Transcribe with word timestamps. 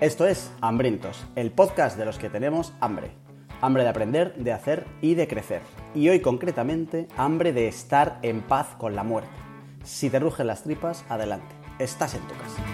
Esto 0.00 0.26
es 0.26 0.50
Hambrientos, 0.62 1.26
el 1.36 1.50
podcast 1.50 1.98
de 1.98 2.06
los 2.06 2.16
que 2.16 2.30
tenemos 2.30 2.72
hambre. 2.80 3.10
Hambre 3.60 3.82
de 3.82 3.90
aprender, 3.90 4.34
de 4.34 4.50
hacer 4.50 4.86
y 5.02 5.14
de 5.14 5.28
crecer. 5.28 5.60
Y 5.94 6.08
hoy 6.08 6.20
concretamente, 6.20 7.06
hambre 7.18 7.52
de 7.52 7.68
estar 7.68 8.18
en 8.22 8.40
paz 8.40 8.68
con 8.78 8.96
la 8.96 9.04
muerte. 9.04 9.28
Si 9.84 10.08
te 10.08 10.18
rugen 10.18 10.46
las 10.46 10.62
tripas, 10.62 11.04
adelante. 11.10 11.54
Estás 11.78 12.14
en 12.14 12.22
tu 12.22 12.34
casa. 12.34 12.64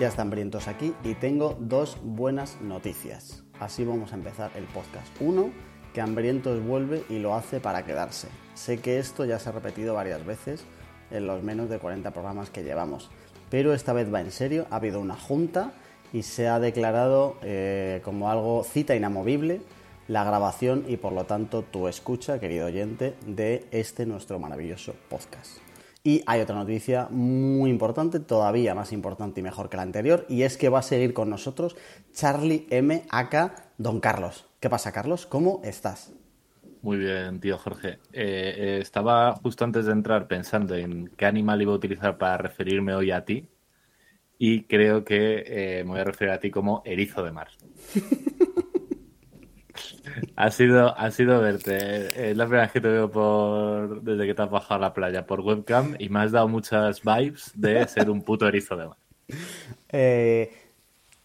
Ya 0.00 0.08
están 0.08 0.26
hambrientos 0.26 0.66
aquí 0.66 0.96
y 1.04 1.14
tengo 1.14 1.56
dos 1.60 1.96
buenas 2.02 2.60
noticias. 2.60 3.44
Así 3.60 3.84
vamos 3.84 4.12
a 4.12 4.16
empezar 4.16 4.50
el 4.56 4.64
podcast. 4.64 5.06
Uno, 5.20 5.52
que 5.92 6.00
Hambrientos 6.00 6.62
vuelve 6.64 7.04
y 7.08 7.18
lo 7.18 7.34
hace 7.34 7.60
para 7.60 7.84
quedarse. 7.84 8.28
Sé 8.54 8.78
que 8.78 8.98
esto 8.98 9.24
ya 9.24 9.38
se 9.38 9.48
ha 9.48 9.52
repetido 9.52 9.94
varias 9.94 10.24
veces 10.24 10.64
en 11.10 11.26
los 11.26 11.42
menos 11.42 11.68
de 11.68 11.78
40 11.78 12.10
programas 12.12 12.50
que 12.50 12.62
llevamos, 12.62 13.10
pero 13.50 13.74
esta 13.74 13.92
vez 13.92 14.12
va 14.12 14.20
en 14.20 14.30
serio, 14.30 14.66
ha 14.70 14.76
habido 14.76 15.00
una 15.00 15.16
junta 15.16 15.72
y 16.12 16.22
se 16.22 16.48
ha 16.48 16.60
declarado 16.60 17.36
eh, 17.42 18.00
como 18.04 18.30
algo 18.30 18.64
cita 18.64 18.94
inamovible 18.94 19.60
la 20.08 20.24
grabación 20.24 20.84
y 20.88 20.96
por 20.96 21.12
lo 21.12 21.24
tanto 21.24 21.62
tu 21.62 21.86
escucha, 21.86 22.40
querido 22.40 22.66
oyente, 22.66 23.14
de 23.26 23.66
este 23.70 24.06
nuestro 24.06 24.40
maravilloso 24.40 24.94
podcast. 25.08 25.58
Y 26.02 26.22
hay 26.26 26.40
otra 26.40 26.56
noticia 26.56 27.06
muy 27.10 27.70
importante, 27.70 28.18
todavía 28.18 28.74
más 28.74 28.92
importante 28.92 29.38
y 29.38 29.44
mejor 29.44 29.68
que 29.68 29.76
la 29.76 29.84
anterior, 29.84 30.26
y 30.28 30.42
es 30.42 30.56
que 30.56 30.68
va 30.68 30.80
a 30.80 30.82
seguir 30.82 31.14
con 31.14 31.30
nosotros 31.30 31.76
Charlie 32.12 32.66
M. 32.70 33.04
Aka 33.10 33.54
Don 33.78 34.00
Carlos. 34.00 34.49
¿Qué 34.60 34.68
pasa, 34.68 34.92
Carlos? 34.92 35.24
¿Cómo 35.24 35.62
estás? 35.64 36.12
Muy 36.82 36.98
bien, 36.98 37.40
tío 37.40 37.56
Jorge. 37.56 37.92
Eh, 38.12 38.12
eh, 38.12 38.78
estaba 38.82 39.34
justo 39.36 39.64
antes 39.64 39.86
de 39.86 39.92
entrar 39.92 40.28
pensando 40.28 40.74
en 40.74 41.08
qué 41.16 41.24
animal 41.24 41.62
iba 41.62 41.72
a 41.72 41.76
utilizar 41.76 42.18
para 42.18 42.36
referirme 42.36 42.94
hoy 42.94 43.10
a 43.10 43.24
ti 43.24 43.48
y 44.36 44.64
creo 44.64 45.02
que 45.02 45.44
eh, 45.46 45.84
me 45.84 45.92
voy 45.92 46.00
a 46.00 46.04
referir 46.04 46.34
a 46.34 46.40
ti 46.40 46.50
como 46.50 46.82
erizo 46.84 47.24
de 47.24 47.32
mar. 47.32 47.48
ha 50.36 50.50
sido, 50.50 50.94
ha 50.94 51.10
sido 51.10 51.40
verte. 51.40 52.30
Es 52.30 52.36
la 52.36 52.44
primera 52.44 52.64
vez 52.64 52.72
que 52.72 52.82
te 52.82 52.88
veo 52.88 53.10
por 53.10 54.02
desde 54.02 54.26
que 54.26 54.34
te 54.34 54.42
has 54.42 54.50
bajado 54.50 54.74
a 54.74 54.88
la 54.88 54.92
playa 54.92 55.26
por 55.26 55.40
webcam 55.40 55.96
y 55.98 56.10
me 56.10 56.20
has 56.20 56.32
dado 56.32 56.48
muchas 56.48 57.00
vibes 57.02 57.50
de 57.54 57.88
ser 57.88 58.10
un 58.10 58.20
puto 58.20 58.46
erizo 58.46 58.76
de 58.76 58.88
mar. 58.88 58.98
Eh, 59.92 60.52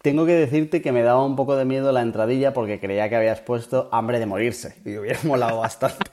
tengo 0.02 0.26
que 0.26 0.34
decirte 0.34 0.82
que 0.82 0.92
me 0.92 1.02
daba 1.02 1.24
un 1.24 1.36
poco 1.36 1.56
de 1.56 1.64
miedo 1.64 1.92
la 1.92 2.02
entradilla 2.02 2.52
porque 2.52 2.78
creía 2.78 3.08
que 3.08 3.16
habías 3.16 3.40
puesto 3.40 3.88
hambre 3.92 4.18
de 4.18 4.26
morirse 4.26 4.76
y 4.84 4.96
hubiera 4.96 5.18
molado 5.24 5.58
bastante. 5.58 6.10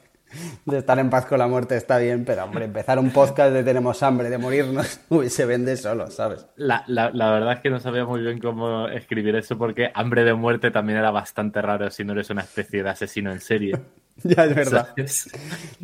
De 0.66 0.80
estar 0.80 0.98
en 0.98 1.12
paz 1.12 1.28
con 1.28 1.38
la 1.38 1.48
muerte 1.48 1.78
está 1.78 2.00
bien, 2.00 2.26
pero 2.26 2.46
hombre, 2.46 2.66
empezar 2.66 2.98
un 2.98 3.12
podcast 3.12 3.54
de 3.54 3.64
tenemos 3.64 4.02
hambre 4.02 4.32
de 4.32 4.40
morirnos, 4.40 5.00
uy, 5.10 5.30
se 5.30 5.46
vende 5.46 5.78
solo, 5.78 6.10
¿sabes? 6.10 6.48
La, 6.56 6.84
la, 6.88 7.12
la, 7.12 7.32
verdad 7.32 7.54
es 7.54 7.60
que 7.60 7.70
no 7.70 7.80
sabía 7.80 8.04
muy 8.04 8.22
bien 8.22 8.40
cómo 8.40 8.88
escribir 8.88 9.36
eso 9.36 9.60
porque 9.60 9.92
hambre 9.94 10.24
de 10.24 10.34
muerte 10.34 10.72
también 10.72 10.98
era 10.98 11.12
bastante 11.12 11.62
raro 11.62 11.92
si 11.92 12.04
no 12.04 12.14
eres 12.14 12.32
una 12.32 12.42
especie 12.42 12.82
de 12.82 12.90
asesino 12.90 13.32
en 13.32 13.42
serie. 13.42 13.80
ya 14.24 14.46
es 14.46 14.56
verdad. 14.56 14.88
¿Sabes? 14.96 15.30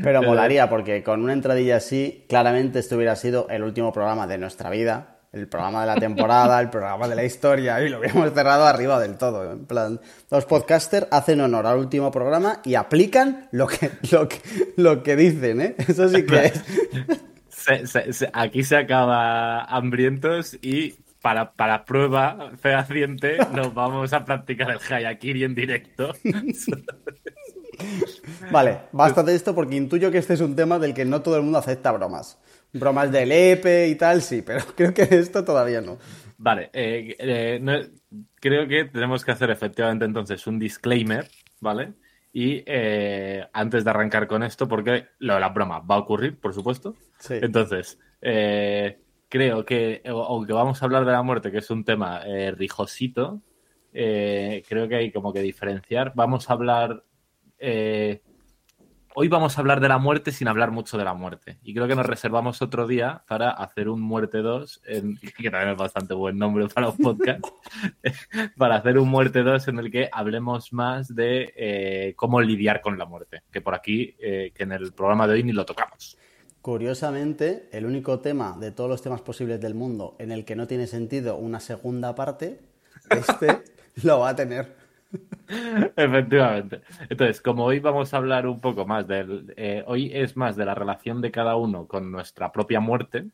Pero 0.01 0.23
molaría 0.23 0.67
porque 0.67 1.03
con 1.03 1.21
una 1.23 1.33
entradilla 1.33 1.77
así, 1.77 2.25
claramente 2.27 2.79
esto 2.79 2.95
hubiera 2.95 3.15
sido 3.15 3.47
el 3.49 3.61
último 3.61 3.93
programa 3.93 4.25
de 4.25 4.39
nuestra 4.39 4.71
vida 4.71 5.18
el 5.31 5.47
programa 5.47 5.81
de 5.81 5.87
la 5.87 5.95
temporada, 5.95 6.59
el 6.59 6.69
programa 6.69 7.07
de 7.07 7.15
la 7.15 7.23
historia, 7.23 7.81
y 7.81 7.89
lo 7.89 7.99
hubiéramos 7.99 8.33
cerrado 8.33 8.65
arriba 8.65 8.99
del 8.99 9.17
todo. 9.17 9.51
En 9.51 9.65
plan, 9.65 9.99
los 10.31 10.45
podcasters 10.45 11.07
hacen 11.11 11.41
honor 11.41 11.67
al 11.67 11.77
último 11.77 12.11
programa 12.11 12.61
y 12.63 12.75
aplican 12.75 13.47
lo 13.51 13.67
que, 13.67 13.91
lo 14.11 14.27
que, 14.27 14.37
lo 14.77 15.03
que 15.03 15.15
dicen, 15.15 15.61
¿eh? 15.61 15.75
Eso 15.77 16.09
sí 16.09 16.25
que 16.25 16.45
es. 16.45 16.63
Se, 17.49 17.85
se, 17.85 18.13
se, 18.13 18.29
aquí 18.33 18.63
se 18.63 18.77
acaba 18.77 19.63
hambrientos 19.65 20.57
y 20.61 20.95
para, 21.21 21.51
para 21.51 21.85
prueba 21.85 22.51
fehaciente 22.57 23.37
nos 23.53 23.73
vamos 23.73 24.13
a 24.13 24.23
practicar 24.23 24.71
el 24.71 24.79
Hayakiri 24.79 25.43
en 25.43 25.55
directo. 25.55 26.13
Vale, 28.51 28.79
basta 28.91 29.23
de 29.23 29.35
esto 29.35 29.53
porque 29.53 29.75
intuyo 29.75 30.09
que 30.09 30.17
este 30.17 30.33
es 30.33 30.41
un 30.41 30.55
tema 30.55 30.79
del 30.79 30.93
que 30.93 31.05
no 31.05 31.21
todo 31.21 31.35
el 31.35 31.43
mundo 31.43 31.59
acepta 31.59 31.91
bromas 31.91 32.39
bromas 32.73 33.11
del 33.11 33.31
EPE 33.31 33.87
y 33.89 33.95
tal, 33.95 34.21
sí, 34.21 34.41
pero 34.41 34.63
creo 34.75 34.93
que 34.93 35.03
esto 35.03 35.43
todavía 35.43 35.81
no. 35.81 35.97
Vale, 36.37 36.69
eh, 36.73 37.15
eh, 37.19 37.59
no, 37.61 37.73
creo 38.39 38.67
que 38.67 38.85
tenemos 38.85 39.25
que 39.25 39.31
hacer 39.31 39.49
efectivamente 39.51 40.05
entonces 40.05 40.45
un 40.47 40.59
disclaimer, 40.59 41.27
¿vale? 41.59 41.93
Y 42.31 42.63
eh, 42.65 43.45
antes 43.53 43.83
de 43.83 43.89
arrancar 43.89 44.27
con 44.27 44.43
esto, 44.43 44.67
porque 44.67 45.07
lo 45.19 45.33
de 45.33 45.39
la 45.39 45.49
broma 45.49 45.79
va 45.79 45.95
a 45.95 45.99
ocurrir, 45.99 46.39
por 46.39 46.53
supuesto. 46.53 46.95
Sí. 47.17 47.35
Entonces, 47.41 47.99
eh, 48.21 48.99
creo 49.27 49.65
que, 49.65 50.01
aunque 50.05 50.53
vamos 50.53 50.81
a 50.81 50.85
hablar 50.85 51.05
de 51.05 51.11
la 51.11 51.23
muerte, 51.23 51.51
que 51.51 51.57
es 51.57 51.69
un 51.71 51.83
tema 51.83 52.21
eh, 52.25 52.51
rijosito, 52.51 53.41
creo 53.91 54.87
que 54.87 54.95
hay 54.95 55.11
como 55.11 55.33
que 55.33 55.41
diferenciar. 55.41 56.13
Vamos 56.15 56.49
a 56.49 56.53
hablar 56.53 57.03
hoy 59.15 59.27
vamos 59.27 59.57
a 59.57 59.61
hablar 59.61 59.79
de 59.79 59.89
la 59.89 59.97
muerte 59.97 60.31
sin 60.31 60.47
hablar 60.47 60.71
mucho 60.71 60.97
de 60.97 61.03
la 61.03 61.13
muerte. 61.13 61.57
Y 61.63 61.73
creo 61.73 61.87
que 61.87 61.95
nos 61.95 62.05
reservamos 62.05 62.61
otro 62.61 62.87
día 62.87 63.23
para 63.27 63.51
hacer 63.51 63.89
un 63.89 64.01
Muerte 64.01 64.39
2, 64.39 64.81
en, 64.85 65.17
que 65.37 65.49
también 65.49 65.73
es 65.73 65.77
bastante 65.77 66.13
buen 66.13 66.37
nombre 66.37 66.67
para 66.67 66.89
un 66.89 66.97
podcast, 66.97 67.45
para 68.57 68.75
hacer 68.75 68.97
un 68.97 69.09
Muerte 69.09 69.43
2 69.43 69.67
en 69.69 69.79
el 69.79 69.91
que 69.91 70.09
hablemos 70.11 70.73
más 70.73 71.13
de 71.13 71.53
eh, 71.55 72.13
cómo 72.15 72.41
lidiar 72.41 72.81
con 72.81 72.97
la 72.97 73.05
muerte, 73.05 73.43
que 73.51 73.61
por 73.61 73.73
aquí, 73.73 74.15
eh, 74.19 74.51
que 74.53 74.63
en 74.63 74.71
el 74.71 74.93
programa 74.93 75.27
de 75.27 75.33
hoy 75.33 75.43
ni 75.43 75.51
lo 75.51 75.65
tocamos. 75.65 76.17
Curiosamente, 76.61 77.69
el 77.71 77.85
único 77.85 78.19
tema 78.19 78.57
de 78.59 78.71
todos 78.71 78.89
los 78.89 79.01
temas 79.01 79.21
posibles 79.21 79.61
del 79.61 79.75
mundo 79.75 80.15
en 80.19 80.31
el 80.31 80.43
que 80.43 80.55
no 80.55 80.67
tiene 80.67 80.87
sentido 80.87 81.37
una 81.37 81.59
segunda 81.59 82.15
parte, 82.15 82.59
este 83.09 83.63
lo 84.03 84.19
va 84.19 84.29
a 84.29 84.35
tener. 84.35 84.78
Efectivamente. 85.95 86.81
Entonces, 87.09 87.41
como 87.41 87.65
hoy 87.65 87.79
vamos 87.79 88.13
a 88.13 88.17
hablar 88.17 88.47
un 88.47 88.59
poco 88.59 88.85
más 88.85 89.07
del. 89.07 89.53
Eh, 89.57 89.83
hoy 89.87 90.11
es 90.13 90.37
más 90.37 90.55
de 90.55 90.65
la 90.65 90.75
relación 90.75 91.21
de 91.21 91.31
cada 91.31 91.55
uno 91.55 91.87
con 91.87 92.11
nuestra 92.11 92.51
propia 92.51 92.79
muerte 92.79 93.27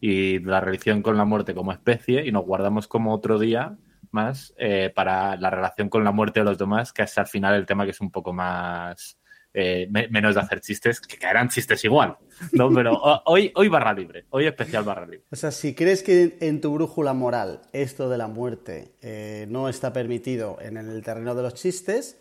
y 0.00 0.40
la 0.40 0.60
relación 0.60 1.02
con 1.02 1.16
la 1.16 1.24
muerte 1.24 1.54
como 1.54 1.72
especie, 1.72 2.26
y 2.26 2.32
nos 2.32 2.44
guardamos 2.44 2.88
como 2.88 3.14
otro 3.14 3.38
día 3.38 3.76
más 4.10 4.52
eh, 4.58 4.92
para 4.94 5.36
la 5.36 5.48
relación 5.48 5.88
con 5.88 6.04
la 6.04 6.10
muerte 6.10 6.40
de 6.40 6.44
los 6.44 6.58
demás, 6.58 6.92
que 6.92 7.02
es 7.02 7.16
al 7.18 7.28
final 7.28 7.54
el 7.54 7.66
tema 7.66 7.84
que 7.84 7.92
es 7.92 8.00
un 8.00 8.10
poco 8.10 8.32
más 8.32 9.18
eh, 9.54 9.86
menos 9.90 10.34
de 10.34 10.40
hacer 10.40 10.60
chistes, 10.60 11.00
que 11.00 11.18
caerán 11.18 11.48
chistes 11.48 11.84
igual, 11.84 12.16
¿no? 12.52 12.72
Pero 12.72 12.98
hoy, 13.26 13.52
hoy 13.54 13.68
barra 13.68 13.92
libre, 13.92 14.24
hoy 14.30 14.46
especial 14.46 14.84
barra 14.84 15.04
libre. 15.04 15.26
O 15.30 15.36
sea, 15.36 15.50
si 15.50 15.74
crees 15.74 16.02
que 16.02 16.38
en 16.40 16.60
tu 16.60 16.72
brújula 16.72 17.12
moral 17.12 17.60
esto 17.72 18.08
de 18.08 18.18
la 18.18 18.28
muerte 18.28 18.92
eh, 19.02 19.46
no 19.50 19.68
está 19.68 19.92
permitido 19.92 20.58
en 20.60 20.76
el 20.76 21.02
terreno 21.02 21.34
de 21.34 21.42
los 21.42 21.54
chistes, 21.54 22.18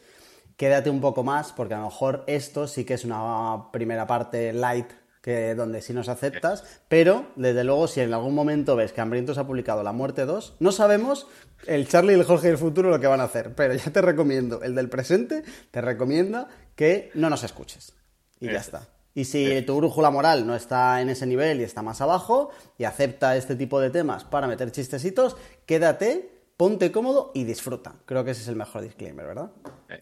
quédate 0.58 0.90
un 0.90 1.00
poco 1.00 1.24
más, 1.24 1.54
porque 1.54 1.74
a 1.74 1.78
lo 1.78 1.86
mejor 1.86 2.24
esto 2.28 2.68
sí 2.68 2.84
que 2.84 2.96
es 2.96 3.06
una 3.06 3.72
primera 3.72 4.06
parte 4.08 4.52
light 4.52 4.88
que 5.22 5.54
donde 5.54 5.82
sí 5.82 5.94
nos 5.94 6.10
aceptas, 6.10 6.82
pero 6.88 7.28
desde 7.36 7.64
luego 7.64 7.88
si 7.88 8.02
en 8.02 8.14
algún 8.14 8.34
momento 8.34 8.76
ves 8.76 8.92
que 8.92 9.02
Hambrientos 9.02 9.38
ha 9.38 9.46
publicado 9.46 9.84
La 9.84 9.92
Muerte 9.92 10.26
2, 10.26 10.56
no 10.60 10.72
sabemos 10.72 11.28
el 11.68 11.88
Charlie 11.88 12.14
y 12.14 12.20
el 12.20 12.26
Jorge 12.26 12.48
del 12.48 12.58
futuro 12.58 12.90
lo 12.90 13.00
que 13.00 13.08
van 13.08 13.22
a 13.22 13.26
hacer, 13.26 13.54
pero 13.56 13.76
ya 13.76 13.92
te 13.92 14.02
recomiendo, 14.02 14.64
el 14.64 14.74
del 14.74 14.90
presente 14.90 15.44
te 15.70 15.80
recomienda 15.80 16.48
que 16.76 17.12
no 17.14 17.30
nos 17.30 17.44
escuches. 17.44 17.96
Y 18.40 18.48
ya 18.48 18.60
está. 18.60 18.88
Y 19.14 19.26
si 19.26 19.62
tu 19.64 19.76
brújula 19.78 20.10
moral 20.10 20.48
no 20.48 20.56
está 20.56 21.02
en 21.02 21.10
ese 21.10 21.26
nivel 21.26 21.60
y 21.60 21.64
está 21.64 21.82
más 21.82 22.02
abajo 22.02 22.52
y 22.78 22.86
acepta 22.86 23.36
este 23.36 23.56
tipo 23.56 23.80
de 23.80 23.90
temas 23.90 24.24
para 24.24 24.48
meter 24.48 24.72
chistecitos, 24.72 25.36
quédate, 25.66 26.30
ponte 26.56 26.92
cómodo 26.92 27.32
y 27.34 27.44
disfruta. 27.44 27.96
Creo 28.06 28.24
que 28.24 28.32
ese 28.32 28.42
es 28.42 28.48
el 28.48 28.56
mejor 28.56 28.82
disclaimer, 28.82 29.26
¿verdad? 29.26 29.52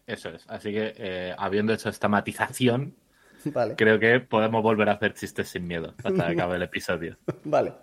Eso 0.06 0.30
es. 0.30 0.46
Así 0.48 0.72
que, 0.72 0.94
eh, 0.96 1.36
habiendo 1.38 1.74
hecho 1.74 1.90
esta 1.90 2.08
matización, 2.08 2.96
Vale. 3.46 3.76
Creo 3.76 4.00
que 4.00 4.20
podemos 4.20 4.62
volver 4.64 4.90
a 4.90 4.94
hacer 4.94 5.14
chistes 5.14 5.50
sin 5.50 5.68
miedo 5.68 5.94
hasta 6.04 6.28
que 6.28 6.34
acabe 6.34 6.56
el 6.56 6.64
episodio. 6.64 7.18
vale, 7.44 7.74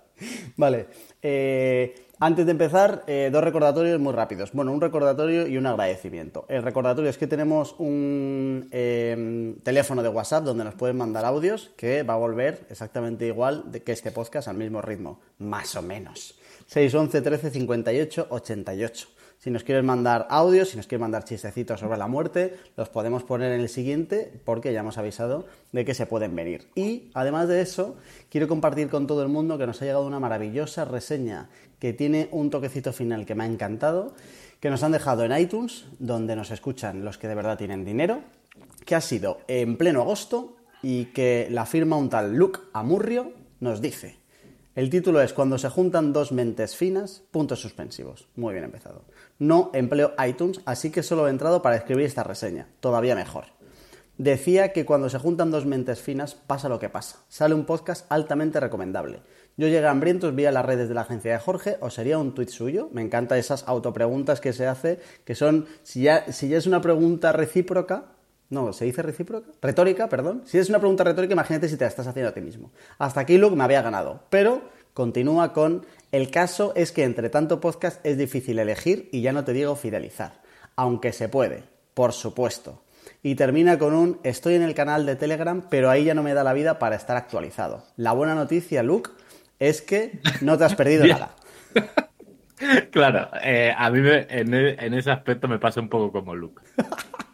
vale. 0.57 0.87
Eh, 1.23 2.06
antes 2.19 2.47
de 2.47 2.53
empezar, 2.53 3.05
eh, 3.07 3.31
dos 3.33 3.45
recordatorios 3.45 4.01
muy 4.01 4.13
rápidos. 4.13 4.53
Bueno, 4.53 4.73
un 4.73 4.81
recordatorio 4.81 5.47
y 5.47 5.57
un 5.57 5.67
agradecimiento. 5.67 6.47
El 6.49 6.63
recordatorio 6.63 7.11
es 7.11 7.19
que 7.19 7.27
tenemos 7.27 7.75
un 7.79 8.69
eh, 8.71 9.55
teléfono 9.63 10.03
de 10.03 10.09
WhatsApp 10.09 10.45
donde 10.45 10.65
nos 10.65 10.75
pueden 10.75 10.97
mandar 10.97 11.25
audios 11.25 11.73
que 11.77 12.03
va 12.03 12.15
a 12.15 12.19
volver 12.19 12.67
exactamente 12.71 13.27
igual 13.27 13.65
que 13.85 13.93
este 13.93 14.11
podcast 14.11 14.49
al 14.49 14.57
mismo 14.57 14.81
ritmo, 14.83 15.21
más 15.39 15.77
o 15.77 15.83
menos. 15.83 16.39
611 16.67 17.23
13 17.23 17.51
58 17.51 18.27
88. 18.31 19.09
Si 19.39 19.51
nos 19.51 19.65
quieres 19.65 19.85
mandar 19.85 20.27
audios, 20.31 20.71
si 20.71 20.77
nos 20.77 20.87
quieres 20.87 21.03
mandar 21.03 21.25
chistecitos 21.25 21.79
sobre 21.79 21.99
la 21.99 22.09
muerte, 22.09 22.57
los 22.77 22.89
podemos 22.89 23.23
poner 23.23 23.53
en 23.53 23.61
el 23.61 23.69
siguiente 23.69 24.41
porque 24.45 24.73
ya 24.73 24.81
hemos 24.81 24.99
avisado 24.99 25.45
de 25.73 25.85
que 25.85 25.95
se 25.95 26.07
pueden 26.07 26.35
venir. 26.35 26.69
Y 26.75 27.11
además 27.15 27.47
de 27.47 27.61
eso, 27.61 27.97
quiero 28.31 28.49
compartir 28.49 28.89
con 28.89 29.07
todo 29.07 29.23
el 29.23 29.29
mundo 29.29 29.59
que 29.59 29.67
nos 29.67 29.81
ha 29.81 29.85
llegado 29.85 30.07
una 30.07 30.19
maravillosa 30.19 30.85
reseña 30.85 31.51
que 31.79 31.93
tiene 31.93 32.29
un 32.33 32.51
toquecito 32.51 32.93
final 32.93 33.27
que 33.27 33.35
me 33.35 33.45
ha 33.45 33.47
encantado, 33.47 34.15
que 34.61 34.71
nos 34.71 34.83
han 34.83 34.93
dejado 34.93 35.25
en 35.25 35.37
iTunes, 35.37 35.87
donde 35.99 36.37
nos 36.37 36.51
escuchan 36.51 37.05
los 37.05 37.19
que 37.19 37.29
de 37.29 37.35
verdad 37.35 37.59
tienen 37.59 37.85
dinero, 37.85 38.21
que 38.85 38.95
ha 38.95 39.01
sido 39.01 39.41
en 39.49 39.77
pleno 39.77 40.01
agosto 40.01 40.57
y 40.83 41.07
que 41.07 41.49
la 41.51 41.67
firma 41.67 41.97
un 41.97 42.09
tal 42.09 42.35
Luke 42.35 42.61
Amurrio 42.73 43.33
nos 43.61 43.81
dice. 43.81 44.19
El 44.75 44.91
título 44.91 45.23
es 45.23 45.33
Cuando 45.33 45.57
se 45.57 45.71
juntan 45.71 46.13
dos 46.13 46.33
mentes 46.33 46.77
finas, 46.77 47.23
puntos 47.31 47.61
suspensivos. 47.61 48.29
Muy 48.37 48.53
bien 48.53 48.65
empezado. 48.65 49.05
No 49.39 49.71
empleo 49.73 50.13
iTunes, 50.27 50.61
así 50.67 50.91
que 50.91 51.03
solo 51.03 51.27
he 51.27 51.31
entrado 51.31 51.63
para 51.63 51.77
escribir 51.77 52.05
esta 52.05 52.25
reseña. 52.25 52.69
Todavía 52.81 53.15
mejor. 53.15 53.47
Decía 54.19 54.73
que 54.73 54.85
cuando 54.85 55.09
se 55.09 55.19
juntan 55.19 55.51
dos 55.51 55.67
mentes 55.67 56.01
finas 56.01 56.35
pasa 56.35 56.69
lo 56.69 56.79
que 56.79 56.91
pasa. 56.91 57.21
Sale 57.29 57.55
un 57.55 57.65
podcast 57.65 58.07
altamente 58.11 58.61
recomendable. 58.61 59.21
Yo 59.57 59.69
llegué 59.69 59.87
a 59.87 59.91
hambrientos 59.91 60.35
vía 60.35 60.53
las 60.53 60.67
redes 60.67 60.89
de 60.89 60.95
la 60.95 61.01
agencia 61.03 61.33
de 61.33 61.39
Jorge, 61.39 61.79
o 61.81 61.89
sería 61.89 62.19
un 62.19 62.35
tuit 62.35 62.51
suyo. 62.51 62.91
Me 62.93 63.01
encanta 63.03 63.39
esas 63.39 63.67
autopreguntas 63.67 64.41
que 64.41 64.53
se 64.53 64.67
hace, 64.67 65.01
que 65.25 65.35
son, 65.35 65.67
si 65.83 66.03
ya, 66.03 66.31
si 66.33 66.49
ya 66.49 66.59
es 66.59 66.67
una 66.67 66.83
pregunta 66.83 67.33
recíproca, 67.33 68.05
no, 68.49 68.73
¿se 68.73 68.85
dice 68.85 69.03
recíproca? 69.03 69.51
Retórica, 69.61 70.09
perdón. 70.09 70.43
Si 70.45 70.59
es 70.59 70.69
una 70.69 70.79
pregunta 70.79 71.05
retórica, 71.05 71.33
imagínate 71.33 71.69
si 71.69 71.77
te 71.77 71.85
la 71.85 71.89
estás 71.89 72.07
haciendo 72.07 72.31
a 72.31 72.35
ti 72.35 72.41
mismo. 72.41 72.71
Hasta 72.99 73.21
aquí 73.21 73.39
Luke 73.39 73.57
me 73.57 73.65
había 73.65 73.83
ganado. 73.83 74.21
Pero 74.31 74.63
continúa 74.95 75.53
con, 75.53 75.85
el 76.13 76.31
caso 76.31 76.73
es 76.77 76.93
que 76.93 77.03
entre 77.03 77.29
tanto 77.29 77.61
podcast 77.61 78.05
es 78.07 78.17
difícil 78.19 78.59
elegir 78.59 79.09
y 79.11 79.23
ya 79.23 79.33
no 79.33 79.45
te 79.45 79.53
digo 79.53 79.75
fidelizar. 79.75 80.43
Aunque 80.77 81.13
se 81.13 81.29
puede, 81.29 81.65
por 81.95 82.13
supuesto. 82.13 82.83
Y 83.23 83.35
termina 83.35 83.79
con 83.79 83.95
un, 83.95 84.21
estoy 84.23 84.55
en 84.55 84.63
el 84.63 84.75
canal 84.75 85.07
de 85.07 85.17
Telegram, 85.17 85.67
pero 85.69 85.91
ahí 85.91 86.05
ya 86.05 86.15
no 86.15 86.23
me 86.23 86.35
da 86.35 86.45
la 86.45 86.53
vida 86.53 86.79
para 86.79 86.97
estar 86.97 87.17
actualizado. 87.17 87.85
La 87.97 88.13
buena 88.13 88.35
noticia, 88.35 88.83
Luke, 88.85 89.11
es 89.59 89.83
que 89.83 90.21
no 90.41 90.57
te 90.59 90.65
has 90.65 90.75
perdido 90.75 91.07
nada. 91.09 91.35
Claro, 92.91 93.29
eh, 93.43 93.71
a 93.77 93.91
mí 93.91 94.01
en, 94.03 94.55
en 94.55 94.95
ese 94.95 95.11
aspecto 95.11 95.47
me 95.47 95.59
pasa 95.59 95.79
un 95.79 95.91
poco 95.91 96.11
como 96.11 96.35
Luke. 96.35 96.63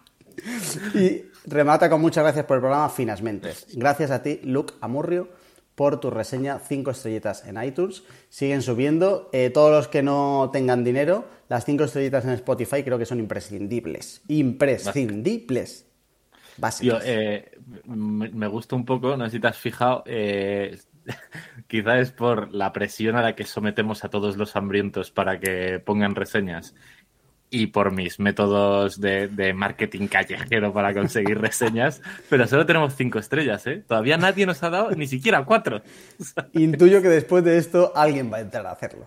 Y 0.94 1.24
remata 1.46 1.88
con 1.88 2.00
muchas 2.00 2.24
gracias 2.24 2.46
por 2.46 2.56
el 2.56 2.60
programa 2.62 2.88
Finas 2.88 3.22
Mentes. 3.22 3.66
Gracias 3.74 4.10
a 4.10 4.22
ti, 4.22 4.40
Luke 4.42 4.74
Amurrio, 4.80 5.28
por 5.74 6.00
tu 6.00 6.10
reseña 6.10 6.58
5 6.58 6.90
estrellitas 6.90 7.46
en 7.46 7.62
iTunes. 7.62 8.02
Siguen 8.28 8.62
subiendo. 8.62 9.30
Eh, 9.32 9.50
todos 9.50 9.70
los 9.70 9.88
que 9.88 10.02
no 10.02 10.50
tengan 10.52 10.84
dinero, 10.84 11.26
las 11.48 11.64
5 11.64 11.84
estrellitas 11.84 12.24
en 12.24 12.30
Spotify 12.32 12.82
creo 12.82 12.98
que 12.98 13.06
son 13.06 13.20
imprescindibles. 13.20 14.22
Imprescindibles. 14.28 15.86
Básicas. 16.56 17.02
Eh, 17.06 17.50
me 17.86 18.46
gusta 18.46 18.76
un 18.76 18.84
poco, 18.84 19.16
no 19.16 19.24
sé 19.24 19.32
si 19.32 19.40
te 19.40 19.46
has 19.46 19.56
fijado, 19.56 20.02
eh, 20.06 20.78
quizá 21.66 21.98
es 21.98 22.12
por 22.12 22.52
la 22.52 22.72
presión 22.72 23.16
a 23.16 23.22
la 23.22 23.34
que 23.34 23.44
sometemos 23.44 24.04
a 24.04 24.08
todos 24.08 24.36
los 24.36 24.56
hambrientos 24.56 25.10
para 25.10 25.38
que 25.38 25.78
pongan 25.78 26.14
reseñas 26.14 26.74
y 27.52 27.66
por 27.66 27.92
mis 27.92 28.18
métodos 28.18 28.98
de, 28.98 29.52
marketing 29.54 30.08
callejero 30.08 30.72
para 30.72 30.94
conseguir 30.94 31.38
reseñas, 31.40 32.00
pero 32.30 32.46
solo 32.46 32.64
tenemos 32.64 32.94
cinco 32.96 33.18
estrellas, 33.18 33.66
¿eh? 33.66 33.84
Todavía 33.86 34.16
nadie 34.16 34.46
nos 34.46 34.62
ha 34.62 34.70
dado 34.70 34.90
ni 34.92 35.06
siquiera 35.06 35.44
cuatro. 35.44 35.82
Intuyo 36.54 37.02
que 37.02 37.10
después 37.10 37.44
de 37.44 37.58
esto 37.58 37.92
alguien 37.94 38.32
va 38.32 38.38
a 38.38 38.40
entrar 38.40 38.66
a 38.66 38.72
hacerlo. 38.72 39.06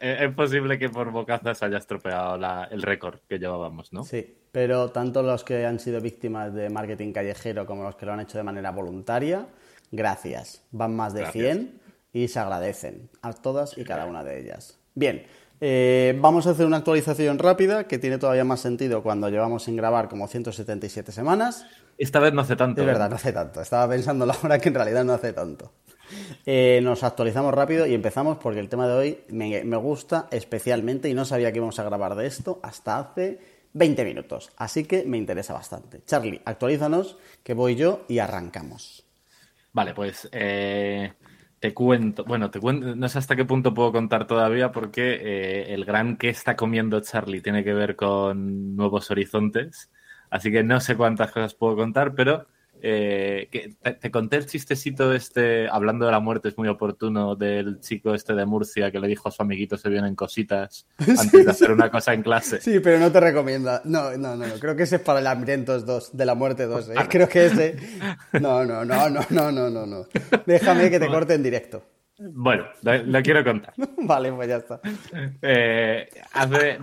Es 0.00 0.32
posible 0.34 0.78
que 0.78 0.88
por 0.88 1.10
bocazas 1.10 1.62
haya 1.62 1.76
estropeado 1.76 2.40
el 2.70 2.80
récord 2.80 3.18
que 3.28 3.38
llevábamos, 3.38 3.92
¿no? 3.92 4.04
Sí, 4.04 4.38
pero 4.50 4.90
tanto 4.90 5.22
los 5.22 5.44
que 5.44 5.66
han 5.66 5.78
sido 5.78 6.00
víctimas 6.00 6.54
de 6.54 6.70
marketing 6.70 7.12
callejero 7.12 7.66
como 7.66 7.82
los 7.82 7.96
que 7.96 8.06
lo 8.06 8.14
han 8.14 8.20
hecho 8.20 8.38
de 8.38 8.44
manera 8.44 8.70
voluntaria, 8.70 9.46
gracias. 9.92 10.64
Van 10.72 10.96
más 10.96 11.14
de 11.14 11.26
100 11.26 11.80
y 12.12 12.28
se 12.28 12.40
agradecen 12.40 13.08
a 13.22 13.32
todas 13.32 13.78
y 13.78 13.84
cada 13.84 14.06
una 14.06 14.24
de 14.24 14.40
ellas. 14.40 14.78
Bien, 14.94 15.24
eh, 15.60 16.18
vamos 16.20 16.48
a 16.48 16.50
hacer 16.50 16.66
una 16.66 16.78
actualización 16.78 17.38
rápida 17.38 17.86
que 17.86 17.98
tiene 17.98 18.18
todavía 18.18 18.42
más 18.42 18.58
sentido 18.58 19.04
cuando 19.04 19.28
llevamos 19.28 19.62
sin 19.62 19.76
grabar 19.76 20.08
como 20.08 20.26
177 20.26 21.12
semanas. 21.12 21.64
Esta 21.98 22.18
vez 22.18 22.32
no 22.32 22.40
hace 22.40 22.56
tanto. 22.56 22.80
Es 22.80 22.86
verdad, 22.86 23.06
¿eh? 23.06 23.10
no 23.10 23.16
hace 23.16 23.32
tanto. 23.32 23.60
Estaba 23.60 23.88
pensando 23.88 24.26
la 24.26 24.36
hora 24.42 24.58
que 24.58 24.70
en 24.70 24.74
realidad 24.74 25.04
no 25.04 25.12
hace 25.12 25.32
tanto. 25.32 25.72
Eh, 26.44 26.80
nos 26.82 27.04
actualizamos 27.04 27.54
rápido 27.54 27.86
y 27.86 27.94
empezamos 27.94 28.38
porque 28.38 28.60
el 28.60 28.68
tema 28.68 28.88
de 28.88 28.94
hoy 28.94 29.18
me, 29.28 29.64
me, 29.64 29.76
gusta 29.76 30.26
especialmente 30.30 31.08
y 31.08 31.14
no 31.14 31.24
sabía 31.24 31.52
que 31.52 31.58
íbamos 31.58 31.78
a 31.78 31.84
grabar 31.84 32.16
de 32.16 32.26
esto 32.26 32.58
hasta 32.62 32.98
hace 32.98 33.38
20 33.72 34.04
minutos. 34.04 34.50
Así 34.56 34.84
que 34.84 35.04
me 35.04 35.16
interesa 35.16 35.54
bastante. 35.54 36.02
Charlie, 36.04 36.42
actualízanos 36.44 37.16
que 37.42 37.54
voy 37.54 37.76
yo 37.76 38.04
y 38.08 38.18
arrancamos. 38.18 39.01
Vale, 39.72 39.94
pues 39.94 40.28
te 41.60 41.72
cuento, 41.74 42.24
bueno, 42.24 42.50
te 42.50 42.60
cuento, 42.60 42.94
no 42.96 43.08
sé 43.08 43.18
hasta 43.18 43.36
qué 43.36 43.44
punto 43.44 43.72
puedo 43.72 43.92
contar 43.92 44.26
todavía 44.26 44.72
porque 44.72 45.14
eh, 45.22 45.74
el 45.74 45.84
gran 45.84 46.16
que 46.16 46.28
está 46.28 46.56
comiendo 46.56 47.00
Charlie 47.00 47.40
tiene 47.40 47.62
que 47.64 47.72
ver 47.72 47.94
con 47.96 48.74
nuevos 48.76 49.10
horizontes, 49.10 49.90
así 50.30 50.50
que 50.50 50.64
no 50.64 50.80
sé 50.80 50.96
cuántas 50.96 51.30
cosas 51.30 51.54
puedo 51.54 51.76
contar, 51.76 52.14
pero 52.14 52.48
eh, 52.84 53.46
que 53.52 53.76
te, 54.00 54.10
conté 54.10 54.38
el 54.38 54.46
chistecito 54.46 55.12
este, 55.12 55.68
hablando 55.68 56.04
de 56.04 56.10
la 56.10 56.18
muerte, 56.18 56.48
es 56.48 56.58
muy 56.58 56.66
oportuno, 56.66 57.36
del 57.36 57.78
chico 57.78 58.12
este 58.12 58.34
de 58.34 58.44
Murcia 58.44 58.90
que 58.90 58.98
le 58.98 59.06
dijo 59.06 59.28
a 59.28 59.30
su 59.30 59.40
amiguito 59.40 59.78
se 59.78 59.88
vienen 59.88 60.16
cositas 60.16 60.88
antes 60.98 61.44
de 61.44 61.50
hacer 61.50 61.70
una 61.70 61.90
cosa 61.92 62.12
en 62.12 62.22
clase. 62.22 62.60
Sí, 62.60 62.80
pero 62.80 62.98
no 62.98 63.12
te 63.12 63.20
recomienda. 63.20 63.82
No, 63.84 64.16
no, 64.16 64.34
no, 64.34 64.46
creo 64.58 64.74
que 64.74 64.82
ese 64.82 64.96
es 64.96 65.02
para 65.02 65.20
el 65.20 65.28
hambrientos 65.28 65.86
2, 65.86 66.16
de 66.16 66.26
la 66.26 66.34
muerte 66.34 66.66
2. 66.66 66.88
¿eh? 66.88 66.94
Creo 67.08 67.28
que 67.28 67.46
ese... 67.46 67.76
No, 68.40 68.64
no, 68.64 68.84
no, 68.84 69.08
no, 69.08 69.20
no, 69.30 69.52
no, 69.52 69.70
no, 69.70 69.86
no. 69.86 70.06
Déjame 70.44 70.90
que 70.90 70.98
te 70.98 71.06
corte 71.06 71.34
en 71.34 71.42
directo. 71.44 71.84
Bueno, 72.18 72.64
lo, 72.82 73.22
quiero 73.22 73.44
contar. 73.44 73.74
vale, 73.98 74.32
pues 74.32 74.48
ya 74.48 74.56
está. 74.56 74.80
Eh, 75.40 76.08
hace... 76.32 76.78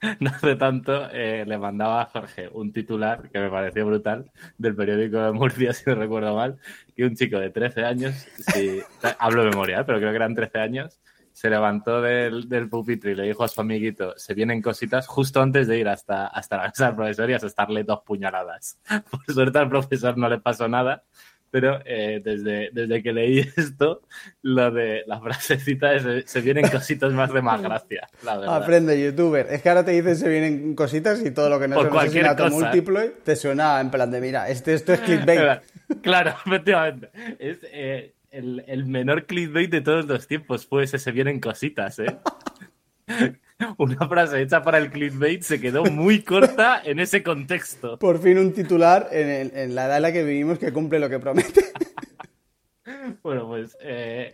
no 0.20 0.30
hace 0.30 0.56
tanto 0.56 1.10
eh, 1.10 1.44
le 1.46 1.58
mandaba 1.58 2.02
a 2.02 2.06
Jorge 2.06 2.48
un 2.52 2.72
titular 2.72 3.28
que 3.30 3.38
me 3.38 3.50
pareció 3.50 3.86
brutal 3.86 4.30
del 4.56 4.74
periódico 4.74 5.18
de 5.18 5.32
Murcia, 5.32 5.72
si 5.74 5.88
no 5.88 5.96
recuerdo 5.96 6.34
mal, 6.34 6.58
que 6.96 7.04
un 7.04 7.14
chico 7.14 7.38
de 7.38 7.50
13 7.50 7.84
años, 7.84 8.14
si, 8.14 8.80
hablo 9.18 9.44
de 9.44 9.50
memoria, 9.50 9.84
pero 9.84 9.98
creo 9.98 10.10
que 10.10 10.16
eran 10.16 10.34
13 10.34 10.58
años, 10.58 11.00
se 11.32 11.50
levantó 11.50 12.02
del, 12.02 12.48
del 12.48 12.68
pupitre 12.68 13.12
y 13.12 13.14
le 13.14 13.22
dijo 13.24 13.44
a 13.44 13.48
su 13.48 13.60
amiguito, 13.60 14.14
se 14.16 14.34
vienen 14.34 14.60
cositas, 14.60 15.06
justo 15.06 15.40
antes 15.40 15.68
de 15.68 15.78
ir 15.78 15.88
hasta, 15.88 16.26
hasta 16.26 16.56
la 16.56 16.62
casa 16.72 16.86
del 16.86 16.96
profesor 16.96 17.30
y 17.30 17.34
asestarle 17.34 17.84
dos 17.84 18.00
puñaladas. 18.04 18.80
Por 19.10 19.24
suerte 19.32 19.58
al 19.58 19.68
profesor 19.68 20.16
no 20.16 20.28
le 20.28 20.38
pasó 20.38 20.68
nada, 20.68 21.04
pero 21.50 21.80
eh, 21.84 22.20
desde, 22.24 22.70
desde 22.72 23.02
que 23.02 23.12
leí 23.12 23.38
esto, 23.56 24.02
lo 24.42 24.70
de 24.70 25.04
la 25.06 25.20
frasecita 25.20 25.94
es, 25.94 26.30
se 26.30 26.40
vienen 26.40 26.68
cositas 26.68 27.12
más 27.12 27.32
de 27.32 27.42
más 27.42 27.62
gracia. 27.62 28.08
Aprende, 28.46 29.00
youtuber. 29.02 29.46
Es 29.50 29.62
que 29.62 29.68
ahora 29.68 29.84
te 29.84 29.92
dicen 29.92 30.16
se 30.16 30.28
vienen 30.28 30.74
cositas 30.74 31.24
y 31.24 31.30
todo 31.30 31.48
lo 31.48 31.58
que 31.58 31.68
no 31.68 31.80
es 31.80 31.90
un 31.90 31.98
asesinato 31.98 32.48
múltiplo 32.48 33.00
te 33.24 33.36
suena 33.36 33.80
en 33.80 33.90
plan 33.90 34.10
de, 34.10 34.20
mira, 34.20 34.48
este, 34.48 34.74
esto 34.74 34.92
es 34.92 35.00
clickbait. 35.00 35.62
Claro, 36.02 36.34
efectivamente. 36.44 37.08
Es 37.38 37.58
eh, 37.62 38.12
el, 38.30 38.62
el 38.66 38.84
menor 38.84 39.24
clickbait 39.24 39.70
de 39.70 39.80
todos 39.80 40.04
los 40.04 40.26
tiempos, 40.26 40.66
pues 40.66 40.90
se 40.90 41.12
vienen 41.12 41.40
cositas, 41.40 41.98
¿eh? 41.98 42.18
una 43.78 44.08
frase 44.08 44.42
hecha 44.42 44.62
para 44.62 44.78
el 44.78 44.90
clickbait 44.90 45.42
se 45.42 45.60
quedó 45.60 45.84
muy 45.84 46.22
corta 46.22 46.80
en 46.84 47.00
ese 47.00 47.22
contexto. 47.22 47.98
Por 47.98 48.20
fin 48.20 48.38
un 48.38 48.52
titular 48.52 49.08
en, 49.10 49.74
la 49.74 49.86
edad 49.86 49.96
en 49.96 50.02
la 50.02 50.12
que 50.12 50.24
vivimos 50.24 50.58
que 50.58 50.72
cumple 50.72 50.98
lo 50.98 51.08
que 51.08 51.18
promete. 51.18 51.64
bueno, 53.22 53.48
pues 53.48 53.76
eh, 53.80 54.32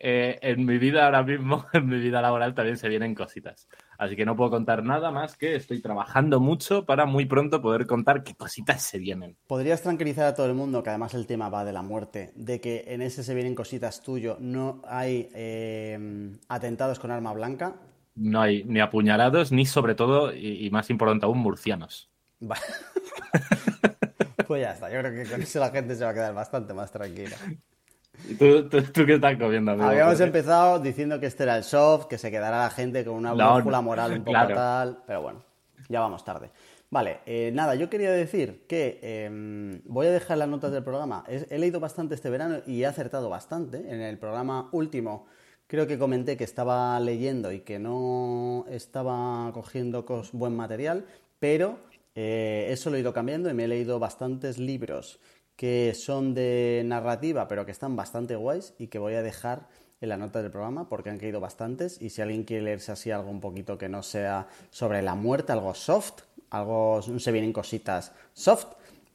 eh, 0.00 0.38
en 0.42 0.66
mi 0.66 0.78
vida 0.78 1.04
ahora 1.04 1.22
mismo, 1.22 1.66
en 1.72 1.86
mi 1.86 2.00
vida 2.00 2.20
laboral 2.20 2.54
también 2.54 2.76
se 2.76 2.88
vienen 2.88 3.14
cositas. 3.14 3.68
Así 3.96 4.16
que 4.16 4.26
no 4.26 4.36
puedo 4.36 4.50
contar 4.50 4.82
nada 4.82 5.12
más 5.12 5.36
que 5.36 5.54
estoy 5.54 5.80
trabajando 5.80 6.40
mucho 6.40 6.84
para 6.84 7.06
muy 7.06 7.26
pronto 7.26 7.62
poder 7.62 7.86
contar 7.86 8.24
qué 8.24 8.34
cositas 8.34 8.82
se 8.82 8.98
vienen. 8.98 9.36
¿Podrías 9.46 9.82
tranquilizar 9.82 10.26
a 10.26 10.34
todo 10.34 10.46
el 10.46 10.54
mundo, 10.54 10.82
que 10.82 10.90
además 10.90 11.14
el 11.14 11.28
tema 11.28 11.48
va 11.48 11.64
de 11.64 11.72
la 11.72 11.82
muerte, 11.82 12.32
de 12.34 12.60
que 12.60 12.84
en 12.88 13.02
ese 13.02 13.22
se 13.22 13.34
vienen 13.34 13.54
cositas 13.54 14.02
tuyo, 14.02 14.36
no 14.40 14.82
hay 14.88 15.28
eh, 15.34 16.36
atentados 16.48 16.98
con 16.98 17.12
arma 17.12 17.32
blanca? 17.32 17.76
No 18.14 18.40
hay 18.40 18.64
ni 18.64 18.80
apuñalados, 18.80 19.52
ni 19.52 19.66
sobre 19.66 19.94
todo, 19.94 20.34
y, 20.34 20.68
más 20.70 20.90
importante 20.90 21.26
aún, 21.26 21.38
murcianos. 21.38 22.10
pues 24.46 24.62
ya 24.62 24.72
está, 24.72 24.90
yo 24.90 25.00
creo 25.00 25.12
que 25.12 25.30
con 25.30 25.42
eso 25.42 25.60
la 25.60 25.70
gente 25.70 25.94
se 25.94 26.04
va 26.04 26.10
a 26.10 26.14
quedar 26.14 26.34
bastante 26.34 26.74
más 26.74 26.90
tranquila. 26.90 27.36
¿Tú, 28.38 28.68
tú, 28.68 29.06
qué 29.06 29.14
estás 29.14 29.36
comiendo? 29.36 29.72
Amigo? 29.72 29.88
Habíamos 29.88 30.20
empezado 30.20 30.78
diciendo 30.78 31.18
que 31.18 31.26
este 31.26 31.44
era 31.44 31.56
el 31.56 31.64
soft, 31.64 32.06
que 32.06 32.18
se 32.18 32.30
quedará 32.30 32.58
la 32.58 32.70
gente 32.70 33.04
con 33.04 33.14
una 33.14 33.32
brújula 33.32 33.80
moral 33.80 34.12
un 34.12 34.24
poco 34.24 34.46
tal, 34.48 35.02
pero 35.06 35.22
bueno, 35.22 35.42
ya 35.88 36.00
vamos 36.00 36.24
tarde. 36.24 36.50
Vale, 36.90 37.20
eh, 37.24 37.50
nada, 37.54 37.74
yo 37.74 37.88
quería 37.88 38.10
decir 38.10 38.66
que 38.68 39.00
em, 39.02 39.80
voy 39.86 40.08
a 40.08 40.10
dejar 40.10 40.36
las 40.36 40.48
notas 40.48 40.72
del 40.72 40.84
programa. 40.84 41.24
he, 41.26 41.58
leído 41.58 41.80
bastante 41.80 42.14
este 42.14 42.28
verano 42.28 42.58
y 42.66 42.82
he 42.82 42.86
acertado 42.86 43.30
bastante. 43.30 43.78
En 43.78 44.02
el 44.02 44.18
programa 44.18 44.68
último 44.72 45.26
creo 45.72 45.86
que 45.86 45.98
comenté 45.98 46.36
que 46.36 46.44
estaba 46.44 47.00
leyendo 47.00 47.50
y 47.50 47.60
que 47.60 47.78
no 47.78 48.66
estaba 48.68 49.50
cogiendo 49.54 50.04
buen 50.32 50.54
material, 50.54 51.06
pero 51.38 51.78
eh, 52.14 52.66
eso 52.68 52.90
lo 52.90 52.98
he 52.98 53.00
ido 53.00 53.14
cambiando 53.14 53.48
y 53.48 53.54
me 53.54 53.64
he 53.64 53.68
leído 53.68 53.98
bastantes 53.98 54.58
libros 54.58 55.18
que 55.56 55.94
son 55.94 56.34
de 56.34 56.82
narrativa, 56.84 57.48
pero 57.48 57.64
que 57.64 57.72
están 57.72 57.96
bastante 57.96 58.36
guays 58.36 58.74
y 58.78 58.88
que 58.88 58.98
voy 58.98 59.14
a 59.14 59.22
dejar 59.22 59.66
en 60.02 60.10
la 60.10 60.18
nota 60.18 60.42
del 60.42 60.50
programa 60.50 60.90
porque 60.90 61.08
han 61.08 61.16
caído 61.16 61.40
bastantes 61.40 62.02
y 62.02 62.10
si 62.10 62.20
alguien 62.20 62.44
quiere 62.44 62.64
leerse 62.64 62.92
así 62.92 63.10
algo 63.10 63.30
un 63.30 63.40
poquito 63.40 63.78
que 63.78 63.88
no 63.88 64.02
sea 64.02 64.48
sobre 64.68 65.00
la 65.00 65.14
muerte, 65.14 65.52
algo 65.52 65.72
soft, 65.72 66.24
algo 66.50 67.00
se 67.00 67.32
vienen 67.32 67.54
cositas 67.54 68.12
soft, 68.34 68.66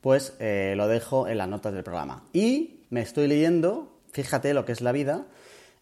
pues 0.02 0.36
eh, 0.40 0.74
lo 0.76 0.88
dejo 0.88 1.28
en 1.28 1.38
las 1.38 1.50
notas 1.50 1.76
del 1.76 1.84
programa. 1.84 2.24
Y 2.34 2.80
me 2.90 3.02
estoy 3.02 3.28
leyendo, 3.28 4.00
fíjate 4.12 4.56
lo 4.56 4.66
que 4.66 4.72
es 4.72 4.82
la 4.82 4.92
vida, 4.92 5.28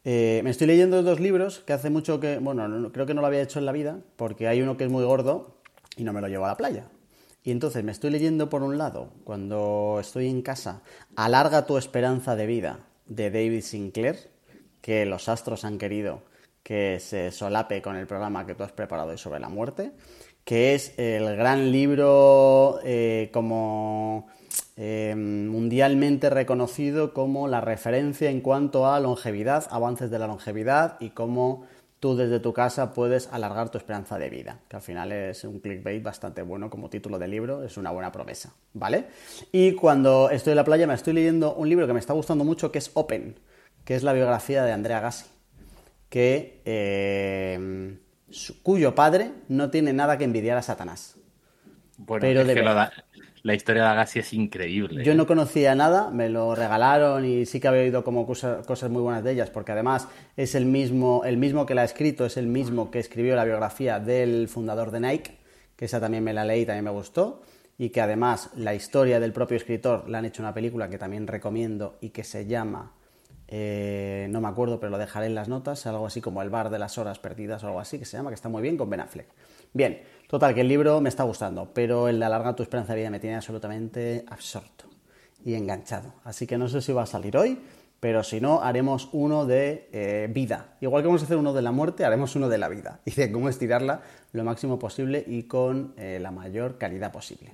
eh, 0.06 0.42
me 0.44 0.52
estoy 0.52 0.68
leyendo 0.68 1.04
dos 1.04 1.20
libros 1.20 1.60
que 1.60 1.74
hace 1.74 1.90
mucho 1.90 2.20
que, 2.20 2.38
bueno, 2.38 2.92
creo 2.94 3.06
que 3.06 3.14
no 3.14 3.22
lo 3.22 3.28
había 3.28 3.42
hecho 3.42 3.60
en 3.60 3.66
la 3.66 3.72
vida, 3.72 4.00
porque 4.16 4.48
hay 4.48 4.62
uno 4.62 4.78
que 4.78 4.86
es 4.86 4.90
muy 4.90 5.04
gordo 5.04 5.58
y 5.98 6.04
no 6.04 6.14
me 6.14 6.22
lo 6.22 6.28
llevo 6.28 6.46
a 6.46 6.50
la 6.50 6.58
playa. 6.58 6.88
Y 7.44 7.52
entonces 7.52 7.84
me 7.84 7.92
estoy 7.92 8.12
leyendo 8.12 8.50
por 8.50 8.64
un 8.64 8.78
lado, 8.78 9.10
cuando 9.24 9.98
estoy 10.00 10.30
en 10.30 10.42
casa, 10.42 10.82
Alarga 11.16 11.66
tu 11.66 11.78
esperanza 11.78 12.36
de 12.36 12.46
vida, 12.46 12.80
de 13.08 13.30
David 13.30 13.62
Sinclair, 13.62 14.30
que 14.82 15.06
los 15.06 15.28
astros 15.28 15.66
han 15.66 15.78
querido 15.78 16.22
que 16.66 17.00
se 17.00 17.32
solape 17.32 17.80
con 17.84 17.96
el 17.96 18.08
programa 18.08 18.48
que 18.48 18.56
tú 18.56 18.64
has 18.64 18.72
preparado 18.72 19.12
hoy 19.12 19.20
sobre 19.20 19.40
la 19.40 19.50
muerte, 19.50 19.92
que 20.44 20.74
es 20.74 20.98
el 20.98 21.36
gran 21.36 21.72
libro 21.72 22.80
eh, 22.84 23.30
como 23.32 24.28
eh, 24.78 25.16
mundialmente 25.16 26.30
reconocido 26.30 27.14
como 27.14 27.48
la 27.48 27.62
referencia 27.62 28.30
en 28.30 28.42
cuanto 28.42 28.92
a 28.92 29.00
longevidad, 29.00 29.68
avances 29.72 30.12
de 30.12 30.20
la 30.20 30.28
longevidad 30.28 30.98
y 31.00 31.12
cómo 31.12 31.66
tú 32.02 32.16
desde 32.16 32.40
tu 32.40 32.52
casa 32.52 32.94
puedes 32.94 33.32
alargar 33.32 33.70
tu 33.70 33.78
esperanza 33.78 34.20
de 34.20 34.30
vida, 34.30 34.60
que 34.68 34.76
al 34.76 34.82
final 34.82 35.12
es 35.14 35.46
un 35.46 35.60
clickbait 35.60 36.04
bastante 36.04 36.42
bueno 36.42 36.70
como 36.70 36.90
título 36.90 37.18
de 37.18 37.28
libro, 37.28 37.64
es 37.64 37.78
una 37.78 37.92
buena 37.92 38.12
promesa, 38.12 38.54
¿vale? 38.74 39.06
Y 39.52 39.74
cuando 39.74 40.30
estoy 40.30 40.52
en 40.52 40.58
la 40.58 40.66
playa 40.66 40.88
me 40.88 40.94
estoy 40.94 41.14
leyendo 41.14 41.56
un 41.56 41.70
libro 41.70 41.88
que 41.88 41.94
me 41.94 42.00
está 42.00 42.14
gustando 42.14 42.44
mucho 42.44 42.72
que 42.72 42.80
es 42.80 42.92
Open, 42.94 43.40
que 43.86 43.96
es 43.96 44.04
la 44.04 44.12
biografía 44.12 44.64
de 44.66 44.74
Andrea 44.74 45.00
Gassi, 45.00 45.26
que, 46.10 46.62
eh, 46.66 47.98
cuyo 48.62 48.94
padre 48.94 49.32
no 49.48 49.70
tiene 49.70 49.94
nada 49.94 50.18
que 50.18 50.26
envidiar 50.26 50.58
a 50.58 50.62
Satanás. 50.62 51.16
Bueno, 51.98 52.22
pero 52.22 52.44
de 52.44 52.54
verdad 52.56 52.92
la 53.46 53.54
historia 53.54 53.84
de 53.84 53.90
Agassi 53.90 54.18
es 54.18 54.34
increíble. 54.34 55.04
Yo 55.04 55.14
no 55.14 55.28
conocía 55.28 55.76
nada, 55.76 56.10
me 56.10 56.30
lo 56.30 56.56
regalaron 56.56 57.26
y 57.26 57.46
sí 57.46 57.60
que 57.60 57.68
había 57.68 57.82
oído 57.82 58.04
como 58.04 58.26
cosas, 58.26 58.90
muy 58.90 59.04
buenas 59.04 59.24
de 59.24 59.34
ellas, 59.34 59.52
porque 59.52 59.72
además 59.72 60.08
es 60.36 60.56
el 60.56 60.66
mismo, 60.66 61.22
el 61.26 61.38
mismo 61.38 61.68
que 61.68 61.76
la 61.76 61.84
ha 61.84 61.86
escrito, 61.86 62.26
es 62.26 62.38
el 62.38 62.48
mismo 62.48 62.90
que 62.90 62.98
escribió 62.98 63.36
la 63.36 63.46
biografía 63.46 64.00
del 64.00 64.48
fundador 64.48 64.90
de 64.90 65.00
Nike, 65.00 65.38
que 65.76 65.86
esa 65.86 66.00
también 66.00 66.24
me 66.24 66.34
la 66.34 66.44
leí, 66.44 66.66
también 66.66 66.86
me 66.86 66.90
gustó, 66.90 67.44
y 67.78 67.90
que 67.90 68.02
además 68.02 68.50
la 68.56 68.74
historia 68.74 69.20
del 69.20 69.32
propio 69.32 69.58
escritor 69.58 70.10
la 70.10 70.18
han 70.18 70.26
hecho 70.26 70.42
una 70.42 70.56
película 70.56 70.90
que 70.90 70.98
también 70.98 71.28
recomiendo 71.28 72.00
y 72.02 72.10
que 72.10 72.24
se 72.24 72.48
llama, 72.48 72.94
eh, 73.48 74.26
no 74.32 74.42
me 74.42 74.48
acuerdo, 74.48 74.80
pero 74.80 74.90
lo 74.90 74.98
dejaré 74.98 75.28
en 75.28 75.36
las 75.36 75.50
notas, 75.50 75.86
algo 75.86 76.08
así 76.08 76.20
como 76.20 76.42
El 76.42 76.50
bar 76.50 76.72
de 76.72 76.80
las 76.80 76.98
horas 76.98 77.20
perdidas 77.20 77.64
o 77.64 77.68
algo 77.68 77.80
así, 77.80 78.00
que 78.00 78.06
se 78.06 78.18
llama, 78.18 78.32
que 78.32 78.36
está 78.36 78.50
muy 78.50 78.64
bien 78.64 78.76
con 78.76 78.90
Ben 78.90 79.02
Affleck. 79.02 79.28
Bien, 79.72 80.02
Total, 80.28 80.56
que 80.56 80.62
el 80.62 80.68
libro 80.68 81.02
me 81.02 81.10
está 81.10 81.24
gustando, 81.24 81.70
pero 81.74 82.08
el 82.08 82.20
de 82.20 82.26
Alarga 82.26 82.56
tu 82.56 82.64
esperanza 82.64 82.94
de 82.94 83.00
vida 83.00 83.10
me 83.12 83.20
tiene 83.20 83.36
absolutamente 83.36 84.26
absorto 84.28 84.86
y 85.44 85.54
enganchado. 85.54 86.14
Así 86.24 86.48
que 86.48 86.58
no 86.58 86.68
sé 86.68 86.82
si 86.82 86.92
va 86.92 87.04
a 87.04 87.06
salir 87.06 87.38
hoy, 87.38 87.62
pero 88.00 88.24
si 88.24 88.42
no, 88.42 88.62
haremos 88.62 89.10
uno 89.14 89.46
de 89.46 89.88
eh, 89.92 90.28
vida. 90.32 90.76
Igual 90.82 91.04
que 91.04 91.08
vamos 91.08 91.22
a 91.22 91.26
hacer 91.26 91.38
uno 91.38 91.54
de 91.54 91.62
la 91.62 91.72
muerte, 91.72 92.06
haremos 92.06 92.36
uno 92.36 92.50
de 92.50 92.58
la 92.58 92.70
vida 92.70 93.02
y 93.06 93.12
de 93.12 93.32
cómo 93.32 93.50
estirarla 93.50 94.02
lo 94.32 94.44
máximo 94.44 94.80
posible 94.80 95.24
y 95.26 95.44
con 95.44 95.94
eh, 95.98 96.18
la 96.20 96.32
mayor 96.32 96.80
calidad 96.80 97.12
posible. 97.12 97.54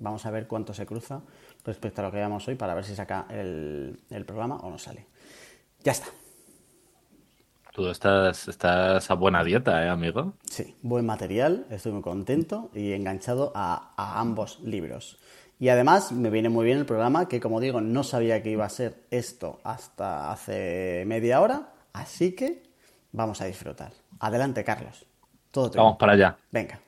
Vamos 0.00 0.26
a 0.26 0.30
ver 0.30 0.46
cuánto 0.48 0.74
se 0.74 0.86
cruza 0.86 1.22
respecto 1.64 2.00
a 2.00 2.04
lo 2.04 2.10
que 2.10 2.18
veamos 2.18 2.46
hoy 2.48 2.56
para 2.56 2.74
ver 2.74 2.84
si 2.84 2.94
saca 2.94 3.26
el 3.30 4.24
programa 4.26 4.56
o 4.56 4.70
no 4.70 4.78
sale. 4.78 5.06
Ya 5.82 5.92
está. 5.92 6.06
Tú 7.78 7.88
estás, 7.90 8.48
estás 8.48 9.08
a 9.08 9.14
buena 9.14 9.44
dieta, 9.44 9.84
¿eh, 9.84 9.88
amigo? 9.88 10.32
Sí, 10.50 10.74
buen 10.82 11.06
material, 11.06 11.64
estoy 11.70 11.92
muy 11.92 12.02
contento 12.02 12.72
y 12.74 12.92
enganchado 12.92 13.52
a, 13.54 13.92
ambos 14.18 14.58
libros. 14.64 15.16
Y 15.60 15.68
además 15.68 16.10
me 16.10 16.28
viene 16.28 16.48
muy 16.48 16.64
bien 16.64 16.78
el 16.78 16.86
programa, 16.86 17.28
que 17.28 17.38
como 17.38 17.60
digo, 17.60 17.80
no 17.80 18.02
sabía 18.02 18.42
que 18.42 18.50
iba 18.50 18.64
a 18.64 18.68
ser 18.68 19.04
esto 19.12 19.60
hasta 19.62 20.32
hace 20.32 21.04
media 21.06 21.40
hora, 21.40 21.68
así 21.92 22.34
que 22.34 22.64
vamos 23.12 23.40
a 23.42 23.44
disfrutar. 23.44 23.92
Adelante, 24.18 24.64
Carlos. 24.64 25.06
Todo 25.52 25.70
Vamos 25.76 25.98
para 25.98 26.14
allá. 26.14 26.36
Venga, 26.50 26.80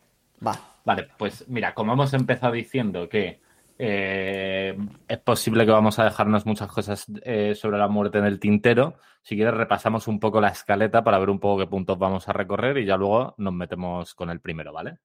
va. 0.44 0.58
Vale, 0.84 1.06
pues 1.16 1.44
mira, 1.46 1.72
como 1.72 1.92
hemos 1.92 2.12
empezado 2.14 2.54
diciendo 2.54 3.08
que 3.08 3.38
eh, 3.82 4.76
es 5.08 5.18
posible 5.20 5.64
que 5.64 5.72
vamos 5.72 5.98
a 5.98 6.04
dejarnos 6.04 6.44
muchas 6.44 6.68
cosas 6.70 7.06
eh, 7.22 7.54
sobre 7.54 7.78
la 7.78 7.88
muerte 7.88 8.18
en 8.18 8.26
el 8.26 8.38
tintero. 8.38 8.98
Si 9.22 9.36
quieres, 9.36 9.54
repasamos 9.54 10.06
un 10.06 10.20
poco 10.20 10.38
la 10.38 10.48
escaleta 10.48 11.02
para 11.02 11.18
ver 11.18 11.30
un 11.30 11.40
poco 11.40 11.60
qué 11.62 11.66
puntos 11.66 11.98
vamos 11.98 12.28
a 12.28 12.34
recorrer 12.34 12.76
y 12.76 12.84
ya 12.84 12.98
luego 12.98 13.34
nos 13.38 13.54
metemos 13.54 14.14
con 14.14 14.28
el 14.28 14.40
primero, 14.40 14.74
¿vale? 14.74 14.98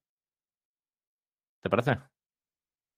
¿Te 1.61 1.69
parece? 1.69 1.99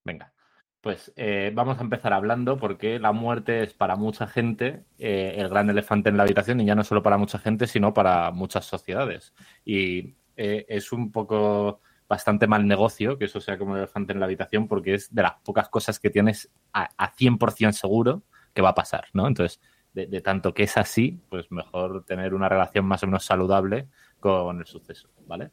Venga. 0.03 0.33
Pues 0.81 1.13
eh, 1.15 1.51
vamos 1.53 1.77
a 1.77 1.81
empezar 1.81 2.11
hablando 2.11 2.57
porque 2.57 2.97
la 2.97 3.11
muerte 3.11 3.61
es 3.61 3.75
para 3.75 3.95
mucha 3.95 4.25
gente 4.25 4.85
el 4.97 5.47
gran 5.47 5.69
elefante 5.69 6.09
en 6.09 6.17
la 6.17 6.23
habitación 6.23 6.59
y 6.59 6.65
ya 6.65 6.73
no 6.73 6.83
solo 6.83 7.03
para 7.03 7.19
mucha 7.19 7.37
gente, 7.37 7.67
sino 7.67 7.93
para 7.93 8.31
muchas 8.31 8.65
sociedades. 8.65 9.35
Y 9.63 10.15
es 10.35 10.91
un 10.91 11.11
poco 11.11 11.81
bastante 12.07 12.47
mal 12.47 12.67
negocio 12.67 13.17
que 13.17 13.25
eso 13.25 13.41
sea 13.41 13.57
como 13.57 13.73
el 13.73 13.79
elefante 13.79 14.13
en 14.13 14.19
la 14.19 14.25
habitación 14.25 14.67
porque 14.67 14.93
es 14.93 15.13
de 15.13 15.23
las 15.23 15.33
pocas 15.43 15.69
cosas 15.69 15.99
que 15.99 16.09
tienes 16.09 16.49
a, 16.73 16.89
100% 17.15 17.71
seguro 17.71 18.23
que 18.53 18.61
va 18.61 18.69
a 18.69 18.75
pasar, 18.75 19.05
¿no? 19.13 19.27
Entonces, 19.27 19.59
de, 19.93 20.21
tanto 20.21 20.53
que 20.53 20.63
es 20.63 20.77
así, 20.77 21.19
pues 21.29 21.51
mejor 21.51 22.05
tener 22.05 22.33
una 22.33 22.49
relación 22.49 22.85
más 22.85 23.03
o 23.03 23.07
menos 23.07 23.25
saludable 23.25 23.87
con 24.19 24.59
el 24.59 24.65
suceso, 24.65 25.09
¿vale? 25.25 25.51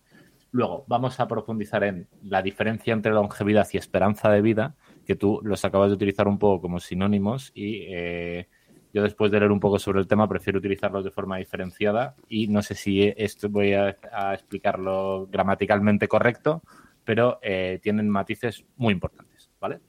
Luego, 0.50 0.84
vamos 0.87 1.18
a 1.18 1.26
profundizar 1.26 1.82
en 1.82 2.06
la 2.23 2.40
diferencia 2.40 2.92
entre 2.92 3.12
longevidad 3.12 3.66
y 3.73 3.78
esperanza 3.78 4.30
de 4.30 4.40
vida, 4.40 4.76
que 5.04 5.16
tú 5.16 5.40
los 5.42 5.64
acabas 5.64 5.88
de 5.88 5.94
utilizar 5.94 6.28
un 6.28 6.38
poco 6.38 6.62
como 6.62 6.78
sinónimos 6.78 7.50
y 7.54 7.87
eh, 7.88 8.49
yo 8.94 9.02
después 9.02 9.32
de 9.32 9.40
leer 9.40 9.50
un 9.50 9.58
poco 9.58 9.80
sobre 9.80 9.98
el 9.98 10.06
tema 10.06 10.28
prefiero 10.28 10.60
utilizarlos 10.60 11.02
de 11.02 11.10
forma 11.10 11.36
diferenciada 11.36 12.14
y 12.28 12.46
no 12.46 12.62
sé 12.62 12.76
si 12.76 13.12
esto 13.16 13.48
voy 13.48 13.72
a, 13.72 13.88
explicarlo 14.32 15.26
gramaticalmente 15.26 16.06
correcto, 16.06 16.62
pero 17.02 17.40
eh, 17.42 17.80
tienen 17.82 18.08
matices 18.08 18.64
muy 18.76 18.92
importantes, 18.92 19.50
¿vale? 19.60 19.80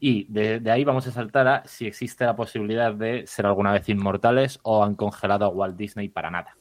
Y 0.00 0.24
de, 0.32 0.62
ahí 0.70 0.84
vamos 0.84 1.06
a 1.06 1.10
saltar 1.10 1.48
a 1.48 1.62
si 1.66 1.86
existe 1.86 2.24
la 2.24 2.34
posibilidad 2.34 2.94
de 2.94 3.26
ser 3.26 3.44
alguna 3.44 3.72
vez 3.72 3.86
inmortales 3.90 4.58
o 4.62 4.82
han 4.82 4.94
congelado 4.94 5.44
a 5.44 5.50
Walt 5.50 5.76
Disney 5.76 6.08
para 6.08 6.30
nada. 6.30 6.56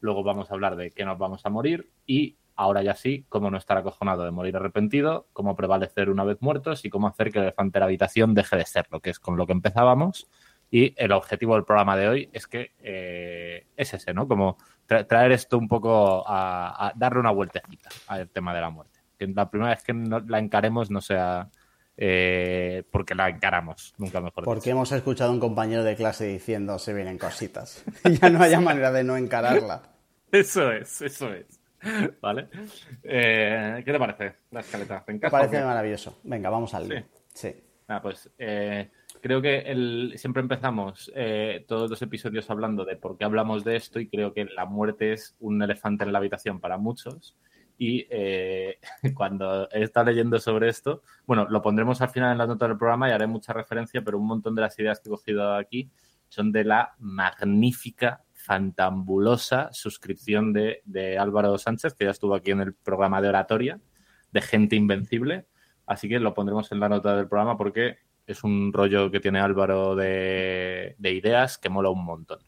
Luego 0.00 0.24
vamos 0.24 0.50
a 0.50 0.54
hablar 0.54 0.74
de 0.74 0.90
qué 0.90 1.04
nos 1.04 1.18
vamos 1.18 1.46
a 1.46 1.50
morir 1.50 1.92
y 2.04 2.36
ahora 2.56 2.82
ya 2.82 2.96
sí, 2.96 3.26
cómo 3.28 3.48
no 3.48 3.58
estar 3.58 3.76
acojonado 3.76 4.24
de 4.24 4.32
morir 4.32 4.56
arrepentido, 4.56 5.28
cómo 5.32 5.54
prevalecer 5.54 6.10
una 6.10 6.24
vez 6.24 6.38
muertos 6.40 6.84
y 6.84 6.90
cómo 6.90 7.06
hacer 7.06 7.30
que 7.30 7.38
el 7.38 7.44
elefante 7.44 7.74
de 7.74 7.80
la 7.80 7.86
habitación 7.86 8.34
deje 8.34 8.56
de 8.56 8.66
serlo, 8.66 8.98
que 8.98 9.10
es 9.10 9.20
con 9.20 9.36
lo 9.36 9.46
que 9.46 9.52
empezábamos 9.52 10.28
y 10.70 10.94
el 10.96 11.12
objetivo 11.12 11.54
del 11.54 11.64
programa 11.64 11.96
de 11.96 12.08
hoy 12.08 12.30
es 12.32 12.46
que 12.46 12.72
eh, 12.80 13.66
es 13.76 13.94
ese, 13.94 14.12
¿no? 14.12 14.26
Como 14.26 14.58
traer 14.86 15.32
esto 15.32 15.56
un 15.58 15.68
poco 15.68 16.24
a, 16.26 16.92
darle 16.96 17.20
una 17.20 17.30
vueltecita 17.30 17.90
al 18.08 18.28
tema 18.28 18.54
de 18.54 18.60
la 18.60 18.70
muerte. 18.70 19.00
Que 19.18 19.26
la 19.28 19.48
primera 19.48 19.70
vez 19.70 19.82
que 19.82 19.92
la 19.92 20.38
encaremos 20.38 20.90
no 20.90 21.00
sea 21.00 21.48
eh, 21.96 22.82
porque 22.90 23.14
la 23.14 23.28
encaramos, 23.28 23.94
nunca 23.98 24.20
mejor 24.20 24.44
Porque 24.44 24.70
hemos 24.70 24.90
escuchado 24.90 25.30
a 25.30 25.32
un 25.32 25.40
compañero 25.40 25.84
de 25.84 25.94
clase 25.94 26.26
diciendo 26.26 26.78
se 26.78 26.92
vienen 26.92 27.18
cositas. 27.18 27.84
ya 28.20 28.30
no 28.30 28.42
haya 28.42 28.60
manera 28.60 28.90
de 28.90 29.04
no 29.04 29.16
encararla. 29.16 29.82
Eso 30.32 30.72
es, 30.72 31.00
eso 31.02 31.32
es. 31.32 31.60
¿Vale? 32.20 32.48
Eh, 33.02 33.82
¿Qué 33.84 33.92
te 33.92 33.98
parece 33.98 34.34
la 34.50 34.60
escaleta? 34.60 35.04
Me 35.06 35.18
parece 35.30 35.62
maravilloso. 35.62 36.18
Venga, 36.24 36.50
vamos 36.50 36.74
al 36.74 36.88
Sí. 36.88 37.04
sí. 37.34 37.64
Ah, 37.86 38.00
pues 38.00 38.30
creo 39.24 39.40
que 39.40 39.60
el, 39.60 40.12
siempre 40.16 40.42
empezamos 40.42 41.10
eh, 41.14 41.64
todos 41.66 41.88
los 41.88 42.02
episodios 42.02 42.50
hablando 42.50 42.84
de 42.84 42.96
por 42.96 43.16
qué 43.16 43.24
hablamos 43.24 43.64
de 43.64 43.74
esto 43.74 43.98
y 43.98 44.06
creo 44.06 44.34
que 44.34 44.44
la 44.44 44.66
muerte 44.66 45.14
es 45.14 45.34
un 45.40 45.62
elefante 45.62 46.04
en 46.04 46.12
la 46.12 46.18
habitación 46.18 46.60
para 46.60 46.76
muchos. 46.76 47.34
Y 47.78 48.06
eh, 48.10 48.78
cuando 49.14 49.66
he 49.70 49.82
estado 49.82 50.10
leyendo 50.10 50.38
sobre 50.38 50.68
esto, 50.68 51.00
bueno, 51.24 51.46
lo 51.48 51.62
pondremos 51.62 52.02
al 52.02 52.10
final 52.10 52.32
en 52.32 52.38
la 52.38 52.46
nota 52.46 52.68
del 52.68 52.76
programa 52.76 53.08
y 53.08 53.12
haré 53.12 53.26
mucha 53.26 53.54
referencia, 53.54 54.02
pero 54.04 54.18
un 54.18 54.26
montón 54.26 54.54
de 54.54 54.60
las 54.60 54.78
ideas 54.78 55.00
que 55.00 55.08
he 55.08 55.12
cogido 55.12 55.54
aquí 55.54 55.90
son 56.28 56.52
de 56.52 56.64
la 56.64 56.94
magnífica, 56.98 58.24
fantambulosa 58.34 59.70
suscripción 59.72 60.52
de, 60.52 60.82
de 60.84 61.16
Álvaro 61.16 61.56
Sánchez, 61.56 61.94
que 61.94 62.04
ya 62.04 62.10
estuvo 62.10 62.34
aquí 62.34 62.50
en 62.50 62.60
el 62.60 62.74
programa 62.74 63.22
de 63.22 63.30
oratoria, 63.30 63.80
de 64.32 64.42
Gente 64.42 64.76
Invencible. 64.76 65.46
Así 65.86 66.10
que 66.10 66.20
lo 66.20 66.34
pondremos 66.34 66.70
en 66.72 66.80
la 66.80 66.90
nota 66.90 67.16
del 67.16 67.26
programa 67.26 67.56
porque 67.56 68.03
es 68.26 68.44
un 68.44 68.72
rollo 68.72 69.10
que 69.10 69.20
tiene 69.20 69.40
Álvaro 69.40 69.94
de, 69.94 70.96
ideas 71.00 71.58
que 71.58 71.68
mola 71.68 71.90
un 71.90 72.04
montón. 72.04 72.40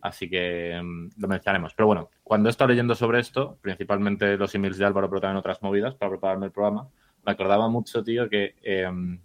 Así 0.00 0.28
que 0.28 0.80
mm, 0.82 1.20
lo 1.20 1.28
mencionaremos. 1.28 1.74
Pero 1.74 1.86
bueno, 1.86 2.10
cuando 2.22 2.48
he 2.48 2.50
estado 2.50 2.68
leyendo 2.68 2.94
sobre 2.94 3.20
esto, 3.20 3.58
principalmente 3.60 4.36
los 4.36 4.54
emails 4.54 4.78
de 4.78 4.84
Álvaro, 4.84 5.08
pero 5.08 5.20
también 5.20 5.38
otras 5.38 5.62
movidas 5.62 5.94
para 5.94 6.10
prepararme 6.10 6.46
el 6.46 6.52
programa, 6.52 6.88
me 7.24 7.32
acordaba 7.32 7.68
mucho, 7.68 8.02
tío, 8.04 8.28
que 8.28 8.54
em, 8.62 9.20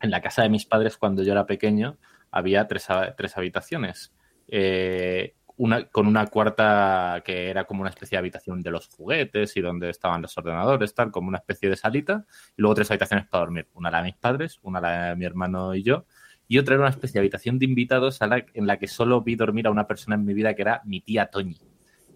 en 0.00 0.10
la 0.10 0.20
casa 0.20 0.42
de 0.42 0.48
mis 0.48 0.66
padres, 0.66 0.96
cuando 0.96 1.22
yo 1.22 1.32
era 1.32 1.46
pequeño, 1.46 1.98
había 2.30 2.66
tres, 2.66 2.88
tres 3.16 3.36
habitaciones. 3.36 4.12
Eh, 4.48 5.34
una, 5.58 5.84
con 5.88 6.06
una 6.06 6.26
cuarta 6.26 7.22
que 7.24 7.50
era 7.50 7.64
como 7.64 7.82
una 7.82 7.90
especie 7.90 8.16
de 8.16 8.20
habitación 8.20 8.62
de 8.62 8.70
los 8.70 8.88
juguetes 8.88 9.56
y 9.56 9.60
donde 9.60 9.90
estaban 9.90 10.22
los 10.22 10.36
ordenadores, 10.38 10.94
tal, 10.94 11.10
como 11.10 11.28
una 11.28 11.38
especie 11.38 11.68
de 11.68 11.76
salita, 11.76 12.24
y 12.56 12.62
luego 12.62 12.76
tres 12.76 12.90
habitaciones 12.90 13.26
para 13.26 13.44
dormir. 13.44 13.68
Una 13.74 13.90
la 13.90 13.98
de 13.98 14.04
mis 14.04 14.16
padres, 14.16 14.58
una 14.62 14.80
la 14.80 15.08
de 15.10 15.16
mi 15.16 15.24
hermano 15.24 15.74
y 15.74 15.82
yo, 15.82 16.06
y 16.46 16.58
otra 16.58 16.74
era 16.74 16.84
una 16.84 16.90
especie 16.90 17.14
de 17.14 17.20
habitación 17.20 17.58
de 17.58 17.66
invitados 17.66 18.20
en 18.22 18.66
la 18.66 18.78
que 18.78 18.86
solo 18.86 19.20
vi 19.22 19.34
dormir 19.34 19.66
a 19.66 19.70
una 19.70 19.86
persona 19.86 20.16
en 20.16 20.24
mi 20.24 20.32
vida 20.32 20.54
que 20.54 20.62
era 20.62 20.80
mi 20.84 21.00
tía 21.00 21.26
Toñi, 21.26 21.58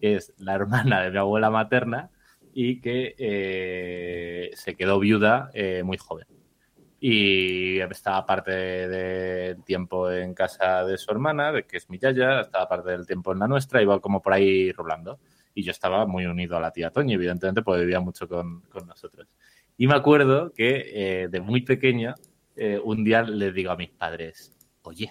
que 0.00 0.16
es 0.16 0.32
la 0.38 0.54
hermana 0.54 1.02
de 1.02 1.10
mi 1.10 1.18
abuela 1.18 1.50
materna 1.50 2.10
y 2.54 2.80
que 2.80 3.14
eh, 3.18 4.50
se 4.54 4.74
quedó 4.74 4.98
viuda 4.98 5.50
eh, 5.52 5.82
muy 5.84 5.98
joven 5.98 6.26
y 7.04 7.80
estaba 7.80 8.24
parte 8.24 8.52
del 8.52 9.64
tiempo 9.64 10.08
en 10.08 10.34
casa 10.34 10.84
de 10.84 10.96
su 10.96 11.10
hermana, 11.10 11.50
de 11.50 11.64
que 11.64 11.78
es 11.78 11.90
mi 11.90 11.98
yaya, 11.98 12.42
estaba 12.42 12.68
parte 12.68 12.92
del 12.92 13.08
tiempo 13.08 13.32
en 13.32 13.40
la 13.40 13.48
nuestra, 13.48 13.82
iba 13.82 13.98
como 13.98 14.22
por 14.22 14.32
ahí 14.32 14.70
rolando. 14.70 15.18
Y 15.52 15.64
yo 15.64 15.72
estaba 15.72 16.06
muy 16.06 16.26
unido 16.26 16.56
a 16.56 16.60
la 16.60 16.70
tía 16.70 16.90
Toñi, 16.90 17.14
evidentemente, 17.14 17.62
porque 17.62 17.80
vivía 17.80 17.98
mucho 17.98 18.28
con, 18.28 18.62
nosotros. 18.86 19.26
Y 19.76 19.88
me 19.88 19.96
acuerdo 19.96 20.52
que 20.52 21.22
eh, 21.24 21.28
de 21.28 21.40
muy 21.40 21.62
pequeño, 21.62 22.14
eh, 22.54 22.80
un 22.80 23.02
día 23.02 23.24
le 23.24 23.50
digo 23.50 23.72
a 23.72 23.76
mis 23.76 23.90
padres, 23.90 24.56
oye, 24.82 25.10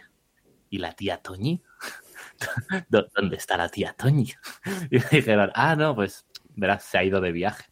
¿y 0.69 0.77
la 0.77 0.93
tía 0.93 1.17
Toñi? 1.17 1.61
¿Dónde 2.87 3.35
está 3.35 3.57
la 3.57 3.67
tía 3.67 3.93
Toñi? 3.97 4.31
Y 4.91 4.95
me 4.97 5.09
dijeron, 5.11 5.51
ah, 5.55 5.75
no, 5.75 5.93
pues 5.93 6.25
verás, 6.55 6.85
se 6.85 6.99
ha 6.99 7.03
ido 7.03 7.19
de 7.19 7.33
viaje. 7.33 7.65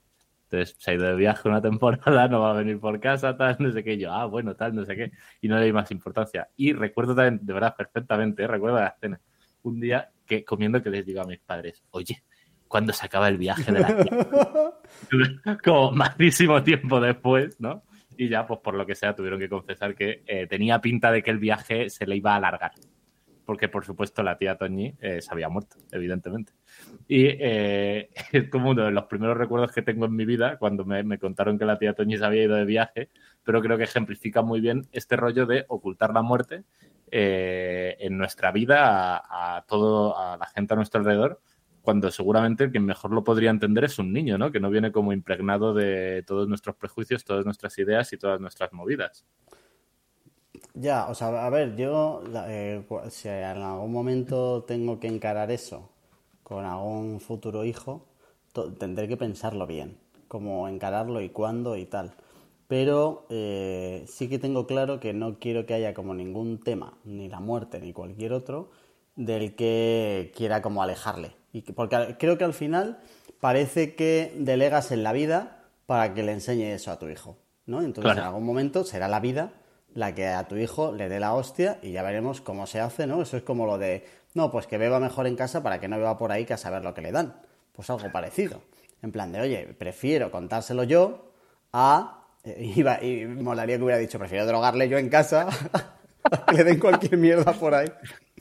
Entonces 0.51 0.75
se 0.79 0.91
ha 0.91 0.93
ido 0.95 1.05
de 1.05 1.15
viaje 1.15 1.47
una 1.47 1.61
temporada, 1.69 2.27
no 2.27 2.41
va 2.41 2.51
a 2.51 2.53
venir 2.53 2.79
por 2.79 2.99
casa, 2.99 3.37
tal, 3.37 3.57
no 3.59 3.71
sé 3.71 3.83
qué. 3.83 3.97
Yo, 3.97 4.11
ah, 4.11 4.25
bueno, 4.25 4.55
tal, 4.55 4.75
no 4.75 4.85
sé 4.85 4.95
qué. 4.95 5.11
Y 5.41 5.47
no 5.47 5.59
le 5.59 5.65
di 5.65 5.73
más 5.73 5.91
importancia. 5.91 6.49
Y 6.55 6.73
recuerdo 6.73 7.15
también, 7.15 7.45
de 7.45 7.53
verdad, 7.53 7.75
perfectamente, 7.75 8.43
¿eh? 8.43 8.47
recuerdo 8.47 8.77
la 8.77 8.87
escena. 8.87 9.19
Un 9.61 9.79
día 9.79 10.09
que 10.25 10.43
comiendo 10.43 10.81
que 10.81 10.89
les 10.89 11.05
digo 11.05 11.21
a 11.21 11.25
mis 11.25 11.39
padres, 11.39 11.83
oye, 11.91 12.23
¿cuándo 12.67 12.93
se 12.93 13.05
acaba 13.05 13.27
el 13.27 13.37
viaje 13.37 13.71
de 13.71 13.79
la? 13.79 14.77
Como 15.63 15.91
muchísimo 15.91 16.63
tiempo 16.63 16.99
después, 16.99 17.59
¿no? 17.59 17.83
Y 18.17 18.29
ya, 18.29 18.47
pues 18.47 18.59
por 18.61 18.73
lo 18.73 18.85
que 18.85 18.95
sea, 18.95 19.15
tuvieron 19.15 19.39
que 19.39 19.49
confesar 19.49 19.95
que 19.95 20.23
eh, 20.25 20.47
tenía 20.47 20.79
pinta 20.81 21.11
de 21.11 21.21
que 21.21 21.31
el 21.31 21.39
viaje 21.39 21.89
se 21.89 22.05
le 22.05 22.15
iba 22.15 22.33
a 22.33 22.37
alargar 22.37 22.71
porque 23.49 23.67
por 23.67 23.83
supuesto 23.83 24.21
la 24.21 24.37
tía 24.37 24.59
Toñi 24.59 24.93
eh, 25.01 25.23
se 25.23 25.31
había 25.31 25.49
muerto, 25.49 25.77
evidentemente. 25.91 26.53
Y 27.07 27.25
eh, 27.25 28.11
es 28.31 28.47
como 28.47 28.69
uno 28.69 28.85
de 28.85 28.91
los 28.91 29.05
primeros 29.05 29.35
recuerdos 29.35 29.71
que 29.71 29.81
tengo 29.81 30.05
en 30.05 30.15
mi 30.15 30.23
vida 30.23 30.59
cuando 30.59 30.85
me, 30.85 31.17
contaron 31.17 31.57
que 31.57 31.65
la 31.65 31.79
tía 31.79 31.95
Toñi 31.95 32.15
se 32.15 32.23
había 32.23 32.43
ido 32.43 32.55
de 32.55 32.65
viaje, 32.65 33.09
pero 33.43 33.59
creo 33.63 33.75
que 33.79 33.85
ejemplifica 33.85 34.43
muy 34.43 34.61
bien 34.61 34.87
este 34.91 35.15
rollo 35.15 35.47
de 35.47 35.65
ocultar 35.67 36.13
la 36.13 36.21
muerte 36.21 36.63
eh, 37.09 37.97
en 38.01 38.19
nuestra 38.19 38.51
vida 38.51 39.17
a, 39.17 39.57
a, 39.57 39.65
todo, 39.65 40.15
a 40.15 40.37
la 40.37 40.45
gente 40.45 40.75
a 40.75 40.77
nuestro 40.77 40.99
alrededor, 40.99 41.41
cuando 41.81 42.11
seguramente 42.11 42.69
quien 42.69 42.85
mejor 42.85 43.09
lo 43.09 43.23
podría 43.23 43.49
entender 43.49 43.85
es 43.85 43.97
un 43.97 44.13
niño, 44.13 44.37
¿no? 44.37 44.51
Que 44.51 44.59
no 44.59 44.69
viene 44.69 44.91
como 44.91 45.11
impregnado 45.11 45.73
de 45.73 46.23
todos 46.27 46.47
nuestros 46.47 46.75
prejuicios, 46.75 47.25
todas 47.25 47.45
nuestras 47.45 47.75
ideas 47.79 48.13
y 48.13 48.17
todas 48.17 48.39
nuestras 48.39 48.71
movidas. 48.73 49.25
Ya, 50.79 51.07
o 51.09 51.13
sea, 51.13 51.45
a 51.45 51.49
ver, 51.49 51.75
yo 51.75 52.23
eh, 52.47 52.81
si 53.09 53.27
en 53.27 53.43
algún 53.43 53.91
momento 53.91 54.63
tengo 54.63 54.97
que 54.97 55.07
encarar 55.07 55.51
eso 55.51 55.89
con 56.41 56.63
algún 56.63 57.19
futuro 57.19 57.65
hijo, 57.65 58.05
tendré 58.77 59.09
que 59.09 59.17
pensarlo 59.17 59.67
bien, 59.67 59.97
cómo 60.29 60.69
encararlo 60.69 61.19
y 61.19 61.29
cuándo 61.29 61.75
y 61.75 61.85
tal. 61.85 62.13
Pero 62.69 63.25
eh, 63.29 64.05
sí 64.07 64.29
que 64.29 64.39
tengo 64.39 64.67
claro 64.67 65.01
que 65.01 65.11
no 65.11 65.37
quiero 65.37 65.65
que 65.65 65.73
haya 65.73 65.93
como 65.93 66.13
ningún 66.13 66.63
tema, 66.63 66.93
ni 67.03 67.27
la 67.27 67.41
muerte, 67.41 67.81
ni 67.81 67.91
cualquier 67.91 68.31
otro, 68.31 68.69
del 69.17 69.55
que 69.55 70.31
quiera 70.33 70.61
como 70.61 70.81
alejarle. 70.81 71.33
Y 71.51 71.61
porque 71.73 72.15
creo 72.17 72.37
que 72.37 72.45
al 72.45 72.53
final 72.53 72.99
parece 73.41 73.95
que 73.95 74.33
delegas 74.37 74.93
en 74.93 75.03
la 75.03 75.11
vida 75.11 75.65
para 75.87 76.13
que 76.13 76.23
le 76.23 76.31
enseñe 76.31 76.71
eso 76.73 76.89
a 76.89 76.99
tu 76.99 77.09
hijo, 77.09 77.35
¿no? 77.65 77.81
Entonces 77.81 78.13
en 78.13 78.23
algún 78.23 78.45
momento 78.45 78.85
será 78.85 79.09
la 79.09 79.19
vida 79.19 79.51
la 79.93 80.13
que 80.13 80.27
a 80.27 80.47
tu 80.47 80.55
hijo 80.55 80.91
le 80.91 81.09
dé 81.09 81.19
la 81.19 81.33
hostia 81.33 81.79
y 81.81 81.91
ya 81.91 82.03
veremos 82.03 82.41
cómo 82.41 82.67
se 82.67 82.79
hace, 82.79 83.07
¿no? 83.07 83.21
Eso 83.21 83.37
es 83.37 83.43
como 83.43 83.65
lo 83.65 83.77
de, 83.77 84.05
no, 84.33 84.51
pues 84.51 84.67
que 84.67 84.77
beba 84.77 84.99
mejor 84.99 85.27
en 85.27 85.35
casa 85.35 85.63
para 85.63 85.79
que 85.79 85.87
no 85.87 85.97
beba 85.97 86.17
por 86.17 86.31
ahí 86.31 86.45
que 86.45 86.53
a 86.53 86.57
saber 86.57 86.83
lo 86.83 86.93
que 86.93 87.01
le 87.01 87.11
dan. 87.11 87.41
Pues 87.73 87.89
algo 87.89 88.11
parecido. 88.11 88.61
En 89.01 89.11
plan 89.11 89.31
de, 89.31 89.41
oye, 89.41 89.75
prefiero 89.77 90.31
contárselo 90.31 90.83
yo 90.83 91.31
a... 91.73 92.25
Eh, 92.43 92.73
iba, 92.75 93.03
y 93.03 93.25
molaría 93.25 93.77
que 93.77 93.83
hubiera 93.83 93.99
dicho, 93.99 94.19
prefiero 94.19 94.45
drogarle 94.45 94.87
yo 94.89 94.97
en 94.97 95.09
casa 95.09 95.47
que 96.47 96.53
le 96.57 96.63
den 96.63 96.79
cualquier 96.79 97.17
mierda 97.17 97.53
por 97.53 97.73
ahí. 97.73 97.91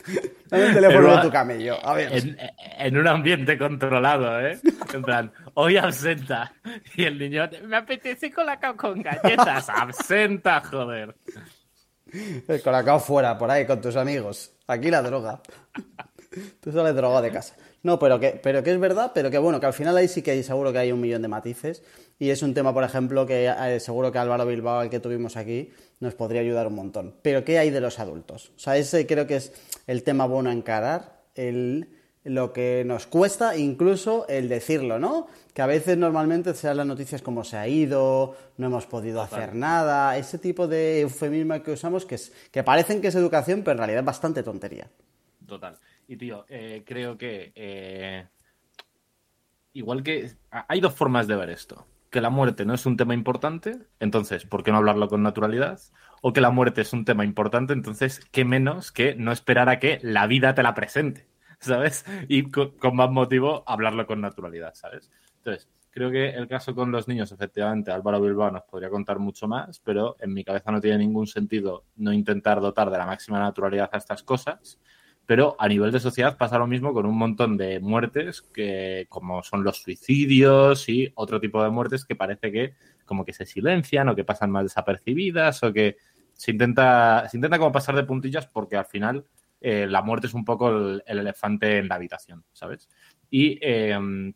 Dame 0.49 0.65
el 0.65 0.73
teléfono 0.73 1.15
de 1.15 1.21
tu 1.21 1.31
camello. 1.31 1.85
A 1.85 1.93
ver. 1.93 2.37
En, 2.77 2.97
un 2.97 3.07
ambiente 3.07 3.57
controlado, 3.57 4.39
¿eh? 4.39 4.59
En 4.93 5.01
plan, 5.03 5.31
hoy 5.55 5.77
absenta. 5.77 6.53
Y 6.95 7.03
el 7.03 7.17
niño, 7.17 7.47
me 7.65 7.77
apetece 7.77 8.31
colacao 8.31 8.75
con 8.75 9.01
galletas. 9.01 9.69
Absenta, 9.69 10.61
joder. 10.61 11.15
El 12.47 12.61
colacao 12.63 12.99
fuera, 12.99 13.37
por 13.37 13.51
ahí, 13.51 13.65
con 13.65 13.81
tus 13.81 13.95
amigos. 13.95 14.53
Aquí 14.67 14.89
la 14.89 15.01
droga. 15.01 15.41
Tú 16.59 16.71
sales 16.71 16.95
drogado 16.95 17.21
de 17.21 17.31
casa. 17.31 17.55
No, 17.83 17.99
pero 17.99 18.19
que, 18.19 18.39
pero 18.41 18.63
que 18.63 18.71
es 18.71 18.79
verdad, 18.79 19.11
pero 19.13 19.29
que 19.29 19.37
bueno, 19.37 19.59
que 19.59 19.65
al 19.67 19.73
final 19.73 19.95
ahí 19.95 20.07
sí 20.07 20.21
que 20.21 20.31
hay, 20.31 20.43
seguro 20.43 20.71
que 20.71 20.79
hay 20.79 20.91
un 20.91 20.99
millón 20.99 21.21
de 21.21 21.27
matices. 21.27 21.83
Y 22.21 22.31
es 22.31 22.43
un 22.43 22.53
tema, 22.53 22.73
por 22.73 22.83
ejemplo, 22.83 23.25
que 23.25 23.47
eh, 23.47 23.79
seguro 23.79 24.11
que 24.11 24.17
Álvaro 24.17 24.45
Bilbao, 24.45 24.81
el 24.81 24.89
que 24.89 24.99
tuvimos 24.99 25.37
aquí, 25.37 25.71
nos 26.01 26.15
podría 26.15 26.41
ayudar 26.41 26.67
un 26.67 26.75
montón. 26.75 27.15
Pero 27.21 27.45
¿qué 27.45 27.57
hay 27.57 27.69
de 27.69 27.79
los 27.79 27.97
adultos? 27.97 28.51
O 28.57 28.59
sea, 28.59 28.75
ese 28.75 29.07
creo 29.07 29.25
que 29.25 29.37
es 29.37 29.53
el 29.87 30.03
tema 30.03 30.25
bueno 30.25 30.49
a 30.49 30.53
encarar, 30.53 31.21
el, 31.35 31.87
lo 32.25 32.51
que 32.51 32.83
nos 32.85 33.07
cuesta, 33.07 33.55
incluso 33.55 34.27
el 34.27 34.49
decirlo, 34.49 34.99
¿no? 34.99 35.27
Que 35.53 35.61
a 35.61 35.65
veces 35.65 35.97
normalmente 35.97 36.53
se 36.53 36.67
dan 36.67 36.77
las 36.77 36.87
noticias 36.87 37.21
como 37.21 37.45
se 37.45 37.55
ha 37.55 37.69
ido, 37.69 38.35
no 38.57 38.67
hemos 38.67 38.85
podido 38.85 39.21
hacer 39.21 39.55
nada, 39.55 40.17
ese 40.17 40.37
tipo 40.39 40.67
de 40.67 41.01
eufemismo 41.01 41.63
que 41.63 41.71
usamos 41.71 42.05
que, 42.05 42.15
es, 42.15 42.33
que 42.51 42.63
parecen 42.63 42.99
que 43.01 43.07
es 43.07 43.15
educación, 43.15 43.61
pero 43.61 43.73
en 43.73 43.77
realidad 43.77 44.01
es 44.01 44.05
bastante 44.05 44.43
tontería. 44.43 44.89
Total. 45.47 45.77
Y 46.05 46.17
tío, 46.17 46.45
eh, 46.49 46.83
creo 46.85 47.17
que 47.17 47.53
eh, 47.55 48.27
igual 49.73 50.03
que 50.03 50.31
hay 50.49 50.81
dos 50.81 50.93
formas 50.93 51.25
de 51.25 51.35
ver 51.37 51.49
esto. 51.51 51.85
Que 52.09 52.21
la 52.21 52.29
muerte 52.29 52.65
no 52.65 52.73
es 52.73 52.85
un 52.85 52.97
tema 52.97 53.13
importante, 53.13 53.77
entonces, 53.99 54.45
¿por 54.45 54.63
qué 54.63 54.71
no 54.71 54.77
hablarlo 54.77 55.07
con 55.07 55.21
naturalidad? 55.21 55.79
O 56.21 56.33
que 56.33 56.41
la 56.41 56.49
muerte 56.49 56.81
es 56.81 56.93
un 56.93 57.05
tema 57.05 57.23
importante, 57.23 57.73
entonces, 57.73 58.25
¿qué 58.31 58.45
menos 58.45 58.91
que 58.91 59.15
no 59.15 59.31
esperar 59.31 59.69
a 59.69 59.79
que 59.79 59.99
la 60.01 60.27
vida 60.27 60.55
te 60.55 60.63
la 60.63 60.73
presente? 60.73 61.27
¿Sabes? 61.59 62.05
Y 62.27 62.49
con, 62.49 62.73
más 62.93 63.11
motivo 63.11 63.63
hablarlo 63.67 64.07
con 64.07 64.21
naturalidad, 64.21 64.73
¿sabes? 64.73 65.11
Entonces, 65.37 65.69
creo 65.91 66.09
que 66.09 66.29
el 66.29 66.47
caso 66.47 66.73
con 66.73 66.91
los 66.91 67.07
niños, 67.07 67.31
efectivamente, 67.31 67.91
Álvaro 67.91 68.21
Bilbao 68.21 68.51
nos 68.51 68.63
podría 68.63 68.89
contar 68.89 69.19
mucho 69.19 69.47
más, 69.47 69.79
pero 69.79 70.15
en 70.19 70.33
mi 70.33 70.43
cabeza 70.43 70.71
no 70.71 70.81
tiene 70.81 70.97
ningún 70.97 71.27
sentido 71.27 71.85
no 71.97 72.11
intentar 72.11 72.59
dotar 72.59 72.89
de 72.89 72.97
la 72.97 73.05
máxima 73.05 73.39
naturalidad 73.39 73.89
a 73.91 73.97
estas 73.97 74.23
cosas 74.23 74.79
pero 75.29 75.55
a 75.59 75.67
nivel 75.67 75.91
de 75.91 75.99
sociedad 75.99 76.37
pasa 76.37 76.57
lo 76.57 76.65
mismo 76.65 76.91
con 76.91 77.05
un 77.05 77.15
montón 77.15 77.55
de 77.55 77.79
muertes 77.79 78.41
que 78.41 79.05
como 79.09 79.43
son 79.43 79.63
los 79.63 79.77
suicidios 79.77 80.89
y 80.89 81.11
otro 81.13 81.39
tipo 81.39 81.63
de 81.63 81.69
muertes 81.69 82.03
que 82.03 82.15
parece 82.15 82.51
que 82.51 82.73
como 83.05 83.23
que 83.23 83.31
se 83.31 83.45
silencian 83.45 84.09
o 84.09 84.15
que 84.15 84.23
pasan 84.23 84.49
más 84.49 84.63
desapercibidas 84.63 85.61
o 85.61 85.71
que 85.71 85.97
se 86.33 86.49
intenta 86.49 87.29
se 87.29 87.37
intenta 87.37 87.59
como 87.59 87.71
pasar 87.71 87.95
de 87.95 88.05
puntillas 88.05 88.47
porque 88.47 88.75
al 88.75 88.87
final 88.87 89.23
eh, 89.61 89.85
la 89.87 90.01
muerte 90.01 90.25
es 90.25 90.33
un 90.33 90.43
poco 90.43 90.71
el, 90.71 91.03
elefante 91.05 91.77
en 91.77 91.89
la 91.89 91.95
habitación, 91.95 92.43
¿sabes? 92.51 92.89
Y 93.29 93.59
em, 93.61 94.33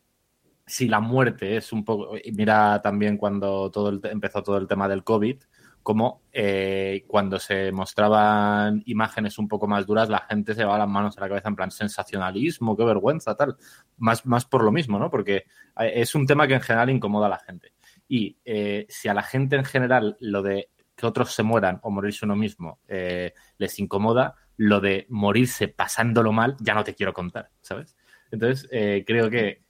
si 0.64 0.86
la 0.86 1.00
muerte 1.00 1.56
es 1.56 1.72
un 1.72 1.84
poco 1.84 2.14
mira 2.34 2.80
también 2.82 3.16
cuando 3.16 3.68
todo 3.72 4.00
empezó 4.04 4.44
todo 4.44 4.58
el 4.58 4.68
tema 4.68 4.86
del 4.86 5.02
COVID 5.02 5.42
como 5.84 6.22
eh, 6.32 7.04
cuando 7.06 7.38
se 7.38 7.70
mostraban 7.70 8.82
imágenes 8.86 9.38
un 9.38 9.46
poco 9.46 9.66
más 9.66 9.84
duras, 9.86 10.08
la 10.08 10.20
gente 10.20 10.54
se 10.54 10.60
llevaba 10.60 10.78
las 10.78 10.88
manos 10.88 11.18
a 11.18 11.20
la 11.20 11.28
cabeza 11.28 11.50
en 11.50 11.56
plan 11.56 11.70
sensacionalismo, 11.70 12.74
qué 12.74 12.84
vergüenza, 12.84 13.36
tal. 13.36 13.56
Más, 13.98 14.24
más 14.24 14.46
por 14.46 14.64
lo 14.64 14.72
mismo, 14.72 14.98
¿no? 14.98 15.10
Porque 15.10 15.44
eh, 15.78 15.92
es 15.94 16.14
un 16.14 16.26
tema 16.26 16.48
que 16.48 16.54
en 16.54 16.62
general 16.62 16.88
incomoda 16.88 17.26
a 17.26 17.28
la 17.28 17.38
gente. 17.38 17.74
Y 18.08 18.38
eh, 18.46 18.86
si 18.88 19.08
a 19.08 19.14
la 19.14 19.22
gente 19.22 19.56
en 19.56 19.64
general 19.66 20.16
lo 20.20 20.40
de 20.40 20.70
que 20.96 21.06
otros 21.06 21.34
se 21.34 21.42
mueran 21.42 21.80
o 21.82 21.90
morirse 21.90 22.24
uno 22.24 22.36
mismo 22.36 22.78
les 22.86 23.78
incomoda, 23.78 24.36
lo 24.56 24.80
de 24.80 25.06
morirse 25.10 25.68
pasándolo 25.68 26.32
mal 26.32 26.56
ya 26.60 26.72
no 26.72 26.84
te 26.84 26.94
quiero 26.94 27.12
contar, 27.12 27.50
¿sabes? 27.60 27.96
Entonces, 28.30 28.68
creo 29.04 29.28
que 29.28 29.64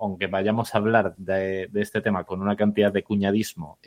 aunque 0.00 0.28
vayamos 0.28 0.74
a 0.74 0.78
hablar 0.78 1.14
de, 1.18 1.68
de, 1.70 1.82
este 1.82 2.00
tema 2.00 2.24
con 2.24 2.40
una 2.40 2.56
cantidad 2.56 2.90
de 2.90 3.02
cuñadismo 3.02 3.78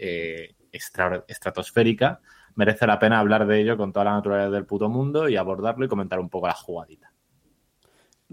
estratosférica, 0.78 2.22
merece 2.56 2.88
la 2.88 3.00
pena 3.00 3.20
hablar 3.20 3.48
de 3.48 3.62
ello 3.62 3.78
con 3.78 3.94
toda 3.94 4.06
la 4.06 4.14
naturaleza 4.14 4.52
del 4.52 4.66
puto 4.66 4.90
mundo 4.90 5.30
y 5.30 5.38
abordarlo 5.38 5.86
y 5.86 5.90
comentar 5.90 6.20
un 6.20 6.30
poco 6.30 6.48
la 6.48 6.54
jugadita. 6.54 7.12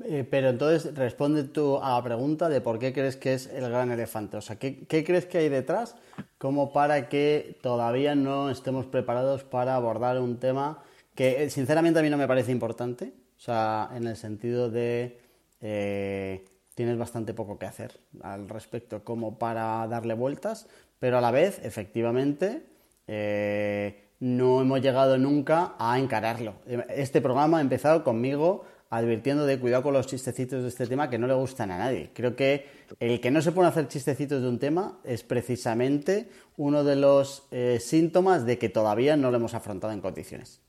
Eh, 0.04 0.26
pero 0.28 0.48
entonces 0.48 0.94
responde 0.94 1.44
tú 1.44 1.78
a 1.82 1.96
la 1.96 2.02
pregunta 2.02 2.48
de 2.48 2.62
por 2.62 2.78
qué 2.78 2.94
crees 2.94 3.16
que 3.16 3.34
es 3.34 3.46
el 3.48 3.68
gran 3.68 3.90
elefante. 3.90 4.38
O 4.38 4.40
sea, 4.40 4.56
¿qué, 4.56 4.86
crees 4.86 5.26
que 5.26 5.38
hay 5.38 5.48
detrás 5.48 5.96
como 6.38 6.72
para 6.72 7.08
que 7.08 7.58
todavía 7.62 8.14
no 8.14 8.50
estemos 8.50 8.86
preparados 8.86 9.44
para 9.44 9.74
abordar 9.74 10.18
un 10.18 10.38
tema 10.38 10.82
que 11.14 11.44
eh, 11.44 11.50
sinceramente 11.50 12.00
a 12.00 12.02
mí 12.02 12.08
no 12.08 12.16
me 12.16 12.26
parece 12.26 12.52
importante? 12.52 13.12
O 13.36 13.40
sea, 13.40 13.90
en 13.94 14.06
el 14.06 14.16
sentido 14.16 14.70
de 14.70 15.20
eh, 15.60 16.44
tienes 16.74 16.96
bastante 16.96 17.34
poco 17.34 17.58
que 17.58 17.66
hacer 17.66 18.00
al 18.22 18.48
respecto 18.48 19.04
como 19.04 19.38
para 19.38 19.86
darle 19.88 20.14
vueltas, 20.14 20.68
pero 21.02 21.18
a 21.18 21.20
la 21.20 21.32
vez, 21.32 21.60
efectivamente, 21.64 22.62
eh, 23.08 24.04
no 24.20 24.60
hemos 24.60 24.80
llegado 24.80 25.18
nunca 25.18 25.74
a 25.76 25.98
encararlo. 25.98 26.54
Este 26.90 27.20
programa 27.20 27.58
ha 27.58 27.60
empezado 27.60 28.04
conmigo 28.04 28.64
advirtiendo 28.88 29.44
de 29.44 29.58
cuidado 29.58 29.82
con 29.82 29.94
los 29.94 30.06
chistecitos 30.06 30.62
de 30.62 30.68
este 30.68 30.86
tema 30.86 31.10
que 31.10 31.18
no 31.18 31.26
le 31.26 31.34
gustan 31.34 31.72
a 31.72 31.78
nadie. 31.78 32.12
Creo 32.14 32.36
que 32.36 32.66
el 33.00 33.20
que 33.20 33.32
no 33.32 33.42
se 33.42 33.50
pone 33.50 33.66
a 33.66 33.70
hacer 33.70 33.88
chistecitos 33.88 34.42
de 34.42 34.48
un 34.48 34.60
tema 34.60 35.00
es 35.02 35.24
precisamente 35.24 36.28
uno 36.56 36.84
de 36.84 36.94
los 36.94 37.48
eh, 37.50 37.80
síntomas 37.80 38.46
de 38.46 38.58
que 38.58 38.68
todavía 38.68 39.16
no 39.16 39.32
lo 39.32 39.38
hemos 39.38 39.54
afrontado 39.54 39.92
en 39.92 40.00
condiciones. 40.00 40.60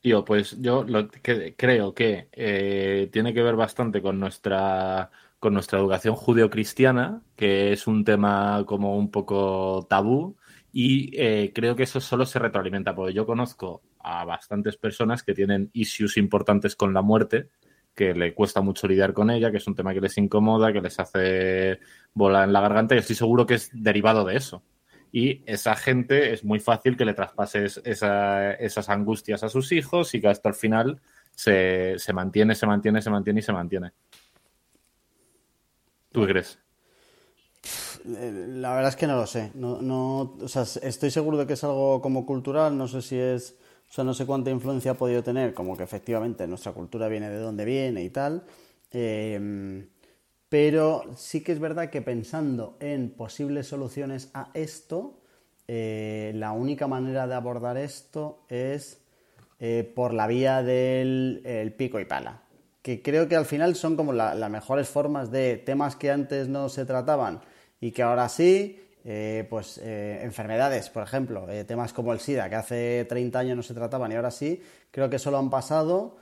Tío, 0.00 0.24
pues 0.24 0.60
yo 0.60 0.84
creo 1.56 1.94
que 1.94 2.26
eh, 2.32 3.08
tiene 3.12 3.32
que 3.32 3.42
ver 3.44 3.54
bastante 3.54 4.02
con 4.02 4.18
nuestra 4.18 5.12
con 5.38 5.54
nuestra 5.54 5.78
educación 5.78 6.14
judeocristiana, 6.14 7.22
que 7.36 7.72
es 7.72 7.86
un 7.86 8.04
tema 8.04 8.64
como 8.66 8.96
un 8.96 9.10
poco 9.10 9.86
tabú, 9.88 10.36
y 10.72 11.10
eh, 11.20 11.52
creo 11.54 11.76
que 11.76 11.84
eso 11.84 12.00
solo 12.00 12.26
se 12.26 12.38
retroalimenta, 12.38 12.94
porque 12.94 13.14
yo 13.14 13.26
conozco 13.26 13.82
a 14.00 14.24
bastantes 14.24 14.76
personas 14.76 15.22
que 15.22 15.34
tienen 15.34 15.70
issues 15.72 16.16
importantes 16.16 16.76
con 16.76 16.92
la 16.92 17.02
muerte, 17.02 17.48
que 17.94 18.14
le 18.14 18.34
cuesta 18.34 18.60
mucho 18.60 18.86
lidiar 18.86 19.12
con 19.12 19.30
ella, 19.30 19.50
que 19.50 19.56
es 19.56 19.66
un 19.66 19.74
tema 19.74 19.94
que 19.94 20.00
les 20.00 20.18
incomoda, 20.18 20.72
que 20.72 20.80
les 20.80 20.98
hace 21.00 21.80
bola 22.14 22.44
en 22.44 22.52
la 22.52 22.60
garganta, 22.60 22.94
y 22.94 22.98
estoy 22.98 23.16
seguro 23.16 23.46
que 23.46 23.54
es 23.54 23.70
derivado 23.72 24.24
de 24.24 24.36
eso. 24.36 24.62
Y 25.10 25.42
esa 25.46 25.74
gente 25.74 26.32
es 26.32 26.44
muy 26.44 26.60
fácil 26.60 26.96
que 26.96 27.04
le 27.04 27.14
traspases 27.14 27.80
esas 27.84 28.88
angustias 28.88 29.42
a 29.42 29.48
sus 29.48 29.72
hijos 29.72 30.14
y 30.14 30.20
que 30.20 30.28
hasta 30.28 30.50
el 30.50 30.54
final 30.54 31.00
se, 31.30 31.98
se 31.98 32.12
mantiene, 32.12 32.54
se 32.54 32.66
mantiene, 32.66 33.00
se 33.00 33.10
mantiene 33.10 33.40
y 33.40 33.42
se 33.42 33.52
mantiene. 33.52 33.92
¿Tú 36.12 36.22
qué 36.22 36.28
crees? 36.28 36.58
La 38.04 38.74
verdad 38.74 38.88
es 38.88 38.96
que 38.96 39.06
no 39.06 39.16
lo 39.16 39.26
sé. 39.26 39.50
No, 39.54 40.36
o 40.40 40.48
sea, 40.48 40.62
estoy 40.62 41.10
seguro 41.10 41.36
de 41.38 41.46
que 41.46 41.54
es 41.54 41.64
algo 41.64 42.00
como 42.00 42.24
cultural. 42.24 42.76
No 42.76 42.88
sé 42.88 43.02
si 43.02 43.18
es. 43.18 43.56
O 43.90 43.92
sea, 43.92 44.04
no 44.04 44.14
sé 44.14 44.26
cuánta 44.26 44.50
influencia 44.50 44.92
ha 44.92 44.94
podido 44.94 45.22
tener. 45.22 45.54
Como 45.54 45.76
que 45.76 45.82
efectivamente 45.82 46.46
nuestra 46.46 46.72
cultura 46.72 47.08
viene 47.08 47.30
de 47.30 47.38
donde 47.38 47.64
viene 47.64 48.02
y 48.02 48.10
tal. 48.10 48.44
Em, 48.90 49.88
pero 50.48 51.04
sí 51.16 51.42
que 51.42 51.52
es 51.52 51.60
verdad 51.60 51.90
que 51.90 52.00
pensando 52.02 52.76
en 52.80 53.10
posibles 53.10 53.66
soluciones 53.66 54.30
a 54.32 54.50
esto, 54.54 55.20
eh, 55.66 56.32
la 56.34 56.52
única 56.52 56.86
manera 56.86 57.26
de 57.26 57.34
abordar 57.34 57.76
esto 57.76 58.44
es 58.48 59.02
eh, 59.60 59.90
por 59.94 60.14
la 60.14 60.26
vía 60.26 60.62
del 60.62 61.74
pico 61.76 62.00
y 62.00 62.06
pala. 62.06 62.47
Que 62.82 63.02
creo 63.02 63.28
que 63.28 63.36
al 63.36 63.44
final 63.44 63.74
son 63.74 63.96
como 63.96 64.12
las 64.12 64.50
mejores 64.50 64.88
formas 64.88 65.30
de 65.30 65.56
temas 65.56 65.96
que 65.96 66.10
antes 66.10 66.48
no 66.48 66.68
se 66.68 66.84
trataban 66.84 67.40
y 67.80 67.92
que 67.92 68.02
ahora 68.02 68.28
sí, 68.28 68.80
eh, 69.04 69.46
pues 69.48 69.78
eh, 69.78 70.20
enfermedades, 70.22 70.90
por 70.90 71.02
ejemplo, 71.02 71.48
eh, 71.48 71.64
temas 71.64 71.92
como 71.92 72.12
el 72.12 72.20
SIDA, 72.20 72.48
que 72.48 72.56
hace 72.56 73.06
30 73.08 73.38
años 73.38 73.56
no 73.56 73.62
se 73.62 73.74
trataban 73.74 74.12
y 74.12 74.16
ahora 74.16 74.30
sí, 74.30 74.62
creo 74.90 75.08
que 75.08 75.18
solo 75.18 75.38
han 75.38 75.50
pasado 75.50 76.16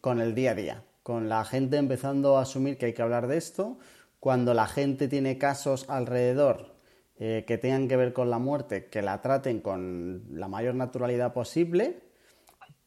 con 0.00 0.18
el 0.18 0.34
día 0.34 0.52
a 0.52 0.54
día, 0.54 0.82
con 1.02 1.28
la 1.28 1.44
gente 1.44 1.76
empezando 1.76 2.38
a 2.38 2.42
asumir 2.42 2.78
que 2.78 2.86
hay 2.86 2.92
que 2.94 3.02
hablar 3.02 3.26
de 3.26 3.36
esto, 3.36 3.78
cuando 4.18 4.54
la 4.54 4.66
gente 4.66 5.08
tiene 5.08 5.36
casos 5.36 5.84
alrededor 5.90 6.74
que 7.18 7.58
tengan 7.60 7.86
que 7.86 7.98
ver 7.98 8.14
con 8.14 8.30
la 8.30 8.38
muerte, 8.38 8.86
que 8.86 9.02
la 9.02 9.20
traten 9.20 9.60
con 9.60 10.24
la 10.30 10.48
mayor 10.48 10.74
naturalidad 10.74 11.34
posible, 11.34 12.00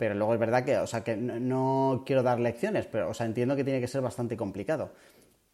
pero 0.01 0.15
luego 0.15 0.33
es 0.33 0.39
verdad 0.39 0.65
que, 0.65 0.79
o 0.79 0.87
sea, 0.87 1.03
que 1.03 1.15
no, 1.15 1.39
no 1.39 2.01
quiero 2.03 2.23
dar 2.23 2.39
lecciones, 2.39 2.87
pero, 2.87 3.11
o 3.11 3.13
sea, 3.13 3.27
entiendo 3.27 3.55
que 3.55 3.63
tiene 3.63 3.79
que 3.79 3.87
ser 3.87 4.01
bastante 4.01 4.35
complicado 4.35 4.93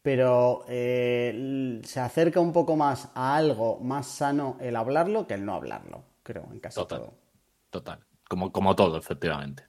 pero 0.01 0.63
eh, 0.69 1.81
se 1.83 1.99
acerca 1.99 2.39
un 2.39 2.53
poco 2.53 2.77
más 2.77 3.12
a 3.13 3.36
algo 3.36 3.81
más 3.81 4.07
sano 4.07 4.55
el 4.62 4.77
hablarlo 4.77 5.27
que 5.27 5.33
el 5.33 5.43
no 5.43 5.53
hablarlo, 5.53 6.01
creo, 6.23 6.47
en 6.49 6.62
casi 6.62 6.75
total, 6.75 6.99
todo. 6.99 7.13
Total, 7.69 7.99
como, 8.29 8.53
como 8.53 8.73
todo, 8.73 8.97
efectivamente. 8.97 9.63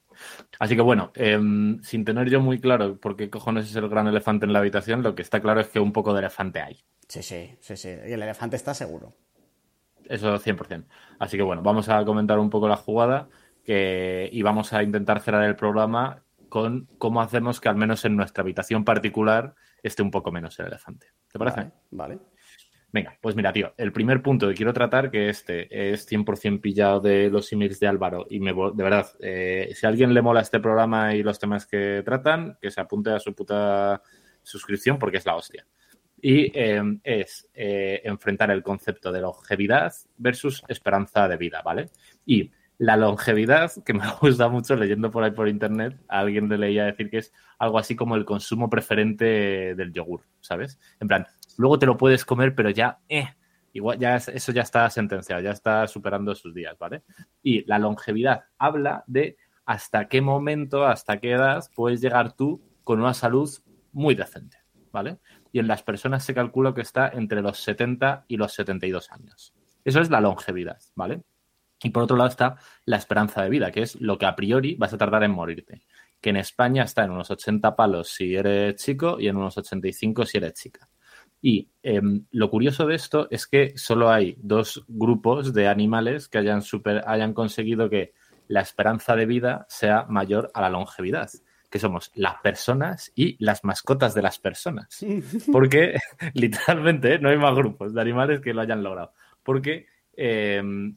Así 0.60 0.76
que 0.76 0.82
bueno, 0.82 1.10
em, 1.16 1.82
sin 1.82 2.04
tener 2.04 2.30
yo 2.30 2.40
muy 2.40 2.60
claro 2.60 3.00
por 3.00 3.16
qué 3.16 3.30
cojones 3.30 3.68
es 3.68 3.74
el 3.74 3.88
gran 3.88 4.06
elefante 4.06 4.46
en 4.46 4.52
la 4.52 4.60
habitación, 4.60 5.02
lo 5.02 5.16
que 5.16 5.22
está 5.22 5.40
claro 5.40 5.60
es 5.60 5.70
que 5.70 5.80
un 5.80 5.92
poco 5.92 6.12
de 6.12 6.20
elefante 6.20 6.60
hay. 6.60 6.84
Sí, 7.08 7.20
sí, 7.20 7.56
sí, 7.58 7.76
sí. 7.76 7.88
Y 7.88 8.12
el 8.12 8.22
elefante 8.22 8.54
está 8.54 8.74
seguro. 8.74 9.12
Eso 10.04 10.38
100%. 10.38 10.84
Así 11.18 11.36
que 11.36 11.42
bueno, 11.42 11.62
vamos 11.62 11.88
a 11.88 12.04
comentar 12.04 12.38
un 12.38 12.48
poco 12.48 12.68
la 12.68 12.76
jugada 12.76 13.28
que, 13.68 14.30
y 14.32 14.40
vamos 14.40 14.72
a 14.72 14.82
intentar 14.82 15.20
cerrar 15.20 15.44
el 15.44 15.54
programa 15.54 16.22
con 16.48 16.88
cómo 16.96 17.20
hacemos 17.20 17.60
que 17.60 17.68
al 17.68 17.76
menos 17.76 18.02
en 18.06 18.16
nuestra 18.16 18.40
habitación 18.40 18.82
particular 18.82 19.54
esté 19.82 20.02
un 20.02 20.10
poco 20.10 20.32
menos 20.32 20.58
el 20.58 20.68
elefante. 20.68 21.08
¿Te 21.30 21.38
parece? 21.38 21.70
Vale. 21.90 22.18
Venga, 22.90 23.18
pues 23.20 23.36
mira, 23.36 23.52
tío, 23.52 23.74
el 23.76 23.92
primer 23.92 24.22
punto 24.22 24.48
que 24.48 24.54
quiero 24.54 24.72
tratar, 24.72 25.10
que 25.10 25.28
este 25.28 25.92
es 25.92 26.10
100% 26.10 26.62
pillado 26.62 27.00
de 27.00 27.28
los 27.28 27.52
emails 27.52 27.78
de 27.78 27.88
Álvaro, 27.88 28.26
y 28.30 28.40
me, 28.40 28.54
de 28.54 28.82
verdad, 28.82 29.06
eh, 29.20 29.70
si 29.74 29.84
a 29.84 29.90
alguien 29.90 30.14
le 30.14 30.22
mola 30.22 30.40
este 30.40 30.60
programa 30.60 31.14
y 31.14 31.22
los 31.22 31.38
temas 31.38 31.66
que 31.66 32.00
tratan, 32.06 32.56
que 32.62 32.70
se 32.70 32.80
apunte 32.80 33.10
a 33.10 33.20
su 33.20 33.34
puta 33.34 34.00
suscripción 34.42 34.98
porque 34.98 35.18
es 35.18 35.26
la 35.26 35.36
hostia. 35.36 35.66
Y 36.22 36.50
eh, 36.58 36.82
es 37.04 37.46
eh, 37.52 38.00
enfrentar 38.02 38.50
el 38.50 38.62
concepto 38.62 39.12
de 39.12 39.20
longevidad 39.20 39.92
versus 40.16 40.64
esperanza 40.68 41.28
de 41.28 41.36
vida, 41.36 41.60
¿vale? 41.60 41.90
Y 42.24 42.50
la 42.78 42.96
longevidad, 42.96 43.72
que 43.84 43.92
me 43.92 44.04
gusta 44.20 44.48
mucho 44.48 44.76
leyendo 44.76 45.10
por 45.10 45.24
ahí 45.24 45.32
por 45.32 45.48
internet, 45.48 46.00
alguien 46.08 46.48
le 46.48 46.58
leía 46.58 46.84
decir 46.84 47.10
que 47.10 47.18
es 47.18 47.32
algo 47.58 47.78
así 47.78 47.96
como 47.96 48.14
el 48.16 48.24
consumo 48.24 48.70
preferente 48.70 49.74
del 49.74 49.92
yogur, 49.92 50.22
¿sabes? 50.40 50.78
En 51.00 51.08
plan, 51.08 51.26
luego 51.56 51.78
te 51.78 51.86
lo 51.86 51.96
puedes 51.96 52.24
comer, 52.24 52.54
pero 52.54 52.70
ya, 52.70 53.00
eh, 53.08 53.28
igual 53.72 53.98
ya 53.98 54.16
eso 54.16 54.52
ya 54.52 54.62
está 54.62 54.88
sentenciado, 54.90 55.42
ya 55.42 55.50
está 55.50 55.86
superando 55.88 56.34
sus 56.34 56.54
días, 56.54 56.78
¿vale? 56.78 57.02
Y 57.42 57.64
la 57.64 57.78
longevidad 57.78 58.44
habla 58.58 59.04
de 59.06 59.36
hasta 59.66 60.08
qué 60.08 60.22
momento, 60.22 60.86
hasta 60.86 61.18
qué 61.18 61.32
edad 61.32 61.64
puedes 61.74 62.00
llegar 62.00 62.32
tú 62.32 62.62
con 62.84 63.00
una 63.00 63.12
salud 63.12 63.50
muy 63.92 64.14
decente, 64.14 64.58
¿vale? 64.92 65.18
Y 65.50 65.58
en 65.58 65.66
las 65.66 65.82
personas 65.82 66.24
se 66.24 66.32
calcula 66.32 66.74
que 66.74 66.82
está 66.82 67.08
entre 67.08 67.42
los 67.42 67.58
70 67.58 68.24
y 68.28 68.36
los 68.36 68.52
72 68.54 69.10
años. 69.10 69.52
Eso 69.84 70.00
es 70.00 70.10
la 70.10 70.20
longevidad, 70.20 70.78
¿vale? 70.94 71.22
Y 71.82 71.90
por 71.90 72.02
otro 72.02 72.16
lado 72.16 72.30
está 72.30 72.56
la 72.84 72.96
esperanza 72.96 73.42
de 73.42 73.50
vida, 73.50 73.70
que 73.70 73.82
es 73.82 74.00
lo 74.00 74.18
que 74.18 74.26
a 74.26 74.34
priori 74.34 74.74
vas 74.74 74.92
a 74.92 74.98
tardar 74.98 75.22
en 75.22 75.30
morirte. 75.30 75.82
Que 76.20 76.30
en 76.30 76.36
España 76.36 76.82
está 76.82 77.04
en 77.04 77.12
unos 77.12 77.30
80 77.30 77.76
palos 77.76 78.08
si 78.08 78.34
eres 78.34 78.76
chico 78.76 79.20
y 79.20 79.28
en 79.28 79.36
unos 79.36 79.56
85 79.56 80.26
si 80.26 80.38
eres 80.38 80.54
chica. 80.54 80.88
Y 81.40 81.68
em, 81.82 82.24
lo 82.32 82.50
curioso 82.50 82.86
de 82.86 82.96
esto 82.96 83.28
es 83.30 83.46
que 83.46 83.78
solo 83.78 84.10
hay 84.10 84.36
dos 84.38 84.84
grupos 84.88 85.52
de 85.52 85.68
animales 85.68 86.28
que 86.28 86.38
hayan, 86.38 86.62
super, 86.62 87.04
hayan 87.06 87.32
conseguido 87.32 87.88
que 87.88 88.12
la 88.48 88.60
esperanza 88.60 89.14
de 89.14 89.26
vida 89.26 89.66
sea 89.68 90.04
mayor 90.08 90.50
a 90.54 90.62
la 90.62 90.70
longevidad, 90.70 91.30
que 91.70 91.78
somos 91.78 92.10
las 92.14 92.40
personas 92.40 93.12
y 93.14 93.36
las 93.44 93.62
mascotas 93.62 94.14
de 94.14 94.22
las 94.22 94.38
personas. 94.38 94.98
Porque 95.52 95.98
literalmente 96.34 97.18
no 97.20 97.28
hay 97.28 97.36
más 97.36 97.54
grupos 97.54 97.94
de 97.94 98.00
animales 98.00 98.40
que 98.40 98.54
lo 98.54 98.62
hayan 98.62 98.82
logrado. 98.82 99.12
Porque 99.44 99.86
em, 100.16 100.96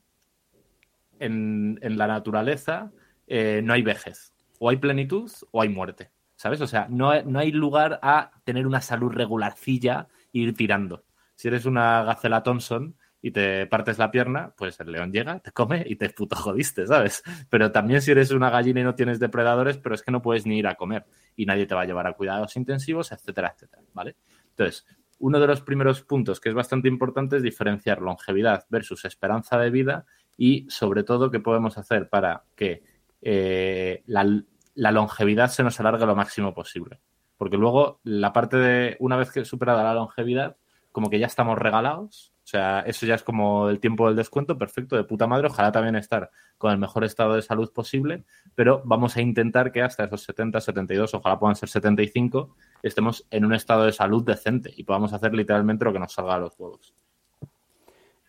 en, 1.21 1.79
la 1.81 2.07
naturaleza 2.07 2.91
eh, 3.27 3.61
no 3.63 3.73
hay 3.73 3.81
vejez. 3.81 4.33
O 4.59 4.69
hay 4.69 4.77
plenitud 4.77 5.31
o 5.51 5.61
hay 5.61 5.69
muerte. 5.69 6.11
¿Sabes? 6.35 6.59
O 6.61 6.67
sea, 6.67 6.87
no, 6.89 7.21
no 7.23 7.39
hay 7.39 7.51
lugar 7.51 7.99
a 8.01 8.31
tener 8.43 8.65
una 8.65 8.81
salud 8.81 9.11
regularcilla 9.11 10.07
e 10.33 10.39
ir 10.39 10.55
tirando. 10.55 11.03
Si 11.35 11.47
eres 11.47 11.65
una 11.65 12.03
gacela 12.03 12.41
Thompson 12.41 12.95
y 13.21 13.31
te 13.31 13.67
partes 13.67 13.99
la 13.99 14.09
pierna, 14.09 14.53
pues 14.57 14.79
el 14.79 14.91
león 14.91 15.11
llega, 15.11 15.39
te 15.39 15.51
come 15.51 15.83
y 15.85 15.95
te 15.95 16.09
puto 16.09 16.35
jodiste, 16.35 16.87
¿sabes? 16.87 17.23
Pero 17.49 17.71
también 17.71 18.01
si 18.01 18.11
eres 18.11 18.31
una 18.31 18.49
gallina 18.49 18.81
y 18.81 18.83
no 18.83 18.95
tienes 18.95 19.19
depredadores, 19.19 19.77
pero 19.77 19.93
es 19.93 20.01
que 20.01 20.11
no 20.11 20.21
puedes 20.21 20.45
ni 20.45 20.57
ir 20.57 20.67
a 20.67 20.75
comer 20.75 21.05
y 21.35 21.45
nadie 21.45 21.67
te 21.67 21.75
va 21.75 21.81
a 21.81 21.85
llevar 21.85 22.07
a 22.07 22.13
cuidados 22.13 22.55
intensivos, 22.57 23.11
etcétera, 23.11 23.53
etcétera, 23.55 23.83
¿vale? 23.93 24.15
Entonces, 24.49 24.85
uno 25.19 25.39
de 25.39 25.47
los 25.47 25.61
primeros 25.61 26.01
puntos 26.01 26.39
que 26.39 26.49
es 26.49 26.55
bastante 26.55 26.87
importante 26.87 27.37
es 27.37 27.43
diferenciar 27.43 28.01
longevidad 28.01 28.65
versus 28.69 29.05
esperanza 29.05 29.57
de 29.59 29.69
vida 29.69 30.05
y 30.37 30.67
sobre 30.69 31.03
todo 31.03 31.31
qué 31.31 31.39
podemos 31.39 31.77
hacer 31.77 32.09
para 32.09 32.43
que 32.55 32.83
eh, 33.21 34.03
la, 34.07 34.91
longevidad 34.91 35.49
se 35.49 35.63
nos 35.63 35.79
alargue 35.79 36.05
lo 36.05 36.15
máximo 36.15 36.53
posible. 36.53 36.99
Porque 37.37 37.57
luego 37.57 37.99
la 38.03 38.33
parte 38.33 38.57
de, 38.57 38.97
una 38.99 39.17
vez 39.17 39.31
que 39.31 39.45
superada 39.45 39.83
la 39.83 39.93
longevidad, 39.93 40.57
como 40.91 41.09
que 41.09 41.19
ya 41.19 41.27
estamos 41.27 41.57
regalados, 41.57 42.33
o 42.43 42.47
sea, 42.47 42.81
eso 42.81 43.05
ya 43.05 43.15
es 43.15 43.23
como 43.23 43.69
el 43.69 43.79
tiempo 43.79 44.07
del 44.07 44.15
descuento, 44.15 44.57
perfecto, 44.57 44.95
de 44.95 45.03
puta 45.03 45.25
madre, 45.25 45.47
ojalá 45.47 45.71
también 45.71 45.95
estar 45.95 46.31
con 46.57 46.71
el 46.71 46.77
mejor 46.77 47.03
estado 47.03 47.35
de 47.35 47.41
salud 47.41 47.71
posible, 47.71 48.25
pero 48.55 48.81
vamos 48.83 49.15
a 49.15 49.21
intentar 49.21 49.71
que 49.71 49.81
hasta 49.81 50.03
esos 50.03 50.23
70, 50.23 50.59
72, 50.59 51.13
ojalá 51.13 51.39
puedan 51.39 51.55
ser 51.55 51.69
75, 51.69 52.55
estemos 52.83 53.25
en 53.31 53.45
un 53.45 53.53
estado 53.53 53.85
de 53.85 53.93
salud 53.93 54.23
decente 54.25 54.73
y 54.75 54.83
podamos 54.83 55.13
hacer 55.13 55.33
literalmente 55.33 55.85
lo 55.85 55.93
que 55.93 55.99
nos 55.99 56.13
salga 56.13 56.35
a 56.35 56.39
los 56.39 56.59
huevos. 56.59 56.93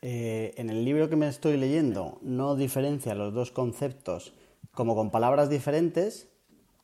Eh, 0.02 0.54
en 0.56 0.68
el 0.68 0.84
libro 0.84 1.08
que 1.08 1.14
me 1.14 1.28
estoy 1.28 1.56
leyendo 1.56 2.18
no 2.22 2.56
diferencia 2.56 3.14
los 3.14 3.32
dos 3.32 3.52
conceptos 3.52 4.34
como 4.72 4.96
con 4.96 5.12
palabras 5.12 5.48
diferentes, 5.48 6.28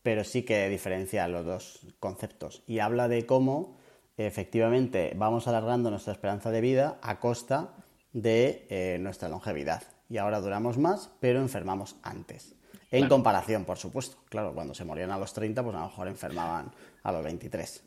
pero 0.05 0.23
sí 0.23 0.45
que 0.45 0.69
diferencia 0.69 1.27
los 1.27 1.45
dos 1.45 1.81
conceptos. 1.99 2.63
Y 2.69 2.79
habla 2.79 3.09
de 3.09 3.27
cómo 3.27 3.77
efectivamente 4.17 5.13
vamos 5.17 5.49
alargando 5.49 5.91
nuestra 5.91 6.13
esperanza 6.13 6.51
de 6.53 6.61
vida 6.61 6.99
a 7.03 7.19
costa 7.19 7.75
de 8.13 8.67
eh, 8.71 8.99
nuestra 9.01 9.29
longevidad. 9.29 9.83
Y 10.09 10.19
ahora 10.19 10.41
duramos 10.41 10.79
más, 10.79 11.11
pero 11.21 11.41
enfermamos 11.41 11.97
antes. 12.03 12.55
En 12.91 13.09
comparación, 13.09 13.65
por 13.65 13.79
supuesto. 13.79 14.17
Claro, 14.29 14.55
cuando 14.55 14.75
se 14.75 14.85
morían 14.85 15.11
a 15.11 15.19
los 15.19 15.33
30, 15.35 15.63
pues 15.63 15.77
a 15.77 15.81
lo 15.81 15.87
mejor 15.89 16.09
enfermaban 16.09 16.73
a 17.03 17.13
los 17.13 17.23
23. 17.23 17.83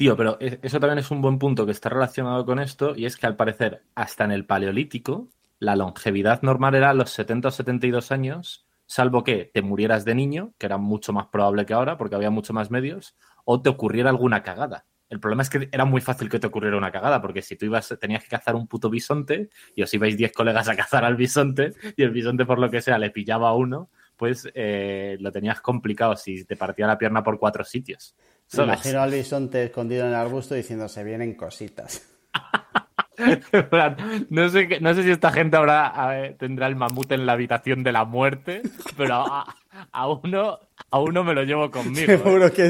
Tío, 0.00 0.16
pero 0.16 0.38
e, 0.40 0.58
eso 0.62 0.80
también 0.80 0.96
es 1.00 1.10
un 1.10 1.20
buen 1.20 1.38
punto 1.38 1.66
que 1.66 1.72
está 1.72 1.90
relacionado 1.90 2.46
con 2.46 2.58
esto, 2.58 2.94
y 2.96 3.04
es 3.04 3.18
que 3.18 3.26
al 3.26 3.36
parecer, 3.36 3.82
hasta 3.94 4.24
en 4.24 4.30
el 4.30 4.46
Paleolítico, 4.46 5.28
la 5.58 5.76
longevidad 5.76 6.40
normal 6.40 6.74
era 6.74 6.94
los 6.94 7.10
70 7.10 7.48
o 7.48 7.50
72 7.50 8.10
años, 8.10 8.66
salvo 8.86 9.24
que 9.24 9.50
te 9.52 9.60
murieras 9.60 10.06
de 10.06 10.14
niño, 10.14 10.54
que 10.56 10.64
era 10.64 10.78
mucho 10.78 11.12
más 11.12 11.26
probable 11.26 11.66
que 11.66 11.74
ahora, 11.74 11.98
porque 11.98 12.14
había 12.14 12.30
mucho 12.30 12.54
más 12.54 12.70
medios, 12.70 13.14
o 13.44 13.60
te 13.60 13.68
ocurriera 13.68 14.08
alguna 14.08 14.42
cagada. 14.42 14.86
El 15.10 15.20
problema 15.20 15.42
es 15.42 15.50
que 15.50 15.68
era 15.70 15.84
muy 15.84 16.00
fácil 16.00 16.30
que 16.30 16.38
te 16.38 16.46
ocurriera 16.46 16.78
una 16.78 16.90
cagada, 16.90 17.20
porque 17.20 17.42
si 17.42 17.56
tú 17.56 17.66
ibas, 17.66 17.94
tenías 18.00 18.22
que 18.22 18.30
cazar 18.30 18.54
un 18.54 18.68
puto 18.68 18.88
bisonte 18.88 19.50
y 19.74 19.82
os 19.82 19.92
ibais 19.92 20.16
10 20.16 20.32
colegas 20.32 20.66
a 20.70 20.76
cazar 20.76 21.04
al 21.04 21.16
bisonte 21.16 21.74
y 21.94 22.02
el 22.02 22.10
bisonte 22.10 22.46
por 22.46 22.58
lo 22.58 22.70
que 22.70 22.80
sea 22.80 22.96
le 22.96 23.10
pillaba 23.10 23.50
a 23.50 23.54
uno, 23.54 23.90
pues 24.16 24.48
eh, 24.54 25.18
lo 25.20 25.30
tenías 25.32 25.60
complicado 25.60 26.16
si 26.16 26.44
te 26.44 26.56
partía 26.56 26.86
la 26.86 26.96
pierna 26.96 27.22
por 27.22 27.38
cuatro 27.38 27.64
sitios. 27.64 28.14
Me 28.56 28.64
imagino 28.64 29.00
al 29.00 29.10
bisonte 29.10 29.64
escondido 29.64 30.04
en 30.04 30.10
el 30.10 30.16
arbusto 30.16 30.54
diciendo 30.54 30.88
se 30.88 31.04
vienen 31.04 31.34
cositas. 31.34 32.06
no, 34.30 34.48
sé, 34.48 34.80
no 34.80 34.94
sé 34.94 35.02
si 35.02 35.10
esta 35.10 35.30
gente 35.30 35.56
ahora 35.56 36.34
tendrá 36.38 36.66
el 36.66 36.76
mamut 36.76 37.12
en 37.12 37.26
la 37.26 37.32
habitación 37.32 37.82
de 37.82 37.92
la 37.92 38.04
muerte, 38.04 38.62
pero 38.96 39.24
a, 39.92 40.08
uno, 40.08 40.58
a 40.90 41.00
uno 41.00 41.24
me 41.24 41.34
lo 41.34 41.44
llevo 41.44 41.70
conmigo. 41.70 42.06
Seguro 42.06 42.46
¿eh? 42.46 42.52
que 42.52 42.68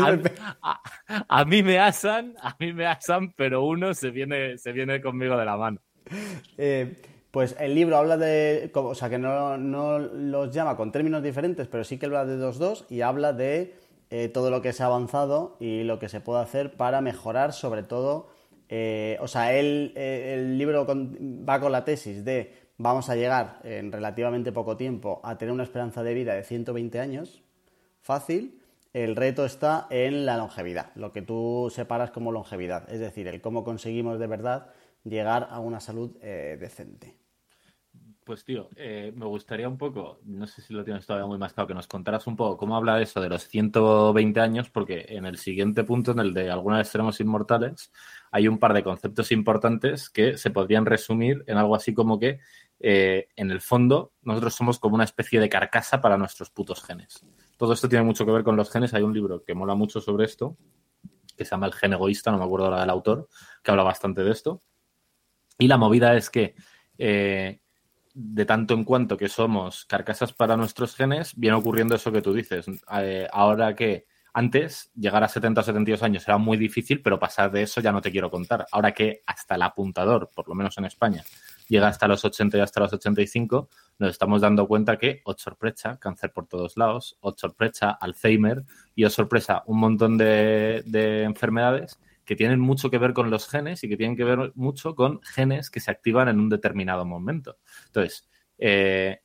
a, 1.29 1.45
mí 1.45 1.63
me 1.63 1.79
asan, 1.79 2.35
a 2.43 2.57
mí 2.59 2.73
me 2.73 2.87
asan, 2.87 3.33
pero 3.37 3.65
uno 3.65 3.95
se 3.95 4.11
viene, 4.11 4.59
se 4.59 4.73
viene 4.73 5.01
conmigo 5.01 5.37
de 5.37 5.45
la 5.45 5.57
mano. 5.57 5.81
Eh, 6.59 6.97
pues 7.31 7.55
el 7.61 7.75
libro 7.75 7.97
habla 7.97 8.17
de, 8.17 8.71
o 8.75 8.95
sea, 8.95 9.09
que 9.09 9.19
no, 9.19 9.57
los 9.99 10.53
llama 10.53 10.77
con 10.77 10.91
términos 10.91 11.23
diferentes, 11.23 11.69
pero 11.69 11.85
sí 11.85 11.97
que 11.99 12.07
habla 12.07 12.25
de 12.25 12.37
dos 12.37 12.59
dos 12.59 12.87
y 12.91 13.03
habla 13.03 13.33
de 13.33 13.80
eh, 14.11 14.29
todo 14.29 14.51
lo 14.51 14.63
que 14.63 14.73
se 14.73 14.83
ha 14.83 14.87
avanzado 14.87 15.57
y 15.61 15.85
lo 15.85 15.99
que 15.99 16.09
se 16.09 16.21
puede 16.21 16.43
hacer 16.43 16.77
para 16.77 17.01
mejorar, 17.01 17.53
sobre 17.53 17.83
todo 17.83 18.29
eh, 18.73 19.19
o 19.21 19.27
sea, 19.27 19.53
él, 19.53 19.93
eh, 19.97 20.35
el 20.35 20.57
libro 20.57 20.87
va 20.87 21.61
con 21.61 21.73
la 21.73 21.85
tesis 21.85 22.25
de 22.25 22.55
vamos 22.79 23.11
a 23.11 23.17
llegar 23.17 23.59
en 23.65 23.91
relativamente 23.91 24.53
poco 24.53 24.77
tiempo 24.77 25.21
a 25.25 25.37
tener 25.37 25.53
una 25.53 25.65
esperanza 25.65 26.05
de 26.05 26.15
vida 26.15 26.35
de 26.35 26.45
120 26.45 27.01
años, 27.01 27.43
fácil. 28.01 28.63
El 28.93 29.17
reto 29.17 29.45
está 29.45 29.89
en 29.91 30.25
la 30.25 30.37
longevidad, 30.37 30.93
lo 30.95 31.13
que 31.13 31.23
tú 31.23 31.69
separas 31.73 32.13
como 32.13 32.33
longevidad, 32.33 32.93
es 32.93 33.01
decir, 33.01 33.27
el 33.27 33.41
cómo 33.41 33.65
conseguimos 33.65 34.19
de 34.21 34.27
verdad 34.29 34.69
llegar 35.05 35.49
a 35.51 35.59
una 35.59 35.81
salud 35.81 36.17
eh, 36.23 36.57
decente. 36.61 37.17
Pues 38.31 38.45
tío, 38.45 38.69
me 38.77 39.27
gustaría 39.27 39.69
un 39.69 39.77
poco, 39.77 40.21
no 40.23 40.47
sé 40.47 40.63
si 40.63 40.73
lo 40.73 40.85
tienes 40.85 41.05
todavía 41.05 41.27
muy 41.27 41.37
más 41.37 41.53
claro, 41.53 41.67
que 41.67 41.75
nos 41.75 41.89
contaras 41.89 42.29
un 42.29 42.37
poco 42.37 42.57
cómo 42.59 42.77
habla 42.77 43.03
eso 43.03 43.21
de 43.21 43.29
los 43.29 43.49
120 43.49 44.39
años, 44.39 44.71
porque 44.71 45.05
en 45.09 45.27
el 45.27 45.37
siguiente 45.37 45.83
punto, 45.83 46.13
en 46.13 46.21
el 46.21 46.33
de 46.33 46.49
algunos 46.49 46.79
extremos 46.79 47.19
inmortales, 47.19 47.91
hay 48.31 48.47
un 48.47 48.61
par 48.61 48.73
de 48.73 48.85
conceptos 48.85 49.33
importantes 49.33 50.09
que 50.11 50.39
se 50.39 50.53
podrían 50.53 50.87
resumir 50.87 51.43
en 51.49 51.57
algo 51.57 51.75
así 51.75 51.93
como 51.93 52.21
que, 52.21 52.39
eh, 52.79 53.27
en 53.35 53.51
el 53.51 53.61
fondo, 53.61 54.13
nosotros 54.23 54.55
somos 54.55 54.79
como 54.79 54.95
una 54.95 55.03
especie 55.03 55.41
de 55.41 55.49
carcasa 55.49 56.01
para 56.01 56.17
nuestros 56.17 56.51
putos 56.51 56.85
genes. 56.85 57.27
Todo 57.57 57.73
esto 57.73 57.89
tiene 57.89 58.05
mucho 58.05 58.25
que 58.25 58.31
ver 58.31 58.45
con 58.45 58.55
los 58.55 58.71
genes. 58.71 58.95
Hay 58.95 59.03
un 59.03 59.13
libro 59.13 59.43
que 59.43 59.57
mola 59.57 59.75
mucho 59.75 60.01
sobre 60.01 60.27
esto, 60.27 60.57
que 61.37 61.45
se 61.45 61.51
llama 61.51 61.67
El 61.67 61.75
gen 61.75 61.95
egoísta, 61.95 62.31
no 62.31 62.39
me 62.39 62.45
acuerdo 62.45 62.67
ahora 62.67 62.83
del 62.83 62.91
autor, 62.91 63.29
que 63.61 63.73
habla 63.73 63.83
bastante 63.83 64.23
de 64.23 64.31
esto. 64.31 64.61
Y 65.59 65.67
la 65.67 65.79
movida 65.79 66.15
es 66.15 66.31
que, 66.31 66.55
eh, 66.97 67.59
de 68.15 68.45
tanto 68.45 68.75
en 68.75 68.85
cuanto 68.85 69.17
que 69.17 69.29
somos 69.29 69.85
carcasas 69.85 70.33
para 70.33 70.57
nuestros 70.57 70.95
genes, 70.95 71.33
viene 71.37 71.57
ocurriendo 71.57 71.95
eso 71.95 72.13
que 72.13 72.23
tú 72.23 72.33
dices. 72.33 72.67
Eh, 73.01 73.29
ahora 73.33 73.75
que 73.75 74.07
antes, 74.33 74.91
llegar 74.95 75.25
a 75.25 75.29
70 75.29 75.61
o 75.61 75.65
72 75.65 76.03
años 76.03 76.27
era 76.27 76.39
muy 76.39 76.57
difícil, 76.57 77.03
pero 77.03 77.19
pasar 77.19 77.51
de 77.51 77.63
eso 77.63 77.81
ya 77.81 77.91
no 77.91 78.01
te 78.01 78.13
quiero 78.13 78.31
contar. 78.31 78.67
Ahora 78.71 78.93
que 78.93 79.23
hasta 79.27 79.57
el 79.57 79.63
apuntador, 79.63 80.31
por 80.33 80.49
lo 80.49 80.55
menos 80.55 80.79
en 80.79 80.85
España, 80.85 81.25
llega 81.69 81.89
hasta 81.89 82.07
los 82.07 82.25
80 82.25 82.59
y 82.59 82.61
hasta 82.61 82.81
los 82.81 82.93
85, 82.93 83.69
nos 83.99 84.11
estamos 84.11 84.41
dando 84.41 84.69
cuenta 84.69 84.99
que, 84.99 85.21
oh 85.25 85.35
sorpresa, 85.37 85.99
cáncer 85.99 86.33
por 86.33 86.47
todos 86.47 86.77
lados, 86.77 87.17
oh 87.21 87.35
sorpresa, 87.37 87.91
Alzheimer 87.91 88.65
y, 88.95 89.05
oh 89.05 89.11
sorpresa, 89.11 89.65
un 89.67 89.81
montón 89.81 90.17
de, 90.17 90.83
enfermedades 91.25 91.99
que 92.31 92.37
tienen 92.37 92.61
mucho 92.61 92.93
que 92.93 92.99
ver 92.99 93.13
con 93.13 93.29
los 93.29 93.49
genes 93.49 93.83
y 93.83 93.89
que 93.89 93.97
tienen 93.97 94.17
que 94.17 94.23
ver 94.23 94.53
mucho 94.55 94.95
con 94.95 95.21
genes 95.23 95.69
que 95.69 95.81
se 95.81 95.91
activan 95.91 96.29
en 96.29 96.39
un 96.39 96.49
determinado 96.49 97.05
momento. 97.05 97.59
Entonces, 97.87 98.29
eh, 98.57 99.23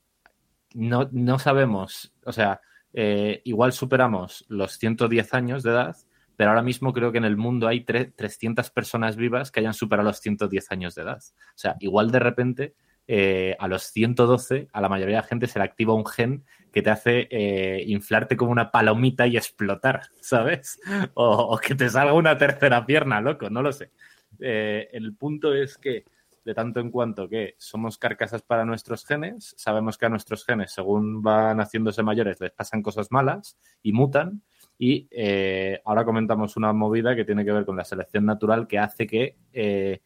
no, 0.74 1.08
no 1.12 1.38
sabemos, 1.38 2.12
o 2.24 2.32
sea, 2.32 2.60
eh, 2.92 3.42
igual 3.44 3.72
superamos 3.72 4.44
los 4.48 4.72
110 4.78 5.34
años 5.34 5.62
de 5.62 5.70
edad, 5.70 5.96
pero 6.34 6.50
ahora 6.50 6.62
mismo 6.62 6.92
creo 6.92 7.12
que 7.12 7.18
en 7.18 7.26
el 7.26 7.36
mundo 7.36 7.68
hay 7.68 7.84
300 7.84 8.70
personas 8.70 9.14
vivas 9.14 9.52
que 9.52 9.60
hayan 9.60 9.74
superado 9.74 10.08
los 10.08 10.18
110 10.18 10.72
años 10.72 10.96
de 10.96 11.02
edad. 11.02 11.22
O 11.22 11.58
sea, 11.58 11.76
igual 11.78 12.10
de 12.10 12.18
repente 12.18 12.74
eh, 13.08 13.56
a 13.58 13.68
los 13.68 13.84
112 13.84 14.68
a 14.72 14.80
la 14.80 14.88
mayoría 14.88 15.16
de 15.16 15.22
la 15.22 15.28
gente 15.28 15.46
se 15.46 15.58
le 15.58 15.64
activa 15.64 15.94
un 15.94 16.06
gen 16.06 16.44
que 16.72 16.82
te 16.82 16.90
hace 16.90 17.28
eh, 17.30 17.84
inflarte 17.86 18.36
como 18.36 18.52
una 18.52 18.70
palomita 18.70 19.26
y 19.26 19.36
explotar, 19.36 20.02
¿sabes? 20.20 20.78
O, 21.14 21.58
que 21.58 21.74
te 21.74 21.88
salga 21.88 22.12
una 22.12 22.36
tercera 22.36 22.84
pierna, 22.84 23.20
loco, 23.20 23.48
no 23.48 23.62
lo 23.62 23.72
sé. 23.72 23.90
el 24.38 25.14
punto 25.16 25.54
es 25.54 25.78
que 25.78 26.04
de 26.46 26.54
tanto 26.54 26.78
en 26.78 26.92
cuanto 26.92 27.28
que 27.28 27.56
somos 27.58 27.98
carcasas 27.98 28.40
para 28.40 28.64
nuestros 28.64 29.04
genes, 29.04 29.52
sabemos 29.56 29.98
que 29.98 30.06
a 30.06 30.08
nuestros 30.08 30.44
genes, 30.44 30.72
según 30.72 31.20
van 31.20 31.58
haciéndose 31.58 32.04
mayores, 32.04 32.40
les 32.40 32.52
pasan 32.52 32.82
cosas 32.82 33.10
malas 33.10 33.58
y 33.82 33.92
mutan. 33.92 34.42
Y 34.78 35.08
eh, 35.10 35.80
ahora 35.84 36.04
comentamos 36.04 36.56
una 36.56 36.72
movida 36.72 37.16
que 37.16 37.24
tiene 37.24 37.44
que 37.44 37.50
ver 37.50 37.64
con 37.64 37.76
la 37.76 37.84
selección 37.84 38.24
natural 38.26 38.68
que 38.68 38.78
hace 38.78 39.08
que 39.08 39.36
eh, 39.52 40.02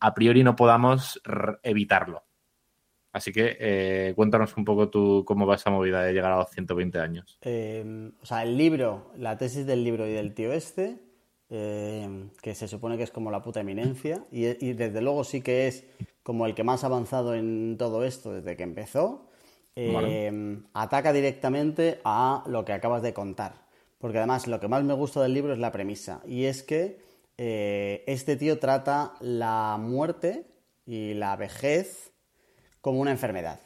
a 0.00 0.14
priori 0.14 0.42
no 0.44 0.56
podamos 0.56 1.20
evitarlo. 1.62 2.22
Así 3.12 3.32
que 3.32 3.56
eh, 3.58 4.12
cuéntanos 4.14 4.56
un 4.56 4.64
poco 4.64 4.90
tú 4.90 5.24
cómo 5.26 5.46
va 5.46 5.54
esa 5.54 5.70
movida 5.70 6.02
de 6.02 6.12
llegar 6.12 6.32
a 6.32 6.38
los 6.38 6.50
120 6.50 6.98
años. 6.98 7.38
o 7.42 8.26
sea, 8.26 8.42
el 8.42 8.56
libro, 8.58 9.12
la 9.16 9.38
tesis 9.38 9.64
del 9.64 9.84
libro 9.84 10.06
y 10.06 10.12
del 10.12 10.34
tío 10.34 10.52
este 10.52 11.06
eh, 11.48 12.28
que 12.42 12.56
se 12.56 12.66
supone 12.66 12.96
que 12.96 13.04
es 13.04 13.12
como 13.12 13.30
la 13.30 13.40
puta 13.40 13.60
eminencia, 13.60 14.24
y, 14.32 14.72
desde 14.72 15.00
luego 15.00 15.22
sí 15.22 15.42
que 15.42 15.68
es 15.68 15.84
como 16.24 16.44
el 16.44 16.54
que 16.54 16.64
más 16.64 16.82
ha 16.82 16.88
avanzado 16.88 17.34
en 17.34 17.76
todo 17.78 18.04
esto 18.04 18.32
desde 18.32 18.56
que 18.56 18.64
empezó, 18.64 19.28
eh, 19.76 20.58
ataca 20.72 21.12
directamente 21.12 22.00
a 22.04 22.42
lo 22.48 22.64
que 22.64 22.72
acabas 22.72 23.02
de 23.02 23.14
contar. 23.14 23.64
Porque 23.98 24.18
además 24.18 24.48
lo 24.48 24.58
que 24.58 24.66
más 24.66 24.82
me 24.82 24.94
gusta 24.94 25.22
del 25.22 25.34
libro 25.34 25.52
es 25.52 25.60
la 25.60 25.70
premisa, 25.70 26.20
y 26.26 26.44
es 26.46 26.64
que 26.64 26.98
eh, 27.38 28.04
este 28.06 28.36
tío 28.36 28.58
trata 28.58 29.14
la 29.20 29.76
muerte 29.80 30.46
y 30.84 31.14
la 31.14 31.36
vejez 31.36 32.12
como 32.80 33.00
una 33.00 33.10
enfermedad. 33.10 33.60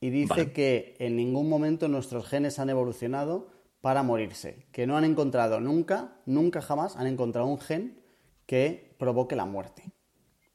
Y 0.00 0.10
dice 0.10 0.52
que 0.52 0.94
en 0.98 1.16
ningún 1.16 1.48
momento 1.48 1.88
nuestros 1.88 2.26
genes 2.26 2.58
han 2.58 2.70
evolucionado 2.70 3.48
para 3.80 4.02
morirse, 4.02 4.66
que 4.72 4.86
no 4.86 4.96
han 4.96 5.04
encontrado 5.04 5.60
nunca, 5.60 6.20
nunca 6.26 6.60
jamás 6.60 6.96
han 6.96 7.06
encontrado 7.06 7.46
un 7.46 7.58
gen 7.58 8.00
que 8.44 8.94
provoque 8.98 9.36
la 9.36 9.46
muerte. 9.46 9.84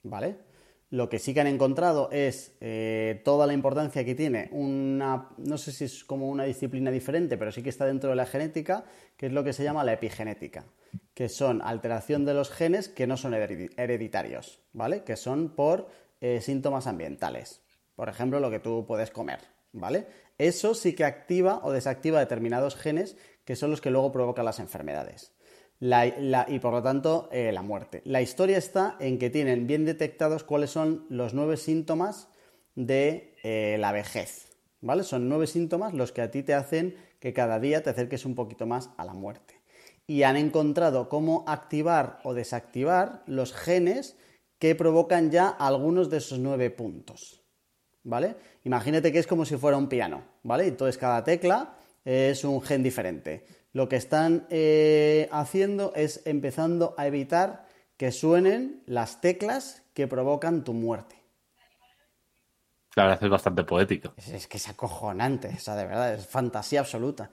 ¿Vale? 0.04 0.38
Lo 0.92 1.08
que 1.08 1.20
sí 1.20 1.34
que 1.34 1.40
han 1.40 1.48
encontrado 1.48 2.10
es 2.12 2.52
eh, 2.60 3.22
toda 3.24 3.48
la 3.48 3.54
importancia 3.54 4.04
que 4.04 4.14
tiene 4.14 4.50
una, 4.52 5.30
no 5.38 5.58
sé 5.58 5.72
si 5.72 5.86
es 5.86 6.04
como 6.04 6.28
una 6.28 6.44
disciplina 6.44 6.92
diferente, 6.92 7.38
pero 7.38 7.54
sí 7.54 7.64
que 7.64 7.70
está 7.70 7.86
dentro 7.86 8.10
de 8.10 8.18
la 8.18 8.26
genética, 8.26 8.84
que 9.16 9.28
es 9.28 9.32
lo 9.32 9.46
que 9.46 9.54
se 9.54 9.64
llama 9.64 9.86
la 9.86 9.94
epigenética, 9.94 10.66
que 11.14 11.30
son 11.30 11.62
alteración 11.62 12.26
de 12.26 12.34
los 12.34 12.52
genes 12.52 12.90
que 12.90 13.08
no 13.08 13.16
son 13.16 13.34
hereditarios, 13.34 14.60
¿vale? 14.74 15.06
Que 15.06 15.16
son 15.16 15.56
por 15.56 15.88
eh, 16.20 16.42
síntomas 16.42 16.88
ambientales. 16.88 17.62
Por 17.96 18.10
ejemplo, 18.10 18.42
lo 18.42 18.52
que 18.52 18.60
tú 18.60 18.86
puedes 18.86 19.12
comer, 19.12 19.40
¿vale? 19.72 20.08
Eso 20.38 20.74
sí 20.74 20.92
que 20.94 21.06
activa 21.06 21.62
o 21.64 21.72
desactiva 21.72 22.20
determinados 22.20 22.76
genes 22.76 23.16
que 23.46 23.56
son 23.56 23.72
los 23.72 23.80
que 23.80 23.92
luego 23.92 24.12
provocan 24.12 24.44
las 24.44 24.60
enfermedades. 24.60 25.32
Y 25.82 26.60
por 26.60 26.74
lo 26.74 26.84
tanto 26.84 27.28
eh, 27.32 27.52
la 27.52 27.62
muerte. 27.62 28.02
La 28.06 28.22
historia 28.22 28.58
está 28.58 28.96
en 29.00 29.18
que 29.18 29.30
tienen 29.30 29.68
bien 29.68 29.84
detectados 29.84 30.44
cuáles 30.44 30.70
son 30.70 31.06
los 31.10 31.34
nueve 31.34 31.58
síntomas 31.58 32.30
de 32.76 33.36
eh, 33.44 33.78
la 33.80 33.92
vejez. 33.92 34.48
¿Vale? 34.80 35.04
Son 35.04 35.28
nueve 35.28 35.48
síntomas 35.48 35.94
los 35.94 36.12
que 36.12 36.22
a 36.22 36.32
ti 36.32 36.44
te 36.44 36.54
hacen 36.54 36.96
que 37.20 37.34
cada 37.34 37.60
día 37.60 37.84
te 37.84 37.90
acerques 37.90 38.26
un 38.26 38.36
poquito 38.36 38.66
más 38.66 38.90
a 38.98 39.06
la 39.06 39.14
muerte. 39.14 39.62
Y 40.08 40.24
han 40.24 40.38
encontrado 40.38 41.10
cómo 41.10 41.44
activar 41.48 42.20
o 42.24 42.34
desactivar 42.34 43.24
los 43.28 43.54
genes 43.54 44.18
que 44.58 44.76
provocan 44.76 45.32
ya 45.32 45.48
algunos 45.50 46.10
de 46.10 46.18
esos 46.18 46.40
nueve 46.40 46.70
puntos. 46.72 47.42
¿vale? 48.04 48.36
Imagínate 48.64 49.12
que 49.12 49.20
es 49.20 49.28
como 49.28 49.46
si 49.46 49.58
fuera 49.58 49.78
un 49.78 49.88
piano, 49.88 50.24
¿vale? 50.44 50.68
Entonces 50.68 50.98
cada 50.98 51.24
tecla 51.24 51.76
es 52.04 52.44
un 52.44 52.62
gen 52.62 52.84
diferente. 52.84 53.46
Lo 53.74 53.88
que 53.88 53.96
están 53.96 54.48
eh, 54.50 55.30
haciendo 55.32 55.94
es 55.96 56.22
empezando 56.26 56.94
a 56.98 57.08
evitar 57.08 57.66
que 57.98 58.12
suenen 58.12 58.84
las 58.86 59.22
teclas 59.22 59.84
que 59.94 60.08
provocan 60.08 60.64
tu 60.64 60.74
muerte. 60.74 61.16
La 62.96 63.04
verdad 63.04 63.24
es 63.24 63.30
bastante 63.30 63.64
poético. 63.64 64.14
Es, 64.18 64.48
que 64.48 64.58
es 64.58 64.68
acojonante, 64.68 65.50
o 65.56 65.60
sea, 65.60 65.76
de 65.76 65.86
verdad, 65.86 66.14
es 66.14 66.28
fantasía 66.28 66.82
absoluta. 66.82 67.30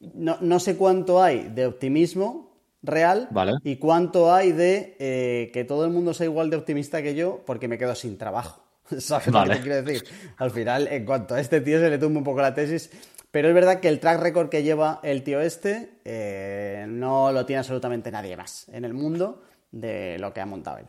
No, 0.00 0.60
sé 0.60 0.76
cuánto 0.76 1.22
hay 1.22 1.48
de 1.48 1.66
optimismo 1.66 2.52
real 2.82 3.28
y 3.64 3.76
cuánto 3.76 4.32
hay 4.32 4.52
de 4.52 4.96
eh, 4.98 5.50
que 5.52 5.64
todo 5.64 5.84
el 5.86 5.90
mundo 5.90 6.12
sea 6.12 6.26
igual 6.26 6.50
de 6.50 6.56
optimista 6.56 7.02
que 7.02 7.14
yo 7.14 7.40
porque 7.46 7.68
me 7.68 7.78
quedo 7.78 7.94
sin 7.94 8.18
trabajo. 8.18 8.62
¿Sabes 8.98 9.28
lo 9.28 9.44
que 9.44 9.60
quiero 9.60 9.82
decir? 9.82 10.04
Al 10.36 10.50
final, 10.50 10.88
en 10.88 11.04
cuanto 11.06 11.34
a 11.34 11.40
este 11.40 11.60
tío 11.62 11.80
se 11.80 11.88
le 11.88 11.98
tumba 11.98 12.18
un 12.18 12.24
poco 12.24 12.42
la 12.42 12.54
tesis, 12.54 12.90
pero 13.34 13.48
es 13.48 13.54
verdad 13.54 13.80
que 13.80 13.88
el 13.88 13.98
track 13.98 14.20
record 14.20 14.48
que 14.48 14.62
lleva 14.62 15.00
el 15.02 15.24
tío 15.24 15.40
este 15.40 15.98
eh, 16.04 16.86
no 16.88 17.32
lo 17.32 17.44
tiene 17.44 17.58
absolutamente 17.58 18.12
nadie 18.12 18.36
más 18.36 18.68
en 18.68 18.84
el 18.84 18.94
mundo 18.94 19.42
de 19.72 20.20
lo 20.20 20.32
que 20.32 20.40
ha 20.40 20.46
montado 20.46 20.78
él. 20.78 20.86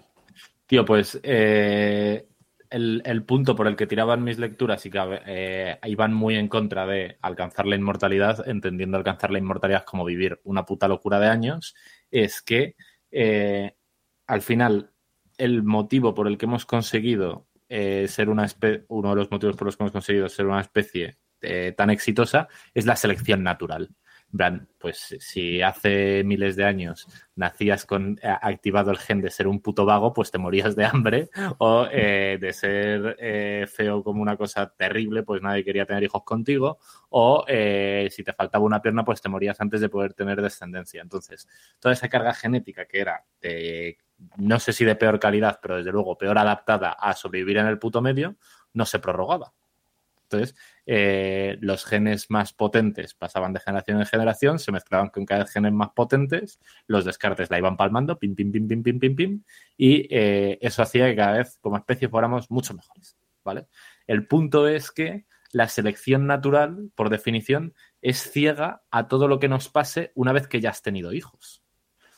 Tío, 0.67 0.85
pues 0.85 1.19
eh, 1.23 2.27
el, 2.69 3.23
punto 3.25 3.55
por 3.55 3.65
el 3.65 3.75
que 3.75 3.87
tiraban 3.87 4.23
mis 4.23 4.37
lecturas 4.37 4.85
y 4.85 4.91
que 4.91 5.21
eh, 5.25 5.79
iban 5.85 6.13
muy 6.13 6.35
en 6.35 6.47
contra 6.47 6.85
de 6.85 7.17
alcanzar 7.23 7.65
la 7.65 7.77
inmortalidad, 7.77 8.47
entendiendo 8.47 8.95
alcanzar 8.95 9.31
la 9.31 9.39
inmortalidad 9.39 9.83
como 9.83 10.05
vivir 10.05 10.39
una 10.43 10.65
puta 10.65 10.87
locura 10.87 11.19
de 11.19 11.29
años, 11.29 11.73
es 12.11 12.43
que 12.43 12.75
al 14.27 14.41
final 14.43 14.91
el 15.39 15.63
motivo 15.63 16.13
por 16.13 16.27
el 16.27 16.37
que 16.37 16.45
hemos 16.45 16.67
conseguido 16.67 17.47
ser 17.67 18.29
una 18.29 18.45
especie, 18.45 18.85
uno 18.89 19.09
de 19.09 19.15
los 19.15 19.31
motivos 19.31 19.55
por 19.55 19.65
los 19.65 19.75
que 19.75 19.81
hemos 19.81 19.93
conseguido 19.93 20.29
ser 20.29 20.45
una 20.45 20.61
especie 20.61 21.17
tan 21.75 21.89
exitosa 21.89 22.47
es 22.73 22.85
la 22.85 22.95
selección 22.95 23.43
natural 23.43 23.89
pues 24.79 25.15
si 25.19 25.61
hace 25.61 26.23
miles 26.23 26.55
de 26.55 26.65
años 26.65 27.07
nacías 27.35 27.85
con 27.85 28.19
eh, 28.21 28.27
activado 28.41 28.91
el 28.91 28.97
gen 28.97 29.21
de 29.21 29.31
ser 29.31 29.47
un 29.47 29.61
puto 29.61 29.85
vago, 29.85 30.13
pues 30.13 30.31
te 30.31 30.37
morías 30.37 30.75
de 30.75 30.85
hambre 30.85 31.29
o 31.57 31.87
eh, 31.91 32.37
de 32.39 32.53
ser 32.53 33.15
eh, 33.19 33.65
feo 33.67 34.03
como 34.03 34.21
una 34.21 34.35
cosa 34.35 34.73
terrible, 34.75 35.23
pues 35.23 35.41
nadie 35.41 35.63
quería 35.63 35.85
tener 35.85 36.03
hijos 36.03 36.23
contigo 36.23 36.77
o 37.09 37.45
si 37.47 38.23
te 38.23 38.33
faltaba 38.33 38.65
una 38.65 38.81
pierna, 38.81 39.05
pues 39.05 39.21
te 39.21 39.29
morías 39.29 39.59
antes 39.61 39.79
de 39.81 39.89
poder 39.89 40.13
tener 40.13 40.41
descendencia. 40.41 41.01
Entonces, 41.01 41.47
toda 41.79 41.93
esa 41.93 42.09
carga 42.09 42.33
genética 42.33 42.85
que 42.85 42.99
era 42.99 43.23
no 44.37 44.59
sé 44.59 44.73
si 44.73 44.85
de 44.85 44.95
peor 44.95 45.19
calidad, 45.19 45.59
pero 45.61 45.77
desde 45.77 45.91
luego 45.91 46.17
peor 46.17 46.37
adaptada 46.37 46.91
a 46.91 47.13
sobrevivir 47.13 47.57
en 47.57 47.67
el 47.67 47.79
puto 47.79 48.01
medio, 48.01 48.35
no 48.73 48.85
se 48.85 48.99
prorrogaba. 48.99 49.53
Entonces, 50.25 50.55
eh, 50.85 51.57
los 51.61 51.85
genes 51.85 52.29
más 52.29 52.53
potentes 52.53 53.13
pasaban 53.13 53.53
de 53.53 53.59
generación 53.59 53.99
en 53.99 54.05
generación, 54.05 54.59
se 54.59 54.71
mezclaban 54.71 55.09
con 55.09 55.25
cada 55.25 55.43
vez 55.43 55.51
genes 55.51 55.71
más 55.71 55.89
potentes, 55.91 56.59
los 56.87 57.05
descartes 57.05 57.49
la 57.49 57.59
iban 57.59 57.77
palmando, 57.77 58.17
pim, 58.17 58.35
pim, 58.35 58.51
pim, 58.51 58.67
pim, 58.67 58.83
pim, 58.83 58.99
pim, 58.99 59.15
pim, 59.15 59.43
y 59.77 60.07
eh, 60.09 60.57
eso 60.61 60.81
hacía 60.81 61.07
que 61.07 61.15
cada 61.15 61.37
vez 61.37 61.57
como 61.61 61.77
especie 61.77 62.09
fuéramos 62.09 62.49
mucho 62.49 62.73
mejores, 62.73 63.15
¿vale? 63.43 63.67
El 64.07 64.27
punto 64.27 64.67
es 64.67 64.91
que 64.91 65.25
la 65.51 65.69
selección 65.69 66.27
natural, 66.27 66.91
por 66.95 67.09
definición, 67.09 67.73
es 68.01 68.29
ciega 68.31 68.83
a 68.91 69.07
todo 69.07 69.27
lo 69.27 69.39
que 69.39 69.47
nos 69.47 69.69
pase 69.69 70.11
una 70.15 70.33
vez 70.33 70.47
que 70.47 70.59
ya 70.59 70.71
has 70.71 70.81
tenido 70.81 71.13
hijos. 71.13 71.63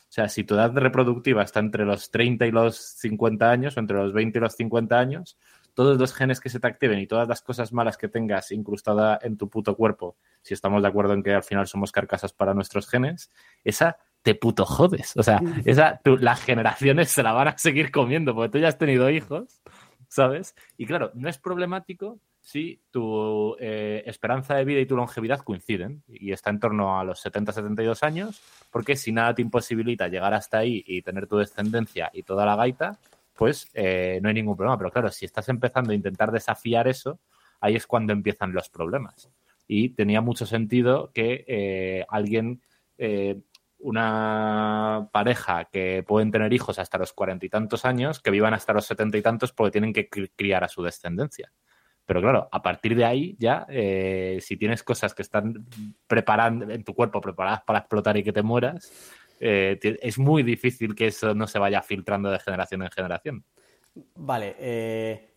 O 0.08 0.10
sea, 0.10 0.28
si 0.30 0.42
tu 0.42 0.54
edad 0.54 0.74
reproductiva 0.74 1.42
está 1.42 1.60
entre 1.60 1.84
los 1.84 2.10
30 2.10 2.46
y 2.46 2.50
los 2.50 2.76
50 2.78 3.50
años, 3.50 3.76
o 3.76 3.80
entre 3.80 3.98
los 3.98 4.14
20 4.14 4.38
y 4.38 4.40
los 4.40 4.54
50 4.54 4.98
años, 4.98 5.38
todos 5.78 5.96
los 5.96 6.12
genes 6.12 6.40
que 6.40 6.48
se 6.48 6.58
te 6.58 6.66
activen 6.66 6.98
y 6.98 7.06
todas 7.06 7.28
las 7.28 7.40
cosas 7.40 7.72
malas 7.72 7.96
que 7.96 8.08
tengas 8.08 8.50
incrustada 8.50 9.16
en 9.22 9.36
tu 9.36 9.48
puto 9.48 9.76
cuerpo, 9.76 10.16
si 10.42 10.52
estamos 10.52 10.82
de 10.82 10.88
acuerdo 10.88 11.12
en 11.12 11.22
que 11.22 11.32
al 11.32 11.44
final 11.44 11.68
somos 11.68 11.92
carcasas 11.92 12.32
para 12.32 12.52
nuestros 12.52 12.88
genes, 12.88 13.30
esa 13.62 13.96
te 14.22 14.34
puto 14.34 14.64
jodes. 14.64 15.16
O 15.16 15.22
sea, 15.22 15.40
esa, 15.64 16.00
las 16.18 16.42
generaciones 16.42 17.10
se 17.10 17.22
la 17.22 17.30
van 17.30 17.46
a 17.46 17.58
seguir 17.58 17.92
comiendo 17.92 18.34
porque 18.34 18.48
tú 18.48 18.58
ya 18.58 18.66
has 18.66 18.76
tenido 18.76 19.08
hijos, 19.08 19.62
¿sabes? 20.08 20.56
Y 20.76 20.84
claro, 20.84 21.12
no 21.14 21.28
es 21.28 21.38
problemático 21.38 22.18
si 22.40 22.82
tu 22.90 23.54
eh, 23.60 24.02
esperanza 24.04 24.56
de 24.56 24.64
vida 24.64 24.80
y 24.80 24.86
tu 24.86 24.96
longevidad 24.96 25.42
coinciden 25.42 26.02
y 26.08 26.32
está 26.32 26.50
en 26.50 26.58
torno 26.58 26.98
a 26.98 27.04
los 27.04 27.24
70-72 27.24 28.02
años, 28.02 28.42
porque 28.72 28.96
si 28.96 29.12
nada 29.12 29.32
te 29.32 29.42
imposibilita 29.42 30.08
llegar 30.08 30.34
hasta 30.34 30.58
ahí 30.58 30.82
y 30.84 31.02
tener 31.02 31.28
tu 31.28 31.36
descendencia 31.36 32.10
y 32.12 32.24
toda 32.24 32.44
la 32.44 32.56
gaita, 32.56 32.98
pues 33.38 33.70
eh, 33.72 34.18
no 34.20 34.28
hay 34.28 34.34
ningún 34.34 34.56
problema. 34.56 34.76
Pero 34.76 34.90
claro, 34.90 35.10
si 35.10 35.24
estás 35.24 35.48
empezando 35.48 35.92
a 35.92 35.94
intentar 35.94 36.32
desafiar 36.32 36.88
eso, 36.88 37.20
ahí 37.60 37.76
es 37.76 37.86
cuando 37.86 38.12
empiezan 38.12 38.52
los 38.52 38.68
problemas. 38.68 39.30
Y 39.68 39.90
tenía 39.90 40.20
mucho 40.20 40.44
sentido 40.44 41.12
que 41.14 41.44
eh, 41.46 42.04
alguien, 42.08 42.60
eh, 42.98 43.40
una 43.78 45.08
pareja 45.12 45.66
que 45.66 46.02
pueden 46.02 46.32
tener 46.32 46.52
hijos 46.52 46.80
hasta 46.80 46.98
los 46.98 47.12
cuarenta 47.12 47.46
y 47.46 47.48
tantos 47.48 47.84
años, 47.84 48.18
que 48.18 48.32
vivan 48.32 48.54
hasta 48.54 48.72
los 48.72 48.86
setenta 48.86 49.16
y 49.16 49.22
tantos 49.22 49.52
porque 49.52 49.70
tienen 49.70 49.92
que 49.92 50.08
criar 50.08 50.64
a 50.64 50.68
su 50.68 50.82
descendencia. 50.82 51.52
Pero 52.06 52.20
claro, 52.20 52.48
a 52.50 52.60
partir 52.60 52.96
de 52.96 53.04
ahí 53.04 53.36
ya, 53.38 53.66
si 54.40 54.56
tienes 54.56 54.82
cosas 54.82 55.14
que 55.14 55.20
están 55.20 55.66
preparando 56.06 56.70
en 56.70 56.82
tu 56.82 56.94
cuerpo, 56.94 57.20
preparadas 57.20 57.62
para 57.66 57.80
explotar 57.80 58.16
y 58.16 58.24
que 58.24 58.32
te 58.32 58.42
mueras, 58.42 58.90
eh, 59.40 59.78
es 59.82 60.18
muy 60.18 60.42
difícil 60.42 60.94
que 60.94 61.08
eso 61.08 61.34
no 61.34 61.46
se 61.46 61.58
vaya 61.58 61.82
filtrando 61.82 62.30
de 62.30 62.38
generación 62.38 62.82
en 62.82 62.90
generación. 62.90 63.44
Vale, 64.14 64.56
eh, 64.58 65.30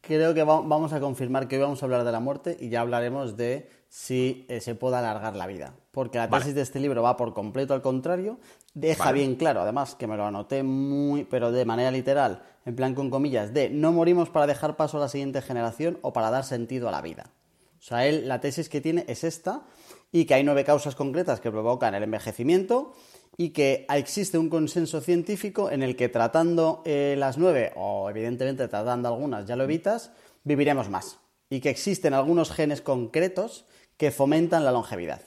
creo 0.00 0.34
que 0.34 0.42
vamos 0.44 0.92
a 0.92 1.00
confirmar 1.00 1.48
que 1.48 1.56
hoy 1.56 1.62
vamos 1.62 1.82
a 1.82 1.86
hablar 1.86 2.04
de 2.04 2.12
la 2.12 2.20
muerte 2.20 2.56
y 2.60 2.68
ya 2.68 2.80
hablaremos 2.80 3.36
de 3.36 3.68
si 3.88 4.44
eh, 4.48 4.60
se 4.60 4.74
puede 4.74 4.96
alargar 4.96 5.36
la 5.36 5.46
vida. 5.46 5.74
Porque 5.90 6.18
la 6.18 6.28
tesis 6.28 6.54
de 6.54 6.62
este 6.62 6.80
libro 6.80 7.02
va 7.02 7.16
por 7.16 7.32
completo 7.32 7.74
al 7.74 7.82
contrario. 7.82 8.38
Deja 8.74 9.12
bien 9.12 9.36
claro, 9.36 9.60
además, 9.60 9.94
que 9.94 10.08
me 10.08 10.16
lo 10.16 10.26
anoté 10.26 10.64
muy, 10.64 11.24
pero 11.24 11.52
de 11.52 11.64
manera 11.64 11.92
literal, 11.92 12.42
en 12.64 12.74
plan 12.74 12.94
con 12.94 13.08
comillas, 13.08 13.54
de 13.54 13.70
no 13.70 13.92
morimos 13.92 14.30
para 14.30 14.48
dejar 14.48 14.76
paso 14.76 14.96
a 14.96 15.00
la 15.00 15.08
siguiente 15.08 15.40
generación 15.42 15.98
o 16.02 16.12
para 16.12 16.30
dar 16.30 16.42
sentido 16.42 16.88
a 16.88 16.92
la 16.92 17.00
vida. 17.00 17.30
O 17.78 17.82
sea, 17.82 18.06
él, 18.06 18.26
la 18.26 18.40
tesis 18.40 18.68
que 18.68 18.80
tiene 18.80 19.04
es 19.06 19.22
esta 19.22 19.62
y 20.10 20.24
que 20.24 20.34
hay 20.34 20.42
nueve 20.42 20.64
causas 20.64 20.96
concretas 20.96 21.38
que 21.40 21.50
provocan 21.52 21.94
el 21.94 22.02
envejecimiento 22.02 22.94
y 23.36 23.50
que 23.50 23.86
existe 23.90 24.38
un 24.38 24.48
consenso 24.48 25.00
científico 25.00 25.70
en 25.70 25.82
el 25.82 25.96
que 25.96 26.08
tratando 26.08 26.82
eh, 26.84 27.14
las 27.18 27.38
nueve, 27.38 27.72
o 27.76 28.08
evidentemente 28.10 28.68
tratando 28.68 29.08
algunas 29.08 29.46
ya 29.46 29.56
lo 29.56 29.64
evitas, 29.64 30.12
viviremos 30.44 30.88
más. 30.88 31.18
Y 31.50 31.60
que 31.60 31.70
existen 31.70 32.14
algunos 32.14 32.50
genes 32.50 32.80
concretos 32.80 33.64
que 33.96 34.10
fomentan 34.10 34.64
la 34.64 34.72
longevidad 34.72 35.22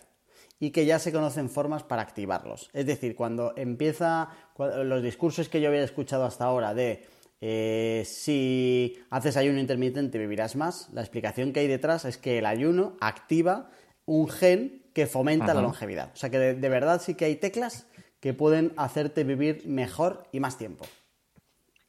y 0.59 0.71
que 0.71 0.85
ya 0.85 0.99
se 0.99 1.11
conocen 1.11 1.49
formas 1.49 1.83
para 1.83 2.01
activarlos. 2.01 2.69
Es 2.73 2.85
decir, 2.85 3.15
cuando 3.15 3.53
empieza 3.55 4.29
los 4.57 5.03
discursos 5.03 5.49
que 5.49 5.61
yo 5.61 5.69
había 5.69 5.83
escuchado 5.83 6.25
hasta 6.25 6.45
ahora 6.45 6.73
de 6.73 7.05
eh, 7.39 8.03
si 8.05 8.97
haces 9.11 9.37
ayuno 9.37 9.59
intermitente 9.59 10.17
vivirás 10.17 10.55
más, 10.55 10.89
la 10.93 11.01
explicación 11.01 11.53
que 11.53 11.59
hay 11.59 11.67
detrás 11.67 12.05
es 12.05 12.17
que 12.17 12.39
el 12.39 12.47
ayuno 12.47 12.97
activa 12.99 13.69
un 14.05 14.27
gen 14.29 14.83
que 14.93 15.05
fomenta 15.05 15.53
la 15.53 15.61
longevidad. 15.61 16.09
O 16.13 16.17
sea 16.17 16.31
que 16.31 16.39
de, 16.39 16.69
verdad 16.69 16.99
sí 16.99 17.13
que 17.13 17.25
hay 17.25 17.35
teclas 17.35 17.85
que 18.19 18.33
pueden 18.33 18.73
hacerte 18.77 19.23
vivir 19.23 19.63
mejor 19.65 20.23
y 20.31 20.39
más 20.39 20.57
tiempo. 20.57 20.85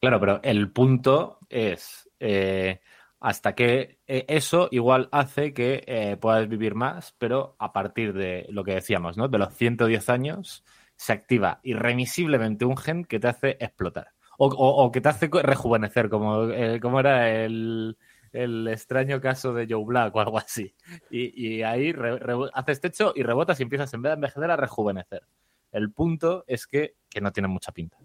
Claro, 0.01 0.21
pero 0.21 0.41
el 0.43 0.71
punto 0.71 1.39
es 1.49 2.09
eh, 2.21 2.81
hasta 3.21 3.55
que 3.55 3.99
eh, 4.07 4.25
eso 4.29 4.69
igual 4.71 5.09
hace 5.11 5.53
que 5.53 5.83
eh, 5.87 6.17
puedas 6.21 6.49
vivir 6.49 6.75
más, 6.75 7.15
pero 7.19 7.57
a 7.59 7.73
partir 7.73 8.13
de 8.13 8.47
lo 8.51 8.63
que 8.63 8.75
decíamos, 8.75 9.17
¿no? 9.17 9.29
De 9.29 9.39
los 9.39 9.55
110 9.55 10.09
años 10.09 10.65
se 10.97 11.13
activa 11.13 11.61
irremisiblemente 11.65 12.65
un 12.65 12.77
gen 12.77 13.05
que 13.05 13.19
te 13.19 13.29
hace 13.29 13.57
explotar. 13.61 14.09
O, 14.41 14.93
que 14.93 15.01
te 15.01 15.09
hace 15.09 15.29
rejuvenecer, 15.33 16.09
como, 16.09 16.49
como 16.81 17.01
era 17.01 17.29
el, 17.29 17.97
extraño 18.33 19.21
caso 19.21 19.53
de 19.53 19.67
Joe 19.69 19.85
Black 19.85 20.15
o 20.15 20.21
algo 20.21 20.39
así. 20.39 20.77
Y, 21.11 21.63
ahí 21.63 21.93
haces 22.53 22.81
techo 22.81 23.13
y 23.17 23.25
rebotas 23.25 23.59
y 23.59 23.65
empiezas 23.65 23.93
en 23.95 24.03
vez 24.03 24.11
de 24.11 24.15
envejecer 24.15 24.49
a 24.49 24.57
rejuvenecer. 24.57 25.23
El 25.73 25.93
punto 25.93 26.45
es 26.47 26.67
que, 26.67 26.95
no 27.21 27.33
tiene 27.33 27.49
mucha 27.49 27.73
pinta. 27.73 27.97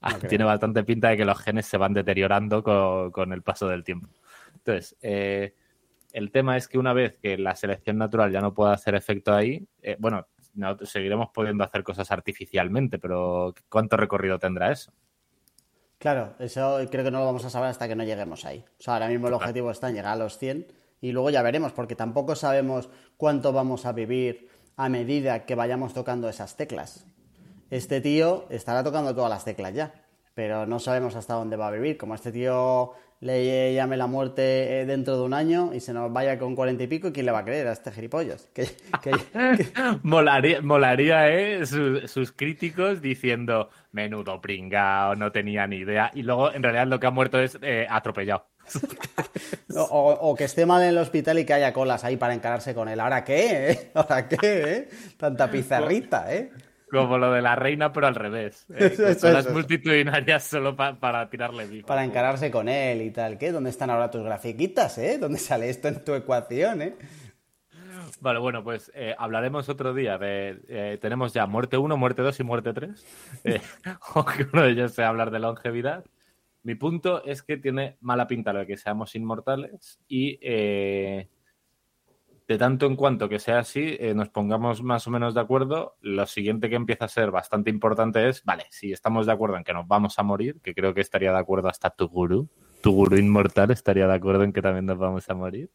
Ah, 0.00 0.18
tiene 0.28 0.44
bastante 0.44 0.84
pinta 0.84 1.10
de 1.10 1.16
que 1.16 1.24
los 1.24 1.38
genes 1.38 1.66
se 1.66 1.76
van 1.76 1.92
deteriorando 1.92 2.62
con, 2.62 3.32
el 3.32 3.42
paso 3.42 3.68
del 3.68 3.84
tiempo. 3.84 4.08
Entonces, 4.54 4.96
eh, 5.00 5.54
el 6.12 6.30
tema 6.30 6.56
es 6.56 6.68
que 6.68 6.78
una 6.78 6.92
vez 6.92 7.18
que 7.18 7.38
la 7.38 7.54
selección 7.54 7.98
natural 7.98 8.32
ya 8.32 8.40
no 8.40 8.54
pueda 8.54 8.72
hacer 8.72 8.94
efecto 8.94 9.34
ahí, 9.34 9.66
eh, 9.82 9.96
bueno, 9.98 10.26
seguiremos 10.82 11.28
pudiendo 11.32 11.64
hacer 11.64 11.82
cosas 11.82 12.10
artificialmente, 12.10 12.98
pero 12.98 13.54
¿cuánto 13.68 13.96
recorrido 13.96 14.38
tendrá 14.38 14.72
eso? 14.72 14.92
Claro, 15.98 16.34
eso 16.38 16.78
creo 16.90 17.04
que 17.04 17.10
no 17.10 17.20
lo 17.20 17.26
vamos 17.26 17.44
a 17.44 17.50
saber 17.50 17.70
hasta 17.70 17.88
que 17.88 17.96
no 17.96 18.04
lleguemos 18.04 18.44
ahí. 18.44 18.64
O 18.78 18.82
sea, 18.82 18.94
ahora 18.94 19.08
mismo 19.08 19.28
el 19.28 19.34
objetivo 19.34 19.70
está 19.70 19.88
en 19.88 19.94
llegar 19.94 20.12
a 20.12 20.16
los 20.16 20.38
100 20.38 20.66
y 21.00 21.12
luego 21.12 21.30
ya 21.30 21.42
veremos, 21.42 21.72
porque 21.72 21.96
tampoco 21.96 22.34
sabemos 22.34 22.90
cuánto 23.16 23.52
vamos 23.52 23.86
a 23.86 23.92
vivir 23.92 24.48
a 24.76 24.88
medida 24.88 25.46
que 25.46 25.54
vayamos 25.54 25.94
tocando 25.94 26.28
esas 26.28 26.56
teclas. 26.56 27.06
Este 27.70 28.00
tío 28.00 28.46
estará 28.50 28.84
tocando 28.84 29.14
todas 29.14 29.30
las 29.30 29.44
teclas 29.44 29.74
ya, 29.74 29.94
pero 30.34 30.66
no 30.66 30.78
sabemos 30.78 31.16
hasta 31.16 31.34
dónde 31.34 31.56
va 31.56 31.68
a 31.68 31.72
vivir. 31.72 31.96
Como 31.96 32.14
este 32.14 32.30
tío 32.30 32.92
le 33.20 33.74
llame 33.74 33.96
la 33.96 34.06
muerte 34.06 34.80
eh, 34.80 34.86
dentro 34.86 35.16
de 35.16 35.24
un 35.24 35.32
año 35.32 35.72
y 35.72 35.80
se 35.80 35.94
nos 35.94 36.12
vaya 36.12 36.38
con 36.38 36.54
cuarenta 36.54 36.84
y 36.84 36.86
pico, 36.86 37.12
¿quién 37.12 37.26
le 37.26 37.32
va 37.32 37.38
a 37.40 37.44
creer 37.44 37.66
a 37.68 37.72
este 37.72 37.90
gilipollas? 37.90 38.50
Molaría, 40.02 40.60
molaría, 40.60 41.28
¿eh? 41.30 41.64
Sus, 41.64 42.32
críticos 42.32 43.00
diciendo, 43.00 43.70
menudo 43.92 44.40
pringao, 44.40 45.16
no 45.16 45.32
tenía 45.32 45.66
ni 45.66 45.76
idea. 45.76 46.10
Y 46.14 46.22
luego, 46.22 46.52
en 46.52 46.62
realidad, 46.62 46.86
lo 46.86 47.00
que 47.00 47.06
ha 47.06 47.10
muerto 47.10 47.40
es 47.40 47.58
eh, 47.62 47.86
atropellado. 47.88 48.46
o, 49.76 50.34
que 50.36 50.44
esté 50.44 50.66
mal 50.66 50.82
en 50.82 50.88
el 50.88 50.98
hospital 50.98 51.38
y 51.38 51.44
que 51.44 51.54
haya 51.54 51.72
colas 51.72 52.04
ahí 52.04 52.16
para 52.16 52.34
encararse 52.34 52.74
con 52.74 52.88
él. 52.88 53.00
¿Ahora 53.00 53.24
qué? 53.24 53.70
Eh? 53.70 53.90
¿Ahora 53.94 54.28
qué? 54.28 54.36
Eh? 54.42 54.88
Tanta 55.16 55.50
pizarrita, 55.50 56.32
¿eh? 56.34 56.50
Como 56.90 57.18
lo 57.18 57.32
de 57.32 57.42
la 57.42 57.56
reina, 57.56 57.92
pero 57.92 58.06
al 58.06 58.14
revés. 58.14 58.64
¿eh? 58.74 58.96
las 59.22 59.50
multitudinarias 59.50 60.44
solo 60.44 60.76
para 60.76 61.28
tirarle 61.28 61.66
vivo. 61.66 61.86
Para 61.86 62.04
encararse 62.04 62.50
con 62.50 62.68
él 62.68 63.02
y 63.02 63.10
tal. 63.10 63.38
¿Qué? 63.38 63.50
¿Dónde 63.50 63.70
están 63.70 63.90
ahora 63.90 64.10
tus 64.10 64.22
grafiquitas, 64.22 64.96
eh? 64.98 65.18
¿Dónde 65.18 65.38
sale 65.38 65.68
esto 65.68 65.88
en 65.88 66.04
tu 66.04 66.14
ecuación, 66.14 66.82
eh? 66.82 66.94
Vale, 68.20 68.38
bueno, 68.38 68.62
pues 68.62 68.90
eh, 68.94 69.14
hablaremos 69.18 69.68
otro 69.68 69.92
día 69.92 70.16
de... 70.16 70.60
Eh, 70.68 70.98
tenemos 71.00 71.32
ya 71.32 71.46
muerte 71.46 71.76
1, 71.76 71.96
muerte 71.96 72.22
2 72.22 72.40
y 72.40 72.42
muerte 72.44 72.72
3. 72.72 73.06
que 73.44 74.46
uno 74.52 74.62
de 74.62 74.70
ellos 74.70 74.92
sea 74.92 75.08
hablar 75.08 75.30
de 75.30 75.40
longevidad. 75.40 76.04
Mi 76.66 76.74
punto 76.74 77.22
es 77.24 77.44
que 77.44 77.58
tiene 77.58 77.96
mala 78.00 78.26
pinta 78.26 78.52
lo 78.52 78.58
de 78.58 78.66
que 78.66 78.76
seamos 78.76 79.14
inmortales 79.14 80.00
y 80.08 80.36
eh, 80.42 81.28
de 82.48 82.58
tanto 82.58 82.86
en 82.86 82.96
cuanto 82.96 83.28
que 83.28 83.38
sea 83.38 83.60
así, 83.60 83.96
eh, 84.00 84.14
nos 84.14 84.30
pongamos 84.30 84.82
más 84.82 85.06
o 85.06 85.12
menos 85.12 85.32
de 85.32 85.42
acuerdo, 85.42 85.96
lo 86.00 86.26
siguiente 86.26 86.68
que 86.68 86.74
empieza 86.74 87.04
a 87.04 87.08
ser 87.08 87.30
bastante 87.30 87.70
importante 87.70 88.28
es, 88.28 88.42
vale, 88.42 88.64
si 88.70 88.90
estamos 88.90 89.26
de 89.26 89.32
acuerdo 89.32 89.56
en 89.56 89.62
que 89.62 89.72
nos 89.72 89.86
vamos 89.86 90.18
a 90.18 90.24
morir, 90.24 90.60
que 90.60 90.74
creo 90.74 90.92
que 90.92 91.02
estaría 91.02 91.30
de 91.30 91.38
acuerdo 91.38 91.68
hasta 91.68 91.90
tu 91.90 92.08
gurú, 92.08 92.48
tu 92.82 92.90
gurú 92.90 93.16
inmortal 93.16 93.70
estaría 93.70 94.08
de 94.08 94.14
acuerdo 94.14 94.42
en 94.42 94.52
que 94.52 94.60
también 94.60 94.86
nos 94.86 94.98
vamos 94.98 95.30
a 95.30 95.34
morir. 95.34 95.70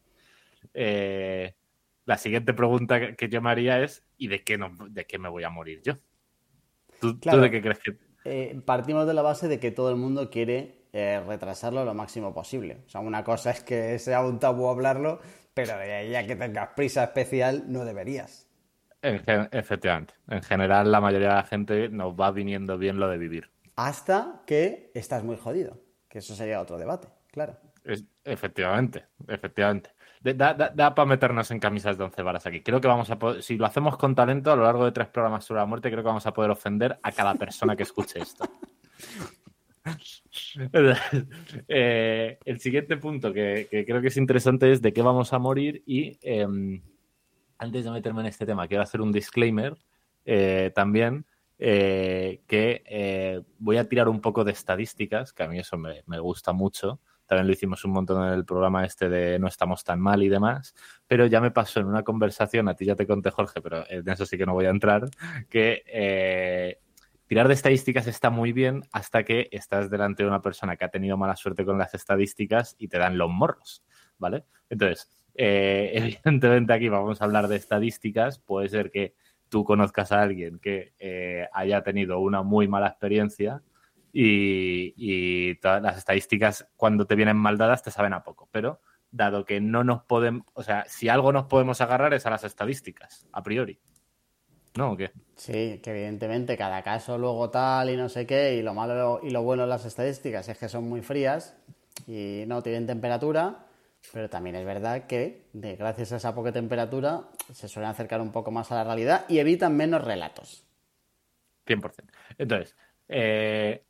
Eh, 0.74 1.54
la 2.04 2.18
siguiente 2.18 2.52
pregunta 2.52 3.16
que 3.16 3.30
yo 3.30 3.40
me 3.40 3.48
haría 3.48 3.82
es, 3.82 4.04
¿y 4.18 4.28
de 4.28 4.44
qué, 4.44 4.58
no, 4.58 4.76
de 4.90 5.06
qué 5.06 5.18
me 5.18 5.30
voy 5.30 5.44
a 5.44 5.48
morir 5.48 5.80
yo? 5.82 5.94
¿Tú, 7.00 7.18
de 7.18 7.50
qué 7.50 7.62
crees 7.62 7.78
que...? 7.78 7.96
partimos 8.64 9.04
de 9.06 9.14
la 9.14 9.22
base 9.22 9.48
de 9.48 9.58
que 9.58 9.72
todo 9.72 9.90
el 9.90 9.96
mundo 9.96 10.30
quiere 10.30 10.81
eh, 10.92 11.22
retrasarlo 11.26 11.84
lo 11.84 11.94
máximo 11.94 12.34
posible. 12.34 12.82
O 12.86 12.88
sea, 12.88 13.00
una 13.00 13.24
cosa 13.24 13.50
es 13.50 13.62
que 13.62 13.98
sea 13.98 14.24
un 14.24 14.38
tabú 14.38 14.68
hablarlo, 14.68 15.20
pero 15.54 15.72
ya 16.10 16.26
que 16.26 16.36
tengas 16.36 16.70
prisa 16.76 17.04
especial, 17.04 17.64
no 17.68 17.84
deberías. 17.84 18.48
efectivamente. 19.00 20.14
En 20.28 20.42
general, 20.42 20.92
la 20.92 21.00
mayoría 21.00 21.28
de 21.28 21.34
la 21.34 21.44
gente 21.44 21.88
nos 21.88 22.14
va 22.14 22.30
viniendo 22.30 22.76
bien 22.76 23.00
lo 23.00 23.08
de 23.08 23.18
vivir. 23.18 23.50
Hasta 23.76 24.42
que 24.46 24.90
estás 24.94 25.24
muy 25.24 25.36
jodido. 25.36 25.80
Que 26.08 26.18
eso 26.18 26.34
sería 26.34 26.60
otro 26.60 26.76
debate, 26.76 27.08
claro. 27.30 27.56
efectivamente, 28.24 29.06
efectivamente. 29.26 29.90
Da, 30.22 30.94
para 30.94 31.06
meternos 31.06 31.50
en 31.50 31.58
camisas 31.58 31.96
de 31.96 32.04
once 32.04 32.22
varas 32.22 32.46
aquí. 32.46 32.62
Creo 32.62 32.80
que 32.80 32.86
vamos 32.86 33.10
a 33.10 33.18
poder, 33.18 33.42
si 33.42 33.56
lo 33.56 33.64
hacemos 33.64 33.96
con 33.96 34.14
talento 34.14 34.52
a 34.52 34.56
lo 34.56 34.62
largo 34.64 34.84
de 34.84 34.92
tres 34.92 35.08
programas 35.08 35.46
sobre 35.46 35.60
la 35.60 35.66
muerte, 35.66 35.90
creo 35.90 36.02
que 36.02 36.08
vamos 36.08 36.26
a 36.26 36.34
poder 36.34 36.50
ofender 36.50 36.98
a 37.02 37.10
cada 37.12 37.34
persona 37.34 37.74
que 37.74 37.82
escuche 37.82 38.20
esto. 38.20 38.44
Eh, 41.68 42.38
el 42.44 42.60
siguiente 42.60 42.96
punto 42.96 43.32
que, 43.32 43.68
creo 43.86 44.00
que 44.00 44.08
es 44.08 44.16
interesante 44.16 44.72
es 44.72 44.80
de 44.80 44.92
qué 44.92 45.02
vamos 45.02 45.32
a 45.32 45.38
morir 45.38 45.82
y 45.86 46.18
em, 46.22 46.82
antes 47.58 47.84
de 47.84 47.90
meterme 47.90 48.20
en 48.20 48.28
este 48.28 48.46
tema 48.46 48.66
quiero 48.66 48.82
hacer 48.82 49.00
un 49.00 49.12
disclaimer 49.12 49.76
eh, 50.24 50.72
también 50.74 51.26
eh, 51.58 52.40
que 52.46 53.44
voy 53.58 53.76
a 53.76 53.88
tirar 53.88 54.08
un 54.08 54.20
poco 54.20 54.44
de 54.44 54.52
estadísticas, 54.52 55.32
que 55.32 55.42
a 55.42 55.48
mí 55.48 55.58
eso 55.58 55.76
me, 55.76 56.18
gusta 56.18 56.52
mucho. 56.52 57.00
También 57.26 57.46
lo 57.46 57.52
hicimos 57.52 57.84
un 57.84 57.92
montón 57.92 58.26
en 58.26 58.34
el 58.34 58.44
programa 58.44 58.84
este 58.84 59.08
de 59.08 59.38
no 59.38 59.46
estamos 59.46 59.84
tan 59.84 60.00
mal 60.00 60.22
y 60.22 60.28
demás, 60.28 60.74
pero 61.06 61.26
ya 61.26 61.40
me 61.40 61.50
pasó 61.50 61.80
en 61.80 61.86
una 61.86 62.02
conversación, 62.02 62.68
a 62.68 62.74
ti 62.74 62.84
ya 62.84 62.96
te 62.96 63.06
conté 63.06 63.30
Jorge, 63.30 63.60
pero 63.60 63.84
en 63.88 64.08
eso 64.08 64.26
sí 64.26 64.36
que 64.36 64.44
no 64.44 64.54
voy 64.54 64.66
a 64.66 64.70
entrar, 64.70 65.08
que 65.48 66.80
tirar 67.32 67.48
de 67.48 67.54
estadísticas 67.54 68.06
está 68.08 68.28
muy 68.28 68.52
bien 68.52 68.82
hasta 68.92 69.24
que 69.24 69.48
estás 69.52 69.88
delante 69.88 70.22
de 70.22 70.28
una 70.28 70.42
persona 70.42 70.76
que 70.76 70.84
ha 70.84 70.90
tenido 70.90 71.16
mala 71.16 71.34
suerte 71.34 71.64
con 71.64 71.78
las 71.78 71.94
estadísticas 71.94 72.76
y 72.78 72.88
te 72.88 72.98
dan 72.98 73.16
los 73.16 73.30
morros, 73.30 73.82
¿vale? 74.18 74.44
Entonces, 74.68 75.08
eh, 75.34 75.92
evidentemente 75.94 76.74
aquí 76.74 76.90
vamos 76.90 77.22
a 77.22 77.24
hablar 77.24 77.48
de 77.48 77.56
estadísticas. 77.56 78.38
Puede 78.38 78.68
ser 78.68 78.90
que 78.90 79.14
tú 79.48 79.64
conozcas 79.64 80.12
a 80.12 80.20
alguien 80.20 80.58
que 80.58 80.92
eh, 80.98 81.48
haya 81.54 81.82
tenido 81.82 82.18
una 82.18 82.42
muy 82.42 82.68
mala 82.68 82.88
experiencia 82.88 83.62
y, 84.12 85.54
todas 85.54 85.80
las 85.80 85.96
estadísticas 85.96 86.68
cuando 86.76 87.06
te 87.06 87.14
vienen 87.14 87.38
mal 87.38 87.56
dadas 87.56 87.82
te 87.82 87.90
saben 87.90 88.12
a 88.12 88.22
poco, 88.22 88.50
pero 88.52 88.82
dado 89.10 89.46
que 89.46 89.58
no 89.58 89.84
nos 89.84 90.02
podemos, 90.02 90.44
o 90.52 90.62
sea, 90.62 90.84
si 90.86 91.08
algo 91.08 91.32
nos 91.32 91.46
podemos 91.46 91.80
agarrar 91.80 92.12
es 92.12 92.26
a 92.26 92.30
las 92.30 92.44
estadísticas, 92.44 93.26
a 93.32 93.42
priori. 93.42 93.80
¿No? 94.76 94.92
¿O 94.92 94.96
qué? 94.96 95.10
Sí, 95.36 95.80
que 95.82 95.90
evidentemente 95.90 96.56
cada 96.56 96.82
caso 96.82 97.18
luego 97.18 97.50
tal 97.50 97.90
y 97.90 97.96
no 97.96 98.08
sé 98.08 98.26
qué, 98.26 98.54
y 98.54 98.62
lo 98.62 98.74
malo 98.74 99.20
y 99.22 99.30
lo 99.30 99.42
bueno 99.42 99.62
de 99.62 99.68
las 99.68 99.84
estadísticas 99.84 100.48
es 100.48 100.58
que 100.58 100.68
son 100.68 100.88
muy 100.88 101.02
frías 101.02 101.56
y 102.06 102.44
no 102.46 102.62
tienen 102.62 102.86
temperatura, 102.86 103.66
pero 104.12 104.28
también 104.28 104.56
es 104.56 104.64
verdad 104.64 105.06
que 105.06 105.46
de, 105.52 105.76
gracias 105.76 106.12
a 106.12 106.16
esa 106.16 106.34
poca 106.34 106.52
temperatura 106.52 107.28
se 107.52 107.68
suelen 107.68 107.90
acercar 107.90 108.20
un 108.20 108.32
poco 108.32 108.50
más 108.50 108.72
a 108.72 108.76
la 108.76 108.84
realidad 108.84 109.24
y 109.28 109.38
evitan 109.38 109.76
menos 109.76 110.04
relatos. 110.04 110.64
100%. 111.66 112.12
Entonces, 112.38 112.76
eh, 113.08 113.84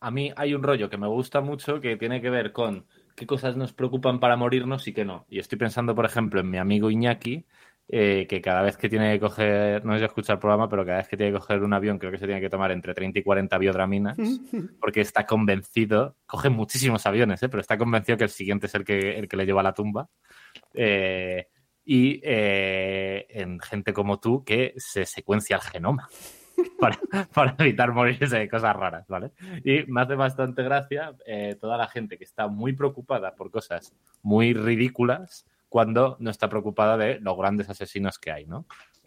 a 0.00 0.10
mí 0.10 0.32
hay 0.36 0.54
un 0.54 0.62
rollo 0.62 0.90
que 0.90 0.98
me 0.98 1.06
gusta 1.06 1.40
mucho 1.40 1.80
que 1.80 1.96
tiene 1.96 2.20
que 2.20 2.28
ver 2.30 2.52
con 2.52 2.86
qué 3.16 3.26
cosas 3.26 3.56
nos 3.56 3.72
preocupan 3.72 4.20
para 4.20 4.36
morirnos 4.36 4.86
y 4.88 4.92
qué 4.92 5.04
no. 5.04 5.24
Y 5.28 5.38
estoy 5.38 5.58
pensando, 5.58 5.94
por 5.94 6.04
ejemplo, 6.04 6.40
en 6.40 6.50
mi 6.50 6.58
amigo 6.58 6.90
Iñaki, 6.90 7.46
eh, 7.86 8.26
que 8.26 8.40
cada 8.40 8.62
vez 8.62 8.78
que 8.78 8.88
tiene 8.88 9.12
que 9.12 9.20
coger, 9.20 9.84
no 9.84 9.92
sé 9.92 9.98
si 9.98 10.04
escucha 10.06 10.32
el 10.32 10.38
programa, 10.38 10.70
pero 10.70 10.86
cada 10.86 10.98
vez 10.98 11.08
que 11.08 11.18
tiene 11.18 11.32
que 11.32 11.38
coger 11.38 11.62
un 11.62 11.74
avión, 11.74 11.98
creo 11.98 12.10
que 12.10 12.18
se 12.18 12.24
tiene 12.24 12.40
que 12.40 12.48
tomar 12.48 12.70
entre 12.70 12.94
30 12.94 13.18
y 13.18 13.22
40 13.22 13.58
biodraminas, 13.58 14.16
porque 14.80 15.02
está 15.02 15.26
convencido, 15.26 16.16
coge 16.24 16.48
muchísimos 16.48 17.04
aviones, 17.04 17.42
¿eh? 17.42 17.48
pero 17.50 17.60
está 17.60 17.76
convencido 17.76 18.16
que 18.16 18.24
el 18.24 18.30
siguiente 18.30 18.66
es 18.66 18.74
el 18.74 18.84
que, 18.84 19.18
el 19.18 19.28
que 19.28 19.36
le 19.36 19.44
lleva 19.44 19.60
a 19.60 19.64
la 19.64 19.74
tumba. 19.74 20.08
Eh, 20.72 21.46
y 21.84 22.22
en 22.24 23.60
gente 23.60 23.92
como 23.92 24.18
tú 24.18 24.42
que 24.42 24.72
se 24.78 25.04
secuencia 25.04 25.56
el 25.56 25.62
genoma. 25.62 26.08
Para, 26.78 26.98
para, 27.32 27.56
evitar 27.58 27.92
morirse 27.92 28.38
de 28.38 28.48
cosas 28.48 28.76
raras, 28.76 29.08
¿vale? 29.08 29.32
Y 29.64 29.84
me 29.90 30.02
hace 30.02 30.14
bastante 30.14 30.62
gracia 30.62 31.12
toda 31.60 31.76
la 31.76 31.88
gente 31.88 32.16
que 32.16 32.22
está 32.22 32.46
muy 32.46 32.72
preocupada 32.74 33.34
por 33.34 33.50
cosas 33.50 33.92
muy 34.22 34.54
ridículas 34.54 35.46
cuando 35.74 36.16
no 36.20 36.30
está 36.30 36.48
preocupada 36.48 36.96
de 36.96 37.18
los 37.18 37.36
grandes 37.36 37.68
asesinos 37.68 38.20
que 38.20 38.30
hay, 38.30 38.46
¿no? 38.46 38.64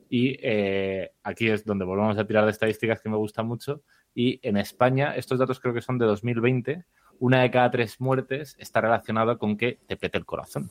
Y 0.10 0.38
eh, 0.42 1.12
aquí 1.24 1.48
es 1.48 1.64
donde 1.64 1.86
volvemos 1.86 2.18
a 2.18 2.28
tirar 2.28 2.44
de 2.44 2.52
estadísticas 2.52 3.00
que 3.00 3.08
me 3.08 3.16
gustan 3.16 3.48
mucho. 3.48 3.84
Y 4.14 4.46
en 4.46 4.58
España, 4.58 5.16
estos 5.16 5.40
datos 5.40 5.62
creo 5.62 5.74
que 5.74 5.80
son 5.80 5.98
de 5.98 6.06
2020, 6.06 6.84
una 7.20 7.44
de 7.44 7.52
cada 7.52 7.72
tres 7.72 8.02
muertes 8.02 8.58
está 8.60 8.82
relacionada 8.82 9.38
con 9.38 9.56
que 9.56 9.80
te 9.88 9.96
pete 9.96 10.18
el 10.18 10.26
corazón 10.26 10.70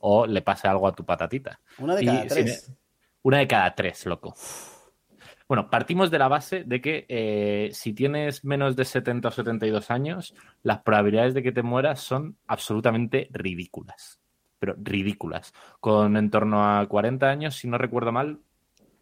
o 0.00 0.26
le 0.26 0.42
pase 0.42 0.66
algo 0.66 0.88
a 0.88 0.92
tu 0.92 1.04
patatita. 1.04 1.60
Una 1.78 1.94
de 1.94 2.04
cada 2.04 2.26
tres. 2.26 2.72
una 3.22 3.38
de 3.38 3.46
cada 3.46 3.72
tres, 3.76 4.06
loco. 4.06 4.34
Bueno, 5.46 5.70
partimos 5.70 6.10
de 6.10 6.18
la 6.18 6.26
base 6.26 6.64
de 6.64 6.80
que 6.80 7.06
eh, 7.08 7.68
si 7.72 7.92
tienes 7.92 8.44
menos 8.44 8.74
de 8.74 8.84
70 8.84 9.28
o 9.28 9.30
72 9.30 9.88
años, 9.92 10.34
las 10.64 10.82
probabilidades 10.82 11.34
de 11.34 11.44
que 11.44 11.52
te 11.52 11.62
mueras 11.62 12.00
son 12.00 12.38
absolutamente 12.48 13.28
ridículas 13.30 14.19
pero 14.60 14.76
ridículas. 14.78 15.52
Con 15.80 16.16
en 16.16 16.30
torno 16.30 16.78
a 16.78 16.86
40 16.86 17.28
años, 17.28 17.56
si 17.56 17.66
no 17.66 17.78
recuerdo 17.78 18.12
mal, 18.12 18.38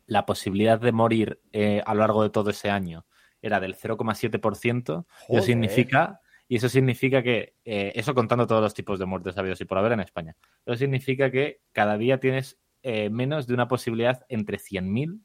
la 0.07 0.25
posibilidad 0.25 0.81
de 0.81 0.93
morir 0.93 1.43
eh, 1.53 1.83
a 1.85 1.93
lo 1.93 2.01
largo 2.01 2.23
de 2.23 2.31
todo 2.31 2.49
ese 2.49 2.71
año 2.71 3.05
era 3.43 3.61
del 3.61 3.77
0,7%. 3.77 5.05
Y 5.29 5.37
eso 5.37 5.45
significa, 5.45 6.21
y 6.49 6.57
eso 6.57 6.69
significa 6.69 7.23
que, 7.23 7.57
eh, 7.65 7.93
eso 7.95 8.15
contando 8.15 8.47
todos 8.47 8.63
los 8.63 8.73
tipos 8.73 8.99
de 8.99 9.05
muertes 9.05 9.37
habidos 9.37 9.61
y 9.61 9.67
por 9.67 9.77
haber 9.77 9.93
en 9.93 10.01
España, 10.01 10.35
eso 10.65 10.77
significa 10.77 11.31
que 11.31 11.61
cada 11.73 11.99
día 11.99 12.19
tienes 12.19 12.59
eh, 12.83 13.11
menos 13.11 13.47
de 13.47 13.55
una 13.55 13.69
posibilidad 13.69 14.25
entre 14.29 14.59
100.000, 14.59 15.21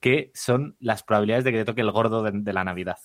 que 0.00 0.30
son 0.34 0.76
las 0.80 1.02
probabilidades 1.02 1.44
de 1.44 1.52
que 1.52 1.58
te 1.58 1.64
toque 1.64 1.82
el 1.82 1.90
gordo 1.90 2.22
de, 2.22 2.52
la 2.52 2.64
Navidad. 2.64 2.98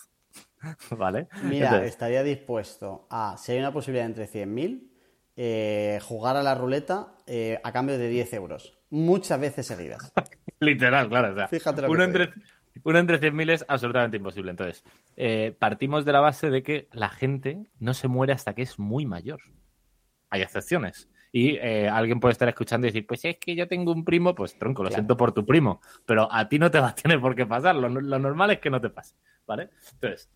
¿Vale? 0.98 1.28
Mira, 1.44 1.86
estaría 1.86 2.24
dispuesto 2.24 3.08
a, 3.10 3.36
si 3.38 3.52
hay 3.52 3.60
una 3.60 3.74
posibilidad 3.74 4.06
entre 4.06 4.28
100.000, 4.28 4.97
eh, 5.40 6.00
jugar 6.02 6.36
a 6.36 6.42
la 6.42 6.56
ruleta 6.56 7.14
eh, 7.28 7.60
a 7.64 7.72
cambio 7.72 8.00
de 8.00 8.10
10 8.10 8.34
euros. 8.34 8.80
Muchas 8.90 9.40
veces 9.40 9.68
seguidas. 9.68 10.12
Literal, 10.60 11.08
claro. 11.08 11.48
Fíjate 11.48 11.84
lo 11.84 11.92
uno, 11.92 12.04
entre, 12.04 12.32
uno 12.84 12.98
entre 12.98 13.22
100.000 13.22 13.52
es 13.52 13.66
absolutamente 13.68 14.18
imposible. 14.18 14.50
Entonces, 14.50 14.84
eh, 15.16 15.56
partimos 15.60 16.06
de 16.06 16.12
la 16.12 16.22
base 16.22 16.50
de 16.50 16.64
que 16.64 16.88
la 16.92 17.10
gente 17.10 17.68
no 17.78 17.94
se 17.94 18.08
muere 18.08 18.34
hasta 18.34 18.56
que 18.56 18.64
es 18.64 18.80
muy 18.80 19.06
mayor. 19.06 19.40
Hay 20.32 20.42
excepciones. 20.42 21.08
Y 21.32 21.60
alguien 21.60 22.20
puede 22.20 22.32
estar 22.32 22.48
escuchando 22.48 22.88
y 22.88 22.90
decir, 22.90 23.06
pues 23.06 23.24
es 23.26 23.38
que 23.38 23.54
yo 23.56 23.68
tengo 23.68 23.92
un 23.92 24.04
primo, 24.04 24.34
pues 24.34 24.58
tronco, 24.58 24.82
lo 24.82 24.90
siento 24.90 25.16
por 25.18 25.34
tu 25.34 25.46
primo, 25.46 25.82
pero 26.06 26.34
a 26.34 26.50
ti 26.50 26.58
no 26.58 26.72
te 26.72 26.80
va 26.80 26.88
a 26.88 26.96
tener 26.96 27.22
por 27.22 27.36
qué 27.36 27.46
pasar. 27.46 27.76
Lo, 27.76 27.90
lo 27.90 28.18
normal 28.18 28.52
es 28.52 28.60
que 28.60 28.72
no 28.72 28.82
te 28.82 28.90
pase, 28.90 29.14
¿vale? 29.46 29.70
Entonces, 29.94 30.32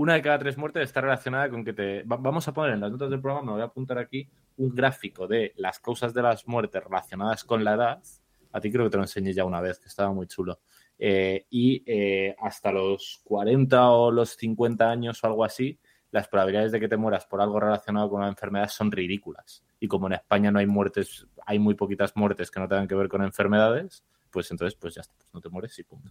una 0.00 0.14
de 0.14 0.22
cada 0.22 0.38
tres 0.38 0.56
muertes 0.56 0.84
está 0.84 1.02
relacionada 1.02 1.50
con 1.50 1.62
que 1.62 1.74
te... 1.74 2.02
Vamos 2.06 2.48
a 2.48 2.54
poner 2.54 2.72
en 2.72 2.80
las 2.80 2.90
notas 2.90 3.10
del 3.10 3.20
programa, 3.20 3.44
me 3.44 3.52
voy 3.52 3.60
a 3.60 3.66
apuntar 3.66 3.98
aquí 3.98 4.26
un 4.56 4.74
gráfico 4.74 5.26
de 5.26 5.52
las 5.56 5.78
causas 5.78 6.14
de 6.14 6.22
las 6.22 6.48
muertes 6.48 6.82
relacionadas 6.82 7.44
con 7.44 7.62
la 7.62 7.74
edad. 7.74 8.02
A 8.50 8.60
ti 8.62 8.72
creo 8.72 8.86
que 8.86 8.90
te 8.92 8.96
lo 8.96 9.02
enseñé 9.02 9.34
ya 9.34 9.44
una 9.44 9.60
vez, 9.60 9.78
que 9.78 9.88
estaba 9.88 10.10
muy 10.10 10.26
chulo. 10.26 10.60
Eh, 10.98 11.44
y 11.50 11.82
eh, 11.84 12.34
hasta 12.38 12.72
los 12.72 13.20
40 13.24 13.90
o 13.90 14.10
los 14.10 14.30
50 14.30 14.90
años 14.90 15.22
o 15.22 15.26
algo 15.26 15.44
así, 15.44 15.78
las 16.12 16.28
probabilidades 16.28 16.72
de 16.72 16.80
que 16.80 16.88
te 16.88 16.96
mueras 16.96 17.26
por 17.26 17.42
algo 17.42 17.60
relacionado 17.60 18.08
con 18.08 18.20
una 18.20 18.30
enfermedad 18.30 18.70
son 18.70 18.90
ridículas. 18.90 19.62
Y 19.78 19.86
como 19.86 20.06
en 20.06 20.14
España 20.14 20.50
no 20.50 20.60
hay 20.60 20.66
muertes, 20.66 21.26
hay 21.44 21.58
muy 21.58 21.74
poquitas 21.74 22.16
muertes 22.16 22.50
que 22.50 22.58
no 22.58 22.66
tengan 22.66 22.88
que 22.88 22.94
ver 22.94 23.08
con 23.08 23.22
enfermedades, 23.22 24.02
pues 24.30 24.50
entonces 24.50 24.78
pues 24.80 24.94
ya 24.94 25.02
está, 25.02 25.12
pues 25.18 25.28
no 25.34 25.42
te 25.42 25.50
mueres 25.50 25.78
y 25.78 25.82
punto. 25.82 26.10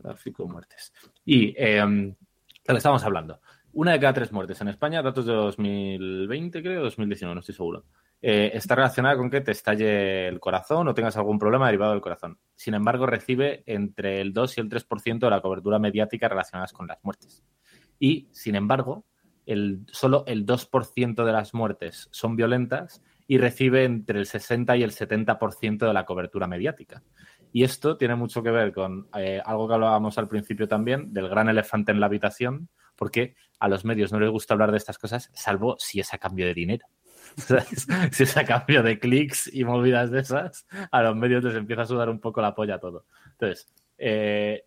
Gráfico 0.00 0.46
muertes. 0.46 0.92
Y 1.24 1.54
eh, 1.56 2.14
que 2.72 2.78
estamos 2.78 3.04
hablando. 3.04 3.40
Una 3.72 3.92
de 3.92 4.00
cada 4.00 4.12
tres 4.14 4.32
muertes 4.32 4.60
en 4.60 4.68
España, 4.68 5.02
datos 5.02 5.26
de 5.26 5.32
2020, 5.32 6.62
creo, 6.62 6.82
2019, 6.84 7.34
no 7.34 7.40
estoy 7.40 7.54
seguro. 7.54 7.84
Eh, 8.22 8.52
está 8.54 8.74
relacionada 8.74 9.16
con 9.16 9.28
que 9.28 9.40
te 9.40 9.50
estalle 9.50 10.28
el 10.28 10.40
corazón 10.40 10.88
o 10.88 10.94
tengas 10.94 11.16
algún 11.16 11.38
problema 11.38 11.66
derivado 11.66 11.92
del 11.92 12.00
corazón. 12.00 12.38
Sin 12.54 12.74
embargo, 12.74 13.04
recibe 13.04 13.62
entre 13.66 14.20
el 14.20 14.32
2 14.32 14.58
y 14.58 14.60
el 14.62 14.68
3% 14.68 15.18
de 15.18 15.30
la 15.30 15.42
cobertura 15.42 15.78
mediática 15.78 16.28
relacionadas 16.28 16.72
con 16.72 16.86
las 16.86 16.98
muertes. 17.02 17.44
Y, 17.98 18.28
sin 18.32 18.54
embargo, 18.54 19.04
solo 19.92 20.24
el 20.26 20.46
2% 20.46 21.24
de 21.24 21.32
las 21.32 21.52
muertes 21.52 22.08
son 22.12 22.36
violentas 22.36 23.02
y 23.26 23.38
recibe 23.38 23.84
entre 23.84 24.20
el 24.20 24.26
60 24.26 24.76
y 24.76 24.82
el 24.82 24.92
70% 24.92 25.86
de 25.86 25.92
la 25.92 26.06
cobertura 26.06 26.46
mediática. 26.46 27.02
Y 27.54 27.62
esto 27.62 27.96
tiene 27.96 28.16
mucho 28.16 28.42
que 28.42 28.50
ver 28.50 28.72
con 28.72 29.06
eh, 29.16 29.40
algo 29.44 29.68
que 29.68 29.74
hablábamos 29.74 30.18
al 30.18 30.26
principio 30.26 30.66
también, 30.66 31.12
del 31.14 31.28
gran 31.28 31.48
elefante 31.48 31.92
en 31.92 32.00
la 32.00 32.06
habitación, 32.06 32.68
porque 32.96 33.36
a 33.60 33.68
los 33.68 33.84
medios 33.84 34.12
no 34.12 34.18
les 34.18 34.28
gusta 34.28 34.54
hablar 34.54 34.72
de 34.72 34.78
estas 34.78 34.98
cosas, 34.98 35.30
salvo 35.34 35.76
si 35.78 36.00
es 36.00 36.12
a 36.12 36.18
cambio 36.18 36.46
de 36.46 36.54
dinero. 36.54 36.84
si 38.10 38.24
es 38.24 38.36
a 38.36 38.44
cambio 38.44 38.82
de 38.82 38.98
clics 38.98 39.48
y 39.54 39.62
movidas 39.62 40.10
de 40.10 40.18
esas, 40.18 40.66
a 40.90 41.02
los 41.04 41.14
medios 41.14 41.44
les 41.44 41.54
empieza 41.54 41.82
a 41.82 41.86
sudar 41.86 42.10
un 42.10 42.18
poco 42.18 42.42
la 42.42 42.56
polla 42.56 42.80
todo. 42.80 43.06
Entonces, 43.30 43.72
eh, 43.98 44.64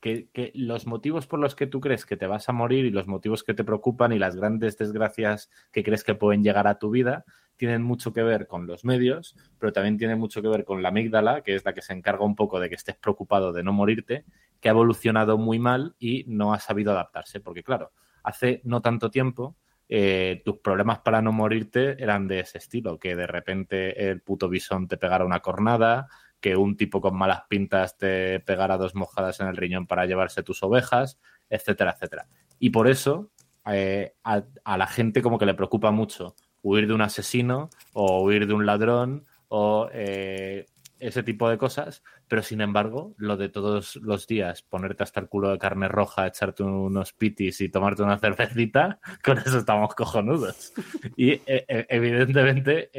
que, 0.00 0.28
que, 0.32 0.50
los 0.56 0.88
motivos 0.88 1.28
por 1.28 1.38
los 1.38 1.54
que 1.54 1.68
tú 1.68 1.78
crees 1.78 2.04
que 2.04 2.16
te 2.16 2.26
vas 2.26 2.48
a 2.48 2.52
morir 2.52 2.84
y 2.84 2.90
los 2.90 3.06
motivos 3.06 3.44
que 3.44 3.54
te 3.54 3.62
preocupan 3.62 4.10
y 4.10 4.18
las 4.18 4.34
grandes 4.34 4.76
desgracias 4.76 5.52
que 5.70 5.84
crees 5.84 6.02
que 6.02 6.16
pueden 6.16 6.42
llegar 6.42 6.66
a 6.66 6.80
tu 6.80 6.90
vida 6.90 7.24
tienen 7.56 7.82
mucho 7.82 8.12
que 8.12 8.22
ver 8.22 8.46
con 8.46 8.66
los 8.66 8.84
medios, 8.84 9.36
pero 9.58 9.72
también 9.72 9.96
tiene 9.96 10.16
mucho 10.16 10.42
que 10.42 10.48
ver 10.48 10.64
con 10.64 10.82
la 10.82 10.88
amígdala, 10.88 11.42
que 11.42 11.54
es 11.54 11.64
la 11.64 11.72
que 11.72 11.82
se 11.82 11.92
encarga 11.92 12.24
un 12.24 12.34
poco 12.34 12.60
de 12.60 12.68
que 12.68 12.74
estés 12.74 12.96
preocupado 12.96 13.52
de 13.52 13.62
no 13.62 13.72
morirte, 13.72 14.24
que 14.60 14.68
ha 14.68 14.72
evolucionado 14.72 15.38
muy 15.38 15.58
mal 15.58 15.94
y 15.98 16.24
no 16.26 16.54
ha 16.54 16.58
sabido 16.58 16.92
adaptarse. 16.92 17.40
Porque 17.40 17.62
claro, 17.62 17.92
hace 18.22 18.60
no 18.64 18.80
tanto 18.82 19.10
tiempo 19.10 19.56
eh, 19.88 20.42
tus 20.44 20.58
problemas 20.58 21.00
para 21.00 21.20
no 21.22 21.32
morirte 21.32 22.02
eran 22.02 22.26
de 22.26 22.40
ese 22.40 22.58
estilo, 22.58 22.98
que 22.98 23.14
de 23.14 23.26
repente 23.26 24.10
el 24.10 24.22
puto 24.22 24.48
bisón 24.48 24.88
te 24.88 24.96
pegara 24.96 25.24
una 25.24 25.40
cornada, 25.40 26.08
que 26.40 26.56
un 26.56 26.76
tipo 26.76 27.00
con 27.00 27.16
malas 27.16 27.42
pintas 27.48 27.96
te 27.96 28.40
pegara 28.40 28.76
dos 28.76 28.94
mojadas 28.94 29.40
en 29.40 29.46
el 29.48 29.56
riñón 29.56 29.86
para 29.86 30.06
llevarse 30.06 30.42
tus 30.42 30.62
ovejas, 30.62 31.18
etcétera, 31.48 31.92
etcétera. 31.92 32.26
Y 32.58 32.70
por 32.70 32.88
eso 32.88 33.30
eh, 33.66 34.14
a, 34.24 34.42
a 34.64 34.78
la 34.78 34.86
gente 34.86 35.22
como 35.22 35.38
que 35.38 35.46
le 35.46 35.54
preocupa 35.54 35.90
mucho 35.90 36.34
huir 36.64 36.88
de 36.88 36.94
un 36.94 37.02
asesino 37.02 37.70
o 37.92 38.22
huir 38.22 38.48
de 38.48 38.54
un 38.54 38.66
ladrón 38.66 39.26
o 39.48 39.88
eh, 39.92 40.66
ese 40.98 41.22
tipo 41.22 41.48
de 41.50 41.58
cosas, 41.58 42.02
pero 42.26 42.42
sin 42.42 42.62
embargo, 42.62 43.14
lo 43.18 43.36
de 43.36 43.50
todos 43.50 43.96
los 43.96 44.26
días, 44.26 44.62
ponerte 44.62 45.02
hasta 45.02 45.20
el 45.20 45.28
culo 45.28 45.50
de 45.50 45.58
carne 45.58 45.88
roja, 45.88 46.26
echarte 46.26 46.62
unos 46.62 47.12
pitis 47.12 47.60
y 47.60 47.68
tomarte 47.68 48.02
una 48.02 48.18
cervecita, 48.18 48.98
con 49.22 49.38
eso 49.38 49.58
estamos 49.58 49.94
cojonudos. 49.94 50.72
Y 51.16 51.32
eh, 51.32 51.42
eh, 51.46 51.86
evidentemente 51.90 52.90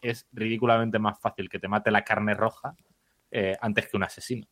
es 0.00 0.28
ridículamente 0.32 0.98
más 0.98 1.18
fácil 1.18 1.48
que 1.48 1.58
te 1.58 1.68
mate 1.68 1.90
la 1.90 2.04
carne 2.04 2.34
roja 2.34 2.74
antes 3.60 3.88
que 3.88 3.96
un 3.96 4.02
asesino 4.02 4.46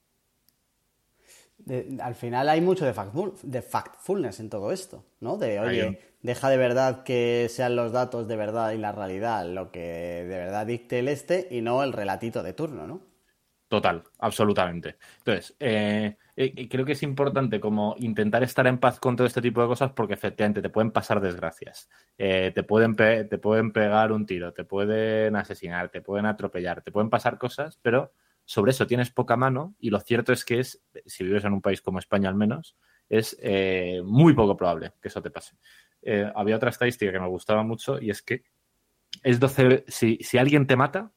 al 2.01 2.15
final 2.15 2.49
hay 2.49 2.61
mucho 2.61 2.85
de, 2.85 2.95
de 3.43 3.63
factfulness 3.63 4.41
en 4.41 4.51
todo 4.51 4.73
esto, 4.73 5.05
¿no? 5.21 5.37
De, 5.37 5.61
oye, 5.61 5.99
deja 6.23 6.49
de 6.51 6.57
verdad 6.57 7.03
que 7.05 7.47
sean 7.51 7.77
los 7.77 7.93
datos 7.93 8.29
de 8.29 8.37
verdad 8.37 8.73
y 8.73 8.79
la 8.79 8.93
realidad 8.93 9.47
lo 9.47 9.71
que 9.71 9.81
de 9.81 10.39
verdad 10.39 10.67
dicte 10.67 10.99
el 10.99 11.09
este 11.09 11.49
y 11.51 11.61
no 11.61 11.83
el 11.83 11.93
relatito 11.93 12.43
de 12.43 12.53
turno, 12.53 12.87
¿no? 12.87 13.09
Total, 13.69 14.03
absolutamente. 14.19 14.97
Entonces, 15.19 15.55
eh, 15.61 16.17
eh, 16.37 16.69
creo 16.71 16.87
que 16.87 16.93
es 16.93 17.03
importante 17.03 17.61
como 17.61 17.95
intentar 17.99 18.43
estar 18.43 18.67
en 18.67 18.79
paz 18.79 18.99
con 18.99 19.15
todo 19.15 19.27
este 19.27 19.43
tipo 19.43 19.61
de 19.61 19.69
cosas 19.69 19.93
porque 19.93 20.15
efectivamente 20.15 20.63
te 20.63 20.71
pueden 20.71 20.91
pasar 20.91 21.21
desgracias. 21.21 21.91
Eh, 22.17 22.51
te, 22.55 22.63
pueden 22.63 22.97
te 22.97 23.39
pueden 23.39 23.73
pegar 23.73 24.11
un 24.13 24.25
tiro, 24.25 24.55
te 24.55 24.65
pueden 24.65 25.37
asesinar, 25.37 25.91
te 25.91 26.01
pueden 26.01 26.25
atropellar, 26.25 26.81
te 26.81 26.93
pueden 26.93 27.11
pasar 27.11 27.37
cosas, 27.37 27.79
pero 27.83 28.13
sobre 28.49 28.71
eso 28.71 28.87
tienes 28.87 29.11
poca 29.11 29.37
mano 29.37 29.75
y 29.79 29.91
lo 29.91 30.01
cierto 30.01 30.33
es 30.33 30.43
que 30.43 30.61
es, 30.61 30.83
si 31.05 31.23
vives 31.23 31.45
en 31.45 31.53
un 31.53 31.61
país 31.61 31.83
como 31.83 31.99
España 31.99 32.31
al 32.31 32.35
menos, 32.35 32.79
es 33.07 33.37
eh, 33.43 34.01
muy 34.03 34.33
poco 34.33 34.57
probable 34.57 34.95
que 35.03 35.09
eso 35.09 35.21
te 35.21 35.31
pase. 35.31 35.59
Eh, 36.01 36.33
había 36.35 36.57
otra 36.57 36.71
estadística 36.71 37.13
que 37.13 37.21
me 37.21 37.29
gustaba 37.29 37.63
mucho 37.63 38.01
y 38.01 38.09
es 38.09 38.23
que 38.23 38.45
es 39.23 39.39
12, 39.39 39.85
si, 39.89 40.17
si 40.23 40.39
alguien 40.39 40.67
te 40.67 40.77
mata, 40.77 41.13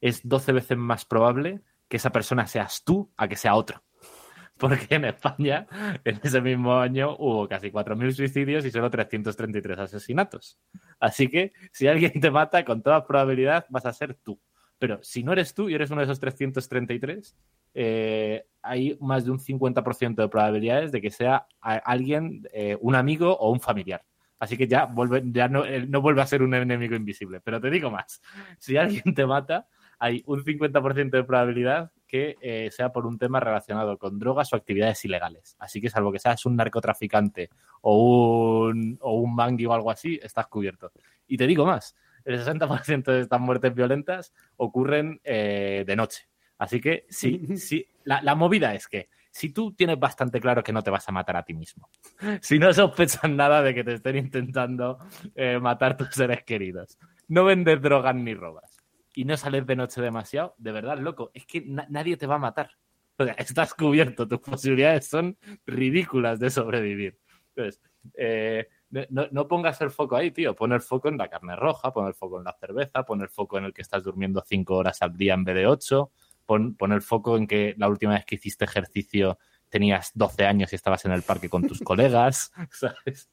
es 0.00 0.26
12 0.26 0.52
veces 0.52 0.78
más 0.78 1.04
probable 1.04 1.60
que 1.88 1.98
esa 1.98 2.10
persona 2.10 2.46
seas 2.46 2.84
tú 2.84 3.12
a 3.18 3.28
que 3.28 3.36
sea 3.36 3.54
otro. 3.54 3.84
Porque 4.56 4.94
en 4.94 5.04
España, 5.04 5.66
en 6.04 6.20
ese 6.22 6.40
mismo 6.40 6.80
año, 6.80 7.16
hubo 7.18 7.46
casi 7.46 7.70
4.000 7.70 8.12
suicidios 8.12 8.64
y 8.64 8.70
solo 8.70 8.90
333 8.90 9.78
asesinatos. 9.78 10.58
Así 10.98 11.28
que 11.28 11.52
si 11.70 11.86
alguien 11.86 12.18
te 12.18 12.30
mata, 12.30 12.64
con 12.64 12.82
toda 12.82 13.06
probabilidad 13.06 13.66
vas 13.68 13.84
a 13.84 13.92
ser 13.92 14.14
tú. 14.14 14.40
Pero 14.78 14.98
si 15.02 15.22
no 15.22 15.32
eres 15.32 15.54
tú 15.54 15.68
y 15.68 15.74
eres 15.74 15.90
uno 15.90 16.00
de 16.00 16.04
esos 16.04 16.20
333, 16.20 17.36
eh, 17.74 18.46
hay 18.62 18.96
más 19.00 19.24
de 19.24 19.30
un 19.30 19.38
50% 19.38 20.22
de 20.22 20.28
probabilidades 20.28 20.92
de 20.92 21.00
que 21.00 21.10
sea 21.10 21.46
alguien, 21.60 22.46
eh, 22.52 22.76
un 22.80 22.94
amigo 22.94 23.36
o 23.36 23.50
un 23.50 23.60
familiar. 23.60 24.02
Así 24.38 24.56
que 24.56 24.66
ya, 24.66 24.84
vuelve, 24.84 25.22
ya 25.26 25.48
no, 25.48 25.64
no, 25.88 26.00
vuelve 26.02 26.20
a 26.20 26.26
ser 26.26 26.42
un 26.42 26.52
enemigo 26.54 26.94
invisible. 26.94 27.40
Pero 27.40 27.60
te 27.60 27.70
digo 27.70 27.90
más, 27.90 28.20
si 28.58 28.76
alguien 28.76 29.14
te 29.14 29.26
mata, 29.26 29.66
hay 29.98 30.22
un 30.26 30.44
50% 30.44 31.10
de 31.10 31.24
probabilidad 31.24 31.90
que 32.06 32.36
eh, 32.40 32.70
sea 32.70 32.92
por 32.92 33.06
un 33.06 33.18
tema 33.18 33.40
relacionado 33.40 33.98
con 33.98 34.18
drogas 34.18 34.52
o 34.52 34.56
actividades 34.56 35.04
ilegales. 35.04 35.56
Así 35.58 35.80
que 35.80 35.90
salvo 35.90 36.12
que 36.12 36.18
seas 36.18 36.44
un 36.46 36.56
narcotraficante 36.56 37.50
o 37.80 38.66
un, 38.68 38.98
o 39.00 39.14
un 39.14 39.34
mangui 39.34 39.66
o 39.66 39.72
algo 39.72 39.90
así, 39.90 40.20
estás 40.22 40.46
cubierto. 40.46 40.92
Y 41.26 41.36
te 41.36 41.46
digo 41.46 41.64
más, 41.66 41.96
el 42.26 42.40
60% 42.40 43.04
de 43.04 43.20
estas 43.20 43.40
muertes 43.40 43.74
violentas 43.74 44.34
ocurren 44.56 45.20
eh, 45.24 45.84
de 45.86 45.96
noche. 45.96 46.28
Así 46.58 46.80
que 46.80 47.06
sí, 47.08 47.40
sí, 47.56 47.86
la, 48.04 48.34
movida 48.34 48.74
es 48.74 48.88
que 48.88 49.08
si 49.30 49.50
tú 49.50 49.72
tienes 49.72 49.98
bastante 49.98 50.40
claro 50.40 50.62
que 50.62 50.72
no 50.72 50.82
te 50.82 50.90
vas 50.90 51.08
a 51.08 51.12
matar 51.12 51.36
a 51.36 51.44
ti 51.44 51.54
mismo, 51.54 51.88
si 52.42 52.58
no 52.58 52.72
sospechas 52.72 53.30
nada 53.30 53.62
de 53.62 53.74
que 53.74 53.84
te 53.84 53.94
estén 53.94 54.16
intentando 54.16 54.98
eh, 55.34 55.58
matar 55.60 55.96
tus 55.96 56.08
seres 56.10 56.42
queridos, 56.44 56.98
no 57.28 57.44
vendes 57.44 57.80
drogas 57.80 58.14
ni 58.14 58.34
robas 58.34 58.76
y 59.14 59.24
no 59.24 59.36
sales 59.36 59.66
de 59.66 59.76
noche 59.76 60.02
demasiado, 60.02 60.54
de 60.58 60.72
verdad, 60.72 60.98
loco, 60.98 61.30
es 61.32 61.46
que 61.46 61.62
nadie 61.64 62.16
te 62.16 62.26
va 62.26 62.34
a 62.34 62.38
matar. 62.38 62.70
O 63.18 63.24
sea, 63.24 63.32
estás 63.34 63.72
cubierto, 63.72 64.28
tus 64.28 64.40
posibilidades 64.40 65.06
son 65.06 65.38
ridículas 65.64 66.38
de 66.38 66.50
sobrevivir. 66.50 67.18
Entonces, 67.54 67.80
eh, 68.14 68.68
no, 68.90 69.48
pongas 69.48 69.80
el 69.80 69.90
foco 69.90 70.16
ahí, 70.16 70.30
tío. 70.30 70.54
Pon 70.54 70.72
el 70.72 70.80
foco 70.80 71.08
en 71.08 71.18
la 71.18 71.28
carne 71.28 71.56
roja, 71.56 71.92
pon 71.92 72.06
el 72.06 72.14
foco 72.14 72.38
en 72.38 72.44
la 72.44 72.56
cerveza, 72.58 73.04
pon 73.04 73.20
el 73.20 73.28
foco 73.28 73.58
en 73.58 73.64
el 73.64 73.74
que 73.74 73.82
estás 73.82 74.02
durmiendo 74.02 74.42
cinco 74.46 74.76
horas 74.76 75.02
al 75.02 75.16
día 75.16 75.34
en 75.34 75.44
vez 75.44 75.54
de 75.56 75.66
ocho. 75.66 76.10
Pon, 76.44 76.76
el 76.80 77.02
foco 77.02 77.36
en 77.36 77.46
que 77.46 77.74
la 77.76 77.88
última 77.88 78.14
vez 78.14 78.24
que 78.24 78.36
hiciste 78.36 78.64
ejercicio 78.64 79.38
tenías 79.68 80.12
12 80.14 80.46
años 80.46 80.72
y 80.72 80.76
estabas 80.76 81.04
en 81.04 81.12
el 81.12 81.22
parque 81.22 81.48
con 81.48 81.66
tus 81.66 81.80
colegas. 81.82 82.52
¿sabes? 82.70 83.28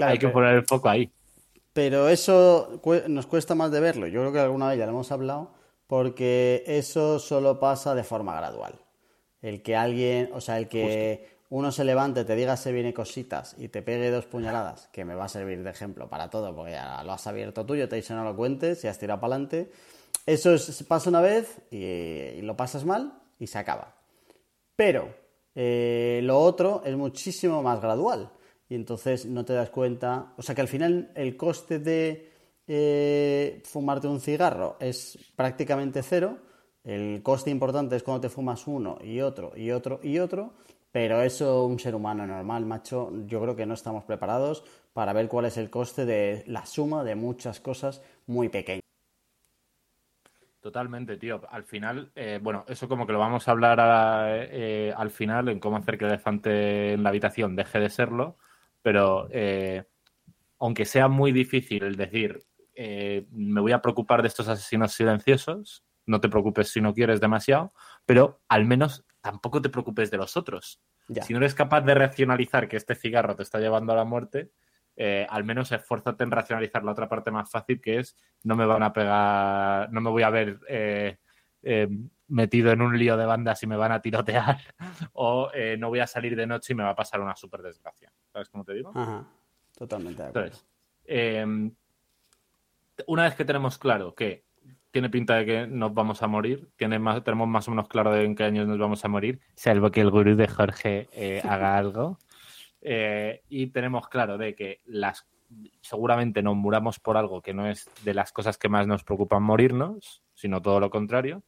Hay 0.00 0.18
que 0.18 0.28
poner 0.28 0.54
el 0.54 0.64
foco 0.64 0.88
ahí. 0.88 1.10
Pero 1.72 2.08
eso 2.08 2.80
nos 3.08 3.26
cuesta 3.26 3.56
más 3.56 3.72
de 3.72 3.80
verlo. 3.80 4.06
Yo 4.06 4.20
creo 4.20 4.32
que 4.32 4.38
alguna 4.38 4.68
vez 4.68 4.78
ya 4.78 4.86
lo 4.86 4.92
hemos 4.92 5.10
hablado, 5.10 5.52
porque 5.88 6.62
eso 6.68 7.18
solo 7.18 7.58
pasa 7.58 7.96
de 7.96 8.04
forma 8.04 8.36
gradual. 8.36 8.80
El 9.42 9.60
que 9.60 9.74
alguien, 9.74 10.30
o 10.32 10.40
sea, 10.40 10.58
el 10.58 10.68
que 10.68 11.33
uno 11.54 11.70
se 11.70 11.84
levante, 11.84 12.24
te 12.24 12.34
diga 12.34 12.56
se 12.56 12.72
viene 12.72 12.92
cositas 12.92 13.54
y 13.56 13.68
te 13.68 13.80
pegue 13.80 14.10
dos 14.10 14.26
puñaladas, 14.26 14.88
que 14.88 15.04
me 15.04 15.14
va 15.14 15.26
a 15.26 15.28
servir 15.28 15.62
de 15.62 15.70
ejemplo 15.70 16.08
para 16.08 16.28
todo, 16.28 16.52
porque 16.52 16.72
ya 16.72 17.00
lo 17.04 17.12
has 17.12 17.28
abierto 17.28 17.64
tú, 17.64 17.74
te 17.74 17.96
he 17.96 18.04
no 18.12 18.24
lo 18.24 18.34
cuentes 18.34 18.82
y 18.82 18.88
has 18.88 18.98
tirado 18.98 19.20
para 19.20 19.36
adelante. 19.36 19.70
Eso 20.26 20.52
es, 20.52 20.82
pasa 20.82 21.10
una 21.10 21.20
vez 21.20 21.60
y, 21.70 22.42
lo 22.42 22.56
pasas 22.56 22.84
mal 22.84 23.20
y 23.38 23.46
se 23.46 23.56
acaba. 23.56 23.94
Pero 24.74 25.14
eh, 25.54 26.18
lo 26.24 26.40
otro 26.40 26.82
es 26.84 26.96
muchísimo 26.96 27.62
más 27.62 27.80
gradual 27.80 28.32
y 28.68 28.74
entonces 28.74 29.24
no 29.24 29.44
te 29.44 29.52
das 29.52 29.70
cuenta. 29.70 30.32
O 30.36 30.42
sea 30.42 30.56
que 30.56 30.60
al 30.60 30.68
final 30.68 31.12
el 31.14 31.36
coste 31.36 31.78
de 31.78 32.32
eh, 32.66 33.62
fumarte 33.64 34.08
un 34.08 34.20
cigarro 34.20 34.76
es 34.80 35.16
prácticamente 35.36 36.02
cero. 36.02 36.36
El 36.82 37.22
coste 37.22 37.50
importante 37.50 37.94
es 37.94 38.02
cuando 38.02 38.22
te 38.22 38.28
fumas 38.28 38.66
uno 38.66 38.98
y 39.04 39.20
otro 39.20 39.52
y 39.56 39.70
otro 39.70 40.00
y 40.02 40.18
otro 40.18 40.54
Pero 40.94 41.22
eso, 41.22 41.64
un 41.64 41.80
ser 41.80 41.96
humano 41.96 42.24
normal, 42.24 42.66
macho, 42.66 43.10
yo 43.26 43.40
creo 43.40 43.56
que 43.56 43.66
no 43.66 43.74
estamos 43.74 44.04
preparados 44.04 44.62
para 44.92 45.12
ver 45.12 45.26
cuál 45.26 45.46
es 45.46 45.56
el 45.56 45.68
coste 45.68 46.06
de 46.06 46.44
la 46.46 46.66
suma 46.66 47.02
de 47.02 47.16
muchas 47.16 47.58
cosas 47.58 48.00
muy 48.28 48.48
pequeñas. 48.48 48.84
Totalmente, 50.60 51.16
tío. 51.16 51.42
Al 51.50 51.64
final, 51.64 52.12
eh, 52.14 52.38
bueno, 52.40 52.64
eso 52.68 52.88
como 52.88 53.08
que 53.08 53.12
lo 53.12 53.18
vamos 53.18 53.48
a 53.48 53.50
hablar 53.50 53.80
eh, 54.52 54.94
al 54.96 55.10
final 55.10 55.48
en 55.48 55.58
cómo 55.58 55.78
hacer 55.78 55.98
que 55.98 56.04
el 56.04 56.12
elefante 56.12 56.92
en 56.92 57.02
la 57.02 57.08
habitación 57.08 57.56
deje 57.56 57.80
de 57.80 57.90
serlo, 57.90 58.36
pero 58.80 59.26
eh, 59.32 59.82
aunque 60.60 60.84
sea 60.84 61.08
muy 61.08 61.32
difícil 61.32 61.96
decir, 61.96 62.38
me 63.32 63.60
voy 63.60 63.72
a 63.72 63.82
preocupar 63.82 64.22
de 64.22 64.28
estos 64.28 64.46
asesinos 64.46 64.92
silenciosos, 64.92 65.82
no 66.06 66.20
te 66.20 66.28
preocupes 66.28 66.68
si 66.68 66.80
no 66.80 66.94
quieres 66.94 67.20
demasiado, 67.20 67.72
pero 68.06 68.42
al 68.46 68.64
menos 68.64 69.04
tampoco 69.24 69.62
te 69.62 69.70
preocupes 69.70 70.10
de 70.10 70.18
los 70.18 70.36
otros. 70.36 70.82
Si 71.22 71.32
no 71.32 71.38
eres 71.38 71.54
capaz 71.54 71.80
de 71.80 71.94
racionalizar 71.94 72.68
que 72.68 72.76
este 72.76 72.94
cigarro 72.94 73.34
te 73.34 73.42
está 73.42 73.58
llevando 73.58 73.94
a 73.94 73.96
la 73.96 74.04
muerte, 74.04 74.50
eh, 74.96 75.26
al 75.30 75.44
menos 75.44 75.72
esfuérzate 75.72 76.24
en 76.24 76.30
racionalizar 76.30 76.84
la 76.84 76.92
otra 76.92 77.08
parte 77.08 77.30
más 77.30 77.50
fácil, 77.50 77.80
que 77.80 78.00
es 78.00 78.18
no 78.42 78.54
me 78.54 78.66
van 78.66 78.82
a 78.82 78.92
pegar, 78.92 79.90
no 79.90 80.02
me 80.02 80.10
voy 80.10 80.24
a 80.24 80.28
ver 80.28 80.60
eh, 80.68 81.16
eh, 81.62 81.88
metido 82.28 82.70
en 82.70 82.82
un 82.82 82.98
lío 82.98 83.16
de 83.16 83.24
bandas 83.24 83.62
y 83.62 83.66
me 83.66 83.78
van 83.78 83.92
a 83.92 84.02
tirotear, 84.02 84.58
o 85.14 85.50
no 85.78 85.88
voy 85.88 86.00
a 86.00 86.06
salir 86.06 86.36
de 86.36 86.46
noche 86.46 86.74
y 86.74 86.76
me 86.76 86.84
va 86.84 86.90
a 86.90 86.94
pasar 86.94 87.22
una 87.22 87.34
super 87.34 87.62
desgracia. 87.62 88.12
¿Sabes 88.30 88.50
cómo 88.50 88.62
te 88.62 88.74
digo? 88.74 88.92
Ajá, 88.94 89.24
totalmente. 89.74 90.22
Entonces, 90.22 90.66
una 93.06 93.22
vez 93.22 93.34
que 93.36 93.46
tenemos 93.46 93.78
claro 93.78 94.14
que 94.14 94.44
tiene 94.94 95.10
pinta 95.10 95.34
de 95.34 95.44
que 95.44 95.66
nos 95.66 95.92
vamos 95.92 96.22
a 96.22 96.28
morir, 96.28 96.68
tiene 96.76 97.00
más, 97.00 97.24
tenemos 97.24 97.48
más 97.48 97.66
o 97.66 97.72
menos 97.72 97.88
claro 97.88 98.12
de 98.12 98.22
en 98.22 98.36
qué 98.36 98.44
años 98.44 98.68
nos 98.68 98.78
vamos 98.78 99.04
a 99.04 99.08
morir, 99.08 99.40
salvo 99.56 99.90
que 99.90 100.00
el 100.00 100.08
gurú 100.08 100.36
de 100.36 100.46
Jorge 100.46 101.08
haga 101.42 101.76
algo. 101.76 102.20
Eh, 102.80 103.42
y 103.48 103.66
tenemos 103.68 104.06
claro 104.06 104.38
de 104.38 104.54
que 104.54 104.82
las 104.84 105.26
seguramente 105.80 106.44
nos 106.44 106.54
muramos 106.54 107.00
por 107.00 107.16
algo 107.16 107.42
que 107.42 107.52
no 107.52 107.66
es 107.66 107.90
de 108.04 108.14
las 108.14 108.30
cosas 108.30 108.56
que 108.56 108.68
más 108.68 108.86
nos 108.86 109.02
preocupan 109.02 109.42
morirnos, 109.42 110.22
sino 110.32 110.62
todo 110.62 110.78
lo 110.78 110.90
contrario. 110.90 111.42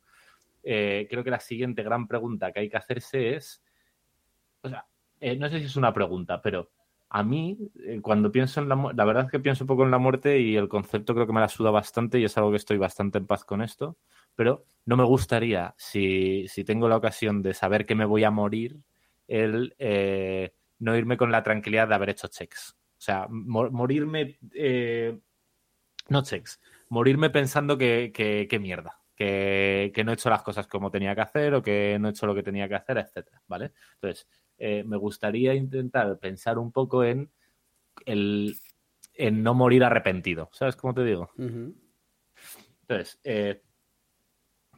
Eh, 0.64 1.07
creo 1.09 1.22
que 1.22 1.30
la 1.30 1.38
siguiente 1.38 1.84
gran 1.84 2.09
pregunta 2.09 2.51
que 2.51 2.59
hay 2.59 2.68
que 2.68 2.78
hacerse 2.78 3.36
es, 3.36 3.62
o 4.62 4.68
sea, 4.68 4.86
eh, 5.20 5.36
no 5.36 5.49
sé 5.49 5.61
si 5.61 5.66
es 5.66 5.76
una 5.76 5.92
pregunta, 5.92 6.42
pero 6.42 6.72
a 7.09 7.22
mí, 7.22 7.59
cuando 8.02 8.32
pienso 8.32 8.61
en 8.61 8.68
la 8.68 8.92
la 8.94 9.04
verdad 9.04 9.24
es 9.26 9.30
que 9.30 9.38
pienso 9.38 9.64
un 9.64 9.68
poco 9.68 9.84
en 9.84 9.90
la 9.90 9.98
muerte 9.98 10.40
y 10.40 10.57
el 10.57 10.68
concepto 10.68 11.14
creo 11.14 11.26
que 11.26 11.32
me 11.32 11.40
la 11.40 11.48
suda 11.48 11.70
bastante 11.70 12.18
y 12.18 12.24
es 12.24 12.36
algo 12.36 12.50
que 12.50 12.57
estoy 12.57 12.78
bastante 12.78 13.18
en 13.18 13.26
paz 13.26 13.44
con 13.44 13.62
esto, 13.62 13.96
pero 14.34 14.64
no 14.84 14.96
me 14.96 15.04
gustaría, 15.04 15.74
si, 15.78 16.46
si 16.48 16.64
tengo 16.64 16.88
la 16.88 16.96
ocasión 16.96 17.42
de 17.42 17.54
saber 17.54 17.86
que 17.86 17.94
me 17.94 18.04
voy 18.04 18.24
a 18.24 18.30
morir, 18.30 18.78
el 19.28 19.74
no 20.78 20.96
irme 20.96 21.16
con 21.16 21.32
la 21.32 21.42
tranquilidad 21.42 21.88
de 21.88 21.94
haber 21.94 22.11
hecho 22.11 22.28
checks. 22.28 22.76
O 22.98 23.00
sea, 23.00 23.26
morirme, 23.28 24.38
eh, 24.54 25.18
no 26.09 26.22
checks, 26.22 26.61
morirme 26.88 27.30
pensando 27.30 27.76
que, 27.76 28.11
que, 28.48 28.59
mierda, 28.59 29.00
que, 29.14 29.92
no 30.04 30.11
he 30.11 30.14
hecho 30.14 30.30
las 30.30 30.42
cosas 30.42 30.66
como 30.66 30.90
tenía 30.90 31.14
que 31.14 31.20
hacer 31.20 31.54
o 31.54 31.62
que 31.62 31.98
no 32.00 32.09
he 32.09 32.11
hecho 32.11 32.26
lo 32.26 32.34
que 32.34 32.42
tenía 32.42 32.68
que 32.68 32.74
hacer, 32.74 32.98
etcétera, 32.98 33.42
¿vale? 33.46 33.72
Entonces, 33.94 34.26
eh, 34.59 34.84
me 34.84 34.96
gustaría 34.96 35.54
intentar 35.54 36.18
pensar 36.18 36.59
un 36.59 36.72
poco 36.72 37.04
en 37.04 37.30
el 38.04 38.57
en 39.18 39.42
no 39.42 39.54
morir 39.54 39.82
arrepentido, 39.84 40.50
¿sabes 40.52 40.76
cómo 40.76 40.94
te 40.94 41.04
digo? 41.04 41.30
Entonces, 42.88 43.18
eh, 43.24 43.62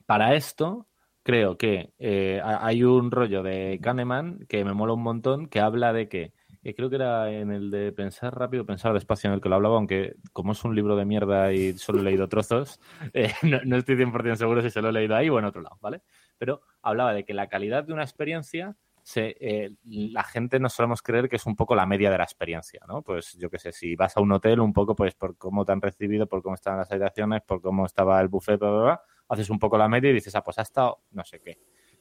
para 0.07 0.35
esto, 0.35 0.87
creo 1.23 1.59
que 1.59 1.93
eh, 1.99 2.41
hay 2.43 2.83
un 2.85 3.11
rollo 3.11 3.43
de 3.43 3.79
Kahneman 3.83 4.47
que 4.49 4.65
me 4.65 4.73
mola 4.73 4.95
un 4.95 5.03
montón 5.03 5.47
que 5.47 5.61
habla 5.61 5.93
de 5.93 6.09
que, 6.09 6.33
creo 6.75 6.89
que 6.89 6.97
era 6.97 7.31
en 7.31 7.53
el 7.53 7.71
de 7.71 7.93
Pensar 7.93 8.35
rápido, 8.35 8.65
pensar 8.65 8.95
despacio 8.95 9.29
en 9.29 9.35
el 9.35 9.43
que 9.43 9.51
lo 9.51 9.57
hablaba, 9.57 9.77
aunque 9.77 10.17
como 10.33 10.53
es 10.53 10.65
un 10.65 10.75
libro 10.75 10.97
de 10.97 11.05
mierda 11.05 11.53
y 11.53 11.77
solo 11.77 12.01
he 12.01 12.05
leído 12.05 12.29
trozos, 12.29 12.81
eh, 13.13 13.33
no, 13.43 13.77
estoy 13.77 13.97
100% 13.97 14.37
seguro 14.37 14.63
si 14.63 14.71
se 14.71 14.81
lo 14.81 14.89
he 14.89 14.93
leído 14.93 15.17
ahí 15.17 15.29
o 15.29 15.39
en 15.39 15.45
otro 15.45 15.61
lado, 15.61 15.77
¿vale? 15.83 16.01
Pero 16.39 16.63
hablaba 16.81 17.13
de 17.13 17.27
que 17.27 17.35
la 17.35 17.49
calidad 17.49 17.85
de 17.85 17.93
una 17.93 18.05
experiencia 18.05 18.77
eh, 19.17 19.71
la 19.85 20.23
gente 20.23 20.61
no 20.61 20.69
solemos 20.69 21.03
creer 21.03 21.29
que 21.29 21.37
es 21.37 21.47
un 21.47 21.57
poco 21.57 21.75
la 21.75 21.87
media 21.87 22.11
de 22.11 22.19
la 22.19 22.25
experiencia, 22.25 22.81
¿no? 22.87 23.03
Pues 23.03 23.35
yo 23.39 23.49
qué 23.49 23.59
sé, 23.59 23.73
si 23.73 23.97
vas 23.97 24.17
a 24.17 24.21
un 24.21 24.33
hotel, 24.33 24.61
un 24.61 24.73
poco 24.73 24.95
pues 24.95 25.15
por 25.15 25.37
cómo 25.37 25.65
te 25.65 25.73
han 25.73 25.81
recibido, 25.81 26.27
por 26.27 26.43
cómo 26.43 26.55
estaban 26.55 26.79
las 26.79 26.91
habitaciones, 26.91 27.43
por 27.43 27.61
cómo 27.61 27.87
estaba 27.87 28.21
el 28.21 28.29
buffet, 28.29 28.59
bla, 28.59 28.71
bla, 28.71 28.83
bla, 28.83 29.03
haces 29.29 29.51
un 29.51 29.59
poco 29.59 29.79
la 29.79 29.89
media 29.89 30.11
y 30.11 30.15
dices, 30.15 30.35
ah, 30.35 30.43
pues 30.43 30.59
ha 30.59 30.63
estado 30.63 31.03
no 31.11 31.25
sé 31.25 31.41
qué. 31.41 31.59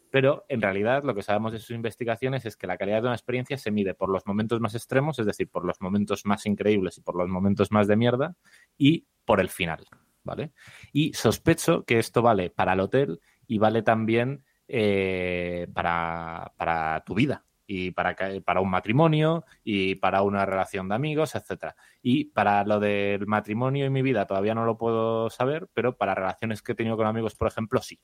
Pero 0.09 0.45
en 0.47 0.61
realidad 0.61 1.03
lo 1.03 1.13
que 1.13 1.21
sabemos 1.21 1.51
de 1.51 1.59
sus 1.59 1.71
investigaciones 1.71 2.45
es 2.45 2.55
que 2.55 2.67
la 2.67 2.77
calidad 2.77 3.01
de 3.01 3.07
una 3.07 3.15
experiencia 3.15 3.57
se 3.57 3.71
mide 3.71 3.93
por 3.93 4.09
los 4.09 4.25
momentos 4.25 4.59
más 4.59 4.73
extremos, 4.75 5.19
es 5.19 5.25
decir, 5.25 5.49
por 5.49 5.65
los 5.65 5.81
momentos 5.81 6.25
más 6.25 6.45
increíbles 6.45 6.97
y 6.97 7.01
por 7.01 7.15
los 7.15 7.27
momentos 7.27 7.71
más 7.71 7.87
de 7.87 7.97
mierda, 7.97 8.35
y 8.77 9.05
por 9.25 9.41
el 9.41 9.49
final, 9.49 9.85
¿vale? 10.23 10.53
Y 10.93 11.13
sospecho 11.13 11.83
que 11.83 11.99
esto 11.99 12.21
vale 12.21 12.49
para 12.49 12.73
el 12.73 12.79
hotel 12.79 13.19
y 13.47 13.57
vale 13.57 13.81
también 13.81 14.43
eh, 14.67 15.67
para, 15.73 16.53
para 16.57 17.03
tu 17.05 17.15
vida, 17.15 17.45
y 17.67 17.91
para, 17.91 18.15
para 18.45 18.61
un 18.61 18.69
matrimonio 18.69 19.43
y 19.63 19.95
para 19.95 20.21
una 20.21 20.45
relación 20.45 20.87
de 20.87 20.95
amigos, 20.95 21.35
etcétera. 21.35 21.75
Y 22.01 22.25
para 22.25 22.63
lo 22.63 22.79
del 22.79 23.27
matrimonio 23.27 23.85
y 23.85 23.89
mi 23.89 24.01
vida 24.01 24.25
todavía 24.25 24.55
no 24.55 24.65
lo 24.65 24.77
puedo 24.77 25.29
saber, 25.29 25.67
pero 25.73 25.97
para 25.97 26.15
relaciones 26.15 26.61
que 26.61 26.71
he 26.71 26.75
tenido 26.75 26.95
con 26.95 27.05
amigos, 27.05 27.35
por 27.35 27.49
ejemplo, 27.49 27.81
sí. 27.81 27.99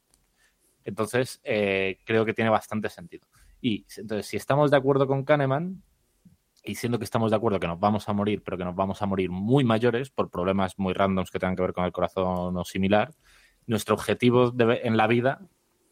Entonces, 0.83 1.39
eh, 1.45 1.99
creo 2.05 2.25
que 2.25 2.33
tiene 2.33 2.49
bastante 2.49 2.89
sentido. 2.89 3.25
Y 3.61 3.85
entonces, 3.95 4.27
si 4.27 4.35
estamos 4.35 4.69
de 4.69 4.75
acuerdo 4.75 5.07
con 5.07 5.23
Kahneman, 5.23 5.81
y 6.65 6.75
siendo 6.75 6.97
que 6.97 7.05
estamos 7.05 7.31
de 7.31 7.37
acuerdo 7.37 7.59
que 7.59 7.67
nos 7.67 7.79
vamos 7.79 8.07
a 8.07 8.13
morir, 8.13 8.41
pero 8.43 8.57
que 8.57 8.65
nos 8.65 8.75
vamos 8.75 9.01
a 9.01 9.05
morir 9.05 9.29
muy 9.29 9.63
mayores 9.63 10.09
por 10.09 10.29
problemas 10.29 10.79
muy 10.79 10.93
randoms 10.93 11.29
que 11.29 11.39
tengan 11.39 11.55
que 11.55 11.61
ver 11.61 11.73
con 11.73 11.83
el 11.83 11.91
corazón 11.91 12.55
o 12.55 12.63
similar, 12.63 13.13
nuestro 13.67 13.95
objetivo 13.95 14.53
en 14.57 14.97
la 14.97 15.07
vida 15.07 15.41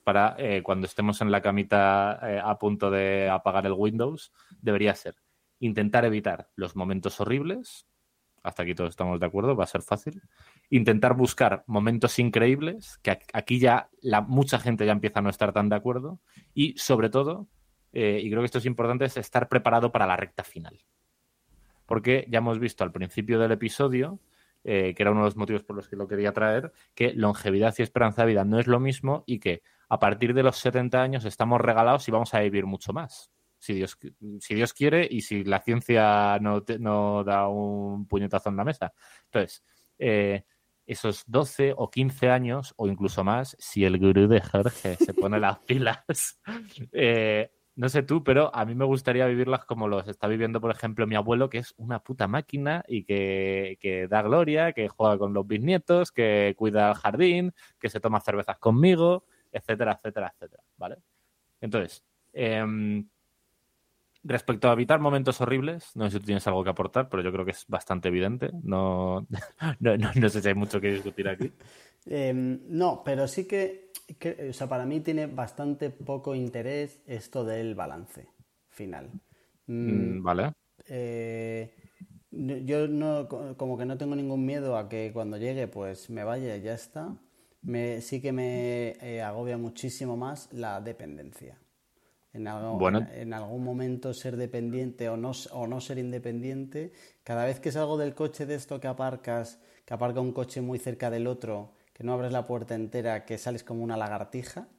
para 0.04 0.36
eh, 0.38 0.62
cuando 0.64 0.88
estemos 0.88 1.22
en 1.22 1.32
la 1.32 1.42
camita 1.42 2.20
eh, 2.24 2.42
a 2.44 2.58
punto 2.58 2.90
de 2.90 3.30
apagar 3.30 3.66
el 3.66 3.74
Windows, 3.74 4.32
debería 4.62 4.96
ser 4.96 5.16
intentar 5.60 6.06
evitar 6.06 6.50
los 6.56 6.76
momentos 6.76 7.20
horribles. 7.22 7.88
Hasta 8.44 8.64
aquí 8.64 8.74
todos 8.74 8.90
estamos 8.90 9.20
de 9.20 9.26
acuerdo, 9.28 9.56
va 9.56 9.66
a 9.66 9.68
ser 9.68 9.84
fácil. 9.84 10.24
Intentar 10.72 11.16
buscar 11.16 11.64
momentos 11.68 12.18
increíbles, 12.18 12.98
que 13.04 13.20
aquí 13.34 13.60
ya 13.60 13.90
la, 14.02 14.22
mucha 14.22 14.58
gente 14.58 14.86
ya 14.88 14.92
empieza 14.92 15.20
a 15.20 15.22
no 15.22 15.30
estar 15.30 15.54
tan 15.54 15.70
de 15.70 15.76
acuerdo. 15.76 16.20
Y 16.56 16.76
sobre 16.78 17.10
todo, 17.10 17.48
eh, 17.94 18.20
y 18.24 18.30
creo 18.32 18.42
que 18.42 18.48
esto 18.48 18.58
es 18.58 18.66
importante, 18.66 19.06
es 19.06 19.18
estar 19.18 19.48
preparado 19.48 19.92
para 19.92 20.08
la 20.08 20.18
recta 20.18 20.44
final. 20.44 20.80
Porque 21.86 22.26
ya 22.28 22.40
hemos 22.40 22.58
visto 22.58 22.84
al 22.84 22.92
principio 22.92 23.38
del 23.40 23.52
episodio 23.52 24.20
que 24.64 24.96
era 24.96 25.10
uno 25.10 25.22
de 25.22 25.26
los 25.26 25.38
motivos 25.38 25.64
por 25.64 25.76
los 25.76 25.90
que 25.90 25.96
lo 25.96 26.08
quería 26.08 26.34
traer, 26.34 26.72
que 26.94 27.14
longevidad 27.14 27.74
y 27.80 27.82
esperanza 27.82 28.22
de 28.22 28.28
vida 28.28 28.46
no 28.46 28.60
es 28.60 28.68
lo 28.68 28.80
mismo 28.80 29.24
y 29.26 29.40
que 29.40 29.64
a 29.92 30.00
partir 30.00 30.34
de 30.34 30.42
los 30.42 30.56
70 30.56 31.04
años 31.04 31.26
estamos 31.26 31.60
regalados 31.60 32.08
y 32.08 32.12
vamos 32.12 32.34
a 32.34 32.40
vivir 32.40 32.66
mucho 32.66 32.94
más. 32.94 33.30
Si 33.60 33.74
Dios, 33.74 33.98
si 34.40 34.56
Dios 34.56 34.72
quiere 34.72 35.06
y 35.12 35.20
si 35.20 35.44
la 35.44 35.60
ciencia 35.60 36.40
no, 36.40 36.64
no 36.80 37.26
da 37.26 37.50
un 37.50 38.08
puñetazo 38.08 38.48
en 38.48 38.56
la 38.56 38.64
mesa. 38.64 38.94
Entonces, 39.26 39.66
eh, 40.00 40.46
esos 40.86 41.26
12 41.28 41.74
o 41.76 41.92
15 41.92 42.30
años, 42.30 42.74
o 42.78 42.88
incluso 42.88 43.26
más, 43.26 43.58
si 43.60 43.84
el 43.84 44.00
gurú 44.00 44.30
de 44.30 44.40
Jorge 44.40 44.96
se 44.96 45.14
pone 45.14 45.42
las 45.42 45.60
pilas, 45.68 46.40
eh, 46.94 47.52
no 47.76 47.90
sé 47.90 48.04
tú, 48.04 48.24
pero 48.24 48.50
a 48.56 48.64
mí 48.64 48.76
me 48.76 48.86
gustaría 48.86 49.26
vivirlas 49.26 49.66
como 49.66 49.90
los 49.90 50.08
está 50.08 50.28
viviendo, 50.28 50.62
por 50.62 50.72
ejemplo, 50.72 51.06
mi 51.06 51.16
abuelo, 51.16 51.50
que 51.50 51.58
es 51.58 51.74
una 51.76 52.00
puta 52.02 52.30
máquina 52.30 52.86
y 52.88 53.04
que, 53.04 53.78
que, 53.82 54.08
da 54.08 54.22
gloria, 54.22 54.72
que 54.72 54.88
juega 54.88 55.18
con 55.18 55.34
los 55.34 55.46
bisnietos, 55.46 56.14
que 56.14 56.54
cuida 56.58 56.92
el 56.92 56.96
jardín, 56.96 57.54
que 57.78 57.90
se 57.90 58.00
toma 58.00 58.22
cervezas 58.22 58.58
conmigo, 58.58 59.26
etcétera, 59.52 59.94
etcétera, 59.94 60.34
etcétera, 60.34 60.64
¿vale? 60.78 60.98
Entonces, 61.60 62.04
em, 62.34 63.08
respecto 64.24 64.70
a 64.70 64.74
evitar 64.74 65.00
momentos 65.00 65.42
horribles, 65.42 65.96
no 65.96 66.06
sé 66.06 66.12
si 66.12 66.20
tú 66.20 66.26
tienes 66.28 66.46
algo 66.48 66.64
que 66.64 66.70
aportar, 66.70 67.10
pero 67.10 67.24
yo 67.24 67.32
creo 67.32 67.46
que 67.46 67.52
es 67.52 67.66
bastante 67.68 68.10
evidente. 68.10 68.52
No, 68.64 69.26
no, 69.80 70.30
sé 70.30 70.42
si 70.42 70.48
hay 70.48 70.56
mucho 70.56 70.82
que 70.82 70.92
discutir 70.92 71.28
aquí. 71.28 71.52
Em, 72.08 72.62
no, 72.68 73.04
pero 73.06 73.28
sí 73.28 73.46
que, 73.46 73.92
o 74.50 74.54
sea, 74.54 74.68
para 74.68 74.88
mí 74.88 75.02
tiene 75.02 75.28
bastante 75.28 75.92
poco 75.92 76.34
interés 76.34 77.00
esto 77.06 77.46
del 77.46 77.76
balance 77.76 78.28
final. 78.70 79.12
Mm, 79.68 80.18
mm, 80.18 80.24
vale. 80.24 80.52
Eh, 80.88 81.72
yo 82.32 82.88
no, 82.88 83.28
como 83.56 83.78
que 83.78 83.86
no 83.86 84.00
tengo 84.00 84.16
ningún 84.16 84.44
miedo 84.48 84.78
a 84.78 84.90
que 84.90 85.12
cuando 85.14 85.38
llegue, 85.38 85.68
pues 85.68 86.10
me 86.10 86.24
vaya 86.24 86.56
y 86.56 86.62
ya 86.64 86.74
está 86.74 87.16
me, 87.62 88.02
sí 88.02 88.22
que 88.22 88.32
me 88.32 88.98
eh, 89.02 89.22
agobia 89.22 89.58
muchísimo 89.58 90.18
más 90.18 90.50
la 90.52 90.82
dependencia. 90.82 91.58
En, 92.34 92.48
algo, 92.48 92.80
en, 92.90 93.34
algún 93.34 93.62
momento 93.62 94.14
ser 94.14 94.38
dependiente 94.38 95.10
o 95.10 95.18
no, 95.18 95.32
o 95.52 95.68
no 95.68 95.82
ser 95.82 95.98
independiente, 95.98 96.94
cada 97.24 97.44
vez 97.44 97.60
que 97.60 97.74
salgo 97.74 97.98
del 97.98 98.16
coche 98.16 98.46
de 98.46 98.56
esto 98.56 98.80
que 98.80 98.88
aparcas, 98.88 99.60
que 99.86 99.94
aparca 99.94 100.22
un 100.22 100.32
coche 100.32 100.62
muy 100.62 100.80
cerca 100.80 101.10
del 101.10 101.28
otro, 101.28 101.74
que 101.94 102.06
no 102.06 102.14
abres 102.14 102.32
la 102.32 102.48
puerta 102.48 102.74
entera, 102.74 103.26
que 103.26 103.38
sales 103.38 103.66
como 103.66 103.84
una 103.84 103.98
lagartija. 103.98 104.70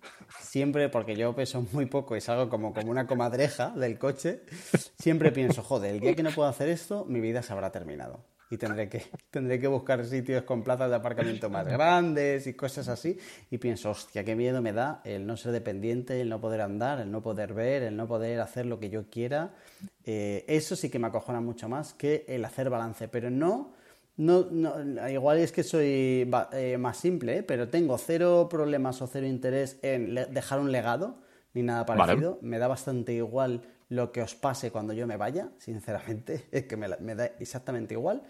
Siempre, 0.41 0.89
porque 0.89 1.15
yo 1.15 1.35
peso 1.35 1.63
muy 1.73 1.85
poco 1.85 2.17
y 2.17 2.23
salgo 2.23 2.49
como, 2.49 2.73
como 2.73 2.91
una 2.91 3.07
comadreja 3.07 3.69
del 3.77 3.99
coche, 3.99 4.45
siempre 4.99 5.31
pienso, 5.31 5.63
joder, 5.63 5.95
el 5.95 6.01
día 6.01 6.17
que 6.17 6.23
no 6.23 6.31
puedo 6.31 6.49
hacer 6.49 6.71
esto, 6.71 7.05
mi 7.05 7.21
vida 7.21 7.43
se 7.43 7.53
habrá 7.53 7.71
terminado 7.71 8.32
y 8.53 8.59
tendré 8.59 8.87
que, 8.87 9.03
tendré 9.31 9.59
que 9.59 9.67
buscar 9.67 10.05
sitios 10.05 10.43
con 10.43 10.63
plazas 10.63 10.91
de 10.91 10.97
aparcamiento 10.97 11.49
más 11.49 11.67
grandes 11.67 12.47
y 12.47 12.53
cosas 12.53 12.87
así. 12.89 13.19
Y 13.51 13.57
pienso, 13.57 13.91
hostia, 13.91 14.25
qué 14.25 14.37
miedo 14.37 14.61
me 14.61 14.75
da 14.75 15.01
el 15.05 15.27
no 15.27 15.39
ser 15.39 15.53
dependiente, 15.53 16.21
el 16.21 16.29
no 16.29 16.39
poder 16.39 16.61
andar, 16.61 17.01
el 17.01 17.11
no 17.11 17.23
poder 17.23 17.55
ver, 17.55 17.83
el 17.83 17.97
no 17.97 18.07
poder 18.07 18.41
hacer 18.41 18.67
lo 18.67 18.79
que 18.79 18.91
yo 18.91 19.09
quiera. 19.09 19.55
Eh, 20.05 20.45
eso 20.49 20.77
sí 20.77 20.91
que 20.91 20.99
me 20.99 21.07
acojona 21.07 21.41
mucho 21.41 21.67
más 21.67 21.95
que 21.95 22.27
el 22.29 22.45
hacer 22.45 22.69
balance, 22.69 23.09
pero 23.09 23.31
no... 23.31 23.73
No, 24.19 24.47
igual 25.09 25.39
es 25.39 25.53
que 25.53 25.63
soy 25.63 26.31
eh, 26.53 26.77
más 26.79 26.99
simple, 26.99 27.39
¿eh? 27.39 27.43
pero 27.43 27.71
tengo 27.71 27.97
cero 27.97 28.47
problemas 28.49 29.01
o 29.01 29.07
cero 29.07 29.27
interés 29.27 29.79
en 29.81 30.15
dejar 30.15 30.61
un 30.61 30.71
legado 30.71 31.17
ni 31.55 31.63
nada 31.63 31.87
parecido. 31.87 32.39
Me 32.43 32.59
da 32.59 32.69
bastante 32.69 33.15
igual 33.15 33.63
lo 33.93 34.11
que 34.11 34.23
os 34.23 34.35
pase 34.35 34.71
cuando 34.71 34.95
yo 34.95 35.07
me 35.07 35.19
vaya, 35.19 35.51
sinceramente, 35.59 36.47
es 36.51 36.65
que 36.65 36.77
me, 36.77 37.15
da 37.15 37.27
exactamente 37.39 37.95
igual. 37.95 38.23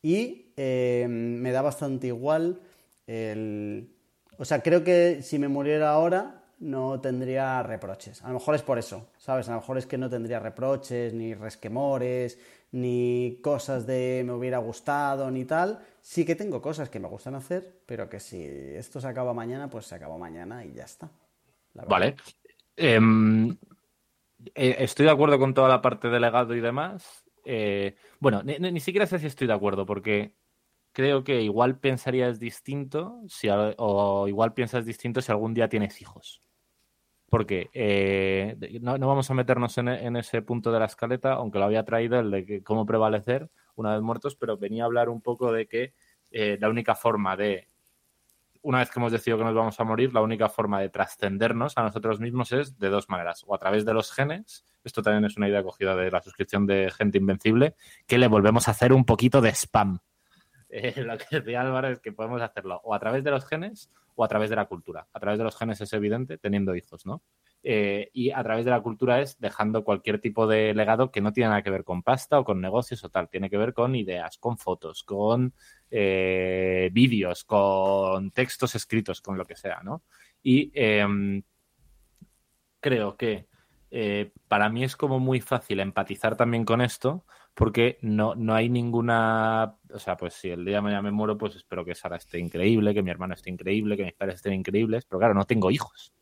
Y 0.00 0.52
eh, 0.56 1.06
me 1.08 1.50
da 1.50 1.62
bastante 1.62 2.06
igual 2.06 2.60
el... 3.06 3.90
O 4.38 4.44
sea, 4.44 4.62
creo 4.62 4.84
que 4.84 5.20
si 5.22 5.38
me 5.38 5.48
muriera 5.48 5.90
ahora 5.90 6.44
no 6.60 7.00
tendría 7.00 7.62
reproches. 7.64 8.22
A 8.22 8.28
lo 8.28 8.34
mejor 8.34 8.54
es 8.54 8.62
por 8.62 8.78
eso, 8.78 9.08
¿sabes? 9.18 9.48
A 9.48 9.52
lo 9.52 9.60
mejor 9.60 9.78
es 9.78 9.86
que 9.86 9.98
no 9.98 10.08
tendría 10.08 10.38
reproches, 10.38 11.12
ni 11.12 11.34
resquemores, 11.34 12.38
ni 12.70 13.40
cosas 13.42 13.86
de 13.86 14.22
me 14.24 14.32
hubiera 14.32 14.58
gustado, 14.58 15.28
ni 15.32 15.44
tal. 15.44 15.80
Sí 16.00 16.24
que 16.24 16.36
tengo 16.36 16.62
cosas 16.62 16.88
que 16.88 17.00
me 17.00 17.08
gustan 17.08 17.34
hacer, 17.34 17.80
pero 17.86 18.08
que 18.08 18.20
si 18.20 18.44
esto 18.44 19.00
se 19.00 19.08
acaba 19.08 19.34
mañana, 19.34 19.68
pues 19.68 19.86
se 19.86 19.96
acaba 19.96 20.16
mañana 20.16 20.64
y 20.64 20.72
ya 20.72 20.84
está. 20.84 21.10
Vale. 21.74 22.14
Em, 22.76 23.56
eh, 24.54 24.76
estoy 24.80 25.06
de 25.06 25.12
acuerdo 25.12 25.38
con 25.38 25.54
toda 25.54 25.68
la 25.68 25.80
parte 25.82 26.08
de 26.08 26.20
legado 26.20 26.54
y 26.54 26.60
demás. 26.60 27.24
Eh, 27.44 27.96
bueno, 28.20 28.42
ni, 28.42 28.80
siquiera 28.80 29.06
sé 29.06 29.18
si 29.18 29.26
estoy 29.26 29.46
de 29.46 29.54
acuerdo, 29.54 29.86
porque 29.86 30.34
creo 30.92 31.24
que 31.24 31.42
igual 31.42 31.78
pensarías 31.78 32.38
distinto 32.38 33.22
si, 33.28 33.48
o 33.50 34.28
igual 34.28 34.54
piensas 34.54 34.84
distinto 34.84 35.20
si 35.20 35.32
algún 35.32 35.54
día 35.54 35.68
tienes 35.68 36.00
hijos. 36.00 36.40
Porque 37.30 37.68
eh, 37.74 38.56
no, 38.80 38.98
vamos 38.98 39.30
a 39.30 39.34
meternos 39.34 39.76
en, 39.78 40.16
ese 40.16 40.42
punto 40.42 40.72
de 40.72 40.78
la 40.78 40.86
escaleta, 40.86 41.34
aunque 41.34 41.58
lo 41.58 41.66
había 41.66 41.84
traído 41.84 42.18
el 42.18 42.30
de 42.30 42.62
cómo 42.62 42.86
prevalecer 42.86 43.50
una 43.74 43.92
vez 43.92 44.02
muertos, 44.02 44.36
pero 44.36 44.56
venía 44.56 44.84
a 44.84 44.86
hablar 44.86 45.08
un 45.08 45.20
poco 45.20 45.52
de 45.52 45.68
que 45.68 45.94
la 46.30 46.68
única 46.68 46.94
forma 46.94 47.36
de 47.36 47.68
una 48.68 48.80
vez 48.80 48.90
que 48.90 48.98
hemos 48.98 49.12
decidido 49.12 49.38
que 49.38 49.44
nos 49.44 49.54
vamos 49.54 49.80
a 49.80 49.84
morir, 49.84 50.12
la 50.12 50.20
única 50.20 50.50
forma 50.50 50.78
de 50.78 50.90
trascendernos 50.90 51.78
a 51.78 51.82
nosotros 51.82 52.20
mismos 52.20 52.52
es 52.52 52.78
de 52.78 52.90
dos 52.90 53.08
maneras. 53.08 53.42
O 53.46 53.54
a 53.54 53.58
través 53.58 53.86
de 53.86 53.94
los 53.94 54.12
genes, 54.12 54.62
esto 54.84 55.02
también 55.02 55.24
es 55.24 55.38
una 55.38 55.48
idea 55.48 55.62
cogida 55.62 55.96
de 55.96 56.10
la 56.10 56.20
suscripción 56.20 56.66
de 56.66 56.92
Gente 56.94 57.16
Invencible, 57.16 57.76
que 58.06 58.18
le 58.18 58.28
volvemos 58.28 58.68
a 58.68 58.72
hacer 58.72 58.92
un 58.92 59.06
poquito 59.06 59.40
de 59.40 59.50
spam. 59.50 60.00
Eh, 60.70 61.02
lo 61.02 61.16
que 61.16 61.24
decía 61.30 61.62
Álvaro 61.62 61.88
es 61.88 61.98
que 61.98 62.12
podemos 62.12 62.42
hacerlo 62.42 62.78
o 62.84 62.94
a 62.94 62.98
través 62.98 63.24
de 63.24 63.30
los 63.30 63.46
genes 63.46 63.90
o 64.16 64.22
a 64.22 64.28
través 64.28 64.50
de 64.50 64.56
la 64.56 64.66
cultura. 64.66 65.08
A 65.14 65.18
través 65.18 65.38
de 65.38 65.44
los 65.44 65.56
genes 65.56 65.80
es 65.80 65.90
evidente, 65.94 66.36
teniendo 66.36 66.76
hijos, 66.76 67.06
¿no? 67.06 67.22
Eh, 67.62 68.10
y 68.12 68.30
a 68.30 68.42
través 68.42 68.64
de 68.64 68.70
la 68.70 68.80
cultura 68.80 69.20
es 69.20 69.38
dejando 69.40 69.82
cualquier 69.82 70.20
tipo 70.20 70.46
de 70.46 70.72
legado 70.74 71.10
que 71.10 71.20
no 71.20 71.32
tiene 71.32 71.50
nada 71.50 71.62
que 71.62 71.70
ver 71.70 71.84
con 71.84 72.02
pasta 72.02 72.38
o 72.38 72.44
con 72.44 72.60
negocios 72.60 73.02
o 73.04 73.08
tal, 73.08 73.28
tiene 73.28 73.50
que 73.50 73.56
ver 73.56 73.74
con 73.74 73.96
ideas, 73.96 74.38
con 74.38 74.58
fotos, 74.58 75.02
con 75.02 75.52
eh, 75.90 76.88
vídeos, 76.92 77.44
con 77.44 78.30
textos 78.30 78.74
escritos, 78.74 79.20
con 79.20 79.36
lo 79.36 79.44
que 79.44 79.56
sea, 79.56 79.80
¿no? 79.82 80.02
Y 80.42 80.70
em, 80.74 81.42
creo 82.80 83.16
que 83.16 83.48
eh, 83.90 84.32
para 84.48 84.68
mí 84.68 84.84
es 84.84 84.96
como 84.96 85.18
muy 85.18 85.40
fácil 85.40 85.80
empatizar 85.80 86.36
también 86.36 86.64
con 86.64 86.80
esto, 86.80 87.24
porque 87.54 87.98
no, 88.02 88.34
no 88.34 88.54
hay 88.54 88.68
ninguna. 88.68 89.76
O 89.92 89.98
sea, 89.98 90.16
pues 90.16 90.34
si 90.34 90.50
el 90.50 90.64
día 90.64 90.76
de 90.76 90.82
mañana 90.82 91.02
me 91.02 91.10
muero, 91.10 91.36
pues 91.38 91.56
espero 91.56 91.84
que 91.84 91.94
Sara 91.94 92.16
esté 92.16 92.38
increíble, 92.38 92.94
que 92.94 93.02
mi 93.02 93.10
hermano 93.10 93.34
esté 93.34 93.50
increíble, 93.50 93.96
que 93.96 94.04
mis 94.04 94.14
padres 94.14 94.36
estén 94.36 94.52
increíbles, 94.52 95.04
pero 95.06 95.18
claro, 95.18 95.34
no 95.34 95.44
tengo 95.44 95.70
hijos. 95.70 96.12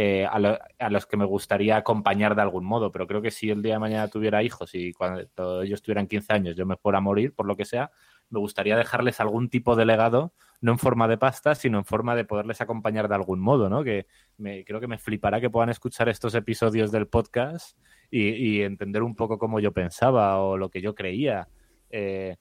Eh, 0.00 0.24
a, 0.24 0.90
los 0.90 1.06
que 1.06 1.16
me 1.16 1.24
gustaría 1.24 1.76
acompañar 1.76 2.36
de 2.36 2.42
algún 2.42 2.64
modo, 2.64 2.92
pero 2.92 3.08
creo 3.08 3.20
que 3.20 3.32
si 3.32 3.50
el 3.50 3.62
día 3.62 3.72
de 3.72 3.78
mañana 3.80 4.06
tuviera 4.06 4.44
hijos 4.44 4.72
y 4.76 4.92
cuando 4.92 5.62
ellos 5.64 5.82
tuvieran 5.82 6.06
15 6.06 6.32
años 6.32 6.54
yo 6.54 6.64
me 6.66 6.76
fuera 6.76 6.98
a 6.98 7.00
morir, 7.00 7.34
por 7.34 7.46
lo 7.46 7.56
que 7.56 7.64
sea, 7.64 7.90
me 8.30 8.38
gustaría 8.38 8.76
dejarles 8.76 9.18
algún 9.18 9.50
tipo 9.50 9.74
de 9.74 9.86
legado, 9.86 10.32
no 10.60 10.70
en 10.70 10.78
forma 10.78 11.08
de 11.08 11.18
pasta, 11.18 11.56
sino 11.56 11.78
en 11.78 11.84
forma 11.84 12.14
de 12.14 12.24
poderles 12.24 12.60
acompañar 12.60 13.08
de 13.08 13.16
algún 13.16 13.40
modo, 13.40 13.68
¿no? 13.68 13.82
Que 13.82 14.06
me, 14.36 14.64
creo 14.64 14.78
que 14.78 14.86
me 14.86 14.98
flipará 14.98 15.40
que 15.40 15.50
puedan 15.50 15.68
escuchar 15.68 16.08
estos 16.08 16.32
episodios 16.36 16.92
del 16.92 17.08
podcast 17.08 17.76
y, 18.08 18.62
entender 18.62 19.02
un 19.02 19.16
poco 19.16 19.36
cómo 19.36 19.58
yo 19.58 19.72
pensaba 19.72 20.38
o 20.40 20.56
lo 20.56 20.70
que 20.70 20.80
yo 20.80 20.94
creía. 20.94 21.48
Eh, 21.90 22.36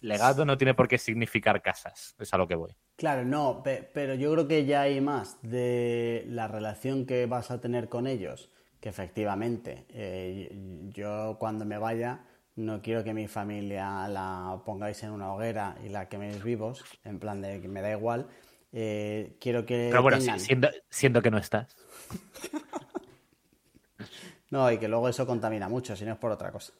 legado 0.00 0.44
no 0.44 0.58
tiene 0.58 0.74
por 0.74 0.88
qué 0.88 0.98
significar 0.98 1.62
casas, 1.62 2.16
es 2.18 2.34
a 2.34 2.36
lo 2.36 2.48
que 2.48 2.56
voy. 2.56 2.72
Claro, 3.00 3.24
no, 3.24 3.62
pero 3.64 4.14
yo 4.14 4.30
creo 4.30 4.46
que 4.46 4.66
ya 4.66 4.82
hay 4.82 5.00
más 5.00 5.38
de 5.40 6.22
la 6.28 6.48
relación 6.48 7.06
que 7.06 7.24
vas 7.24 7.50
a 7.50 7.58
tener 7.58 7.88
con 7.88 8.06
ellos, 8.06 8.50
que 8.78 8.90
efectivamente 8.90 9.86
eh, 9.88 10.54
yo 10.90 11.38
cuando 11.40 11.64
me 11.64 11.78
vaya 11.78 12.26
no 12.56 12.82
quiero 12.82 13.02
que 13.02 13.14
mi 13.14 13.26
familia 13.26 14.06
la 14.06 14.60
pongáis 14.66 15.02
en 15.02 15.12
una 15.12 15.32
hoguera 15.32 15.78
y 15.82 15.88
la 15.88 16.10
queméis 16.10 16.44
vivos, 16.44 16.84
en 17.02 17.18
plan 17.18 17.40
de 17.40 17.62
que 17.62 17.68
me 17.68 17.80
da 17.80 17.90
igual. 17.90 18.28
Eh, 18.70 19.38
quiero 19.40 19.64
que. 19.64 19.88
Pero 19.88 20.02
bueno, 20.02 20.18
siendo, 20.90 21.22
que 21.22 21.30
no 21.30 21.38
estás. 21.38 21.74
no, 24.50 24.70
y 24.70 24.76
que 24.76 24.88
luego 24.88 25.08
eso 25.08 25.26
contamina 25.26 25.70
mucho, 25.70 25.96
si 25.96 26.04
no 26.04 26.12
es 26.12 26.18
por 26.18 26.32
otra 26.32 26.52
cosa. 26.52 26.74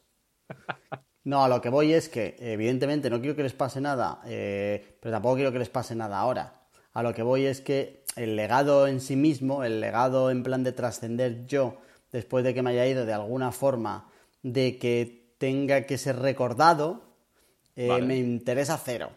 No, 1.23 1.43
a 1.43 1.49
lo 1.49 1.61
que 1.61 1.69
voy 1.69 1.93
es 1.93 2.09
que, 2.09 2.35
evidentemente, 2.39 3.09
no 3.09 3.19
quiero 3.19 3.35
que 3.35 3.43
les 3.43 3.53
pase 3.53 3.79
nada, 3.79 4.21
eh, 4.25 4.97
pero 4.99 5.13
tampoco 5.13 5.35
quiero 5.35 5.51
que 5.51 5.59
les 5.59 5.69
pase 5.69 5.95
nada 5.95 6.19
ahora. 6.19 6.61
A 6.93 7.03
lo 7.03 7.13
que 7.13 7.21
voy 7.21 7.45
es 7.45 7.61
que 7.61 8.03
el 8.15 8.35
legado 8.35 8.87
en 8.87 8.99
sí 8.99 9.15
mismo, 9.15 9.63
el 9.63 9.79
legado 9.79 10.31
en 10.31 10.43
plan 10.43 10.63
de 10.63 10.71
trascender 10.71 11.45
yo, 11.45 11.77
después 12.11 12.43
de 12.43 12.53
que 12.53 12.63
me 12.63 12.71
haya 12.71 12.87
ido 12.87 13.05
de 13.05 13.13
alguna 13.13 13.51
forma, 13.51 14.09
de 14.41 14.77
que 14.77 15.35
tenga 15.37 15.83
que 15.83 15.97
ser 15.97 16.17
recordado, 16.17 17.03
eh, 17.75 18.01
me 18.01 18.17
interesa 18.17 18.79
cero. 18.83 19.11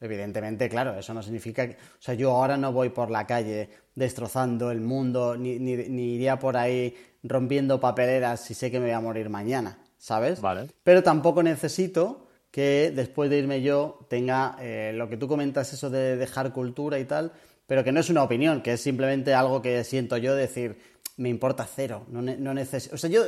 Evidentemente, 0.00 0.68
claro, 0.68 0.98
eso 0.98 1.14
no 1.14 1.22
significa 1.22 1.66
que. 1.66 1.74
O 1.74 2.00
sea, 2.00 2.14
yo 2.14 2.32
ahora 2.32 2.56
no 2.56 2.72
voy 2.72 2.90
por 2.90 3.10
la 3.10 3.26
calle 3.26 3.70
destrozando 3.94 4.70
el 4.70 4.80
mundo, 4.80 5.36
ni, 5.36 5.58
ni, 5.58 5.76
ni 5.76 6.14
iría 6.14 6.38
por 6.38 6.56
ahí 6.56 6.94
rompiendo 7.22 7.80
papeleras 7.80 8.40
si 8.40 8.54
sé 8.54 8.70
que 8.70 8.80
me 8.80 8.86
voy 8.86 8.94
a 8.94 9.00
morir 9.00 9.30
mañana. 9.30 9.78
¿Sabes? 10.04 10.42
Vale. 10.42 10.68
Pero 10.82 11.02
tampoco 11.02 11.42
necesito 11.42 12.26
que 12.50 12.92
después 12.94 13.30
de 13.30 13.38
irme 13.38 13.62
yo 13.62 14.06
tenga 14.10 14.54
eh, 14.60 14.92
lo 14.94 15.08
que 15.08 15.16
tú 15.16 15.28
comentas, 15.28 15.72
eso 15.72 15.88
de 15.88 16.18
dejar 16.18 16.52
cultura 16.52 16.98
y 16.98 17.06
tal, 17.06 17.32
pero 17.66 17.82
que 17.82 17.90
no 17.90 18.00
es 18.00 18.10
una 18.10 18.22
opinión, 18.22 18.60
que 18.60 18.74
es 18.74 18.82
simplemente 18.82 19.32
algo 19.32 19.62
que 19.62 19.82
siento 19.82 20.18
yo 20.18 20.36
decir, 20.36 20.76
me 21.16 21.30
importa 21.30 21.66
cero, 21.66 22.04
no, 22.08 22.20
no 22.20 22.52
necesito. 22.52 22.94
O 22.94 22.98
sea, 22.98 23.08
yo. 23.08 23.22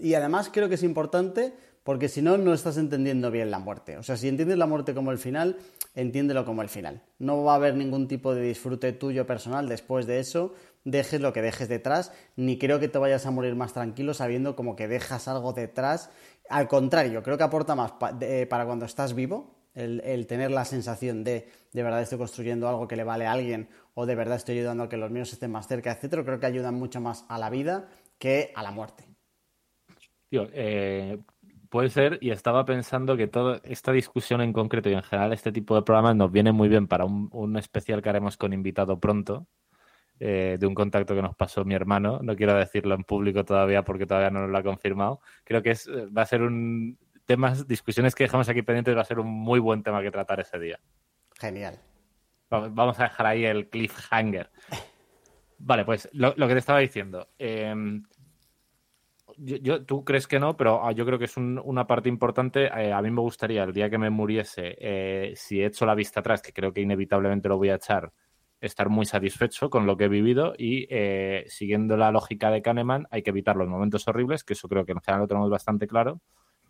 Y 0.00 0.14
además 0.14 0.48
creo 0.52 0.68
que 0.68 0.76
es 0.76 0.84
importante 0.84 1.54
porque 1.82 2.08
si 2.08 2.22
no, 2.22 2.38
no 2.38 2.54
estás 2.54 2.76
entendiendo 2.76 3.32
bien 3.32 3.50
la 3.50 3.58
muerte. 3.58 3.96
O 3.96 4.04
sea, 4.04 4.16
si 4.16 4.28
entiendes 4.28 4.58
la 4.58 4.66
muerte 4.66 4.94
como 4.94 5.10
el 5.10 5.18
final, 5.18 5.56
entiéndelo 5.96 6.44
como 6.44 6.62
el 6.62 6.68
final. 6.68 7.02
No 7.18 7.42
va 7.42 7.54
a 7.54 7.56
haber 7.56 7.74
ningún 7.74 8.06
tipo 8.06 8.32
de 8.32 8.42
disfrute 8.42 8.92
tuyo 8.92 9.26
personal 9.26 9.68
después 9.68 10.06
de 10.06 10.20
eso, 10.20 10.54
dejes 10.84 11.20
lo 11.20 11.32
que 11.32 11.42
dejes 11.42 11.68
detrás, 11.68 12.12
ni 12.36 12.58
creo 12.58 12.80
que 12.80 12.88
te 12.88 12.98
vayas 12.98 13.26
a 13.26 13.30
morir 13.30 13.54
más 13.54 13.72
tranquilo 13.72 14.14
sabiendo 14.14 14.56
como 14.56 14.76
que 14.76 14.88
dejas 14.88 15.28
algo 15.28 15.52
detrás. 15.52 16.10
Al 16.48 16.68
contrario, 16.68 17.22
creo 17.22 17.38
que 17.38 17.44
aporta 17.44 17.74
más 17.74 17.94
eh, 18.20 18.46
para 18.48 18.66
cuando 18.66 18.84
estás 18.84 19.14
vivo, 19.14 19.54
el, 19.74 20.26
tener 20.26 20.50
la 20.50 20.66
sensación 20.66 21.24
de 21.24 21.48
de 21.72 21.82
verdad 21.82 22.02
estoy 22.02 22.18
construyendo 22.18 22.68
algo 22.68 22.86
que 22.86 22.96
le 22.96 23.04
vale 23.04 23.26
a 23.26 23.32
alguien 23.32 23.70
o 23.94 24.04
de 24.04 24.14
verdad 24.14 24.36
estoy 24.36 24.58
ayudando 24.58 24.82
a 24.82 24.88
que 24.88 24.98
los 24.98 25.10
míos 25.10 25.32
estén 25.32 25.50
más 25.50 25.66
cerca, 25.66 25.92
etcétera, 25.92 26.24
creo 26.24 26.40
que 26.40 26.46
ayudan 26.46 26.74
mucho 26.74 27.00
más 27.00 27.24
a 27.28 27.38
la 27.38 27.48
vida 27.48 27.88
que 28.18 28.52
a 28.54 28.62
la 28.62 28.70
muerte. 28.70 29.04
Eh, 30.30 31.18
puede 31.70 31.88
ser, 31.90 32.18
y 32.20 32.30
estaba 32.30 32.64
pensando 32.64 33.16
que 33.16 33.26
toda 33.26 33.60
esta 33.64 33.92
discusión 33.92 34.40
en 34.40 34.52
concreto 34.52 34.90
y 34.90 34.94
en 34.94 35.02
general 35.02 35.32
este 35.32 35.52
tipo 35.52 35.74
de 35.74 35.82
programas 35.82 36.16
nos 36.16 36.30
viene 36.30 36.52
muy 36.52 36.68
bien 36.68 36.86
para 36.86 37.04
un 37.04 37.56
especial 37.56 38.02
que 38.02 38.10
haremos 38.10 38.36
con 38.36 38.52
invitado 38.52 38.98
pronto, 38.98 39.46
eh, 40.20 40.56
de 40.58 40.66
un 40.66 40.74
contacto 40.74 41.14
que 41.14 41.22
nos 41.22 41.34
pasó 41.34 41.64
mi 41.64 41.74
hermano. 41.74 42.20
No 42.22 42.36
quiero 42.36 42.54
decirlo 42.54 42.94
en 42.94 43.04
público 43.04 43.44
todavía 43.44 43.82
porque 43.82 44.06
todavía 44.06 44.30
no 44.30 44.40
nos 44.40 44.50
lo 44.50 44.58
ha 44.58 44.62
confirmado. 44.62 45.20
Creo 45.44 45.62
que 45.62 45.70
es, 45.70 45.86
eh, 45.88 46.06
va 46.06 46.22
a 46.22 46.26
ser 46.26 46.42
un 46.42 46.98
temas, 47.26 47.66
discusiones 47.66 48.14
que 48.14 48.24
dejamos 48.24 48.48
aquí 48.48 48.62
pendientes, 48.62 48.96
va 48.96 49.02
a 49.02 49.04
ser 49.04 49.18
un 49.18 49.28
muy 49.28 49.60
buen 49.60 49.82
tema 49.82 50.02
que 50.02 50.10
tratar 50.10 50.40
ese 50.40 50.58
día. 50.58 50.78
Genial. 51.38 51.78
Vamos 52.50 53.00
a 53.00 53.04
dejar 53.04 53.26
ahí 53.26 53.44
el 53.44 53.70
cliffhanger. 53.70 54.50
Vale, 55.58 55.84
pues 55.84 56.08
lo, 56.12 56.34
que 56.34 56.52
te 56.52 56.58
estaba 56.58 56.80
diciendo. 56.80 57.28
Em, 57.38 58.02
yo, 59.38 59.84
tú 59.84 60.04
crees 60.04 60.26
que 60.26 60.38
no, 60.38 60.56
pero 60.56 60.84
ah, 60.84 60.92
yo 60.92 61.06
creo 61.06 61.18
que 61.18 61.24
es 61.26 61.36
una 61.36 61.86
parte 61.86 62.08
importante. 62.08 62.66
Eh, 62.66 62.92
a 62.92 63.00
mí 63.00 63.10
me 63.10 63.20
gustaría 63.20 63.62
el 63.62 63.72
día 63.72 63.88
que 63.88 63.98
me 63.98 64.10
muriese, 64.10 64.76
eh, 64.78 65.32
si 65.36 65.60
he 65.60 65.66
hecho 65.66 65.86
la 65.86 65.94
vista 65.94 66.20
atrás, 66.20 66.42
que 66.42 66.52
creo 66.52 66.72
que 66.72 66.80
inevitablemente 66.80 67.48
lo 67.48 67.56
voy 67.56 67.70
a 67.70 67.76
echar, 67.76 68.12
estar 68.62 68.88
muy 68.88 69.04
satisfecho 69.04 69.68
con 69.68 69.86
lo 69.86 69.96
que 69.96 70.04
he 70.04 70.08
vivido 70.08 70.54
y 70.56 70.86
eh, 70.88 71.44
siguiendo 71.48 71.96
la 71.96 72.12
lógica 72.12 72.50
de 72.50 72.62
Kahneman 72.62 73.08
hay 73.10 73.22
que 73.22 73.30
evitar 73.30 73.56
los 73.56 73.68
momentos 73.68 74.06
horribles, 74.06 74.44
que 74.44 74.54
eso 74.54 74.68
creo 74.68 74.86
que 74.86 74.92
en 74.92 75.00
general 75.00 75.22
lo 75.22 75.28
tenemos 75.28 75.50
bastante 75.50 75.88
claro, 75.88 76.20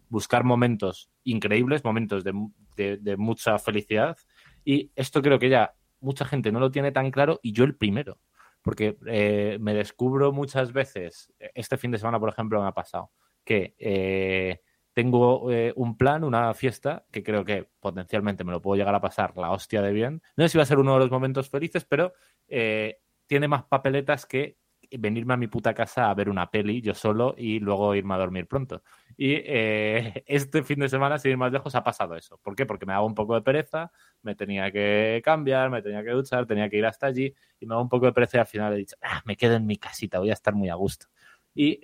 buscar 0.09 0.43
momentos 0.43 1.11
increíbles, 1.23 1.85
momentos 1.85 2.25
de, 2.25 3.17
mucha 3.17 3.59
felicidad. 3.59 4.17
Y 4.65 4.91
esto 4.97 5.21
creo 5.21 5.39
que 5.39 5.51
ya 5.51 5.75
mucha 6.01 6.25
gente 6.25 6.51
no 6.51 6.61
lo 6.61 6.71
tiene 6.71 6.93
tan 6.93 7.11
claro 7.11 7.39
y 7.43 7.53
yo 7.53 7.65
el 7.65 7.77
primero, 7.77 8.19
porque 8.63 8.97
eh, 9.07 9.59
me 9.61 9.75
descubro 9.75 10.33
muchas 10.33 10.73
veces, 10.73 11.31
este 11.55 11.77
fin 11.77 11.91
de 11.91 11.99
semana 11.99 12.19
por 12.19 12.31
ejemplo 12.31 12.61
me 12.61 12.69
ha 12.69 12.73
pasado, 12.73 13.11
que... 13.45 13.75
Eh, 13.79 14.61
tengo 14.93 15.51
eh, 15.51 15.73
un 15.77 15.97
plan, 15.97 16.25
una 16.25 16.53
fiesta, 16.55 17.05
que 17.11 17.23
creo 17.23 17.45
que 17.45 17.69
potencialmente 17.81 18.45
me 18.45 18.53
lo 18.53 18.61
puedo 18.61 18.77
llegar 18.77 18.95
a 18.95 19.01
pasar 19.01 19.37
la 19.37 19.51
hostia 19.51 19.83
de 19.83 19.93
bien. 19.93 20.23
No 20.37 20.45
sé 20.45 20.51
si 20.51 20.59
va 20.59 20.65
a 20.65 20.67
ser 20.67 20.79
uno 20.79 20.95
de 20.95 21.01
los 21.01 21.11
momentos 21.11 21.49
felices, 21.49 21.85
pero 21.85 22.13
eh, 22.49 23.01
tiene 23.27 23.49
más 23.49 23.65
papeletas 23.65 24.27
que 24.27 24.59
venirme 24.99 25.33
a 25.33 25.39
mi 25.39 25.47
puta 25.47 25.73
casa 25.73 26.11
a 26.11 26.15
ver 26.15 26.29
una 26.29 26.51
peli 26.51 26.83
yo 26.83 26.93
solo 26.93 27.35
y 27.39 27.61
luego 27.61 27.95
irme 27.95 28.15
a 28.15 28.19
dormir 28.19 28.47
pronto. 28.47 28.83
Y 29.17 29.35
eh, 29.35 30.23
este 30.27 30.63
fin 30.63 30.81
de 30.81 30.89
semana, 30.89 31.19
sin 31.19 31.33
ir 31.33 31.37
más 31.39 31.53
lejos, 31.53 31.75
ha 31.75 31.83
pasado 31.83 32.15
eso. 32.15 32.39
¿Por 32.43 32.55
qué? 32.55 32.67
Porque 32.67 32.85
me 32.85 32.93
hago 32.93 33.07
un 33.07 33.15
poco 33.15 33.35
de 33.35 33.43
pereza, 33.43 33.91
me 34.23 34.35
tenía 34.35 34.71
que 34.71 35.23
cambiar, 35.25 35.71
me 35.71 35.81
tenía 35.81 36.03
que 36.05 36.11
duchar, 36.11 36.47
tenía 36.47 36.69
que 36.69 36.77
ir 36.77 36.87
hasta 36.87 37.07
allí 37.07 37.35
y 37.59 37.67
me 37.67 37.75
hago 37.75 37.83
un 37.83 37.89
poco 37.89 38.07
de 38.07 38.13
pereza 38.13 38.39
y 38.39 38.41
al 38.41 38.47
final 38.47 38.75
he 38.75 38.77
dicho, 38.77 38.97
ah, 39.01 39.23
me 39.25 39.37
quedo 39.37 39.55
en 39.55 39.67
mi 39.67 39.77
casita, 39.77 40.19
voy 40.19 40.31
a 40.31 40.35
estar 40.35 40.55
muy 40.55 40.69
a 40.69 40.75
gusto. 40.75 41.07
Y 41.55 41.81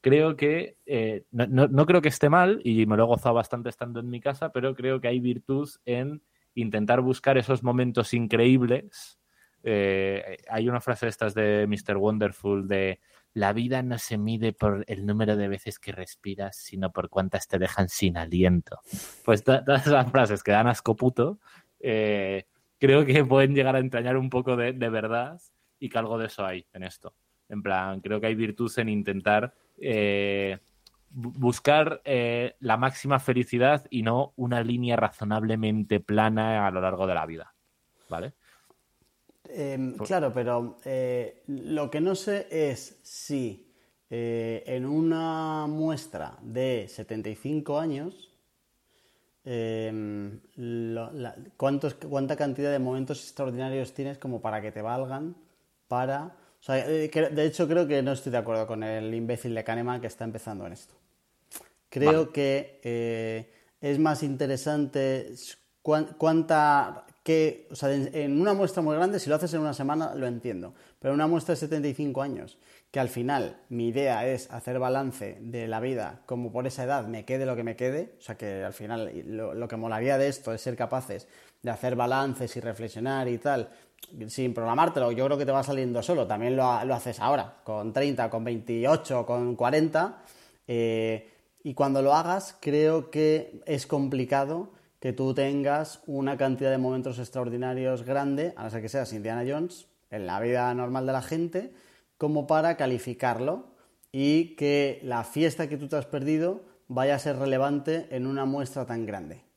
creo 0.00 0.36
que, 0.36 0.76
eh, 0.86 1.24
no, 1.30 1.86
creo 1.86 2.02
que 2.02 2.08
esté 2.08 2.28
mal 2.28 2.60
y 2.64 2.86
me 2.86 2.96
lo 2.96 3.04
he 3.04 3.06
gozado 3.06 3.34
bastante 3.34 3.68
estando 3.68 4.00
en 4.00 4.10
mi 4.10 4.20
casa, 4.20 4.50
pero 4.52 4.74
creo 4.74 5.00
que 5.00 5.08
hay 5.08 5.20
virtud 5.20 5.68
en 5.84 6.22
intentar 6.54 7.00
buscar 7.00 7.38
esos 7.38 7.62
momentos 7.62 8.14
increíbles. 8.14 9.18
Eh, 9.62 10.38
hay 10.48 10.68
una 10.68 10.80
frase 10.80 11.06
de 11.06 11.10
estas 11.10 11.34
de 11.34 11.66
Mr. 11.66 11.96
Wonderful 11.96 12.68
de 12.68 13.00
la 13.34 13.52
vida 13.52 13.82
no 13.82 13.98
se 13.98 14.18
mide 14.18 14.52
por 14.52 14.84
el 14.88 15.04
número 15.04 15.36
de 15.36 15.48
veces 15.48 15.78
que 15.78 15.92
respiras, 15.92 16.56
sino 16.56 16.90
por 16.90 17.08
cuántas 17.08 17.46
te 17.46 17.58
dejan 17.58 17.88
sin 17.88 18.16
aliento. 18.16 18.80
Pues 19.24 19.44
todas 19.44 19.86
esas 19.86 20.10
frases 20.10 20.42
que 20.42 20.52
dan 20.52 20.66
asco 20.66 20.96
puto, 20.96 21.38
eh, 21.80 22.46
creo 22.78 23.04
que 23.04 23.24
pueden 23.24 23.54
llegar 23.54 23.76
a 23.76 23.80
entrañar 23.80 24.16
un 24.16 24.30
poco 24.30 24.56
de 24.56 24.72
verdad 24.72 25.40
y 25.78 25.88
que 25.88 25.98
algo 25.98 26.18
de 26.18 26.26
eso 26.26 26.44
hay 26.44 26.66
en 26.72 26.82
esto. 26.82 27.14
En 27.48 27.62
plan, 27.62 28.00
creo 28.00 28.20
que 28.20 28.26
hay 28.26 28.34
virtud 28.34 28.70
en 28.78 28.88
intentar 28.88 29.54
eh, 29.80 30.58
buscar 31.10 32.00
eh, 32.04 32.54
la 32.60 32.76
máxima 32.76 33.18
felicidad 33.18 33.86
y 33.90 34.02
no 34.02 34.32
una 34.36 34.62
línea 34.62 34.96
razonablemente 34.96 36.00
plana 36.00 36.66
a 36.66 36.70
lo 36.70 36.80
largo 36.80 37.06
de 37.06 37.14
la 37.14 37.26
vida. 37.26 37.54
¿Vale? 38.08 38.34
Em, 39.48 39.96
claro, 39.96 40.32
pero 40.32 40.78
eh, 40.84 41.42
lo 41.46 41.90
que 41.90 42.00
no 42.00 42.14
sé 42.14 42.46
es 42.50 43.00
si 43.02 43.64
en 44.10 44.86
una 44.86 45.66
muestra 45.66 46.38
de 46.40 46.86
75 46.88 47.78
años, 47.78 48.32
em, 49.44 50.40
¿cuánta 51.58 52.36
cantidad 52.36 52.72
de 52.72 52.78
momentos 52.78 53.22
extraordinarios 53.22 53.92
tienes 53.92 54.16
como 54.16 54.40
para 54.40 54.62
que 54.62 54.72
te 54.72 54.80
valgan 54.80 55.36
para 55.88 56.36
eh, 56.68 57.30
de 57.32 57.46
hecho, 57.46 57.68
creo 57.68 57.86
que 57.86 58.02
no 58.02 58.12
estoy 58.12 58.32
de 58.32 58.38
acuerdo 58.38 58.66
con 58.66 58.82
el 58.82 59.14
imbécil 59.14 59.54
de 59.54 59.64
Kahneman 59.64 60.00
que 60.00 60.06
está 60.06 60.24
empezando 60.24 60.66
en 60.66 60.72
esto. 60.72 60.94
Creo 61.88 62.32
que 62.32 62.80
eh, 62.82 63.50
es 63.80 63.98
más 63.98 64.22
interesante 64.22 65.32
cuánta. 65.82 67.04
Que, 67.22 67.68
o 67.70 67.76
sea, 67.76 67.92
en 67.92 68.40
una 68.40 68.54
muestra 68.54 68.82
muy 68.82 68.96
grande, 68.96 69.18
si 69.18 69.28
lo 69.28 69.36
haces 69.36 69.52
en 69.52 69.60
una 69.60 69.74
semana, 69.74 70.14
lo 70.14 70.26
entiendo. 70.26 70.72
Pero 70.98 71.12
en 71.12 71.16
una 71.16 71.26
muestra 71.26 71.54
de 71.54 71.60
75 71.60 72.22
años, 72.22 72.56
que 72.90 73.00
al 73.00 73.10
final 73.10 73.60
mi 73.68 73.88
idea 73.88 74.26
es 74.26 74.50
hacer 74.50 74.78
balance 74.78 75.36
de 75.40 75.68
la 75.68 75.78
vida, 75.78 76.22
como 76.24 76.50
por 76.50 76.66
esa 76.66 76.84
edad 76.84 77.06
me 77.06 77.26
quede 77.26 77.44
lo 77.44 77.54
que 77.54 77.64
me 77.64 77.76
quede, 77.76 78.14
o 78.18 78.22
sea 78.22 78.38
que 78.38 78.64
al 78.64 78.72
final 78.72 79.12
lo, 79.26 79.52
lo 79.52 79.68
que 79.68 79.76
molaría 79.76 80.16
de 80.16 80.28
esto 80.28 80.54
es 80.54 80.62
ser 80.62 80.74
capaces 80.74 81.28
de 81.62 81.70
hacer 81.70 81.96
balances 81.96 82.56
y 82.56 82.60
reflexionar 82.60 83.28
y 83.28 83.38
tal, 83.38 83.68
sin 84.28 84.54
programártelo, 84.54 85.12
yo 85.12 85.26
creo 85.26 85.38
que 85.38 85.46
te 85.46 85.52
va 85.52 85.62
saliendo 85.62 86.02
solo. 86.02 86.26
También 86.26 86.56
lo, 86.56 86.64
haces 86.64 87.20
ahora, 87.20 87.56
con 87.64 87.92
30, 87.92 88.30
con 88.30 88.44
28, 88.44 89.26
con 89.26 89.54
40. 89.54 90.22
Eh, 90.66 91.30
y 91.62 91.74
cuando 91.74 92.02
lo 92.02 92.14
hagas, 92.14 92.56
creo 92.60 93.10
que 93.10 93.60
es 93.66 93.86
complicado 93.86 94.70
que 95.00 95.12
tú 95.12 95.34
tengas 95.34 96.00
una 96.06 96.36
cantidad 96.36 96.70
de 96.70 96.78
momentos 96.78 97.18
extraordinarios 97.18 98.02
grande, 98.04 98.52
a 98.56 98.64
no 98.64 98.70
ser 98.70 98.82
que 98.82 98.88
seas 98.88 99.12
Indiana 99.12 99.44
Jones, 99.46 99.86
en 100.10 100.26
la 100.26 100.40
vida 100.40 100.72
normal 100.74 101.06
de 101.06 101.12
la 101.12 101.22
gente, 101.22 101.72
como 102.16 102.46
para 102.46 102.76
calificarlo 102.76 103.66
y 104.10 104.56
que 104.56 105.00
la 105.02 105.24
fiesta 105.24 105.68
que 105.68 105.76
tú 105.76 105.88
te 105.88 105.96
has 105.96 106.06
perdido 106.06 106.62
vaya 106.88 107.14
a 107.14 107.18
ser 107.18 107.36
relevante 107.36 108.08
en 108.10 108.26
una 108.26 108.44
muestra 108.44 108.86
tan 108.86 109.06
grande. 109.06 109.47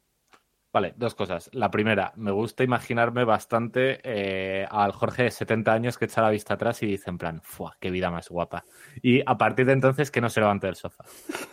Vale, 0.73 0.93
dos 0.95 1.15
cosas. 1.15 1.49
La 1.51 1.69
primera, 1.69 2.13
me 2.15 2.31
gusta 2.31 2.63
imaginarme 2.63 3.25
bastante 3.25 3.99
eh, 4.03 4.65
al 4.69 4.93
Jorge 4.93 5.23
de 5.23 5.31
70 5.31 5.73
años 5.73 5.97
que 5.97 6.05
echa 6.05 6.21
la 6.21 6.29
vista 6.29 6.53
atrás 6.53 6.81
y 6.81 6.85
dice 6.85 7.09
en 7.09 7.17
plan, 7.17 7.41
¡fuah, 7.43 7.75
qué 7.77 7.91
vida 7.91 8.09
más 8.09 8.29
guapa! 8.29 8.63
Y 9.01 9.21
a 9.25 9.37
partir 9.37 9.65
de 9.65 9.73
entonces 9.73 10.11
que 10.11 10.21
no 10.21 10.29
se 10.29 10.39
levante 10.39 10.67
del 10.67 10.77
sofá. 10.77 11.03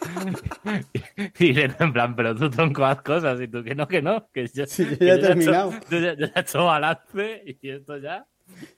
y, 1.40 1.60
en 1.60 1.92
plan, 1.92 2.14
pero 2.14 2.36
tú 2.36 2.48
tronco 2.48 2.84
haz 2.84 3.02
cosas 3.02 3.40
y 3.40 3.48
tú 3.48 3.64
que 3.64 3.74
no, 3.74 3.88
que 3.88 4.02
no, 4.02 4.28
que 4.30 4.46
yo, 4.46 4.64
ya 4.66 5.14
he 5.14 5.18
terminado. 5.18 5.72
yo, 5.90 5.98
ya, 5.98 6.10
he 6.12 6.40
hecho 6.40 6.64
balance 6.64 7.42
y 7.60 7.70
esto 7.70 7.98
ya 7.98 8.24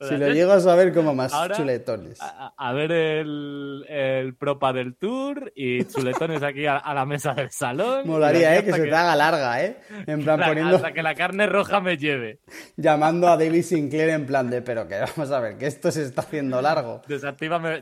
si 0.01 0.17
lo 0.17 0.29
llego 0.29 0.51
a 0.51 0.59
saber 0.59 0.93
como 0.93 1.13
más 1.13 1.33
chuletones. 1.55 2.19
A, 2.21 2.73
ver 2.73 2.91
el, 2.91 3.85
el, 3.87 4.35
propa 4.35 4.73
del 4.73 4.95
tour 4.95 5.51
y 5.55 5.85
chuletones 5.85 6.43
aquí 6.43 6.65
a, 6.65 6.81
la 6.93 7.05
mesa 7.05 7.33
del 7.33 7.51
salón. 7.51 8.07
Molaría, 8.07 8.57
¿eh? 8.57 8.63
Que 8.63 8.73
se 8.73 8.83
te 8.83 8.95
haga 8.95 9.15
larga, 9.15 9.63
¿eh? 9.63 9.77
En 10.07 10.23
plan 10.23 10.39
poniendo... 10.39 10.75
Hasta 10.75 10.93
que 10.93 11.03
la 11.03 11.15
carne 11.15 11.47
roja 11.47 11.81
me 11.81 11.97
lleve. 11.97 12.39
Llamando 12.77 13.27
a 13.27 13.37
David 13.37 13.63
Sinclair 13.63 14.09
en 14.09 14.25
plan 14.25 14.49
de, 14.49 14.61
pero 14.61 14.87
que 14.87 14.99
vamos 14.99 15.31
a 15.31 15.39
ver, 15.39 15.57
que 15.57 15.67
esto 15.67 15.91
se 15.91 16.03
está 16.03 16.21
haciendo 16.21 16.61
largo. 16.61 17.01
Desactívame, 17.07 17.79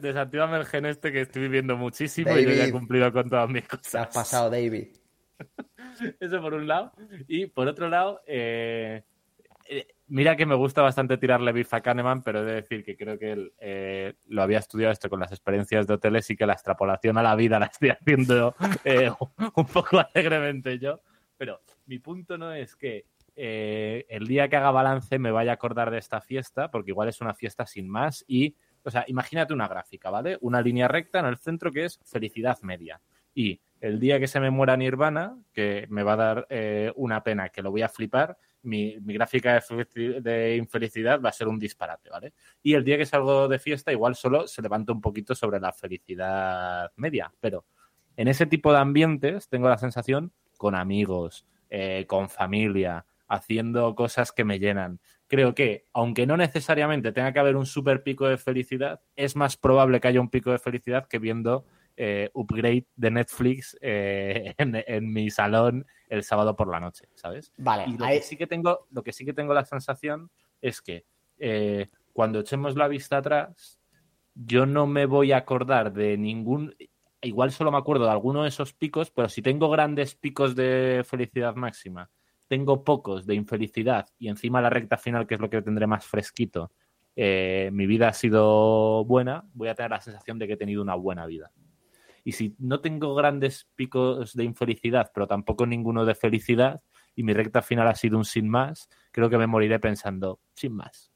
el 0.57 0.65
gen 0.65 0.85
este 0.85 1.11
que 1.11 1.21
estoy 1.21 1.43
viviendo 1.43 1.77
muchísimo 1.77 2.37
y 2.37 2.43
yo 2.43 2.51
ya 2.51 2.65
he 2.65 2.71
cumplido 2.71 3.11
con 3.11 3.29
todas 3.29 3.49
mis 3.49 3.67
cosas. 3.67 3.91
Te 3.91 3.97
has 3.97 4.07
pasado, 4.07 4.49
David. 4.49 4.87
Eso 6.19 6.41
por 6.41 6.53
un 6.53 6.67
lado. 6.67 6.91
Y 7.27 7.47
por 7.47 7.67
otro 7.67 7.89
lado, 7.89 8.21
eh 8.25 9.03
Mira 10.11 10.35
que 10.35 10.47
me 10.47 10.55
gusta 10.55 10.81
bastante 10.81 11.19
tirarle 11.19 11.51
bif 11.51 11.71
a 11.71 11.81
Kahneman, 11.81 12.23
pero 12.23 12.39
he 12.41 12.45
de 12.45 12.53
decir 12.53 12.83
que 12.83 12.97
creo 12.97 13.19
que 13.19 13.31
él 13.31 13.53
eh, 13.59 14.15
lo 14.25 14.41
había 14.41 14.57
estudiado 14.57 14.91
esto 14.91 15.07
con 15.07 15.19
las 15.19 15.31
experiencias 15.31 15.85
de 15.85 15.93
hoteles 15.93 16.27
y 16.31 16.35
que 16.35 16.47
la 16.47 16.53
extrapolación 16.53 17.19
a 17.19 17.21
la 17.21 17.35
vida 17.35 17.59
la 17.59 17.67
estoy 17.67 17.89
haciendo 17.89 18.55
eh, 18.83 19.11
un 19.55 19.65
poco 19.67 19.99
alegremente 19.99 20.79
yo. 20.79 21.01
Pero 21.37 21.61
mi 21.85 21.99
punto 21.99 22.39
no 22.39 22.51
es 22.51 22.75
que 22.75 23.05
eh, 23.35 24.07
el 24.09 24.25
día 24.25 24.49
que 24.49 24.55
haga 24.55 24.71
balance 24.71 25.19
me 25.19 25.29
vaya 25.29 25.51
a 25.51 25.53
acordar 25.53 25.91
de 25.91 25.99
esta 25.99 26.21
fiesta, 26.21 26.71
porque 26.71 26.89
igual 26.89 27.07
es 27.07 27.21
una 27.21 27.35
fiesta 27.35 27.67
sin 27.67 27.87
más 27.87 28.25
y, 28.27 28.55
o 28.83 28.89
sea, 28.89 29.05
imagínate 29.07 29.53
una 29.53 29.67
gráfica, 29.67 30.09
¿vale? 30.09 30.39
Una 30.41 30.59
línea 30.59 30.87
recta 30.87 31.19
en 31.19 31.27
el 31.27 31.37
centro 31.37 31.71
que 31.71 31.85
es 31.85 31.99
felicidad 32.03 32.57
media. 32.63 32.99
Y 33.35 33.61
el 33.79 33.99
día 33.99 34.19
que 34.19 34.27
se 34.27 34.39
me 34.39 34.49
muera 34.49 34.75
Nirvana, 34.75 35.37
que 35.53 35.85
me 35.89 36.01
va 36.01 36.13
a 36.13 36.15
dar 36.15 36.47
una 36.95 37.23
pena, 37.23 37.49
que 37.49 37.61
lo 37.61 37.69
voy 37.69 37.83
a 37.83 37.89
flipar, 37.89 38.35
mi, 38.63 38.97
gráfica 38.99 39.63
de, 39.93 40.55
infelicidad 40.57 41.21
va 41.21 41.29
a 41.29 41.33
ser 41.33 41.47
un 41.47 41.59
disparate, 41.59 42.09
¿vale? 42.09 42.33
Y 42.61 42.73
el 42.73 42.83
día 42.83 42.97
que 42.97 43.05
salgo 43.05 43.47
de 43.47 43.59
fiesta, 43.59 43.91
igual 43.91 44.15
solo 44.15 44.47
se 44.47 44.61
levanta 44.61 44.91
un 44.91 45.01
poquito 45.01 45.35
sobre 45.35 45.59
la 45.59 45.71
felicidad 45.71 46.91
media, 46.95 47.31
pero 47.39 47.65
en 48.17 48.27
ese 48.27 48.45
tipo 48.45 48.71
de 48.71 48.79
ambientes 48.79 49.47
tengo 49.47 49.69
la 49.69 49.77
sensación 49.77 50.33
con 50.57 50.75
amigos, 50.75 51.45
eh, 51.69 52.05
con 52.07 52.29
familia, 52.29 53.05
haciendo 53.27 53.95
cosas 53.95 54.31
que 54.31 54.43
me 54.43 54.59
llenan. 54.59 54.99
Creo 55.27 55.53
que, 55.53 55.85
aunque 55.93 56.25
no 56.25 56.35
necesariamente 56.35 57.11
tenga 57.11 57.31
que 57.31 57.39
haber 57.39 57.55
un 57.55 57.65
super 57.65 58.03
pico 58.03 58.27
de 58.27 58.37
felicidad, 58.37 59.01
es 59.15 59.35
más 59.35 59.55
probable 59.55 60.01
que 60.01 60.07
haya 60.07 60.19
un 60.19 60.29
pico 60.29 60.51
de 60.51 60.59
felicidad 60.59 61.07
que 61.07 61.19
viendo 61.19 61.65
eh, 62.01 62.29
upgrade 62.33 62.85
de 62.95 63.11
Netflix 63.11 63.77
eh, 63.81 64.55
en, 64.57 65.11
mi 65.11 65.29
salón 65.29 65.85
el 66.07 66.23
sábado 66.23 66.55
por 66.55 66.69
la 66.69 66.79
noche, 66.79 67.09
¿sabes? 67.13 67.51
Vale. 67.57 67.83
Y 67.87 67.97
lo, 67.97 68.05
que 68.07 68.21
sí 68.21 68.37
que 68.37 68.47
tengo, 68.47 68.87
lo 68.89 69.03
que 69.03 69.11
sí 69.11 69.25
que 69.25 69.33
tengo 69.33 69.53
la 69.53 69.65
sensación 69.65 70.31
es 70.61 70.81
que 70.81 71.03
eh, 71.39 71.87
cuando 72.13 72.39
echemos 72.39 72.77
la 72.77 72.87
vista 72.87 73.17
atrás, 73.17 73.81
yo 74.33 74.65
no 74.65 74.87
me 74.87 75.07
voy 75.07 75.33
a 75.33 75.37
acordar 75.39 75.91
de 75.91 76.17
ningún. 76.17 76.73
Igual 77.21 77.51
solo 77.51 77.69
me 77.69 77.77
acuerdo 77.77 78.05
de 78.05 78.11
alguno 78.11 78.43
de 78.43 78.47
esos 78.47 78.71
picos, 78.71 79.11
pero 79.11 79.27
si 79.27 79.41
tengo 79.41 79.69
grandes 79.69 80.15
picos 80.15 80.55
de 80.55 81.03
felicidad 81.05 81.55
máxima, 81.55 82.09
tengo 82.47 82.85
pocos 82.85 83.25
de 83.25 83.35
infelicidad 83.35 84.07
y 84.17 84.29
encima 84.29 84.61
la 84.61 84.69
recta 84.69 84.95
final, 84.95 85.27
que 85.27 85.35
es 85.35 85.41
lo 85.41 85.49
que 85.49 85.61
tendré 85.61 85.85
más 85.85 86.05
fresquito, 86.05 86.71
mi 87.17 87.85
vida 87.87 88.07
ha 88.07 88.13
sido 88.13 89.03
buena, 89.03 89.43
voy 89.53 89.67
a 89.67 89.75
tener 89.75 89.91
la 89.91 89.99
sensación 89.99 90.39
de 90.39 90.47
que 90.47 90.53
he 90.53 90.57
tenido 90.57 90.81
una 90.81 90.95
buena 90.95 91.25
vida. 91.25 91.51
Y 92.29 92.31
si 92.31 92.55
no 92.59 92.79
tengo 92.79 93.15
grandes 93.15 93.67
picos 93.75 94.35
de 94.35 94.43
infelicidad, 94.43 95.09
pero 95.11 95.25
tampoco 95.25 95.65
ninguno 95.65 96.05
de 96.05 96.13
felicidad, 96.13 96.79
y 97.15 97.23
mi 97.23 97.33
recta 97.33 97.63
final 97.63 97.87
ha 97.87 97.95
sido 97.95 98.19
un 98.19 98.23
sin 98.23 98.47
más, 98.47 98.87
creo 99.11 99.31
que 99.31 99.39
me 99.39 99.47
moriré 99.47 99.79
pensando, 99.79 100.39
sin 100.53 100.75
más. 100.75 101.11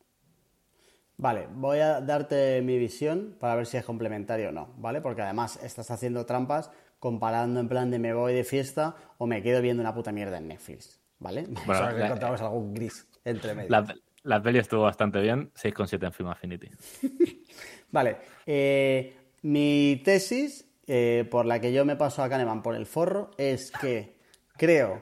Vale, 1.18 1.48
voy 1.54 1.78
a 1.82 2.02
darte 2.02 2.64
mi 2.64 2.80
visión 2.80 3.38
para 3.40 3.54
ver 3.54 3.68
si 3.68 3.78
es 3.78 3.86
complementario 3.86 4.50
o 4.50 4.52
no, 4.52 4.74
¿vale? 4.80 5.02
Porque 5.02 5.22
además 5.22 5.60
estás 5.62 5.92
haciendo 5.92 6.26
trampas 6.26 6.72
comparando 6.98 7.60
en 7.60 7.70
plan 7.70 7.92
de 7.92 8.00
me 8.00 8.16
voy 8.16 8.34
de 8.34 8.44
fiesta 8.44 8.96
o 9.20 9.28
me 9.28 9.44
quedo 9.44 9.62
viendo 9.62 9.82
una 9.82 9.94
puta 9.94 10.12
mierda 10.12 10.40
en 10.40 10.48
Netflix, 10.48 11.00
¿vale? 11.20 11.46
Bueno, 11.68 11.90
que 11.96 12.06
encontramos 12.06 12.42
algo 12.42 12.74
gris 12.74 13.08
entre 13.24 13.54
medio. 13.54 13.86
La, 14.24 14.42
peli 14.42 14.58
estuvo 14.58 14.82
bastante 14.82 15.22
bien, 15.22 15.52
6,7 15.54 16.08
en 16.08 16.12
Film 16.12 16.30
Affinity. 16.30 16.70
vale, 17.92 18.18
eh, 18.48 19.14
mi 19.44 20.02
tesis, 20.04 20.66
eh, 20.86 21.26
por 21.32 21.46
la 21.46 21.62
que 21.62 21.72
yo 21.72 21.86
me 21.86 21.96
paso 21.96 22.24
a 22.24 22.30
Kahneman 22.30 22.62
por 22.62 22.76
el 22.76 22.86
forro, 22.86 23.32
es 23.38 23.72
que 23.72 24.16
creo 24.58 25.02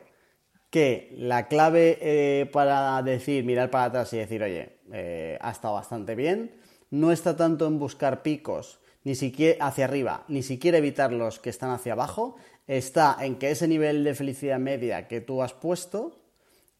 que 0.69 1.13
la 1.17 1.47
clave 1.47 1.97
eh, 2.01 2.45
para 2.51 3.01
decir, 3.01 3.43
mirar 3.43 3.71
para 3.71 3.86
atrás 3.86 4.13
y 4.13 4.17
decir, 4.17 4.43
oye, 4.43 4.77
eh, 4.93 5.39
ha 5.41 5.51
estado 5.51 5.73
bastante 5.73 6.13
bien, 6.13 6.55
no 6.91 7.11
está 7.11 7.36
tanto 7.36 7.65
en 7.65 7.79
buscar 7.79 8.21
picos 8.21 8.79
ni 9.03 9.15
siquiera 9.15 9.65
hacia 9.65 9.86
arriba, 9.86 10.23
ni 10.27 10.43
siquiera 10.43 10.77
evitar 10.77 11.11
los 11.11 11.39
que 11.39 11.49
están 11.49 11.71
hacia 11.71 11.93
abajo, 11.93 12.36
está 12.67 13.17
en 13.19 13.38
que 13.38 13.49
ese 13.49 13.67
nivel 13.67 14.03
de 14.03 14.13
felicidad 14.13 14.59
media 14.59 15.07
que 15.07 15.19
tú 15.19 15.41
has 15.41 15.53
puesto 15.53 16.19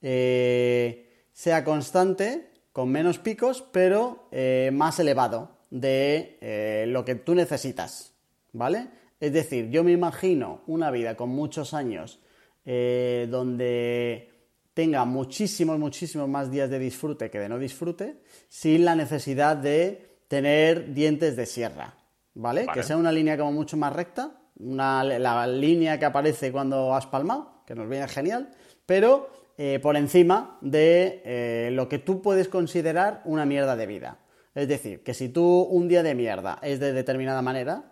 sea 0.02 1.64
constante, 1.64 2.52
con 2.72 2.90
menos 2.90 3.18
picos, 3.18 3.64
pero 3.72 4.28
más 4.72 5.00
elevado 5.00 5.58
de 5.72 6.86
lo 6.88 7.04
que 7.06 7.16
tú 7.16 7.34
necesitas, 7.34 8.11
¿vale? 8.54 8.90
Es 9.20 9.34
decir, 9.34 9.70
yo 9.70 9.84
me 9.84 9.92
imagino 9.92 10.62
una 10.68 10.92
vida 10.92 11.16
con 11.16 11.30
muchos 11.30 11.74
años 11.74 12.20
eh, 12.66 13.28
donde 13.30 14.30
tenga 14.74 15.06
muchísimos, 15.06 15.78
muchísimos 15.78 16.28
más 16.28 16.50
días 16.50 16.70
de 16.70 16.80
disfrute 16.80 17.30
que 17.30 17.40
de 17.40 17.50
no 17.50 17.60
disfrute, 17.60 18.22
sin 18.48 18.86
la 18.86 18.96
necesidad 18.96 19.58
de 19.58 20.22
tener 20.28 20.94
dientes 20.94 21.36
de 21.36 21.46
sierra, 21.46 21.96
¿vale? 22.34 22.66
Que 22.74 22.84
sea 22.84 22.98
una 22.98 23.12
línea 23.12 23.38
como 23.38 23.52
mucho 23.52 23.78
más 23.78 23.94
recta, 23.94 24.32
una, 24.58 25.04
la 25.04 25.46
línea 25.48 26.00
que 26.00 26.06
aparece 26.06 26.52
cuando 26.52 26.96
has 26.96 27.06
palmado, 27.08 27.64
que 27.66 27.76
nos 27.76 27.90
viene 27.90 28.08
genial, 28.08 28.50
pero 28.86 29.30
eh, 29.58 29.80
por 29.82 29.98
encima 29.98 30.58
de 30.62 31.22
eh, 31.26 31.70
lo 31.74 31.90
que 31.90 32.00
tú 32.00 32.22
puedes 32.22 32.48
considerar 32.48 33.22
una 33.26 33.46
mierda 33.46 33.76
de 33.76 33.86
vida. 33.86 34.20
Es 34.56 34.68
decir, 34.68 35.04
que 35.04 35.14
si 35.14 35.30
tú 35.30 35.62
un 35.64 35.88
día 35.88 36.04
de 36.04 36.16
mierda 36.16 36.60
es 36.62 36.80
de 36.80 36.94
determinada 36.94 37.42
manera, 37.42 37.91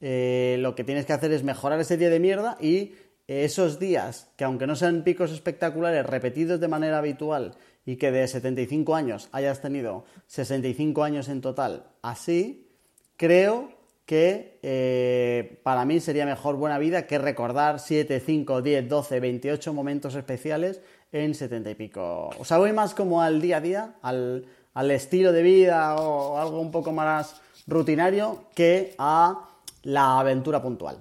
lo 0.00 0.74
que 0.74 0.84
tienes 0.84 1.06
que 1.06 1.12
hacer 1.12 1.32
es 1.32 1.42
mejorar 1.42 1.80
ese 1.80 1.96
día 1.96 2.10
de 2.10 2.20
mierda 2.20 2.56
y 2.60 2.94
esos 3.26 3.78
días, 3.78 4.28
que 4.36 4.44
aunque 4.44 4.66
no 4.66 4.76
sean 4.76 5.02
picos 5.02 5.32
espectaculares 5.32 6.06
repetidos 6.06 6.60
de 6.60 6.68
manera 6.68 6.98
habitual 6.98 7.56
y 7.84 7.96
que 7.96 8.12
de 8.12 8.26
75 8.26 8.94
años 8.94 9.28
hayas 9.32 9.60
tenido 9.60 10.04
65 10.26 11.02
años 11.02 11.28
en 11.28 11.40
total 11.40 11.86
así, 12.02 12.68
creo 13.16 13.70
que 14.04 14.60
eh, 14.62 15.60
para 15.64 15.84
mí 15.84 15.98
sería 15.98 16.24
mejor 16.24 16.54
buena 16.54 16.78
vida 16.78 17.08
que 17.08 17.18
recordar 17.18 17.80
7, 17.80 18.20
5, 18.24 18.62
10, 18.62 18.88
12, 18.88 19.20
28 19.20 19.74
momentos 19.74 20.14
especiales 20.14 20.80
en 21.10 21.34
70 21.34 21.70
y 21.70 21.74
pico. 21.74 22.30
O 22.38 22.44
sea, 22.44 22.58
voy 22.58 22.72
más 22.72 22.94
como 22.94 23.20
al 23.20 23.40
día 23.40 23.56
a 23.56 23.60
día, 23.60 23.94
al, 24.02 24.46
al 24.74 24.90
estilo 24.92 25.32
de 25.32 25.42
vida 25.42 25.96
o 25.96 26.38
algo 26.38 26.60
un 26.60 26.70
poco 26.70 26.92
más 26.92 27.40
rutinario 27.66 28.44
que 28.54 28.94
a 28.98 29.48
la 29.86 30.18
aventura 30.18 30.60
puntual. 30.60 30.98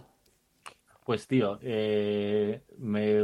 Pues 1.04 1.28
tío, 1.28 1.60
eh, 1.62 2.64
me, 2.80 3.22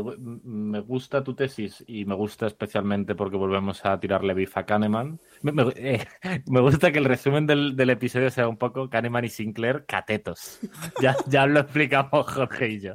gusta 0.81 1.23
tu 1.23 1.33
tesis 1.33 1.83
y 1.87 2.05
me 2.05 2.13
gusta 2.13 2.45
especialmente 2.45 3.15
porque 3.15 3.37
volvemos 3.37 3.83
a 3.85 3.99
tirarle 3.99 4.35
bif 4.35 4.55
a 4.55 4.65
Kahneman. 4.65 5.19
Me, 5.41 5.53
eh, 5.75 6.05
gusta 6.45 6.91
que 6.91 6.99
el 6.99 7.05
resumen 7.05 7.47
del, 7.47 7.89
episodio 7.89 8.29
sea 8.29 8.47
un 8.47 8.57
poco 8.57 8.87
Kahneman 8.87 9.25
y 9.25 9.29
Sinclair 9.29 9.85
catetos. 9.87 10.59
Ya, 11.01 11.15
ya 11.25 11.47
lo 11.47 11.61
explicamos 11.61 12.27
Jorge 12.27 12.67
y 12.69 12.79
yo. 12.81 12.93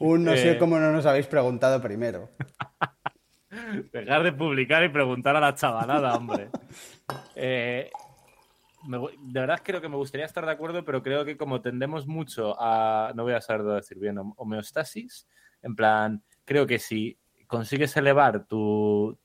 Un 0.00 0.24
no 0.24 0.32
sé 0.32 0.52
eh, 0.52 0.58
cómo 0.58 0.78
no 0.78 0.92
nos 0.92 1.06
habéis 1.06 1.26
preguntado 1.26 1.80
primero. 1.80 2.28
Dejar 3.92 4.22
de 4.22 4.32
publicar 4.32 4.84
y 4.84 4.90
preguntar 4.90 5.36
a 5.36 5.40
la 5.40 5.54
chavalada, 5.54 6.14
hombre. 6.14 6.48
Eh, 7.36 7.88
de 8.86 9.40
verdad 9.40 9.60
creo 9.62 9.80
que 9.80 9.88
me 9.88 9.96
gustaría 9.96 10.26
estar 10.26 10.44
de 10.44 10.52
acuerdo, 10.52 10.84
pero 10.84 11.02
creo 11.02 11.24
que 11.24 11.36
como 11.36 11.60
tendemos 11.60 12.06
mucho 12.06 12.56
a, 12.58 13.12
no 13.14 13.24
voy 13.24 13.34
a 13.34 13.40
saber 13.40 13.64
decir 13.64 13.98
bien, 13.98 14.18
homeostasis, 14.36 15.26
en 15.62 15.74
plan, 15.74 16.22
creo 16.44 16.66
que 16.66 16.78
si 16.78 17.18
consigues 17.46 17.96
elevar 17.96 18.46
tu, 18.46 19.18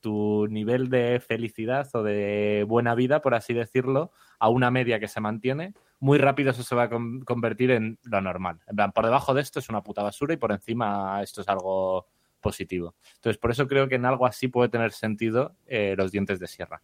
nivel 0.49 0.89
de 0.89 1.19
felicidad 1.19 1.87
o 1.93 2.03
de 2.03 2.65
buena 2.67 2.95
vida, 2.95 3.21
por 3.21 3.33
así 3.33 3.53
decirlo, 3.53 4.11
a 4.39 4.49
una 4.49 4.71
media 4.71 4.99
que 4.99 5.07
se 5.07 5.21
mantiene, 5.21 5.73
muy 5.99 6.17
rápido 6.17 6.51
eso 6.51 6.63
se 6.63 6.75
va 6.75 6.83
a 6.83 6.89
convertir 6.89 7.71
en 7.71 7.99
lo 8.03 8.21
normal. 8.21 8.59
En 8.67 8.75
plan, 8.75 8.91
por 8.91 9.05
debajo 9.05 9.33
de 9.33 9.41
esto 9.41 9.59
es 9.59 9.69
una 9.69 9.83
puta 9.83 10.03
basura 10.03 10.33
y 10.33 10.37
por 10.37 10.51
encima 10.51 11.21
esto 11.21 11.41
es 11.41 11.47
algo 11.47 12.07
positivo. 12.39 12.95
Entonces, 13.15 13.37
por 13.37 13.51
eso 13.51 13.67
creo 13.67 13.87
que 13.87 13.95
en 13.95 14.05
algo 14.05 14.25
así 14.25 14.47
puede 14.47 14.69
tener 14.69 14.91
sentido 14.91 15.55
eh, 15.67 15.95
los 15.97 16.11
dientes 16.11 16.39
de 16.39 16.47
sierra. 16.47 16.81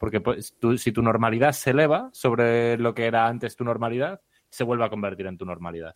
Porque 0.00 0.22
pues, 0.22 0.54
si 0.78 0.92
tu 0.92 1.02
normalidad 1.02 1.52
se 1.52 1.72
eleva 1.72 2.08
sobre 2.14 2.78
lo 2.78 2.94
que 2.94 3.04
era 3.04 3.26
antes 3.26 3.54
tu 3.54 3.64
normalidad, 3.64 4.22
se 4.48 4.64
vuelve 4.64 4.86
a 4.86 4.88
convertir 4.88 5.26
en 5.26 5.36
tu 5.36 5.44
normalidad. 5.44 5.94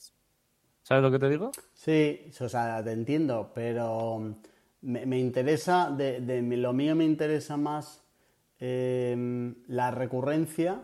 ¿Sabes 0.82 1.02
lo 1.02 1.10
que 1.10 1.18
te 1.18 1.30
digo? 1.30 1.52
Sí, 1.72 2.30
o 2.38 2.48
sea, 2.50 2.84
te 2.84 2.92
entiendo, 2.92 3.50
pero 3.54 4.36
me, 4.82 5.18
interesa, 5.18 5.90
de, 5.90 6.20
lo 6.42 6.74
mío 6.74 6.94
me 6.94 7.06
interesa 7.06 7.56
más 7.56 8.04
em, 8.58 9.54
la 9.68 9.90
recurrencia 9.90 10.82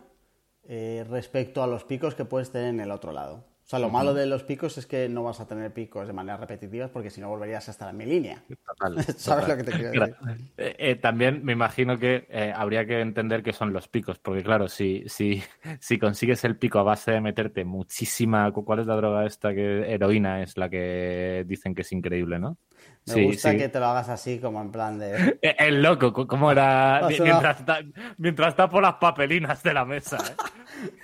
eh, 0.65 1.05
respecto 1.07 1.63
a 1.63 1.67
los 1.67 1.85
picos 1.85 2.15
que 2.15 2.25
puedes 2.25 2.51
tener 2.51 2.71
en 2.71 2.81
el 2.81 2.91
otro 2.91 3.13
lado. 3.13 3.45
O 3.71 3.77
sea, 3.77 3.79
lo 3.79 3.89
malo 3.89 4.15
de 4.15 4.27
los 4.27 4.43
picos 4.43 4.79
es 4.79 4.87
que 4.87 5.09
no 5.09 5.23
vas 5.23 5.39
a 5.39 5.47
tener 5.47 5.73
picos 5.73 6.05
de 6.09 6.13
manera 6.13 6.37
repetitiva 6.37 6.89
porque 6.89 7.09
si 7.09 7.21
no 7.21 7.29
volverías 7.29 7.69
a 7.69 7.71
estar 7.71 7.89
en 7.89 7.97
mi 7.99 8.05
línea. 8.05 8.43
¿Sabes 9.17 9.47
lo 9.47 9.57
que 9.57 9.63
te 9.63 9.71
quiero 9.71 9.91
decir? 9.93 10.17
Eh, 10.57 10.75
eh, 10.77 10.97
también 10.97 11.45
me 11.45 11.53
imagino 11.53 11.97
que 11.97 12.27
eh, 12.31 12.53
habría 12.53 12.85
que 12.85 13.01
entender 13.01 13.45
qué 13.45 13.53
son 13.53 13.73
los 13.73 13.87
picos, 13.87 14.19
porque 14.19 14.43
claro, 14.43 14.67
si, 14.67 15.05
si, 15.07 15.41
si 15.79 16.01
consigues 16.01 16.43
el 16.43 16.57
pico 16.57 16.81
a 16.81 16.83
base 16.83 17.13
de 17.13 17.21
meterte 17.21 17.65
muchísima... 17.65 18.51
¿Cuál 18.51 18.81
es 18.81 18.89
la 18.89 18.97
droga 18.97 19.25
esta? 19.25 19.55
que 19.55 19.95
Heroína 19.95 20.43
es 20.43 20.57
la 20.57 20.69
que 20.69 21.45
dicen 21.47 21.73
que 21.73 21.83
es 21.83 21.93
increíble, 21.93 22.41
¿no? 22.41 22.59
Me 23.07 23.25
gusta 23.25 23.57
que 23.57 23.69
te 23.69 23.79
lo 23.79 23.87
hagas 23.87 24.09
así, 24.09 24.39
como 24.39 24.61
en 24.61 24.71
plan 24.71 24.99
de. 24.99 25.39
El 25.59 25.83
loco, 25.83 26.13
¿cómo 26.13 26.51
era? 26.51 27.03
Mientras, 27.09 27.61
está, 27.61 27.81
mientras 28.19 28.49
está 28.49 28.69
por 28.69 28.83
las 28.83 28.95
papelinas 28.95 29.63
de 29.63 29.75
la 29.75 29.85
mesa. 29.85 30.19
Eh, 30.19 31.00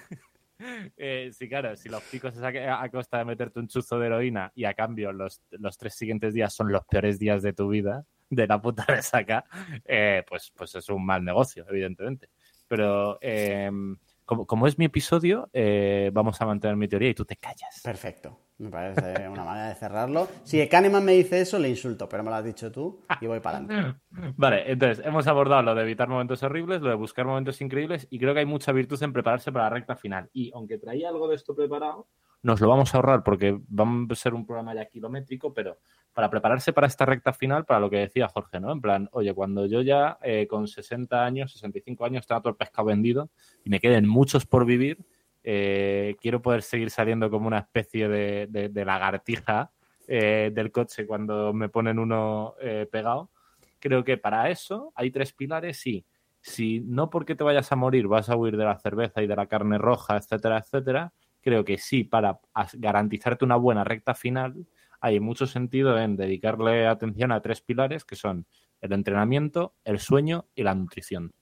sí, 1.32 1.48
claro, 1.48 1.76
si 1.76 1.88
los 1.88 2.02
picos 2.04 2.36
es 2.36 2.42
a, 2.42 2.88
costa 2.90 3.18
de 3.18 3.24
meterte 3.24 3.60
un 3.60 3.68
chuzo 3.68 3.98
de 3.98 4.06
heroína 4.06 4.52
y 4.54 4.64
a 4.64 4.74
cambio 4.74 5.12
los, 5.12 5.40
tres 5.78 5.94
siguientes 5.94 6.34
días 6.34 6.54
son 6.54 6.72
los 6.72 6.84
peores 6.84 7.18
días 7.18 7.42
de 7.42 7.52
tu 7.52 7.68
vida, 7.68 8.04
de 8.30 8.46
la 8.46 8.60
puta 8.60 8.84
resaca, 8.88 9.44
eh, 9.84 10.24
pues, 10.28 10.52
pues 10.54 10.74
es 10.74 10.88
un 10.88 11.04
mal 11.04 11.24
negocio, 11.24 11.66
evidentemente. 11.68 12.30
Pero 12.68 13.18
em, 13.20 13.96
como, 14.24 14.66
es 14.66 14.78
mi 14.78 14.86
episodio, 14.86 15.48
eh, 15.52 16.10
vamos 16.12 16.40
a 16.40 16.46
mantener 16.46 16.76
mi 16.76 16.88
teoría 16.88 17.10
y 17.10 17.14
tú 17.14 17.24
te 17.24 17.36
callas. 17.36 17.80
Perfecto. 17.82 18.45
Me 18.58 18.70
parece 18.70 19.28
una 19.28 19.44
manera 19.44 19.68
de 19.68 19.74
cerrarlo. 19.74 20.28
Si 20.42 20.66
Kahneman 20.66 21.04
me 21.04 21.12
dice 21.12 21.40
eso, 21.42 21.58
le 21.58 21.68
insulto, 21.68 22.08
pero 22.08 22.22
me 22.22 22.30
lo 22.30 22.36
has 22.36 22.44
dicho 22.44 22.72
tú 22.72 23.02
y 23.20 23.26
voy 23.26 23.40
para 23.40 23.58
adelante. 23.58 24.00
Vale, 24.36 24.70
entonces 24.72 25.04
hemos 25.04 25.26
abordado 25.26 25.62
lo 25.62 25.74
de 25.74 25.82
evitar 25.82 26.08
momentos 26.08 26.42
horribles, 26.42 26.80
lo 26.80 26.88
de 26.88 26.94
buscar 26.94 27.26
momentos 27.26 27.60
increíbles 27.60 28.06
y 28.08 28.18
creo 28.18 28.32
que 28.32 28.40
hay 28.40 28.46
mucha 28.46 28.72
virtud 28.72 29.02
en 29.02 29.12
prepararse 29.12 29.52
para 29.52 29.64
la 29.64 29.70
recta 29.70 29.94
final. 29.94 30.30
Y 30.32 30.50
aunque 30.54 30.78
traía 30.78 31.10
algo 31.10 31.28
de 31.28 31.36
esto 31.36 31.54
preparado, 31.54 32.08
nos 32.42 32.60
lo 32.60 32.68
vamos 32.68 32.94
a 32.94 32.98
ahorrar 32.98 33.22
porque 33.24 33.52
va 33.52 33.84
a 34.10 34.14
ser 34.14 34.32
un 34.32 34.46
programa 34.46 34.74
ya 34.74 34.86
kilométrico, 34.86 35.52
pero 35.52 35.78
para 36.14 36.30
prepararse 36.30 36.72
para 36.72 36.86
esta 36.86 37.04
recta 37.04 37.32
final, 37.32 37.64
para 37.64 37.80
lo 37.80 37.90
que 37.90 37.96
decía 37.96 38.28
Jorge, 38.28 38.60
¿no? 38.60 38.72
En 38.72 38.80
plan, 38.80 39.08
oye, 39.12 39.34
cuando 39.34 39.66
yo 39.66 39.82
ya 39.82 40.18
eh, 40.22 40.46
con 40.46 40.66
60 40.66 41.24
años, 41.24 41.52
65 41.52 42.04
años, 42.04 42.26
tenga 42.26 42.40
todo 42.40 42.50
el 42.50 42.56
pescado 42.56 42.86
vendido 42.86 43.30
y 43.64 43.70
me 43.70 43.80
queden 43.80 44.08
muchos 44.08 44.46
por 44.46 44.64
vivir, 44.64 45.04
eh, 45.48 46.16
quiero 46.20 46.42
poder 46.42 46.62
seguir 46.62 46.90
saliendo 46.90 47.30
como 47.30 47.46
una 47.46 47.60
especie 47.60 48.08
de, 48.08 48.84
lagartija 48.84 49.70
eh, 50.08 50.50
del 50.52 50.72
coche 50.72 51.06
cuando 51.06 51.52
me 51.52 51.68
ponen 51.68 52.00
uno 52.00 52.56
eh, 52.60 52.88
pegado. 52.90 53.30
Creo 53.78 54.02
que 54.02 54.16
para 54.16 54.50
eso 54.50 54.92
hay 54.96 55.12
tres 55.12 55.32
pilares 55.32 55.86
y 55.86 56.04
si 56.40 56.80
no 56.80 57.10
porque 57.10 57.36
te 57.36 57.44
vayas 57.44 57.70
a 57.70 57.76
morir 57.76 58.08
vas 58.08 58.28
a 58.28 58.34
huir 58.34 58.56
de 58.56 58.64
la 58.64 58.76
cerveza 58.80 59.22
y 59.22 59.28
de 59.28 59.36
la 59.36 59.46
carne 59.46 59.78
roja, 59.78 60.16
etcétera, 60.16 60.58
etcétera, 60.58 61.12
creo 61.40 61.64
que 61.64 61.78
sí, 61.78 62.02
para 62.02 62.40
garantizarte 62.72 63.44
una 63.44 63.54
buena 63.54 63.84
recta 63.84 64.16
final, 64.16 64.66
hay 65.00 65.20
mucho 65.20 65.46
sentido 65.46 65.96
en 65.96 66.16
dedicarle 66.16 66.88
atención 66.88 67.30
a 67.30 67.40
tres 67.40 67.60
pilares 67.60 68.04
que 68.04 68.16
son 68.16 68.46
el 68.80 68.92
entrenamiento, 68.92 69.76
el 69.84 70.00
sueño 70.00 70.46
y 70.56 70.64
la 70.64 70.74
nutrición. 70.74 71.32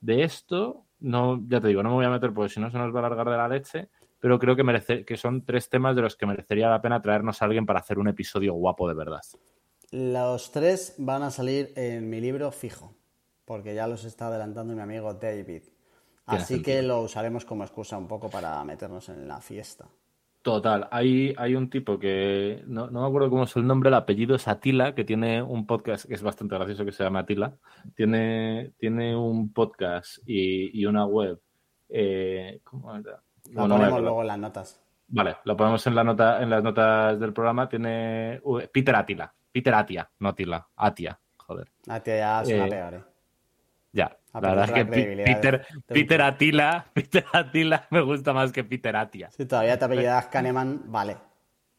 De 0.00 0.24
esto 0.24 0.85
no, 1.06 1.40
ya 1.48 1.60
te 1.60 1.68
digo, 1.68 1.82
no 1.82 1.90
me 1.90 1.94
voy 1.94 2.04
a 2.04 2.10
meter 2.10 2.32
porque 2.34 2.52
si 2.52 2.60
no 2.60 2.70
se 2.70 2.78
nos 2.78 2.92
va 2.92 3.00
a 3.00 3.06
alargar 3.06 3.30
de 3.30 3.36
la 3.36 3.48
leche, 3.48 3.88
pero 4.18 4.38
creo 4.38 4.56
que, 4.56 4.64
merece, 4.64 5.04
que 5.04 5.16
son 5.16 5.44
tres 5.44 5.70
temas 5.70 5.94
de 5.94 6.02
los 6.02 6.16
que 6.16 6.26
merecería 6.26 6.68
la 6.68 6.82
pena 6.82 7.00
traernos 7.00 7.40
a 7.40 7.44
alguien 7.44 7.64
para 7.64 7.78
hacer 7.78 7.98
un 7.98 8.08
episodio 8.08 8.54
guapo 8.54 8.88
de 8.88 8.94
verdad. 8.94 9.22
Los 9.92 10.50
tres 10.50 10.96
van 10.98 11.22
a 11.22 11.30
salir 11.30 11.72
en 11.76 12.10
mi 12.10 12.20
libro 12.20 12.50
fijo, 12.50 12.92
porque 13.44 13.74
ya 13.74 13.86
los 13.86 14.04
está 14.04 14.26
adelantando 14.26 14.74
mi 14.74 14.80
amigo 14.80 15.14
David. 15.14 15.62
Así 16.26 16.60
que 16.60 16.82
lo 16.82 17.02
usaremos 17.02 17.44
como 17.44 17.62
excusa 17.62 17.96
un 17.96 18.08
poco 18.08 18.28
para 18.28 18.62
meternos 18.64 19.08
en 19.08 19.28
la 19.28 19.40
fiesta. 19.40 19.86
Total, 20.46 20.86
hay, 20.92 21.34
hay 21.38 21.56
un 21.56 21.68
tipo 21.68 21.98
que 21.98 22.62
no, 22.68 22.88
me 22.88 23.04
acuerdo 23.04 23.30
cómo 23.30 23.42
es 23.42 23.56
el 23.56 23.66
nombre, 23.66 23.88
el 23.88 23.94
apellido 23.94 24.36
es 24.36 24.46
Atila, 24.46 24.94
que 24.94 25.02
tiene 25.02 25.42
un 25.42 25.66
podcast 25.66 26.06
que 26.06 26.14
es 26.14 26.22
bastante 26.22 26.54
gracioso 26.54 26.84
que 26.84 26.92
se 26.92 27.02
llama 27.02 27.18
Atila. 27.18 27.56
Tiene, 27.96 28.70
tiene 28.78 29.16
un 29.16 29.52
podcast 29.52 30.18
y, 30.24 30.86
una 30.86 31.04
web. 31.04 31.40
Eh, 31.88 32.60
¿Cómo 32.62 32.94
era? 32.94 33.20
Lo 33.50 33.66
ponemos 33.66 34.00
luego 34.00 34.20
en 34.20 34.26
las 34.28 34.38
notas. 34.38 34.80
Vale, 35.08 35.38
lo 35.42 35.56
ponemos 35.56 35.84
en, 35.88 35.96
la 35.96 36.04
nota, 36.04 36.40
en 36.40 36.50
las 36.50 36.62
notas 36.62 37.18
del 37.18 37.32
programa. 37.32 37.68
Tiene 37.68 38.40
Peter 38.72 38.94
Atila. 38.94 39.34
Peter 39.50 39.74
Atia, 39.74 40.08
no 40.20 40.28
Atila. 40.28 40.64
Atia, 40.76 41.18
joder. 41.38 41.72
Atia 41.88 42.18
ya 42.18 42.44
suena 42.44 42.66
eh, 42.66 42.70
peor, 42.70 42.94
¿eh? 42.94 43.04
Ya, 43.96 44.14
la 44.34 44.40
verdad 44.40 44.64
es 44.64 44.72
que 44.72 44.84
Peter, 45.24 45.66
Peter, 45.86 46.20
Atila, 46.20 46.84
Peter 46.92 47.24
Atila 47.32 47.86
me 47.90 48.02
gusta 48.02 48.34
más 48.34 48.52
que 48.52 48.62
Peter 48.62 48.94
Atia. 48.94 49.30
Si 49.30 49.46
todavía 49.46 49.78
te 49.78 49.86
apellidas 49.86 50.26
Kahneman, 50.26 50.82
vale. 50.92 51.16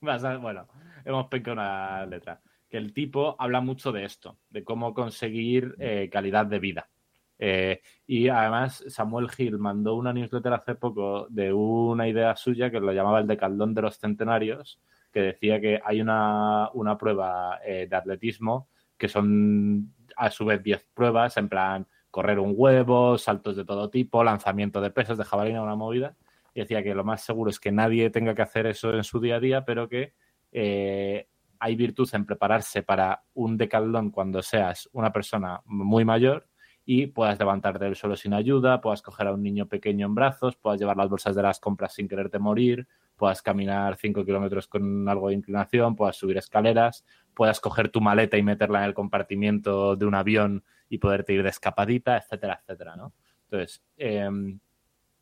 Bueno, 0.01 0.67
hemos 1.05 1.27
pecado 1.27 1.53
una 1.53 2.07
letra. 2.07 2.41
Que 2.67 2.77
el 2.77 2.91
tipo 2.91 3.35
habla 3.37 3.61
mucho 3.61 3.91
de 3.91 4.03
esto, 4.03 4.39
de 4.49 4.63
cómo 4.63 4.95
conseguir 4.95 5.75
eh, 5.77 6.09
calidad 6.11 6.47
de 6.47 6.57
vida. 6.57 6.89
Eh, 7.37 7.81
y 8.07 8.29
además 8.29 8.83
Samuel 8.87 9.29
Hill 9.37 9.59
mandó 9.59 9.93
una 9.93 10.11
newsletter 10.11 10.53
hace 10.53 10.73
poco 10.73 11.27
de 11.29 11.53
una 11.53 12.07
idea 12.07 12.35
suya 12.35 12.71
que 12.71 12.79
lo 12.79 12.93
llamaba 12.93 13.19
el 13.19 13.27
decaldón 13.27 13.75
de 13.75 13.83
los 13.83 13.99
centenarios, 13.99 14.81
que 15.13 15.21
decía 15.21 15.61
que 15.61 15.79
hay 15.85 16.01
una, 16.01 16.71
prueba 16.99 17.59
eh, 17.63 17.85
de 17.87 17.95
atletismo 17.95 18.69
que 18.97 19.07
son 19.07 19.93
a 20.15 20.31
su 20.31 20.45
vez 20.45 20.63
10 20.63 20.87
pruebas, 20.95 21.37
en 21.37 21.47
plan 21.47 21.87
correr 22.17 22.39
un 22.39 22.55
huevo, 22.57 23.15
saltos 23.19 23.55
de 23.55 23.63
todo 23.63 23.91
tipo, 23.91 24.23
lanzamiento 24.23 24.81
de 24.81 24.89
pesas, 24.89 25.19
de 25.19 25.23
jabalina, 25.23 25.61
una 25.61 25.75
movida. 25.75 26.15
Y 26.55 26.61
decía 26.61 26.81
que 26.81 26.95
lo 26.95 27.03
más 27.03 27.23
seguro 27.23 27.51
es 27.51 27.59
que 27.59 27.71
nadie 27.71 28.09
tenga 28.09 28.33
que 28.33 28.41
hacer 28.41 28.65
eso 28.65 28.91
en 28.91 29.03
su 29.03 29.19
día 29.19 29.35
a 29.35 29.39
día, 29.39 29.65
pero 29.65 29.87
que 29.87 30.15
eh, 30.51 31.27
hay 31.59 31.75
virtud 31.75 32.09
en 32.13 32.25
prepararse 32.25 32.81
para 32.81 33.21
un 33.35 33.55
decaldón 33.55 34.09
cuando 34.09 34.41
seas 34.41 34.89
una 34.93 35.13
persona 35.13 35.61
muy 35.65 36.05
mayor 36.05 36.47
y 36.85 37.05
puedas 37.05 37.37
levantarte 37.37 37.85
del 37.85 37.95
suelo 37.95 38.15
sin 38.15 38.33
ayuda, 38.33 38.81
puedas 38.81 39.03
coger 39.03 39.27
a 39.27 39.33
un 39.33 39.43
niño 39.43 39.67
pequeño 39.67 40.07
en 40.07 40.15
brazos, 40.15 40.55
puedas 40.55 40.79
llevar 40.79 40.97
las 40.97 41.09
bolsas 41.09 41.35
de 41.35 41.43
las 41.43 41.59
compras 41.59 41.93
sin 41.93 42.07
quererte 42.07 42.39
morir, 42.39 42.87
puedas 43.15 43.43
caminar 43.43 43.95
5 43.95 44.25
kilómetros 44.25 44.65
con 44.65 45.07
algo 45.07 45.27
de 45.27 45.35
inclinación, 45.35 45.95
puedas 45.95 46.15
subir 46.15 46.37
escaleras, 46.37 47.05
puedas 47.35 47.59
coger 47.59 47.89
tu 47.89 48.01
maleta 48.01 48.37
y 48.37 48.41
meterla 48.41 48.79
en 48.79 48.85
el 48.85 48.95
compartimiento 48.95 49.95
de 49.95 50.07
un 50.07 50.15
avión 50.15 50.63
y 50.89 50.97
poderte 50.97 51.33
ir 51.33 51.43
de 51.43 51.49
escapadita, 51.49 52.17
etcétera, 52.17 52.59
etcétera, 52.61 52.95
¿no? 52.95 53.13
Entonces, 53.43 53.83
em, 53.97 54.59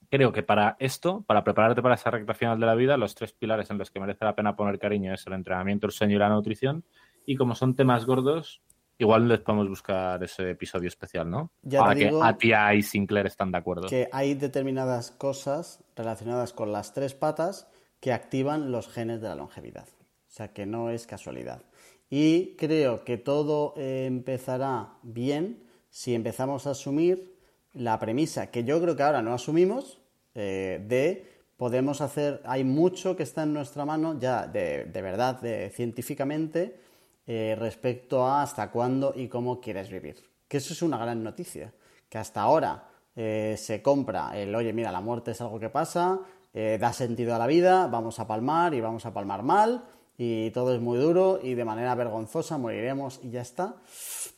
creo 0.10 0.32
que 0.32 0.44
para 0.44 0.76
esto, 0.80 1.24
para 1.28 1.44
prepararte 1.44 1.82
para 1.82 1.96
esa 1.96 2.12
recta 2.12 2.34
final 2.34 2.60
de 2.60 2.66
la 2.66 2.76
vida, 2.76 2.98
los 2.98 3.16
tres 3.16 3.34
pilares 3.34 3.70
en 3.70 3.78
los 3.78 3.92
que 3.92 4.00
merece 4.00 4.26
la 4.26 4.36
pena 4.36 4.56
poner 4.56 4.80
cariño 4.80 5.14
es 5.14 5.26
el 5.28 5.34
entrenamiento, 5.34 5.88
el 5.88 5.92
sueño 5.92 6.16
y 6.16 6.20
la 6.20 6.30
nutrición. 6.30 6.84
Y 7.26 7.36
como 7.36 7.56
son 7.56 7.76
temas 7.76 8.06
gordos, 8.06 8.62
Igual 8.98 9.28
les 9.28 9.42
podemos 9.42 9.68
buscar 9.68 10.24
ese 10.24 10.52
episodio 10.52 10.88
especial, 10.88 11.30
¿no? 11.30 11.52
Ya 11.64 11.82
Para 11.82 11.96
que 11.96 12.12
Atia 12.22 12.74
y 12.74 12.82
Sinclair 12.82 13.26
están 13.26 13.52
de 13.52 13.58
acuerdo. 13.58 13.90
Que 13.90 14.08
hay 14.12 14.36
determinadas 14.36 15.12
cosas 15.12 15.84
relacionadas 15.98 16.54
con 16.54 16.72
las 16.72 16.94
tres 16.94 17.14
patas 17.14 17.68
que 18.00 18.14
activan 18.14 18.72
los 18.72 18.88
genes 18.88 19.22
de 19.22 19.28
la 19.28 19.36
longevidad. 19.36 19.88
O 19.90 20.32
sea 20.32 20.54
que 20.54 20.66
no 20.66 20.90
es 20.92 21.08
casualidad. 21.08 21.64
Y 22.10 22.56
creo 22.56 23.04
que 23.04 23.18
todo 23.18 23.74
empezará 23.78 24.94
bien 25.04 25.64
si 25.90 26.14
empezamos 26.14 26.68
a 26.68 26.72
asumir 26.72 27.36
la 27.76 28.00
premisa, 28.00 28.52
que 28.52 28.64
yo 28.64 28.82
creo 28.82 28.96
que 28.96 29.04
ahora 29.04 29.22
no 29.22 29.34
asumimos, 29.34 30.00
eh, 30.34 30.84
de 30.86 31.26
podemos 31.56 32.02
hacer, 32.02 32.42
hay 32.46 32.64
mucho 32.64 33.16
que 33.16 33.24
está 33.24 33.44
en 33.44 33.54
nuestra 33.54 33.86
mano 33.86 34.20
ya 34.20 34.48
de, 34.48 34.86
de 34.86 35.02
verdad, 35.02 35.40
de, 35.40 35.70
científicamente, 35.70 36.80
eh, 37.28 37.56
respecto 37.58 38.26
a 38.26 38.42
hasta 38.42 38.72
cuándo 38.72 39.14
y 39.16 39.28
cómo 39.28 39.62
quieres 39.62 39.90
vivir. 39.90 40.18
Que 40.48 40.58
eso 40.58 40.74
es 40.74 40.82
una 40.82 40.98
gran 40.98 41.24
noticia, 41.24 41.74
que 42.10 42.18
hasta 42.18 42.42
ahora 42.42 42.90
eh, 43.16 43.56
se 43.58 43.82
compra 43.82 44.38
el, 44.38 44.54
oye, 44.54 44.74
mira, 44.74 44.92
la 44.92 45.02
muerte 45.02 45.32
es 45.32 45.42
algo 45.42 45.60
que 45.60 45.70
pasa, 45.70 46.20
da 46.54 46.94
sentido 46.94 47.36
a 47.36 47.38
la 47.38 47.48
vida, 47.48 47.88
vamos 47.88 48.18
a 48.20 48.28
palmar 48.28 48.74
y 48.74 48.80
vamos 48.80 49.06
a 49.06 49.14
palmar 49.14 49.44
mal, 49.44 49.84
y 50.18 50.52
todo 50.52 50.74
es 50.74 50.82
muy 50.82 50.98
duro 50.98 51.40
y 51.42 51.56
de 51.56 51.66
manera 51.66 51.96
vergonzosa 51.96 52.58
moriremos 52.58 53.20
y 53.24 53.32
ya 53.32 53.42
está. 53.42 53.76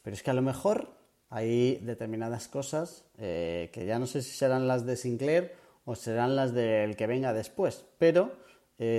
Pero 0.04 0.16
es 0.16 0.24
que 0.24 0.32
a 0.32 0.34
lo 0.34 0.42
mejor 0.42 0.90
hay 1.30 1.78
determinadas 1.78 2.48
cosas 2.48 3.04
que 3.18 3.84
ya 3.86 4.00
no 4.00 4.08
sé 4.08 4.22
si 4.22 4.32
serán 4.32 4.68
las 4.68 4.86
de 4.86 4.96
Sinclair 4.96 5.54
o 5.86 5.96
serán 5.96 6.36
las 6.36 6.54
del 6.54 6.96
que 6.96 7.08
venga 7.08 7.34
después, 7.34 7.86
pero 7.98 8.32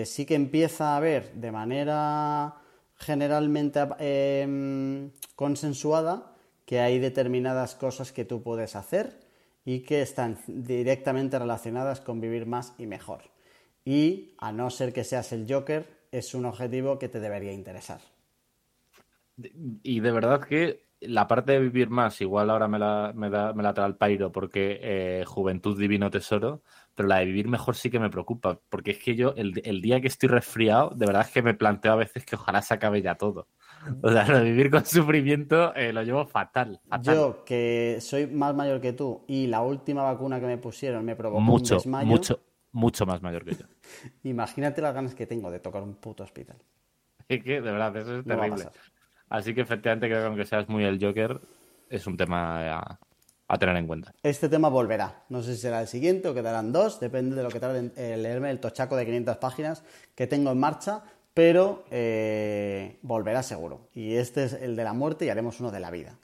sí 0.05 0.26
que 0.26 0.35
empieza 0.35 0.93
a 0.93 0.97
haber 0.99 1.33
de 1.33 1.51
manera 1.51 2.61
generalmente 2.99 3.81
em, 3.99 5.11
consensuada 5.35 6.35
que 6.66 6.81
hay 6.81 6.99
determinadas 6.99 7.74
cosas 7.74 8.12
que 8.12 8.24
tú 8.24 8.43
puedes 8.43 8.76
hacer 8.76 9.20
y 9.64 9.81
que 9.81 10.03
están 10.03 10.39
directamente 10.47 11.39
relacionadas 11.39 12.01
con 12.01 12.20
vivir 12.20 12.47
más 12.47 12.74
y 12.79 12.87
mejor. 12.87 13.22
Y 13.85 14.35
a 14.39 14.53
no 14.53 14.70
ser 14.70 14.93
que 14.93 15.05
seas 15.05 15.33
el 15.33 15.47
Joker, 15.49 15.97
es 16.12 16.34
un 16.34 16.44
objetivo 16.44 16.98
que 16.98 17.09
te 17.09 17.20
debería 17.20 17.52
interesar. 17.52 18.00
Y 19.82 20.00
de 20.00 20.11
verdad 20.11 20.40
que 20.40 20.88
la 21.00 21.28
parte 21.28 21.52
de 21.52 21.61
vivir 21.61 21.90
más, 21.90 22.20
igual 22.20 22.50
ahora 22.50 22.66
me 22.66 22.78
la, 22.78 23.12
me 23.14 23.30
da, 23.30 23.52
me 23.52 23.62
la 23.62 23.72
trae 23.72 23.86
el 23.86 23.96
pairo 23.96 24.32
porque 24.32 24.80
eh, 24.82 25.24
juventud 25.26 25.78
divino 25.78 26.11
tesoro, 26.11 26.62
pero 26.94 27.09
la 27.09 27.18
de 27.18 27.26
vivir 27.26 27.46
mejor 27.46 27.76
sí 27.76 27.90
que 27.90 28.00
me 28.00 28.11
preocupa, 28.11 28.59
porque 28.68 28.92
es 28.92 28.98
que 28.98 29.14
yo 29.14 29.32
el, 29.36 29.80
día 29.80 30.00
que 30.00 30.09
estoy 30.09 30.28
resfriado, 30.28 30.90
de 30.90 31.06
verdad 31.06 31.22
es 31.26 31.32
que 31.32 31.42
me 31.42 31.54
planteo 31.54 31.92
a 31.92 31.96
veces 31.96 32.24
que 32.24 32.34
ojalá 32.34 32.62
se 32.62 32.74
acabe 32.74 33.00
ya 33.00 33.14
todo. 33.14 33.46
O 34.02 34.11
sea, 34.11 34.26
lo 34.26 34.38
de 34.38 34.44
vivir 34.44 34.70
con 34.70 34.84
sufrimiento 34.84 35.72
eh, 35.76 35.92
lo 35.92 36.02
llevo 36.02 36.26
fatal, 36.26 36.80
Yo, 37.02 37.44
que 37.44 37.98
soy 38.00 38.26
más 38.26 38.54
mayor 38.54 38.80
que 38.80 38.92
tú 38.92 39.22
y 39.28 39.46
la 39.46 39.62
última 39.62 40.02
vacuna 40.02 40.40
que 40.40 40.46
me 40.46 40.59
pusieron 40.59 41.04
me 41.04 41.14
provocó 41.14 41.40
mucho, 41.40 41.76
un 41.76 41.78
desmayo. 41.78 42.06
Mucho, 42.09 42.40
mucho 42.73 43.07
más 43.07 43.23
mayor 43.23 43.45
que 43.45 43.55
yo. 43.55 43.64
Imagínate 44.25 44.81
las 44.81 44.95
ganas 44.95 45.14
que 45.14 45.27
tengo 45.27 45.51
de 45.51 45.61
tocar 45.61 45.83
un 45.83 45.95
puto 45.95 46.23
hospital. 46.23 46.57
Es 47.29 47.45
que, 47.45 47.61
de 47.61 47.73
verdad, 47.73 47.95
eso 47.95 48.21
es 48.21 48.25
terrible. 48.25 48.71
Así 49.29 49.55
que 49.55 49.61
efectivamente 49.61 50.09
creo 50.09 50.21
que 50.21 50.27
aunque 50.29 50.47
seas 50.47 50.66
muy 50.66 50.85
el 50.85 50.99
Joker, 50.99 51.39
es 51.91 52.07
un 52.07 52.16
tema 52.16 52.99
a, 53.47 53.59
tener 53.59 53.77
en 53.77 53.87
cuenta. 53.87 54.14
Este 54.23 54.49
tema 54.49 54.71
volverá. 54.71 55.25
No 55.29 55.43
sé 55.43 55.55
si 55.55 55.61
será 55.61 55.83
el 55.83 55.89
siguiente 55.89 56.28
o 56.28 56.35
quedarán 56.35 56.73
dos, 56.73 57.01
depende 57.01 57.36
de 57.36 57.43
lo 57.43 57.51
que 57.51 57.61
tarde 57.61 57.78
en 57.81 57.93
eh, 57.97 58.16
leerme 58.16 58.51
el 58.51 58.61
tochaco 58.61 58.97
de 58.97 59.05
500 59.05 59.36
páginas 59.36 59.85
que 60.15 60.27
tengo 60.27 60.51
en 60.51 60.59
marcha, 60.59 61.03
pero 61.35 61.85
eh, 61.90 62.99
volverá 63.03 63.43
seguro. 63.43 63.89
Y 63.93 64.15
este 64.15 64.45
es 64.45 64.55
el 64.55 64.74
de 64.74 64.85
la 64.85 64.95
muerte 64.95 65.27
y 65.27 65.28
haremos 65.28 65.61
uno 65.61 65.70
de 65.70 65.81
la 65.81 65.90
vida. 65.90 66.19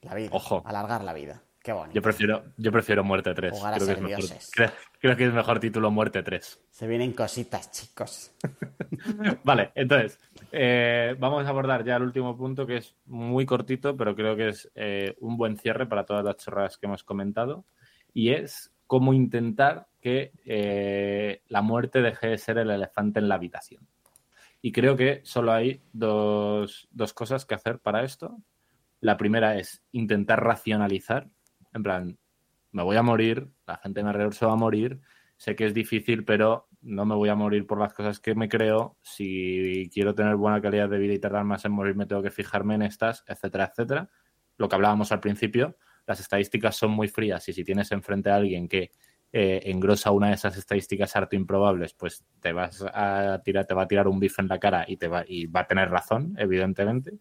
La 0.00 0.14
vida. 0.14 0.30
Ojo. 0.32 0.62
Alargar 0.64 1.04
la 1.04 1.12
vida. 1.12 1.42
Qué 1.62 1.72
bonito. 1.72 1.94
Yo 1.94 2.02
prefiero, 2.02 2.42
yo 2.56 2.72
prefiero 2.72 3.04
Muerte 3.04 3.34
3. 3.34 3.52
creo, 3.52 3.86
que 3.86 3.92
es 3.92 4.00
mejor, 4.00 4.72
creo, 5.02 5.16
que 5.16 5.26
es 5.26 5.34
mejor 5.34 5.58
título 5.58 5.90
Muerte 5.90 6.22
3. 6.22 6.60
Se 6.70 6.86
vienen 6.86 7.12
cositas, 7.12 7.70
chicos. 7.72 8.32
vale, 9.44 9.72
entonces, 9.74 10.18
eh, 10.52 11.16
vamos 11.18 11.44
a 11.44 11.48
abordar 11.48 11.84
ya 11.84 11.96
el 11.96 12.04
último 12.04 12.36
punto 12.36 12.66
que 12.66 12.78
es 12.78 12.96
muy 13.06 13.44
cortito, 13.44 13.96
pero 13.96 14.14
creo 14.14 14.36
que 14.36 14.48
es 14.48 14.70
eh, 14.74 15.16
un 15.20 15.36
buen 15.36 15.58
cierre 15.58 15.86
para 15.86 16.06
todas 16.06 16.24
las 16.24 16.36
chorradas 16.36 16.78
que 16.78 16.86
hemos 16.86 17.04
comentado. 17.04 17.64
Y 18.14 18.30
es 18.30 18.72
cómo 18.86 19.12
intentar 19.12 19.88
que 20.00 20.32
eh, 20.46 21.42
la 21.48 21.60
muerte 21.60 22.00
deje 22.00 22.28
de 22.28 22.38
ser 22.38 22.58
el 22.58 22.70
elefante 22.70 23.18
en 23.18 23.28
la 23.28 23.34
habitación. 23.34 23.86
Y 24.62 24.70
creo 24.70 24.96
que 24.96 25.20
solo 25.24 25.52
hay 25.52 25.82
dos, 25.92 26.88
dos 26.92 27.12
cosas 27.12 27.44
que 27.44 27.56
hacer 27.56 27.80
para 27.80 28.04
esto. 28.04 28.38
La 29.00 29.16
primera 29.16 29.58
es 29.58 29.82
intentar 29.90 30.42
racionalizar 30.42 31.28
en 31.74 31.82
plan, 31.82 32.18
me 32.72 32.82
voy 32.82 32.96
a 32.96 33.02
morir, 33.02 33.48
la 33.66 33.76
gente 33.76 34.00
en 34.00 34.06
alrededor 34.06 34.34
se 34.34 34.46
va 34.46 34.52
a 34.52 34.56
morir, 34.56 35.00
sé 35.36 35.54
que 35.54 35.66
es 35.66 35.74
difícil, 35.74 36.24
pero 36.24 36.68
no 36.80 37.04
me 37.04 37.14
voy 37.14 37.28
a 37.28 37.34
morir 37.34 37.66
por 37.66 37.78
las 37.78 37.92
cosas 37.92 38.18
que 38.18 38.34
me 38.34 38.48
creo. 38.48 38.96
Si 39.02 39.90
quiero 39.92 40.14
tener 40.14 40.36
buena 40.36 40.60
calidad 40.60 40.88
de 40.88 40.98
vida 40.98 41.14
y 41.14 41.18
tardar 41.18 41.44
más 41.44 41.64
en 41.64 41.72
morir, 41.72 41.94
me 41.94 42.06
tengo 42.06 42.22
que 42.22 42.30
fijarme 42.30 42.74
en 42.74 42.82
estas, 42.82 43.24
etcétera, 43.26 43.66
etcétera. 43.66 44.10
Lo 44.56 44.68
que 44.68 44.74
hablábamos 44.74 45.12
al 45.12 45.20
principio, 45.20 45.76
las 46.06 46.20
estadísticas 46.20 46.76
son 46.76 46.90
muy 46.90 47.08
frías 47.08 47.48
y 47.48 47.52
si 47.52 47.64
tienes 47.64 47.92
enfrente 47.92 48.30
a 48.30 48.36
alguien 48.36 48.68
que 48.68 48.90
eh, 49.32 49.62
engrosa 49.64 50.10
una 50.10 50.28
de 50.28 50.34
esas 50.34 50.56
estadísticas 50.56 51.14
harto 51.16 51.36
improbables, 51.36 51.94
pues 51.94 52.24
te 52.40 52.52
vas 52.52 52.84
a 52.92 53.40
tirar, 53.44 53.66
te 53.66 53.74
va 53.74 53.82
a 53.82 53.88
tirar 53.88 54.08
un 54.08 54.18
bife 54.18 54.42
en 54.42 54.48
la 54.48 54.58
cara 54.58 54.84
y 54.86 54.96
te 54.96 55.08
va, 55.08 55.24
y 55.26 55.46
va 55.46 55.60
a 55.60 55.66
tener 55.66 55.90
razón, 55.90 56.34
evidentemente 56.38 57.18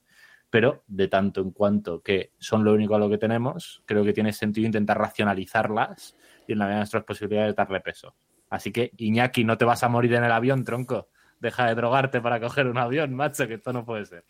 pero 0.52 0.84
de 0.86 1.08
tanto 1.08 1.42
en 1.42 1.52
cuanto 1.52 2.02
que 2.02 2.34
son 2.38 2.64
lo 2.64 2.74
único 2.74 2.94
a 2.94 3.00
lo 3.00 3.10
que 3.10 3.18
tenemos, 3.18 3.82
creo 3.86 4.04
que 4.04 4.14
tiene 4.14 4.34
sentido 4.34 4.68
intentar 4.68 5.00
racionalizarlas 5.00 6.16
y 6.46 6.52
en 6.52 6.60
la 6.60 6.66
medida 6.66 6.76
de 6.76 6.82
nuestras 6.82 7.04
posibilidades 7.06 7.56
darle 7.56 7.80
peso. 7.80 8.14
Así 8.50 8.72
que, 8.72 8.92
Iñaki, 8.98 9.46
no 9.46 9.58
te 9.58 9.64
vas 9.64 9.82
a 9.84 9.88
morir 9.88 10.14
en 10.14 10.26
el 10.26 10.32
avión, 10.32 10.66
tronco. 10.66 11.08
Deja 11.40 11.68
de 11.68 11.76
drogarte 11.76 12.20
para 12.20 12.40
coger 12.42 12.68
un 12.68 12.78
avión, 12.78 13.16
macho, 13.16 13.48
que 13.48 13.56
esto 13.56 13.72
no 13.72 13.86
puede 13.86 14.06
ser. 14.06 14.26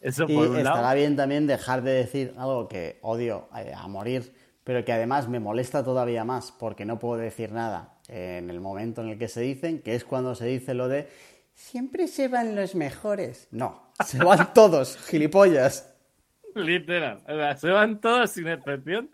Eso 0.00 0.24
y 0.28 0.58
estará 0.58 0.94
bien 0.94 1.14
también 1.14 1.46
dejar 1.46 1.82
de 1.82 1.92
decir 1.92 2.34
algo 2.38 2.66
que 2.66 2.98
odio 3.02 3.48
eh, 3.56 3.72
a 3.76 3.86
morir, 3.86 4.34
pero 4.64 4.82
que 4.82 4.92
además 4.92 5.28
me 5.28 5.40
molesta 5.40 5.84
todavía 5.84 6.24
más 6.24 6.52
porque 6.52 6.86
no 6.86 6.98
puedo 6.98 7.20
decir 7.20 7.52
nada 7.52 7.98
en 8.08 8.50
el 8.50 8.60
momento 8.60 9.02
en 9.02 9.10
el 9.10 9.18
que 9.18 9.28
se 9.28 9.40
dicen, 9.40 9.80
que 9.80 9.94
es 9.94 10.04
cuando 10.04 10.34
se 10.34 10.46
dice 10.46 10.74
lo 10.74 10.88
de 10.88 11.08
siempre 11.54 12.08
se 12.08 12.28
van 12.28 12.54
los 12.54 12.74
mejores. 12.74 13.48
No, 13.50 13.92
se 14.04 14.18
van 14.18 14.52
todos, 14.54 14.98
gilipollas. 15.06 15.90
Literal. 16.54 17.20
se 17.58 17.68
van 17.68 18.00
todos 18.00 18.30
sin 18.30 18.46
excepción. 18.46 19.10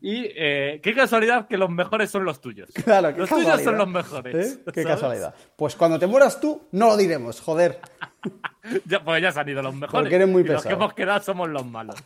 Y 0.00 0.26
eh, 0.36 0.80
qué 0.80 0.94
casualidad 0.94 1.48
que 1.48 1.58
los 1.58 1.68
mejores 1.68 2.10
son 2.10 2.24
los 2.24 2.40
tuyos. 2.40 2.70
Claro, 2.84 3.10
Los 3.16 3.28
tuyos 3.28 3.62
son 3.62 3.78
los 3.78 3.88
mejores. 3.88 4.58
¿Eh? 4.58 4.64
Qué 4.72 4.84
casualidad. 4.84 5.34
Pues 5.56 5.74
cuando 5.74 5.98
te 5.98 6.06
mueras 6.06 6.40
tú, 6.40 6.68
no 6.70 6.88
lo 6.88 6.96
diremos, 6.96 7.40
joder. 7.40 7.80
ya, 8.84 9.02
pues 9.02 9.22
ya 9.22 9.32
se 9.32 9.40
han 9.40 9.48
ido 9.48 9.62
los 9.62 9.74
mejores. 9.74 10.02
Porque 10.02 10.14
eres 10.14 10.28
muy 10.28 10.42
y 10.42 10.44
pesado. 10.44 10.62
Los 10.62 10.66
que 10.66 10.72
hemos 10.74 10.94
quedado 10.94 11.20
somos 11.20 11.48
los 11.48 11.66
malos. 11.66 11.96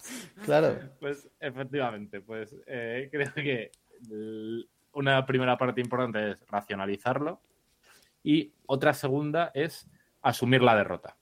Claro. 0.45 0.79
Pues 1.01 1.29
efectivamente, 1.39 2.23
pues 2.23 2.55
eh, 2.67 3.09
creo 3.13 3.35
que 3.35 3.71
una 4.93 5.27
primera 5.27 5.59
parte 5.59 5.83
importante 5.83 6.31
es 6.31 6.47
racionalizarlo. 6.49 7.43
Y 8.29 8.53
otra 8.67 8.93
segunda 8.93 9.53
es 9.55 9.89
asumir 10.21 10.61
la 10.61 10.77
derrota 10.77 11.17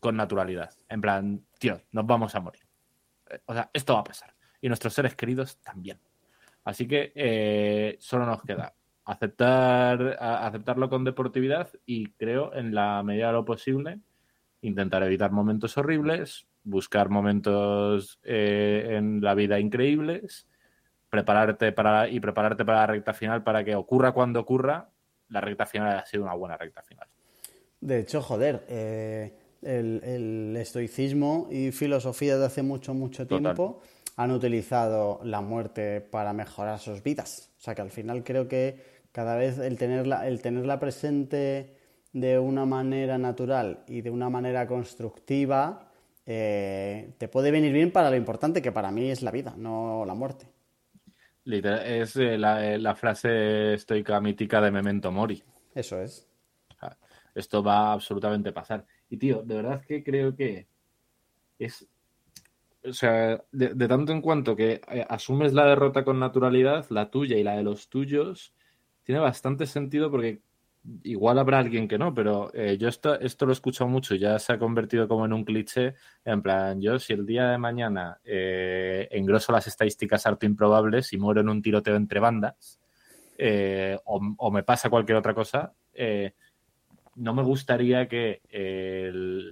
con 0.00 0.16
naturalidad. 0.16 0.70
En 0.88 1.02
plan, 1.02 1.44
tío, 1.58 1.82
nos 1.90 2.06
vamos 2.06 2.34
a 2.34 2.40
morir. 2.40 2.62
Eh, 3.28 3.40
o 3.44 3.52
sea, 3.52 3.68
esto 3.74 3.92
va 3.92 4.00
a 4.00 4.04
pasar. 4.04 4.34
Y 4.62 4.68
nuestros 4.68 4.94
seres 4.94 5.14
queridos 5.14 5.58
también. 5.58 6.00
Así 6.64 6.88
que 6.88 7.12
eh, 7.14 7.98
solo 8.00 8.24
nos 8.24 8.40
queda 8.42 8.74
aceptar, 9.04 10.16
aceptarlo 10.18 10.88
con 10.88 11.04
deportividad 11.04 11.68
y 11.84 12.12
creo, 12.12 12.54
en 12.54 12.74
la 12.74 13.02
medida 13.02 13.26
de 13.26 13.32
lo 13.34 13.44
posible, 13.44 14.00
intentar 14.62 15.02
evitar 15.02 15.30
momentos 15.30 15.76
horribles, 15.76 16.46
buscar 16.64 17.10
momentos 17.10 18.18
eh, 18.22 18.96
en 18.96 19.20
la 19.20 19.34
vida 19.34 19.60
increíbles, 19.60 20.48
prepararte 21.10 21.70
para 21.72 22.08
y 22.08 22.18
prepararte 22.18 22.64
para 22.64 22.78
la 22.78 22.86
recta 22.86 23.12
final 23.12 23.42
para 23.42 23.62
que 23.62 23.74
ocurra 23.74 24.12
cuando 24.12 24.40
ocurra, 24.40 24.88
la 25.32 25.40
recta 25.40 25.66
final 25.66 25.88
haya 25.88 26.06
sido 26.06 26.24
una 26.24 26.34
buena 26.34 26.56
recta 26.56 26.82
final. 26.82 27.08
De 27.80 27.98
hecho, 27.98 28.22
joder, 28.22 28.64
eh, 28.68 29.32
el, 29.62 30.56
estoicismo 30.56 31.48
y 31.50 31.72
filosofía 31.72 32.36
de 32.36 32.46
hace 32.46 32.62
mucho, 32.62 32.94
mucho 32.94 33.26
tiempo 33.26 33.80
han 34.16 34.30
utilizado 34.30 35.20
la 35.24 35.40
muerte 35.40 36.00
para 36.00 36.32
mejorar 36.32 36.78
sus 36.78 37.02
vidas. 37.02 37.50
O 37.58 37.62
sea 37.62 37.74
que 37.74 37.82
al 37.82 37.90
final 37.90 38.22
creo 38.22 38.46
que 38.46 38.78
cada 39.10 39.36
vez 39.36 39.58
el 39.58 39.78
tenerla, 39.78 40.28
el 40.28 40.40
tenerla 40.40 40.78
presente 40.78 41.76
de 42.12 42.38
una 42.38 42.66
manera 42.66 43.18
natural 43.18 43.84
y 43.88 44.02
de 44.02 44.10
una 44.10 44.28
manera 44.28 44.66
constructiva 44.66 45.88
eh, 46.26 47.14
te 47.18 47.28
puede 47.28 47.50
venir 47.50 47.72
bien 47.72 47.90
para 47.90 48.10
lo 48.10 48.16
importante 48.16 48.62
que 48.62 48.70
para 48.70 48.90
mí 48.90 49.10
es 49.10 49.22
la 49.22 49.30
vida, 49.30 49.54
no 49.56 50.04
la 50.06 50.14
muerte. 50.14 50.46
Es 51.44 52.16
eh, 52.16 52.38
la, 52.38 52.78
la, 52.78 52.94
frase 52.94 53.74
estoica 53.74 54.20
mítica 54.20 54.60
de 54.60 54.70
Memento 54.70 55.10
Mori. 55.10 55.42
Eso 55.74 56.00
es. 56.00 56.28
Esto 57.34 57.62
va 57.62 57.88
a 57.88 57.92
absolutamente 57.94 58.52
pasar. 58.52 58.86
Y 59.08 59.16
tío, 59.16 59.42
de 59.42 59.54
verdad 59.56 59.84
que 59.84 60.02
creo 60.02 60.34
que 60.36 60.66
es. 61.58 61.88
O 62.84 62.92
sea, 62.92 63.42
de, 63.52 63.88
tanto 63.88 64.12
en 64.12 64.20
cuanto 64.20 64.56
que 64.56 64.80
eh, 64.88 65.06
asumes 65.08 65.52
la 65.52 65.66
derrota 65.66 66.04
con 66.04 66.18
naturalidad, 66.18 66.86
la 66.90 67.10
tuya 67.10 67.36
y 67.38 67.44
la 67.44 67.56
de 67.56 67.62
los 67.62 67.88
tuyos, 67.88 68.52
tiene 69.04 69.20
bastante 69.20 69.66
sentido 69.66 70.10
porque 70.10 70.42
igual 71.04 71.38
habrá 71.38 71.58
alguien 71.58 71.86
que 71.86 71.98
no, 71.98 72.12
pero 72.14 72.50
eh, 72.54 72.76
yo 72.78 72.88
esto, 72.88 73.18
esto 73.20 73.46
lo 73.46 73.52
he 73.52 73.54
escuchado 73.54 73.88
mucho, 73.88 74.14
ya 74.14 74.38
se 74.38 74.52
ha 74.52 74.58
convertido 74.58 75.06
como 75.08 75.24
en 75.24 75.32
un 75.32 75.44
cliché, 75.44 75.94
en 76.24 76.42
plan, 76.42 76.80
yo 76.80 76.98
si 76.98 77.12
el 77.12 77.24
día 77.24 77.48
de 77.48 77.58
mañana 77.58 78.18
eh, 78.24 79.08
engroso 79.10 79.52
las 79.52 79.66
estadísticas 79.66 80.26
harto 80.26 80.46
improbables 80.46 81.12
y 81.12 81.18
muero 81.18 81.40
en 81.40 81.48
un 81.48 81.62
tiroteo 81.62 81.96
entre 81.96 82.20
bandas, 82.20 82.78
o, 84.04 84.20
o, 84.38 84.50
me 84.52 84.62
pasa 84.62 84.88
cualquier 84.88 85.18
otra 85.18 85.34
cosa, 85.34 85.74
no 87.16 87.34
me 87.34 87.42
gustaría 87.42 88.06
que 88.06 88.40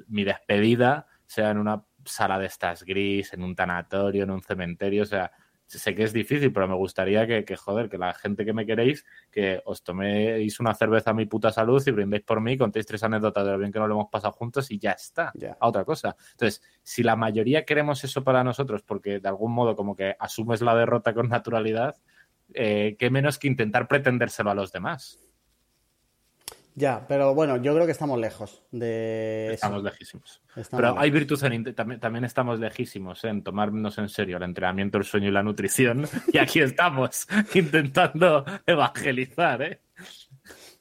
mi 0.07 0.23
despedida 0.23 1.07
sea 1.27 1.51
en 1.51 1.59
una 1.59 1.85
sala 2.05 2.39
de 2.39 2.47
estas 2.47 2.85
gris, 2.85 3.32
en 3.32 3.43
un 3.43 3.55
tanatorio, 3.55 4.24
en 4.24 4.31
un 4.31 4.43
cementerio, 4.43 5.02
o 5.02 5.07
sea, 5.07 5.32
sé 5.79 5.95
que 5.95 6.03
es 6.03 6.13
difícil, 6.13 6.53
pero 6.53 6.67
me 6.69 6.75
gustaría 6.75 7.27
que, 7.27 7.57
joder, 7.57 7.89
que 7.89 7.99
la 7.99 8.13
gente 8.15 8.45
que 8.45 8.53
me 8.53 8.67
queréis, 8.67 9.05
que 9.31 9.61
os 9.65 9.83
toméis 9.83 10.59
una 10.61 10.75
cerveza 10.75 11.11
a 11.11 11.15
mi 11.15 11.27
puta 11.27 11.53
salud 11.53 11.83
y 11.87 11.91
brindéis 11.91 12.25
por 12.25 12.41
mí, 12.41 12.57
contéis 12.57 12.87
tres 12.87 13.03
anécdotas 13.03 13.45
de 13.45 13.53
lo 13.53 13.59
bien 13.59 13.73
que 13.73 13.79
nos 13.79 13.89
lo 13.89 13.95
hemos 13.95 14.11
pasado 14.11 14.33
juntos 14.33 14.71
y 14.71 14.79
ya 14.79 14.93
está, 14.93 15.33
a 15.59 15.69
otra 15.69 15.85
cosa. 15.85 16.17
Entonces, 16.33 16.63
si 16.83 17.03
la 17.03 17.17
mayoría 17.17 17.65
queremos 17.65 18.03
eso 18.05 18.25
para 18.25 18.43
nosotros, 18.45 18.83
porque 18.83 19.21
de 19.21 19.29
algún 19.29 19.53
modo 19.53 19.77
como 19.77 19.95
que 19.95 20.17
asumes 20.19 20.61
la 20.61 20.75
derrota 20.75 21.15
con 21.15 21.29
naturalidad, 21.29 21.97
eh, 22.55 22.97
qué 22.99 23.11
menos 23.11 23.39
que 23.39 23.49
intentar 23.49 23.87
pretendérselo 23.87 24.51
a 24.51 24.55
los 24.55 24.73
demás. 24.73 25.19
Ya, 26.75 27.07
pero 27.09 27.35
bueno, 27.35 27.57
yo 27.57 27.75
creo 27.75 27.87
que 27.87 27.93
estamos 27.93 28.19
lejos 28.19 28.63
de. 28.71 29.53
Estamos 29.53 29.83
lejísimos. 29.83 30.41
pero 30.71 30.99
hay 30.99 31.11
virtud 31.11 31.43
en. 31.45 31.75
También, 31.75 32.01
también, 32.01 32.25
estamos 32.25 32.61
lejísimos 32.61 33.25
en 33.25 33.43
tomarnos 33.43 33.99
en 33.99 34.09
serio 34.09 34.37
el 34.37 34.45
entrenamiento, 34.45 34.99
el 34.99 35.05
sueño 35.05 35.29
y 35.29 35.33
la 35.33 35.43
nutrición. 35.43 36.07
Y 36.33 36.39
aquí 36.39 36.61
estamos 36.61 37.27
intentando 37.55 38.45
evangelizar, 38.67 39.63
¿eh? 39.63 39.81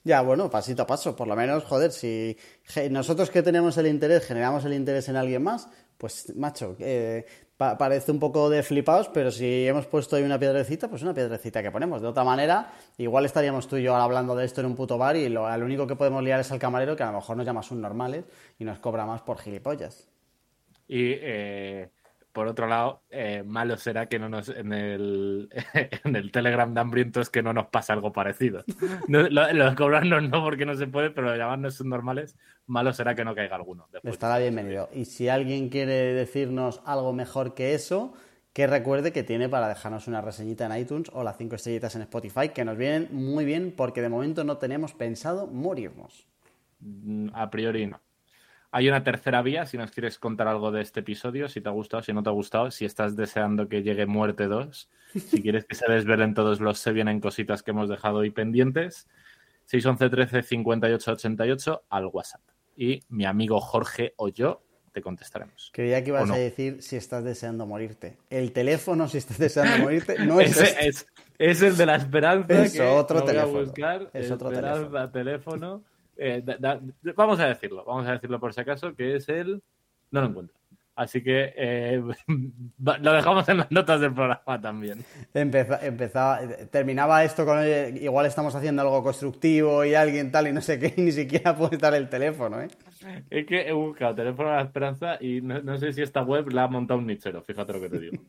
Ya, 0.03 0.22
bueno, 0.22 0.49
pasito 0.49 0.84
a 0.84 0.88
paso. 0.88 1.16
Por 1.16 1.28
lo 1.28 1.36
menos, 1.36 1.64
joder, 1.64 1.91
si 1.91 2.38
nosotros 2.90 3.30
que 3.30 3.41
tenemos 3.41 3.78
el 3.78 3.88
interés 3.88 4.26
generamos 4.26 4.64
el 4.66 4.74
interés 4.74 5.10
en 5.10 5.16
alguien 5.16 5.44
más, 5.44 5.70
pues, 5.98 6.34
macho, 6.36 6.76
eh, 6.80 7.26
parece 7.60 8.14
un 8.14 8.19
poco 8.19 8.49
de 8.49 8.64
flipados, 8.64 9.10
pero 9.10 9.31
si 9.31 9.68
hemos 9.68 9.86
puesto 9.86 10.15
ahí 10.15 10.23
una 10.23 10.40
piedrecita, 10.40 10.88
pues 10.88 11.02
una 11.02 11.14
piedrecita 11.14 11.61
que 11.61 11.69
ponemos. 11.69 12.02
De 12.02 12.07
otra 12.07 12.23
manera, 12.23 12.72
igual 12.98 13.26
estaríamos 13.26 13.68
tú 13.68 13.76
y 13.76 13.84
yo 13.84 13.94
hablando 13.95 14.34
de 14.34 14.45
esto 14.45 14.61
en 14.61 14.68
un 14.68 14.77
puto 14.77 14.98
bar 14.98 15.18
y 15.18 15.27
lo, 15.27 15.44
único 15.44 15.86
que 15.86 15.98
podemos 15.98 16.23
liar 16.23 16.40
es 16.40 16.49
al 16.53 16.60
camarero 16.60 16.95
que 16.95 17.03
a 17.03 17.07
lo 17.07 17.18
mejor 17.18 17.36
nos 17.36 17.45
llama 17.45 17.61
normales 17.72 18.23
y 18.60 18.64
nos 18.64 18.80
cobra 18.80 19.06
más 19.06 19.22
por 19.23 19.40
gilipollas. 19.40 20.07
Y 20.88 21.11
eh, 21.19 21.90
por 22.31 22.47
otro 22.47 22.68
lado, 22.68 23.01
eh, 23.10 23.43
malo 23.45 23.77
será 23.77 24.07
que 24.07 24.19
no 24.19 24.30
nos 24.30 24.49
en 24.49 24.72
el, 24.73 25.49
en 26.03 26.15
el 26.15 26.31
Telegram 26.31 26.73
de 26.73 26.80
hambrientos 26.80 27.30
que 27.30 27.41
no 27.41 27.53
nos 27.53 27.68
pasa 27.68 27.93
algo 27.93 28.14
parecido. 28.14 28.64
No, 29.07 29.27
lo, 29.30 29.76
cobrarnos 29.76 30.23
no 30.30 30.43
porque 30.43 30.65
no 30.65 30.76
se 30.76 30.88
puede, 30.88 31.10
pero 31.10 31.35
llamarnos 31.35 31.84
normales, 31.84 32.38
malo 32.68 32.93
será 32.93 33.15
que 33.15 33.26
no 33.26 33.35
caiga 33.35 33.56
alguno. 33.56 33.88
Estará 34.03 34.38
bienvenido. 34.38 34.89
Y 34.93 35.06
si 35.06 35.30
alguien 35.30 35.69
quiere 35.69 36.14
decirnos 36.14 36.81
algo 36.85 37.14
mejor 37.14 37.56
que 37.56 37.73
eso, 37.73 38.14
que 38.53 38.68
recuerde 38.68 39.11
que 39.11 39.23
tiene 39.23 39.49
para 39.49 39.68
dejarnos 39.68 40.07
una 40.07 40.22
reseñita 40.22 40.65
en 40.65 40.81
iTunes 40.81 41.10
o 41.14 41.23
las 41.23 41.38
cinco 41.38 41.56
estrellitas 41.56 41.95
en 41.95 42.03
Spotify, 42.03 42.49
que 42.49 42.65
nos 42.65 42.77
vienen 42.77 43.10
muy 43.11 43.45
bien 43.45 43.73
porque 43.76 44.01
de 44.01 44.10
momento 44.10 44.43
no 44.43 44.57
tenemos 44.57 44.93
pensado 44.93 45.47
morirnos. 45.47 46.27
Mm, 46.80 47.30
a 47.34 47.49
priori 47.49 47.88
no. 47.88 47.99
Hay 48.71 48.87
una 48.87 49.03
tercera 49.03 49.41
vía, 49.41 49.65
si 49.65 49.77
nos 49.77 49.91
quieres 49.91 50.19
contar 50.19 50.47
algo 50.47 50.71
de 50.71 50.81
este 50.81 50.99
episodio, 50.99 51.49
si 51.49 51.59
te 51.59 51.69
ha 51.69 51.71
gustado, 51.71 52.03
si 52.03 52.13
no 52.13 52.21
te 52.21 52.29
ha 52.29 52.33
gustado, 52.33 52.69
si 52.69 52.85
estás 52.85 53.15
deseando 53.15 53.67
que 53.67 53.81
llegue 53.81 54.05
Muerte 54.05 54.45
2, 54.45 54.89
si 55.13 55.41
quieres 55.41 55.65
que 55.65 55.75
se 55.75 55.91
desvelen 55.91 56.35
todos 56.35 56.59
los 56.59 56.77
se 56.77 56.91
vienen 56.91 57.19
cositas 57.19 57.63
que 57.63 57.71
hemos 57.71 57.89
dejado 57.89 58.19
ahí 58.19 58.29
pendientes, 58.29 59.07
611 59.65 60.09
13 60.09 60.43
58 60.43 61.11
88 61.11 61.83
al 61.89 62.05
WhatsApp. 62.07 62.41
Y 62.75 63.01
mi 63.09 63.25
amigo 63.25 63.59
Jorge 63.59 64.13
o 64.17 64.29
yo 64.29 64.61
te 64.91 65.01
contestaremos. 65.01 65.71
Creía 65.73 66.03
que 66.03 66.09
ibas 66.09 66.29
a 66.29 66.35
decir 66.35 66.81
si 66.81 66.95
estás 66.95 67.23
deseando 67.23 67.65
morirte. 67.65 68.17
El 68.29 68.51
teléfono, 68.51 69.07
si 69.07 69.17
estás 69.17 69.37
deseando 69.37 69.83
morirte, 69.83 70.17
no 70.25 70.39
es, 70.41 70.57
este. 70.57 70.87
es, 70.87 71.07
es, 71.37 71.61
el 71.61 71.77
de 71.77 71.85
la 71.85 71.95
esperanza. 71.95 72.63
Es 72.63 72.79
otro 72.79 73.23
teléfono. 73.23 73.71
es 74.13 74.31
otro 74.31 74.49
teléfono. 75.11 75.83
Eh, 76.19 76.43
vamos 77.15 77.39
a 77.39 77.47
decirlo, 77.47 77.85
vamos 77.85 78.07
a 78.07 78.13
decirlo 78.13 78.39
por 78.39 78.53
si 78.53 78.61
acaso, 78.61 78.95
que 78.95 79.15
es 79.15 79.29
el... 79.29 79.63
No 80.11 80.21
lo 80.21 80.27
encuentro. 80.27 80.59
Así 80.99 81.23
que 81.23 81.53
eh, 81.55 82.03
lo 82.77 83.13
dejamos 83.13 83.47
en 83.47 83.59
las 83.59 83.71
notas 83.71 84.01
del 84.01 84.13
programa 84.13 84.59
también. 84.59 85.05
empezaba, 85.33 86.41
terminaba 86.69 87.23
esto 87.23 87.45
con, 87.45 87.65
igual 87.95 88.25
estamos 88.25 88.53
haciendo 88.53 88.81
algo 88.81 89.01
constructivo 89.01 89.85
y 89.85 89.95
alguien 89.95 90.29
tal 90.29 90.49
y 90.49 90.51
no 90.51 90.59
sé 90.59 90.77
qué, 90.77 90.93
y 90.97 91.01
ni 91.03 91.13
siquiera 91.13 91.55
puede 91.55 91.75
estar 91.75 91.93
el 91.95 92.09
teléfono, 92.09 92.59
¿eh? 92.59 92.67
Es 93.29 93.47
que 93.47 93.69
he 93.69 93.71
buscado 93.71 94.13
teléfono 94.13 94.49
a 94.49 94.57
la 94.57 94.63
esperanza 94.63 95.17
y 95.21 95.39
no, 95.39 95.77
sé 95.77 95.93
si 95.93 96.01
esta 96.01 96.21
web 96.21 96.49
la 96.49 96.63
ha 96.63 96.67
montado 96.67 96.99
un 96.99 97.07
nichero, 97.07 97.41
fíjate 97.43 97.71
lo 97.71 97.79
que 97.79 97.89
te 97.89 97.99
digo. 97.99 98.21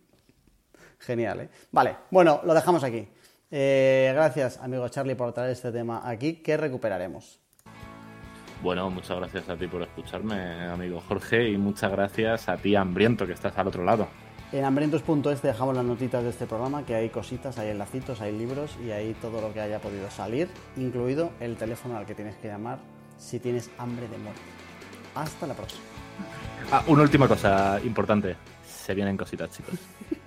Genial, 1.00 1.40
¿eh? 1.40 1.48
Vale, 1.72 1.96
bueno, 2.12 2.40
lo 2.44 2.54
dejamos 2.54 2.84
aquí. 2.84 3.04
Eh, 3.50 4.12
gracias, 4.14 4.58
amigo 4.58 4.88
Charlie, 4.88 5.16
por 5.16 5.32
traer 5.32 5.50
este 5.50 5.72
tema 5.72 6.08
aquí, 6.08 6.34
que 6.34 6.56
recuperaremos. 6.56 7.40
Bueno, 8.62 8.90
muchas 8.90 9.16
gracias 9.16 9.48
a 9.48 9.56
ti 9.56 9.66
por 9.66 9.82
escucharme, 9.82 10.68
amigo 10.68 11.02
Jorge, 11.08 11.48
y 11.48 11.56
muchas 11.56 11.90
gracias 11.90 12.48
a 12.48 12.58
ti, 12.58 12.76
Hambriento, 12.76 13.26
que 13.26 13.32
estás 13.32 13.56
al 13.56 13.68
otro 13.68 13.84
lado. 13.84 14.06
En 14.52 14.64
hambrientos.es 14.64 15.42
dejamos 15.42 15.74
las 15.74 15.84
notitas 15.84 16.22
de 16.22 16.30
este 16.30 16.46
programa, 16.46 16.84
que 16.84 16.94
hay 16.94 17.08
cositas, 17.08 17.56
hay 17.58 17.70
enlacitos, 17.70 18.20
hay 18.20 18.36
libros 18.36 18.76
y 18.84 18.90
hay 18.90 19.14
todo 19.14 19.40
lo 19.40 19.54
que 19.54 19.60
haya 19.60 19.78
podido 19.78 20.10
salir, 20.10 20.48
incluido 20.76 21.30
el 21.40 21.56
teléfono 21.56 21.96
al 21.96 22.04
que 22.04 22.14
tienes 22.14 22.36
que 22.36 22.48
llamar 22.48 22.80
si 23.16 23.38
tienes 23.38 23.70
hambre 23.78 24.08
de 24.08 24.18
muerte. 24.18 24.40
Hasta 25.14 25.46
la 25.46 25.54
próxima. 25.54 25.82
Ah, 26.70 26.84
una 26.88 27.02
última 27.02 27.28
cosa 27.28 27.80
importante. 27.82 28.36
Se 28.66 28.92
vienen 28.92 29.16
cositas, 29.16 29.50
chicos. 29.50 29.74